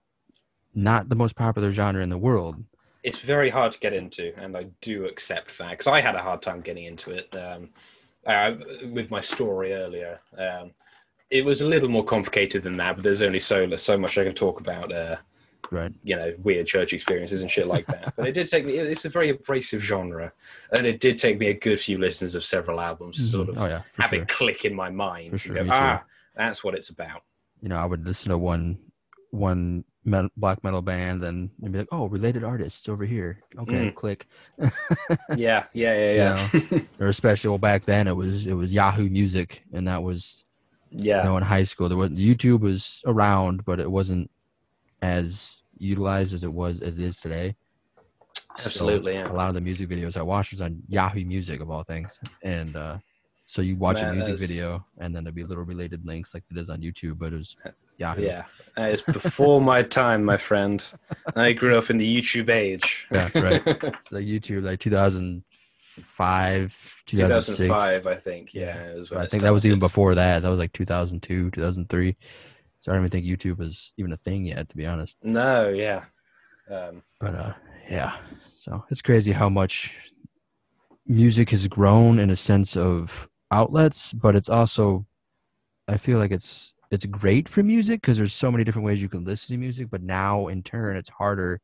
not 0.74 1.09
the 1.09 1.16
most 1.16 1.36
popular 1.36 1.72
genre 1.72 2.01
in 2.01 2.09
the 2.09 2.18
world. 2.18 2.63
It's 3.06 3.20
very 3.20 3.51
hard 3.51 3.72
to 3.72 3.80
get 3.80 3.93
into, 3.93 4.34
and 4.36 4.58
I 4.58 4.66
do 4.82 5.06
accept 5.06 5.60
that 5.60 5.70
because 5.72 5.86
I 5.86 6.01
had 6.01 6.16
a 6.16 6.24
hard 6.24 6.41
time 6.41 6.62
getting 6.62 6.86
into 6.86 7.12
it. 7.12 7.34
Um, 7.36 7.70
uh, 8.26 8.56
with 8.91 9.12
my 9.12 9.22
story 9.22 9.74
earlier, 9.74 10.20
um, 10.36 10.72
it 11.30 11.45
was 11.45 11.62
a 11.62 11.68
little 11.68 11.88
more 11.88 12.03
complicated 12.03 12.64
than 12.64 12.78
that. 12.78 12.95
But 12.95 13.03
there's 13.03 13.22
only 13.22 13.38
so 13.39 13.76
so 13.76 13.95
much 13.95 14.18
I 14.18 14.24
can 14.24 14.34
talk 14.34 14.60
about. 14.60 14.91
Uh, 14.91 15.18
Right. 15.72 15.91
you 16.03 16.16
know, 16.16 16.32
weird 16.43 16.68
church 16.68 16.93
experiences 16.93 17.41
and 17.41 17.49
shit 17.49 17.66
like 17.66 17.88
that. 17.88 18.14
but 18.16 18.28
it 18.28 18.34
did 18.34 18.47
take 18.47 18.68
me. 18.68 18.74
It's 18.78 19.03
a 19.06 19.10
very 19.10 19.30
abrasive 19.30 19.82
genre, 19.82 20.32
and 20.78 20.86
it 20.86 20.99
did 20.99 21.18
take 21.18 21.39
me 21.39 21.47
a 21.47 21.56
good 21.56 21.80
few 21.80 21.97
listens 21.97 22.36
of 22.36 22.43
several 22.45 22.80
albums 22.80 23.18
to 23.18 23.24
sort 23.24 23.49
of 23.49 23.58
oh 23.58 23.66
yeah, 23.66 23.82
have 23.97 24.12
sure. 24.12 24.22
it 24.22 24.28
click 24.28 24.64
in 24.64 24.76
my 24.76 24.91
mind. 24.91 25.41
Sure, 25.41 25.56
go, 25.56 25.68
ah, 25.72 26.03
that's 26.36 26.64
what 26.64 26.76
it's 26.76 26.89
about. 26.89 27.24
you 27.62 27.70
know, 27.70 27.78
I 27.78 27.86
would 27.86 28.06
listen 28.06 28.30
to 28.30 28.38
one 28.38 28.78
one 29.32 29.86
metal, 30.06 30.30
black 30.38 30.64
metal 30.64 30.82
band 30.82 31.24
and 31.24 31.49
be 31.62 31.80
like, 31.80 31.88
"Oh, 31.91 32.07
related 32.07 32.44
artists 32.44 32.88
over 32.88 33.06
here." 33.06 33.41
Okay, 33.60 33.88
Mm. 33.91 33.95
click. 33.95 34.27
Yeah, 35.36 35.65
yeah, 35.73 36.14
yeah, 36.14 36.49
yeah. 36.72 36.80
Or 36.99 37.07
especially 37.07 37.49
well, 37.49 37.57
back 37.57 37.84
then 37.84 38.07
it 38.07 38.15
was 38.15 38.45
it 38.45 38.53
was 38.53 38.73
Yahoo 38.73 39.10
Music, 39.10 39.64
and 39.73 39.88
that 39.88 40.02
was 40.03 40.45
yeah. 40.91 41.18
you 41.19 41.30
know 41.30 41.38
in 41.38 41.44
high 41.44 41.64
school. 41.64 41.90
There 41.90 41.98
was 41.98 42.11
YouTube 42.11 42.61
was 42.61 43.02
around, 43.06 43.65
but 43.65 43.80
it 43.80 43.90
wasn't 43.90 44.30
as 45.02 45.61
utilized 45.77 46.34
as 46.34 46.44
it 46.44 46.53
was 46.53 46.82
as 46.82 46.98
it 46.99 47.03
is 47.03 47.19
today. 47.19 47.56
So 48.57 48.68
Absolutely, 48.68 49.14
yeah. 49.15 49.30
A 49.30 49.34
lot 49.34 49.49
of 49.49 49.56
the 49.56 49.61
music 49.61 49.90
videos 49.90 50.15
I 50.15 50.22
watched 50.22 50.53
was 50.53 50.61
on 50.61 50.82
Yahoo 50.88 51.26
Music 51.26 51.60
of 51.60 51.69
all 51.69 51.84
things, 51.84 52.18
and 52.41 52.76
uh, 52.77 52.98
so 53.45 53.61
you 53.61 53.76
watch 53.76 54.02
Man, 54.02 54.11
a 54.11 54.14
music 54.14 54.36
that's- 54.36 54.49
video, 54.49 54.86
and 54.99 55.14
then 55.14 55.23
there'd 55.26 55.36
be 55.36 55.44
little 55.44 55.65
related 55.65 56.06
links 56.06 56.34
like 56.34 56.44
it 56.49 56.57
is 56.57 56.69
on 56.69 56.80
YouTube, 56.82 57.18
but 57.19 57.34
it 57.34 57.38
was 57.38 57.57
Yahoo. 57.97 58.23
Yeah, 58.23 58.43
it's 58.77 59.01
before 59.01 59.61
my 59.61 59.81
time, 59.81 60.23
my 60.23 60.38
friend. 60.38 60.85
I 61.35 61.53
grew 61.53 61.76
up 61.77 61.89
in 61.89 61.97
the 61.97 62.22
YouTube 62.22 62.49
age. 62.49 63.07
Yeah, 63.11 63.30
right. 63.35 63.61
It's 63.65 64.11
like 64.11 64.26
YouTube, 64.26 64.63
like 64.63 64.80
2005, 64.80 66.95
2006. 67.05 67.57
2005, 67.57 68.07
I 68.07 68.15
think. 68.15 68.53
Yeah, 68.53 68.76
it 68.76 68.97
was 68.97 69.11
when 69.11 69.22
I 69.22 69.23
it 69.23 69.31
think 69.31 69.43
that 69.43 69.53
was 69.53 69.65
even 69.65 69.80
before 69.80 70.15
that. 70.15 70.41
That 70.41 70.49
was 70.49 70.59
like 70.59 70.73
2002, 70.73 71.51
2003. 71.51 72.15
So 72.80 72.91
I 72.91 72.95
don't 72.95 73.03
even 73.05 73.11
think 73.11 73.26
YouTube 73.26 73.57
was 73.57 73.93
even 73.97 74.11
a 74.11 74.17
thing 74.17 74.45
yet, 74.45 74.69
to 74.69 74.77
be 74.77 74.85
honest. 74.85 75.15
No, 75.23 75.69
yeah. 75.69 76.03
Um, 76.69 77.01
But 77.19 77.35
uh, 77.35 77.53
yeah. 77.89 78.17
So 78.55 78.84
it's 78.91 79.01
crazy 79.01 79.31
how 79.31 79.49
much 79.49 79.95
music 81.07 81.49
has 81.51 81.67
grown 81.67 82.19
in 82.19 82.30
a 82.30 82.35
sense 82.35 82.76
of 82.77 83.30
outlets, 83.51 84.13
but 84.13 84.35
it's 84.35 84.49
also, 84.49 85.05
I 85.88 85.97
feel 85.97 86.19
like 86.19 86.31
it's 86.31 86.73
it's 86.95 87.05
great 87.05 87.47
for 87.47 87.61
music 87.61 88.01
because 88.01 88.17
there's 88.17 88.34
so 88.34 88.51
many 88.51 88.63
different 88.63 88.85
ways 88.85 89.01
you 89.01 89.09
can 89.09 89.23
listen 89.23 89.53
to 89.53 89.59
music. 89.59 89.89
But 89.89 90.01
now, 90.01 90.47
in 90.47 90.63
turn, 90.63 90.97
it's 90.97 91.09
harder 91.09 91.61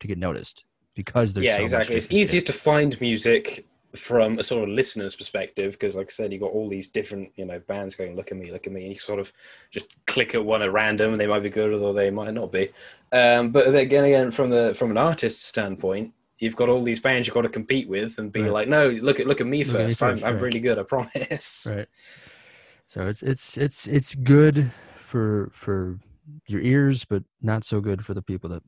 to 0.00 0.06
get 0.06 0.18
noticed 0.18 0.64
because 0.94 1.32
there's 1.32 1.46
yeah, 1.46 1.56
so 1.56 1.62
much 1.62 1.72
exactly. 1.72 1.96
It's 1.96 2.12
easier 2.12 2.40
shit. 2.40 2.46
to 2.46 2.52
find 2.52 3.00
music 3.00 3.66
from 3.94 4.38
a 4.38 4.42
sort 4.42 4.62
of 4.68 4.74
listener's 4.74 5.14
perspective 5.14 5.72
because, 5.72 5.96
like 5.96 6.06
I 6.08 6.10
said, 6.10 6.32
you 6.32 6.38
got 6.38 6.50
all 6.50 6.68
these 6.68 6.88
different, 6.88 7.30
you 7.36 7.44
know, 7.44 7.58
bands 7.60 7.94
going, 7.94 8.16
"Look 8.16 8.32
at 8.32 8.38
me, 8.38 8.50
look 8.50 8.66
at 8.66 8.72
me," 8.72 8.82
and 8.82 8.92
you 8.92 8.98
sort 8.98 9.20
of 9.20 9.32
just 9.70 9.86
click 10.06 10.34
at 10.34 10.44
one 10.44 10.62
at 10.62 10.72
random, 10.72 11.12
and 11.12 11.20
they 11.20 11.26
might 11.26 11.42
be 11.42 11.50
good 11.50 11.72
or 11.72 11.92
they 11.92 12.10
might 12.10 12.32
not 12.34 12.50
be. 12.52 12.70
Um, 13.12 13.50
but 13.50 13.74
again, 13.74 14.04
again, 14.04 14.30
from 14.30 14.50
the 14.50 14.74
from 14.74 14.90
an 14.90 14.96
artist's 14.98 15.44
standpoint, 15.44 16.12
you've 16.38 16.56
got 16.56 16.68
all 16.68 16.82
these 16.82 17.00
bands 17.00 17.26
you've 17.28 17.34
got 17.34 17.42
to 17.42 17.48
compete 17.48 17.88
with 17.88 18.18
and 18.18 18.32
be 18.32 18.42
Right. 18.42 18.50
like, 18.52 18.68
"No, 18.68 18.88
look 18.88 19.20
at 19.20 19.26
look 19.26 19.40
at 19.40 19.46
me 19.46 19.62
Look 19.62 19.76
at 19.76 19.86
first. 19.88 20.02
I'm, 20.02 20.14
first, 20.14 20.24
I'm 20.24 20.34
right. 20.34 20.42
really 20.42 20.60
good. 20.60 20.78
I 20.78 20.82
promise." 20.94 21.66
Right. 21.70 21.86
So 22.92 23.06
it's 23.08 23.22
it's 23.22 23.56
it's 23.56 23.88
it's 23.88 24.14
good 24.14 24.70
for 24.98 25.48
for 25.50 25.98
your 26.46 26.60
ears, 26.60 27.06
but 27.06 27.22
not 27.40 27.64
so 27.64 27.80
good 27.80 28.04
for 28.04 28.12
the 28.12 28.20
people 28.20 28.50
that 28.50 28.62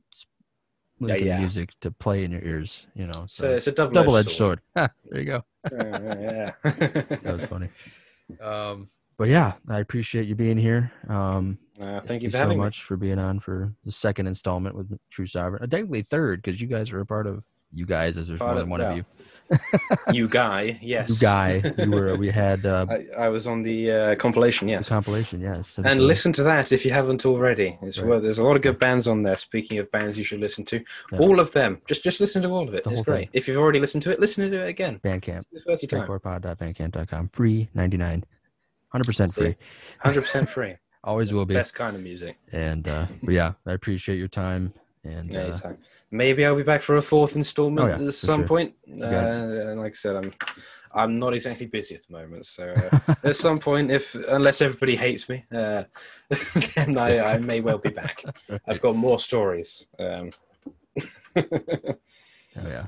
listen 0.99 1.19
to 1.19 1.25
yeah. 1.27 1.37
music 1.37 1.69
to 1.81 1.91
play 1.91 2.23
in 2.23 2.31
your 2.31 2.41
ears. 2.41 2.87
You 2.95 3.05
know, 3.05 3.25
So 3.27 3.51
it's 3.51 3.67
a 3.67 3.71
double 3.71 3.91
double-edged 3.93 4.31
sword. 4.31 4.61
Ah, 4.75 4.89
there 5.11 5.19
you 5.21 5.25
go. 5.27 5.43
yeah. 5.71 6.53
That 6.63 7.33
was 7.33 7.45
funny. 7.45 7.69
Um, 8.41 8.89
but 9.19 9.29
yeah, 9.29 9.53
I 9.69 9.81
appreciate 9.81 10.25
you 10.25 10.33
being 10.33 10.57
here. 10.57 10.91
Um, 11.07 11.59
Uh, 11.79 12.01
thank 12.01 12.23
you 12.23 12.31
for 12.31 12.37
so 12.39 12.55
much 12.55 12.81
for 12.81 12.97
being 12.97 13.19
on 13.19 13.39
for 13.39 13.71
the 13.83 13.91
second 13.91 14.25
installment 14.25 14.75
with 14.75 14.97
True 15.11 15.27
Sovereign. 15.27 15.61
Uh, 15.61 15.67
technically 15.67 16.01
third 16.01 16.41
because 16.41 16.59
you 16.59 16.65
guys 16.65 16.91
are 16.91 17.01
a 17.01 17.05
part 17.05 17.27
of 17.27 17.45
you 17.71 17.85
guys, 17.85 18.17
as 18.17 18.27
there's 18.27 18.39
Part 18.39 18.53
more 18.53 18.57
of- 18.57 18.63
than 18.63 18.69
one 18.71 18.81
of 18.81 18.97
you. 18.97 19.05
You 20.11 20.27
guy, 20.43 20.79
yes. 20.81 21.09
You 21.09 21.15
guy, 21.27 21.73
you 21.77 21.91
were. 21.91 22.15
We 22.17 22.29
had 22.29 22.65
uh, 22.65 22.85
I, 23.17 23.25
I 23.25 23.29
was 23.29 23.45
on 23.47 23.61
the 23.63 23.91
uh, 23.91 24.15
compilation, 24.15 24.67
the 24.67 24.73
yes. 24.73 24.89
compilation. 24.89 25.39
Yes, 25.41 25.77
And 25.83 26.01
listen 26.01 26.33
to 26.33 26.43
that 26.43 26.71
if 26.71 26.83
you 26.85 26.91
haven't 26.91 27.25
already. 27.25 27.77
It's 27.81 27.99
Right. 27.99 28.07
well, 28.07 28.21
there's 28.21 28.39
a 28.39 28.43
lot 28.43 28.55
of 28.55 28.61
good 28.61 28.79
bands 28.79 29.07
on 29.07 29.23
there. 29.23 29.35
Speaking 29.37 29.77
of 29.79 29.91
bands, 29.91 30.17
you 30.17 30.23
should 30.23 30.39
listen 30.39 30.65
to 30.65 30.83
Yeah. 31.11 31.19
all 31.19 31.39
of 31.39 31.51
them. 31.51 31.81
Just 31.87 32.03
just 32.03 32.19
listen 32.19 32.41
to 32.41 32.49
all 32.49 32.67
of 32.67 32.73
it. 32.73 32.83
The 32.83 32.91
it's 32.91 33.01
great. 33.01 33.19
thing. 33.25 33.29
If 33.33 33.47
you've 33.47 33.57
already 33.57 33.79
listened 33.79 34.03
to 34.03 34.11
it, 34.11 34.19
listen 34.19 34.49
to 34.49 34.57
it 34.63 34.67
again. 34.67 34.99
Bandcamp. 35.03 35.43
It's 35.51 35.65
worth 35.65 35.81
your 35.83 35.89
time. 37.05 37.27
Free, 37.29 37.69
99 37.73 38.23
100% 38.93 39.33
free. 39.33 39.55
Hundred 39.99 40.21
percent 40.21 40.49
free. 40.49 40.75
Always 41.03 41.27
It's 41.27 41.33
will 41.35 41.41
the 41.41 41.47
be. 41.47 41.53
best 41.53 41.75
kind 41.75 41.95
of 41.95 42.01
music. 42.01 42.37
And 42.51 42.87
uh, 42.87 43.05
yeah, 43.21 43.53
I 43.67 43.73
appreciate 43.73 44.17
your 44.17 44.27
time. 44.29 44.73
And 45.05 45.37
uh, 45.37 45.59
Maybe 46.11 46.45
I'll 46.45 46.55
be 46.55 46.63
back 46.63 46.81
for 46.81 46.97
a 46.97 47.01
fourth 47.01 47.35
installment 47.35 47.85
Oh, 47.85 47.89
yeah, 48.01 48.07
at 48.07 48.13
some 48.13 48.41
sure. 48.41 48.47
point. 48.47 48.73
Uh, 48.89 49.05
and 49.05 49.79
like 49.79 49.91
I 49.91 49.93
said, 49.93 50.15
I'm 50.15 50.33
I'm 50.93 51.19
not 51.19 51.33
exactly 51.33 51.65
busy 51.65 51.95
at 51.95 52.07
the 52.07 52.13
moment, 52.13 52.45
so 52.45 52.69
uh, 52.69 53.13
at 53.23 53.35
some 53.35 53.59
point, 53.59 53.91
if 53.91 54.15
unless 54.29 54.61
everybody 54.61 54.95
hates 54.95 55.27
me, 55.27 55.43
uh, 55.53 55.83
then 56.75 56.97
I, 56.97 57.33
I 57.33 57.37
may 57.39 57.59
well 57.59 57.77
be 57.77 57.89
back. 57.89 58.23
I've 58.67 58.81
got 58.81 58.95
more 58.95 59.19
stories. 59.19 59.87
Um, 59.99 60.29
oh, 61.35 61.43
yeah. 62.55 62.87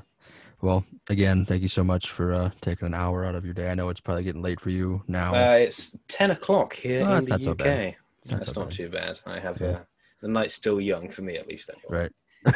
Well, 0.62 0.84
again, 1.08 1.44
thank 1.46 1.62
you 1.62 1.68
so 1.68 1.84
much 1.84 2.10
for 2.10 2.32
uh, 2.32 2.50
taking 2.60 2.86
an 2.86 2.94
hour 2.94 3.24
out 3.24 3.34
of 3.34 3.44
your 3.44 3.54
day. 3.54 3.68
I 3.70 3.74
know 3.74 3.90
it's 3.90 4.00
probably 4.00 4.24
getting 4.24 4.42
late 4.42 4.60
for 4.60 4.70
you 4.70 5.02
now. 5.06 5.34
uh, 5.34 5.56
it's 5.58 5.96
ten 6.08 6.30
o'clock 6.30 6.72
here 6.74 7.02
Oh, 7.02 7.04
in 7.04 7.24
that's 7.26 7.26
the 7.26 7.32
not 7.32 7.40
UK. 7.40 7.44
so 7.44 7.54
bad. 7.54 7.96
That's, 8.26 8.56
Not 8.56 8.64
bad. 8.66 8.72
too 8.72 8.88
bad. 8.88 9.20
I 9.26 9.38
have 9.38 9.60
Yeah. 9.60 9.68
uh, 9.68 9.78
the 10.20 10.28
night's 10.28 10.54
still 10.54 10.80
young 10.80 11.08
for 11.10 11.22
me, 11.22 11.36
at 11.36 11.48
least. 11.48 11.70
Anyway. 11.70 12.10
right. 12.44 12.54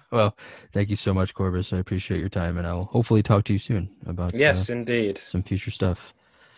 well, 0.10 0.36
thank 0.72 0.90
you 0.90 0.96
so 0.96 1.14
much, 1.14 1.34
Corvus. 1.34 1.72
I 1.72 1.78
appreciate 1.78 2.20
your 2.20 2.28
time, 2.28 2.58
and 2.58 2.66
I'll 2.66 2.84
hopefully 2.84 3.22
talk 3.22 3.44
to 3.44 3.52
you 3.52 3.58
soon 3.58 3.90
about 4.06 4.34
Yes, 4.34 4.68
uh, 4.68 4.74
indeed. 4.74 5.18
some 5.18 5.42
future 5.42 5.70
stuff. 5.70 6.12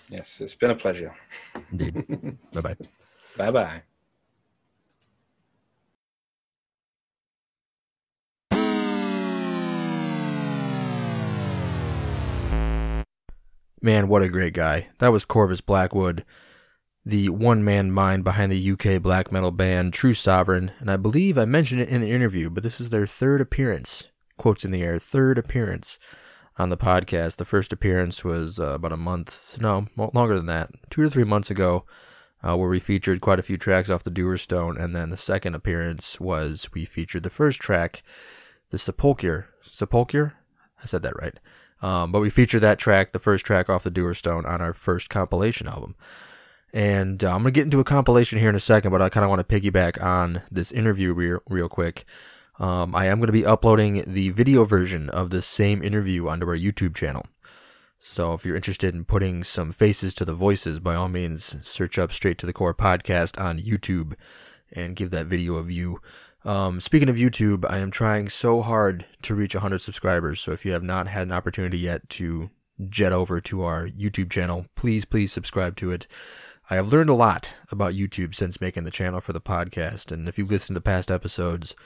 Yes, 0.09 0.41
it's 0.41 0.55
been 0.55 0.71
a 0.71 0.75
pleasure. 0.77 1.15
Indeed. 1.73 2.37
bye 2.53 2.61
bye. 2.61 2.77
Bye 3.37 3.51
bye. 3.51 3.83
Man, 13.81 14.09
what 14.09 14.23
a 14.23 14.29
great 14.29 14.55
guy. 14.55 14.89
That 14.99 15.13
was 15.13 15.27
Corvus 15.27 15.61
Blackwood, 15.61 16.25
the 17.07 17.29
one 17.29 17.63
man 17.63 17.91
mind 17.91 18.25
behind 18.25 18.51
the 18.51 18.73
UK 18.73 19.03
black 19.03 19.31
metal 19.31 19.51
band 19.51 19.93
True 19.93 20.15
Sovereign, 20.15 20.73
and 20.79 20.91
I 20.91 20.97
believe 20.97 21.37
I 21.37 21.45
mentioned 21.45 21.83
it 21.83 21.89
in 21.89 22.01
the 22.01 22.11
interview, 22.11 22.49
but 22.49 22.63
this 22.63 22.81
is 22.81 22.91
their 22.91 23.07
third 23.07 23.41
appearance. 23.41 24.09
Quotes 24.39 24.65
in 24.65 24.71
the 24.71 24.83
air, 24.83 24.99
third 24.99 25.37
appearance 25.39 25.99
on 26.59 26.71
the 26.71 26.77
podcast. 26.77 27.37
The 27.37 27.45
first 27.45 27.73
appearance 27.73 28.25
was 28.25 28.59
uh, 28.59 28.75
about 28.75 28.93
a 28.93 28.97
month, 28.97 29.59
no, 29.61 29.87
longer 29.97 30.37
than 30.37 30.47
that, 30.47 30.71
two 30.89 31.03
or 31.03 31.11
three 31.11 31.25
months 31.25 31.51
ago, 31.51 31.85
uh, 32.43 32.57
where 32.57 32.69
we 32.69 32.81
featured 32.81 33.21
quite 33.21 33.39
a 33.39 33.45
few 33.45 33.59
tracks 33.59 33.91
off 33.91 34.03
the 34.03 34.11
Dewerstone, 34.11 34.83
and 34.83 34.97
then 34.97 35.11
the 35.11 35.17
second 35.17 35.55
appearance 35.55 36.19
was 36.19 36.71
we 36.73 36.85
featured 36.87 37.23
the 37.23 37.31
first 37.31 37.61
track, 37.61 38.03
the 38.71 38.79
Sepulchre. 38.79 39.49
Sepulchre? 39.63 40.37
I 40.83 40.87
said 40.87 41.03
that 41.03 41.21
right. 41.21 41.39
Um, 41.83 42.13
but 42.13 42.21
we 42.21 42.31
featured 42.31 42.63
that 42.63 42.79
track, 42.79 43.13
the 43.13 43.19
first 43.19 43.45
track 43.45 43.69
off 43.69 43.85
the 43.85 43.91
Dewerstone, 43.91 44.49
on 44.49 44.63
our 44.63 44.73
first 44.73 45.11
compilation 45.11 45.67
album. 45.67 45.97
And 46.75 47.23
uh, 47.23 47.29
I'm 47.29 47.43
going 47.43 47.45
to 47.45 47.51
get 47.53 47.65
into 47.65 47.79
a 47.79 47.85
compilation 47.85 48.41
here 48.41 48.49
in 48.49 48.57
a 48.57 48.61
second, 48.61 48.91
but 48.91 49.01
I 49.01 49.09
kind 49.09 49.23
of 49.23 49.31
want 49.31 49.49
to 49.49 49.61
piggyback 49.61 50.03
on 50.03 50.43
this 50.51 50.73
interview 50.73 51.15
real, 51.15 51.39
real 51.49 51.69
quick. 51.69 52.05
Um, 52.59 52.97
I 52.97 53.07
am 53.07 53.19
going 53.19 53.29
to 53.29 53.33
be 53.33 53.47
uploading 53.47 54.03
the 54.07 54.31
video 54.31 54.65
version 54.65 55.09
of 55.09 55.31
this 55.31 55.47
same 55.47 55.85
interview 55.85 56.29
onto 56.29 56.49
our 56.49 56.57
YouTube 56.57 56.97
channel. 56.97 57.27
So 58.01 58.33
if 58.33 58.45
you're 58.45 58.57
interested 58.57 58.93
in 58.93 59.05
putting 59.05 59.45
some 59.45 59.71
faces 59.71 60.15
to 60.15 60.25
the 60.25 60.35
voices, 60.35 60.81
by 60.81 60.97
all 60.97 61.09
means, 61.09 61.57
search 61.63 61.97
up 61.97 62.13
Straight 62.13 62.39
to 62.39 62.47
the 62.47 62.53
Core 62.53 62.75
podcast 62.75 63.41
on 63.41 63.61
YouTube 63.61 64.15
and 64.73 64.97
give 64.97 65.11
that 65.11 65.27
video 65.27 65.55
a 65.55 65.63
view. 65.63 66.01
Um, 66.45 66.81
speaking 66.81 67.09
of 67.09 67.15
YouTube, 67.15 67.65
I 67.71 67.79
am 67.79 67.93
trying 67.93 68.29
so 68.29 68.63
hard 68.63 69.07
to 69.23 69.35
reach 69.37 69.55
100 69.55 69.79
subscribers. 69.79 70.41
So 70.41 70.51
if 70.51 70.65
you 70.65 70.73
have 70.73 70.83
not 70.83 71.07
had 71.07 71.29
an 71.29 71.33
opportunity 71.33 71.79
yet 71.79 72.09
to 72.11 72.51
jet 72.91 73.13
over 73.13 73.41
to 73.43 73.63
our 73.63 73.87
YouTube 73.87 74.31
channel, 74.31 74.67
please, 74.75 75.05
please 75.05 75.33
subscribe 75.33 75.77
to 75.77 75.93
it. 75.93 76.09
I 76.71 76.77
have 76.77 76.93
learned 76.93 77.11
a 77.11 77.15
lot 77.15 77.55
about 77.71 77.93
YouTube 77.93 78.35
since 78.35 78.61
making 78.61 78.85
the 78.85 78.91
channel 78.91 79.21
for 79.21 79.35
the 79.35 79.41
podcast. 79.41 80.11
And 80.11 80.27
if 80.27 80.39
you 80.39 80.47
listen 80.47 80.75
to 80.75 80.81
past 80.81 81.11
episodes, 81.11 81.77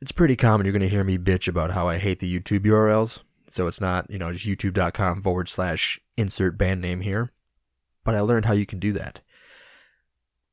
it's 0.00 0.12
pretty 0.12 0.36
common 0.36 0.64
you're 0.64 0.72
going 0.72 0.82
to 0.82 0.88
hear 0.88 1.02
me 1.02 1.18
bitch 1.18 1.48
about 1.48 1.72
how 1.72 1.88
I 1.88 1.98
hate 1.98 2.20
the 2.20 2.32
YouTube 2.32 2.60
URLs. 2.60 3.20
So 3.50 3.66
it's 3.66 3.80
not, 3.80 4.08
you 4.10 4.18
know, 4.18 4.32
just 4.32 4.46
youtube.com 4.46 5.22
forward 5.22 5.48
slash 5.48 5.98
insert 6.16 6.56
band 6.56 6.80
name 6.80 7.00
here. 7.00 7.32
But 8.04 8.14
I 8.14 8.20
learned 8.20 8.44
how 8.44 8.52
you 8.52 8.66
can 8.66 8.78
do 8.78 8.92
that. 8.92 9.22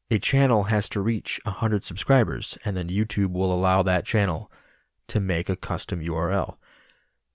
A 0.10 0.18
channel 0.18 0.64
has 0.64 0.90
to 0.90 1.02
reach 1.02 1.40
100 1.44 1.84
subscribers, 1.84 2.58
and 2.66 2.76
then 2.76 2.90
YouTube 2.90 3.34
will 3.34 3.54
allow 3.54 3.84
that 3.84 4.06
channel 4.06 4.52
to 5.08 5.20
make 5.20 5.50
a 5.50 5.56
custom 5.56 6.02
URL. 6.02 6.56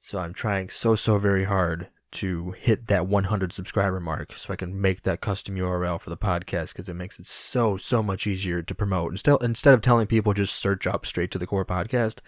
So 0.00 0.18
I'm 0.18 0.32
trying 0.32 0.68
so, 0.68 0.94
so 0.94 1.18
very 1.18 1.44
hard 1.44 1.88
to 2.10 2.52
hit 2.52 2.86
that 2.86 3.06
100 3.06 3.52
subscriber 3.52 4.00
mark 4.00 4.32
so 4.32 4.52
I 4.52 4.56
can 4.56 4.80
make 4.80 5.02
that 5.02 5.20
custom 5.20 5.56
URL 5.56 6.00
for 6.00 6.10
the 6.10 6.16
podcast 6.16 6.72
because 6.72 6.88
it 6.88 6.94
makes 6.94 7.18
it 7.18 7.26
so, 7.26 7.76
so 7.76 8.02
much 8.02 8.26
easier 8.26 8.62
to 8.62 8.74
promote. 8.74 9.12
Instead, 9.12 9.42
instead 9.42 9.74
of 9.74 9.82
telling 9.82 10.06
people 10.06 10.32
just 10.32 10.54
search 10.54 10.86
up 10.86 11.04
straight 11.04 11.30
to 11.32 11.38
the 11.38 11.46
core 11.46 11.66
podcast, 11.66 12.20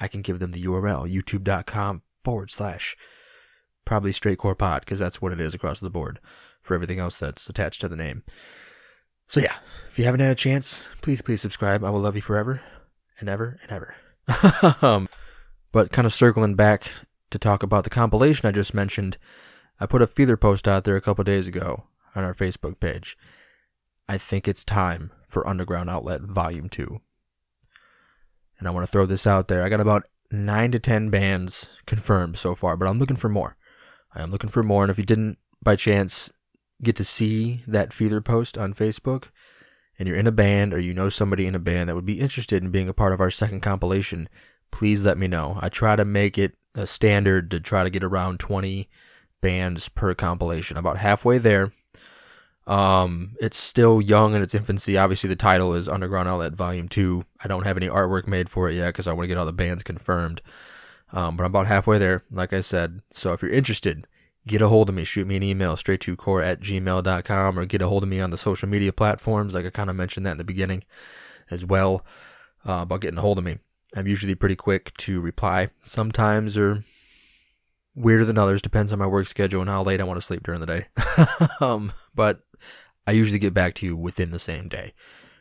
I 0.00 0.08
can 0.08 0.22
give 0.22 0.38
them 0.38 0.52
the 0.52 0.64
URL, 0.64 1.10
youtube.com 1.12 2.02
forward 2.24 2.50
slash 2.50 2.96
probably 3.84 4.12
straight 4.12 4.38
core 4.38 4.54
pod 4.54 4.82
because 4.82 4.98
that's 4.98 5.20
what 5.20 5.32
it 5.32 5.40
is 5.40 5.54
across 5.54 5.80
the 5.80 5.90
board 5.90 6.20
for 6.60 6.74
everything 6.74 6.98
else 6.98 7.16
that's 7.16 7.48
attached 7.48 7.80
to 7.80 7.88
the 7.88 7.96
name. 7.96 8.22
So 9.26 9.40
yeah, 9.40 9.56
if 9.88 9.98
you 9.98 10.04
haven't 10.04 10.20
had 10.20 10.30
a 10.30 10.34
chance, 10.34 10.88
please, 11.02 11.22
please 11.22 11.40
subscribe. 11.40 11.84
I 11.84 11.90
will 11.90 12.00
love 12.00 12.16
you 12.16 12.22
forever 12.22 12.62
and 13.20 13.28
ever 13.28 13.58
and 13.62 13.72
ever. 13.72 13.96
um, 14.82 15.08
but 15.72 15.92
kind 15.92 16.06
of 16.06 16.12
circling 16.12 16.54
back 16.54 16.90
to 17.30 17.38
talk 17.38 17.62
about 17.62 17.84
the 17.84 17.90
compilation 17.90 18.48
I 18.48 18.52
just 18.52 18.74
mentioned, 18.74 19.18
I 19.80 19.86
put 19.86 20.02
a 20.02 20.06
feeler 20.06 20.36
post 20.36 20.66
out 20.66 20.84
there 20.84 20.96
a 20.96 21.00
couple 21.00 21.24
days 21.24 21.46
ago 21.46 21.84
on 22.14 22.24
our 22.24 22.34
Facebook 22.34 22.80
page. 22.80 23.16
I 24.08 24.18
think 24.18 24.48
it's 24.48 24.64
time 24.64 25.12
for 25.28 25.46
Underground 25.46 25.90
Outlet 25.90 26.22
Volume 26.22 26.68
2. 26.68 27.00
And 28.58 28.66
I 28.66 28.70
want 28.70 28.86
to 28.86 28.90
throw 28.90 29.06
this 29.06 29.26
out 29.26 29.48
there. 29.48 29.62
I 29.62 29.68
got 29.68 29.80
about 29.80 30.04
9 30.30 30.72
to 30.72 30.78
10 30.78 31.10
bands 31.10 31.76
confirmed 31.86 32.38
so 32.38 32.54
far, 32.54 32.76
but 32.76 32.88
I'm 32.88 32.98
looking 32.98 33.16
for 33.16 33.28
more. 33.28 33.56
I 34.14 34.22
am 34.22 34.30
looking 34.30 34.50
for 34.50 34.62
more, 34.62 34.82
and 34.82 34.90
if 34.90 34.98
you 34.98 35.04
didn't 35.04 35.38
by 35.62 35.76
chance 35.76 36.32
get 36.82 36.96
to 36.96 37.04
see 37.04 37.62
that 37.66 37.92
feeler 37.92 38.20
post 38.20 38.56
on 38.56 38.74
Facebook, 38.74 39.28
and 39.98 40.08
you're 40.08 40.16
in 40.16 40.26
a 40.26 40.32
band 40.32 40.72
or 40.72 40.78
you 40.78 40.94
know 40.94 41.08
somebody 41.08 41.46
in 41.46 41.54
a 41.54 41.60
band 41.60 41.88
that 41.88 41.94
would 41.94 42.06
be 42.06 42.20
interested 42.20 42.62
in 42.62 42.70
being 42.70 42.88
a 42.88 42.94
part 42.94 43.12
of 43.12 43.20
our 43.20 43.30
second 43.30 43.60
compilation, 43.60 44.28
please 44.70 45.04
let 45.04 45.18
me 45.18 45.26
know. 45.26 45.58
I 45.60 45.68
try 45.68 45.96
to 45.96 46.04
make 46.04 46.38
it 46.38 46.56
a 46.78 46.86
standard 46.86 47.50
to 47.50 47.60
try 47.60 47.82
to 47.82 47.90
get 47.90 48.04
around 48.04 48.38
20 48.40 48.88
bands 49.40 49.88
per 49.88 50.14
compilation. 50.14 50.76
About 50.76 50.98
halfway 50.98 51.38
there. 51.38 51.72
Um, 52.66 53.34
it's 53.40 53.56
still 53.56 54.00
young 54.00 54.34
in 54.34 54.42
its 54.42 54.54
infancy. 54.54 54.98
Obviously, 54.98 55.28
the 55.28 55.36
title 55.36 55.74
is 55.74 55.88
Underground 55.88 56.28
Outlet 56.28 56.52
Volume 56.52 56.88
2. 56.88 57.24
I 57.42 57.48
don't 57.48 57.64
have 57.64 57.78
any 57.78 57.88
artwork 57.88 58.26
made 58.26 58.50
for 58.50 58.68
it 58.68 58.74
yet 58.74 58.88
because 58.88 59.06
I 59.06 59.12
want 59.12 59.24
to 59.24 59.28
get 59.28 59.38
all 59.38 59.46
the 59.46 59.52
bands 59.52 59.82
confirmed. 59.82 60.42
Um, 61.12 61.36
but 61.36 61.44
I'm 61.44 61.50
about 61.50 61.66
halfway 61.66 61.98
there, 61.98 62.24
like 62.30 62.52
I 62.52 62.60
said. 62.60 63.00
So 63.12 63.32
if 63.32 63.40
you're 63.40 63.50
interested, 63.50 64.06
get 64.46 64.60
a 64.60 64.68
hold 64.68 64.90
of 64.90 64.94
me. 64.94 65.04
Shoot 65.04 65.26
me 65.26 65.36
an 65.36 65.42
email 65.42 65.76
straight 65.76 66.02
to 66.02 66.14
core 66.14 66.42
at 66.42 66.60
gmail.com 66.60 67.58
or 67.58 67.64
get 67.64 67.80
a 67.80 67.88
hold 67.88 68.02
of 68.02 68.08
me 68.10 68.20
on 68.20 68.30
the 68.30 68.36
social 68.36 68.68
media 68.68 68.92
platforms. 68.92 69.54
Like 69.54 69.64
I 69.64 69.70
kind 69.70 69.88
of 69.88 69.96
mentioned 69.96 70.26
that 70.26 70.32
in 70.32 70.38
the 70.38 70.44
beginning 70.44 70.84
as 71.50 71.64
well 71.64 72.04
uh, 72.66 72.80
about 72.82 73.00
getting 73.00 73.18
a 73.18 73.22
hold 73.22 73.38
of 73.38 73.44
me. 73.44 73.58
I'm 73.96 74.06
usually 74.06 74.34
pretty 74.34 74.56
quick 74.56 74.96
to 74.98 75.20
reply. 75.20 75.68
Sometimes 75.84 76.58
or 76.58 76.84
weirder 77.94 78.24
than 78.24 78.38
others, 78.38 78.62
depends 78.62 78.92
on 78.92 78.98
my 78.98 79.06
work 79.06 79.26
schedule 79.26 79.60
and 79.60 79.70
how 79.70 79.82
late 79.82 80.00
I 80.00 80.04
want 80.04 80.18
to 80.18 80.26
sleep 80.26 80.42
during 80.42 80.60
the 80.60 80.66
day. 80.66 80.86
um, 81.60 81.92
but 82.14 82.40
I 83.06 83.12
usually 83.12 83.38
get 83.38 83.54
back 83.54 83.74
to 83.76 83.86
you 83.86 83.96
within 83.96 84.30
the 84.30 84.38
same 84.38 84.68
day. 84.68 84.92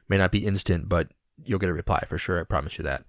May 0.08 0.18
not 0.18 0.32
be 0.32 0.46
instant, 0.46 0.88
but 0.88 1.10
you'll 1.44 1.60
get 1.60 1.70
a 1.70 1.74
reply 1.74 2.04
for 2.08 2.18
sure. 2.18 2.40
I 2.40 2.44
promise 2.44 2.78
you 2.78 2.84
that. 2.86 3.04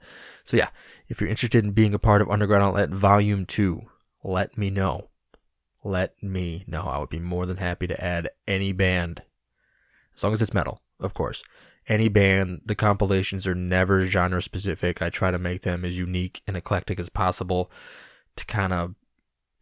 So 0.45 0.57
yeah, 0.57 0.69
if 1.09 1.21
you're 1.21 1.31
interested 1.31 1.65
in 1.65 1.71
being 1.73 1.95
a 1.95 1.99
part 1.99 2.21
of 2.21 2.31
Underground 2.31 2.65
Outlet 2.65 2.91
Volume 2.91 3.47
2, 3.47 3.83
let 4.25 4.59
me 4.59 4.71
know. 4.71 5.09
let 5.85 6.21
me 6.23 6.65
know. 6.67 6.83
I 6.83 6.99
would 6.99 7.09
be 7.09 7.21
more 7.21 7.47
than 7.47 7.59
happy 7.59 7.87
to 7.87 8.05
add 8.05 8.31
any 8.47 8.73
band, 8.73 9.23
as 10.15 10.25
long 10.25 10.33
as 10.33 10.43
it's 10.43 10.53
metal, 10.53 10.83
of 10.99 11.15
course. 11.15 11.43
Any 11.89 12.09
band, 12.09 12.61
the 12.67 12.75
compilations 12.75 13.47
are 13.47 13.55
never 13.55 14.05
genre 14.05 14.43
specific. 14.43 15.01
I 15.01 15.09
try 15.09 15.31
to 15.31 15.39
make 15.39 15.63
them 15.63 15.87
as 15.87 15.99
unique 15.99 16.43
and 16.47 16.55
eclectic 16.55 17.01
as 17.01 17.09
possible 17.09 17.71
to 18.37 18.45
kind 18.45 18.75
of 18.75 18.95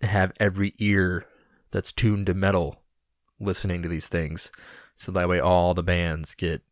have 0.03 0.32
every 0.40 0.73
ear 0.81 1.24
that's 1.70 1.93
tuned 1.93 2.27
to 2.27 2.35
metal 2.35 2.82
listening 3.39 3.81
to 3.82 3.89
these 3.89 4.09
things. 4.09 4.51
So 4.97 5.12
that 5.12 5.28
way 5.28 5.39
all 5.39 5.73
the 5.73 5.85
bands 5.85 6.35
get, 6.35 6.62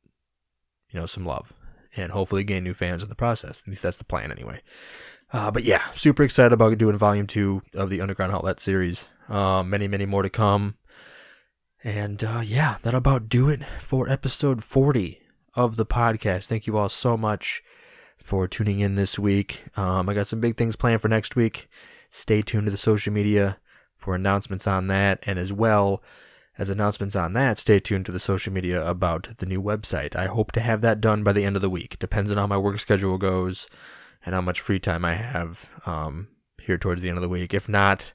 you 0.90 0.98
know, 0.98 1.06
some 1.06 1.24
love 1.24 1.52
and 1.97 2.10
hopefully 2.10 2.43
gain 2.43 2.64
new 2.64 2.74
fans 2.74 3.05
in 3.05 3.09
the 3.09 3.14
process. 3.14 3.62
At 3.62 3.68
least 3.68 3.82
that's 3.85 3.97
the 3.97 4.05
plan 4.05 4.32
anyway. 4.32 4.60
Uh, 5.32 5.52
but 5.52 5.62
yeah, 5.62 5.82
super 5.93 6.24
excited 6.24 6.52
about 6.52 6.78
doing 6.78 6.97
volume 6.97 7.28
two 7.28 7.62
of 7.74 7.90
the 7.90 8.01
Underground 8.01 8.32
Outlet 8.32 8.59
series. 8.59 9.09
Uh, 9.28 9.62
many, 9.62 9.86
many 9.86 10.05
more 10.05 10.22
to 10.22 10.31
come. 10.31 10.76
And 11.85 12.24
uh, 12.24 12.43
yeah, 12.44 12.78
that'll 12.82 12.98
about 12.98 13.28
do 13.28 13.48
it 13.48 13.64
for 13.64 14.09
episode 14.09 14.64
40 14.64 15.20
of 15.55 15.76
the 15.76 15.86
podcast. 15.86 16.47
Thank 16.47 16.66
you 16.66 16.76
all 16.76 16.89
so 16.89 17.16
much 17.16 17.62
for 18.18 18.48
tuning 18.48 18.81
in 18.81 18.94
this 18.94 19.18
week. 19.18 19.64
Um, 19.76 20.09
I 20.09 20.14
got 20.14 20.26
some 20.26 20.40
big 20.40 20.56
things 20.56 20.76
planned 20.76 21.01
for 21.01 21.09
next 21.09 21.36
week. 21.36 21.68
Stay 22.10 22.43
tuned 22.43 22.66
to 22.66 22.70
the 22.70 22.76
social 22.76 23.12
media 23.12 23.59
for 23.97 24.14
announcements 24.14 24.66
on 24.66 24.86
that. 24.89 25.22
And 25.26 25.39
as 25.39 25.52
well 25.52 26.02
as 26.56 26.70
announcements 26.70 27.16
on 27.16 27.32
that, 27.32 27.59
stay 27.59 27.81
tuned 27.81 28.06
to 28.06 28.12
the 28.12 28.20
social 28.20 28.52
media 28.52 28.86
about 28.86 29.39
the 29.39 29.47
new 29.47 29.62
website. 29.62 30.14
I 30.14 30.26
hope 30.26 30.52
to 30.52 30.60
have 30.60 30.81
that 30.82 31.01
done 31.01 31.24
by 31.24 31.32
the 31.32 31.44
end 31.44 31.56
of 31.56 31.62
the 31.62 31.70
week. 31.70 31.98
Depends 31.98 32.31
on 32.31 32.36
how 32.36 32.47
my 32.47 32.56
work 32.56 32.78
schedule 32.78 33.18
goes 33.18 33.66
and 34.24 34.35
how 34.35 34.40
much 34.40 34.60
free 34.60 34.78
time 34.78 35.05
I 35.05 35.14
have 35.14 35.68
um, 35.86 36.28
here 36.60 36.78
towards 36.78 37.02
the 37.02 37.09
end 37.09 37.18
of 37.18 37.22
the 37.22 37.28
week. 37.28 37.52
If 37.52 37.68
not, 37.68 38.12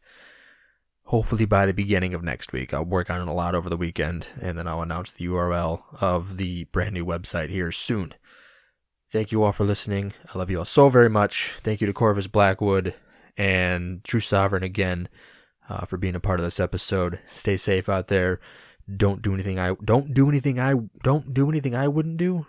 hopefully 1.09 1.45
by 1.45 1.65
the 1.65 1.73
beginning 1.73 2.13
of 2.13 2.23
next 2.23 2.53
week. 2.53 2.71
I'll 2.71 2.85
work 2.85 3.09
on 3.09 3.19
it 3.19 3.27
a 3.27 3.33
lot 3.33 3.55
over 3.55 3.67
the 3.67 3.77
weekend, 3.77 4.27
and 4.39 4.55
then 4.55 4.67
I'll 4.67 4.83
announce 4.83 5.11
the 5.11 5.25
URL 5.25 5.81
of 5.99 6.37
the 6.37 6.65
brand 6.65 6.93
new 6.93 7.03
website 7.03 7.49
here 7.49 7.71
soon. 7.71 8.13
Thank 9.11 9.31
you 9.31 9.41
all 9.41 9.51
for 9.51 9.63
listening. 9.63 10.13
I 10.31 10.37
love 10.37 10.51
you 10.51 10.59
all 10.59 10.65
so 10.65 10.87
very 10.87 11.09
much. 11.09 11.55
Thank 11.61 11.81
you 11.81 11.87
to 11.87 11.93
Corvus 11.93 12.27
Blackwood 12.27 12.93
and 13.35 14.03
True 14.03 14.19
Sovereign 14.19 14.61
again 14.61 15.09
uh, 15.67 15.85
for 15.85 15.97
being 15.97 16.13
a 16.13 16.19
part 16.19 16.39
of 16.39 16.43
this 16.43 16.59
episode. 16.59 17.19
Stay 17.27 17.57
safe 17.57 17.89
out 17.89 18.07
there. 18.07 18.39
Don't 18.95 19.23
do 19.23 19.33
anything 19.33 19.57
I 19.57 19.73
don't 19.83 20.13
do 20.13 20.29
anything 20.29 20.59
I 20.59 20.75
don't 21.03 21.33
do 21.33 21.49
anything 21.49 21.73
I 21.73 21.87
wouldn't 21.87 22.17
do. 22.17 22.45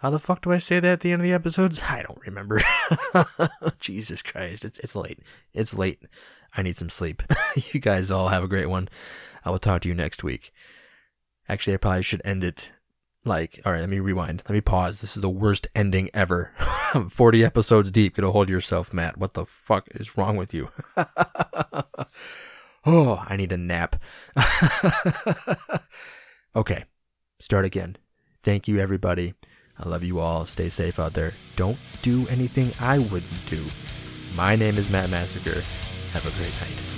How 0.00 0.08
the 0.08 0.18
fuck 0.18 0.40
do 0.42 0.52
I 0.52 0.58
say 0.58 0.80
that 0.80 0.92
at 0.92 1.00
the 1.00 1.12
end 1.12 1.20
of 1.20 1.24
the 1.24 1.32
episodes? 1.32 1.82
I 1.88 2.02
don't 2.02 2.20
remember. 2.26 2.62
Jesus 3.78 4.22
Christ, 4.22 4.64
it's 4.64 4.78
it's 4.78 4.96
late. 4.96 5.18
It's 5.52 5.74
late. 5.74 6.00
I 6.56 6.62
need 6.62 6.76
some 6.76 6.90
sleep. 6.90 7.22
you 7.72 7.80
guys 7.80 8.10
all 8.10 8.28
have 8.28 8.44
a 8.44 8.48
great 8.48 8.70
one. 8.70 8.88
I 9.44 9.50
will 9.50 9.58
talk 9.58 9.82
to 9.82 9.88
you 9.88 9.94
next 9.94 10.24
week. 10.24 10.52
Actually, 11.48 11.74
I 11.74 11.78
probably 11.78 12.02
should 12.02 12.22
end 12.24 12.44
it 12.44 12.72
like, 13.24 13.60
all 13.64 13.72
right, 13.72 13.80
let 13.80 13.88
me 13.88 14.00
rewind. 14.00 14.42
Let 14.48 14.54
me 14.54 14.60
pause. 14.60 15.00
This 15.00 15.16
is 15.16 15.22
the 15.22 15.30
worst 15.30 15.66
ending 15.74 16.10
ever. 16.14 16.52
40 17.10 17.44
episodes 17.44 17.90
deep. 17.90 18.16
Get 18.16 18.24
a 18.24 18.30
hold 18.30 18.48
of 18.48 18.50
yourself, 18.50 18.92
Matt. 18.92 19.18
What 19.18 19.34
the 19.34 19.44
fuck 19.44 19.88
is 19.94 20.16
wrong 20.16 20.36
with 20.36 20.54
you? 20.54 20.68
oh, 22.84 23.24
I 23.26 23.36
need 23.36 23.52
a 23.52 23.56
nap. 23.56 23.96
okay, 26.56 26.84
start 27.40 27.64
again. 27.64 27.96
Thank 28.42 28.68
you, 28.68 28.78
everybody. 28.78 29.34
I 29.78 29.88
love 29.88 30.04
you 30.04 30.20
all. 30.20 30.46
Stay 30.46 30.68
safe 30.68 30.98
out 30.98 31.14
there. 31.14 31.32
Don't 31.56 31.78
do 32.02 32.28
anything 32.28 32.72
I 32.78 32.98
wouldn't 32.98 33.46
do. 33.46 33.64
My 34.36 34.54
name 34.54 34.76
is 34.76 34.90
Matt 34.90 35.10
Massacre. 35.10 35.62
Have 36.14 36.26
a 36.26 36.30
great 36.38 36.54
night. 36.60 36.93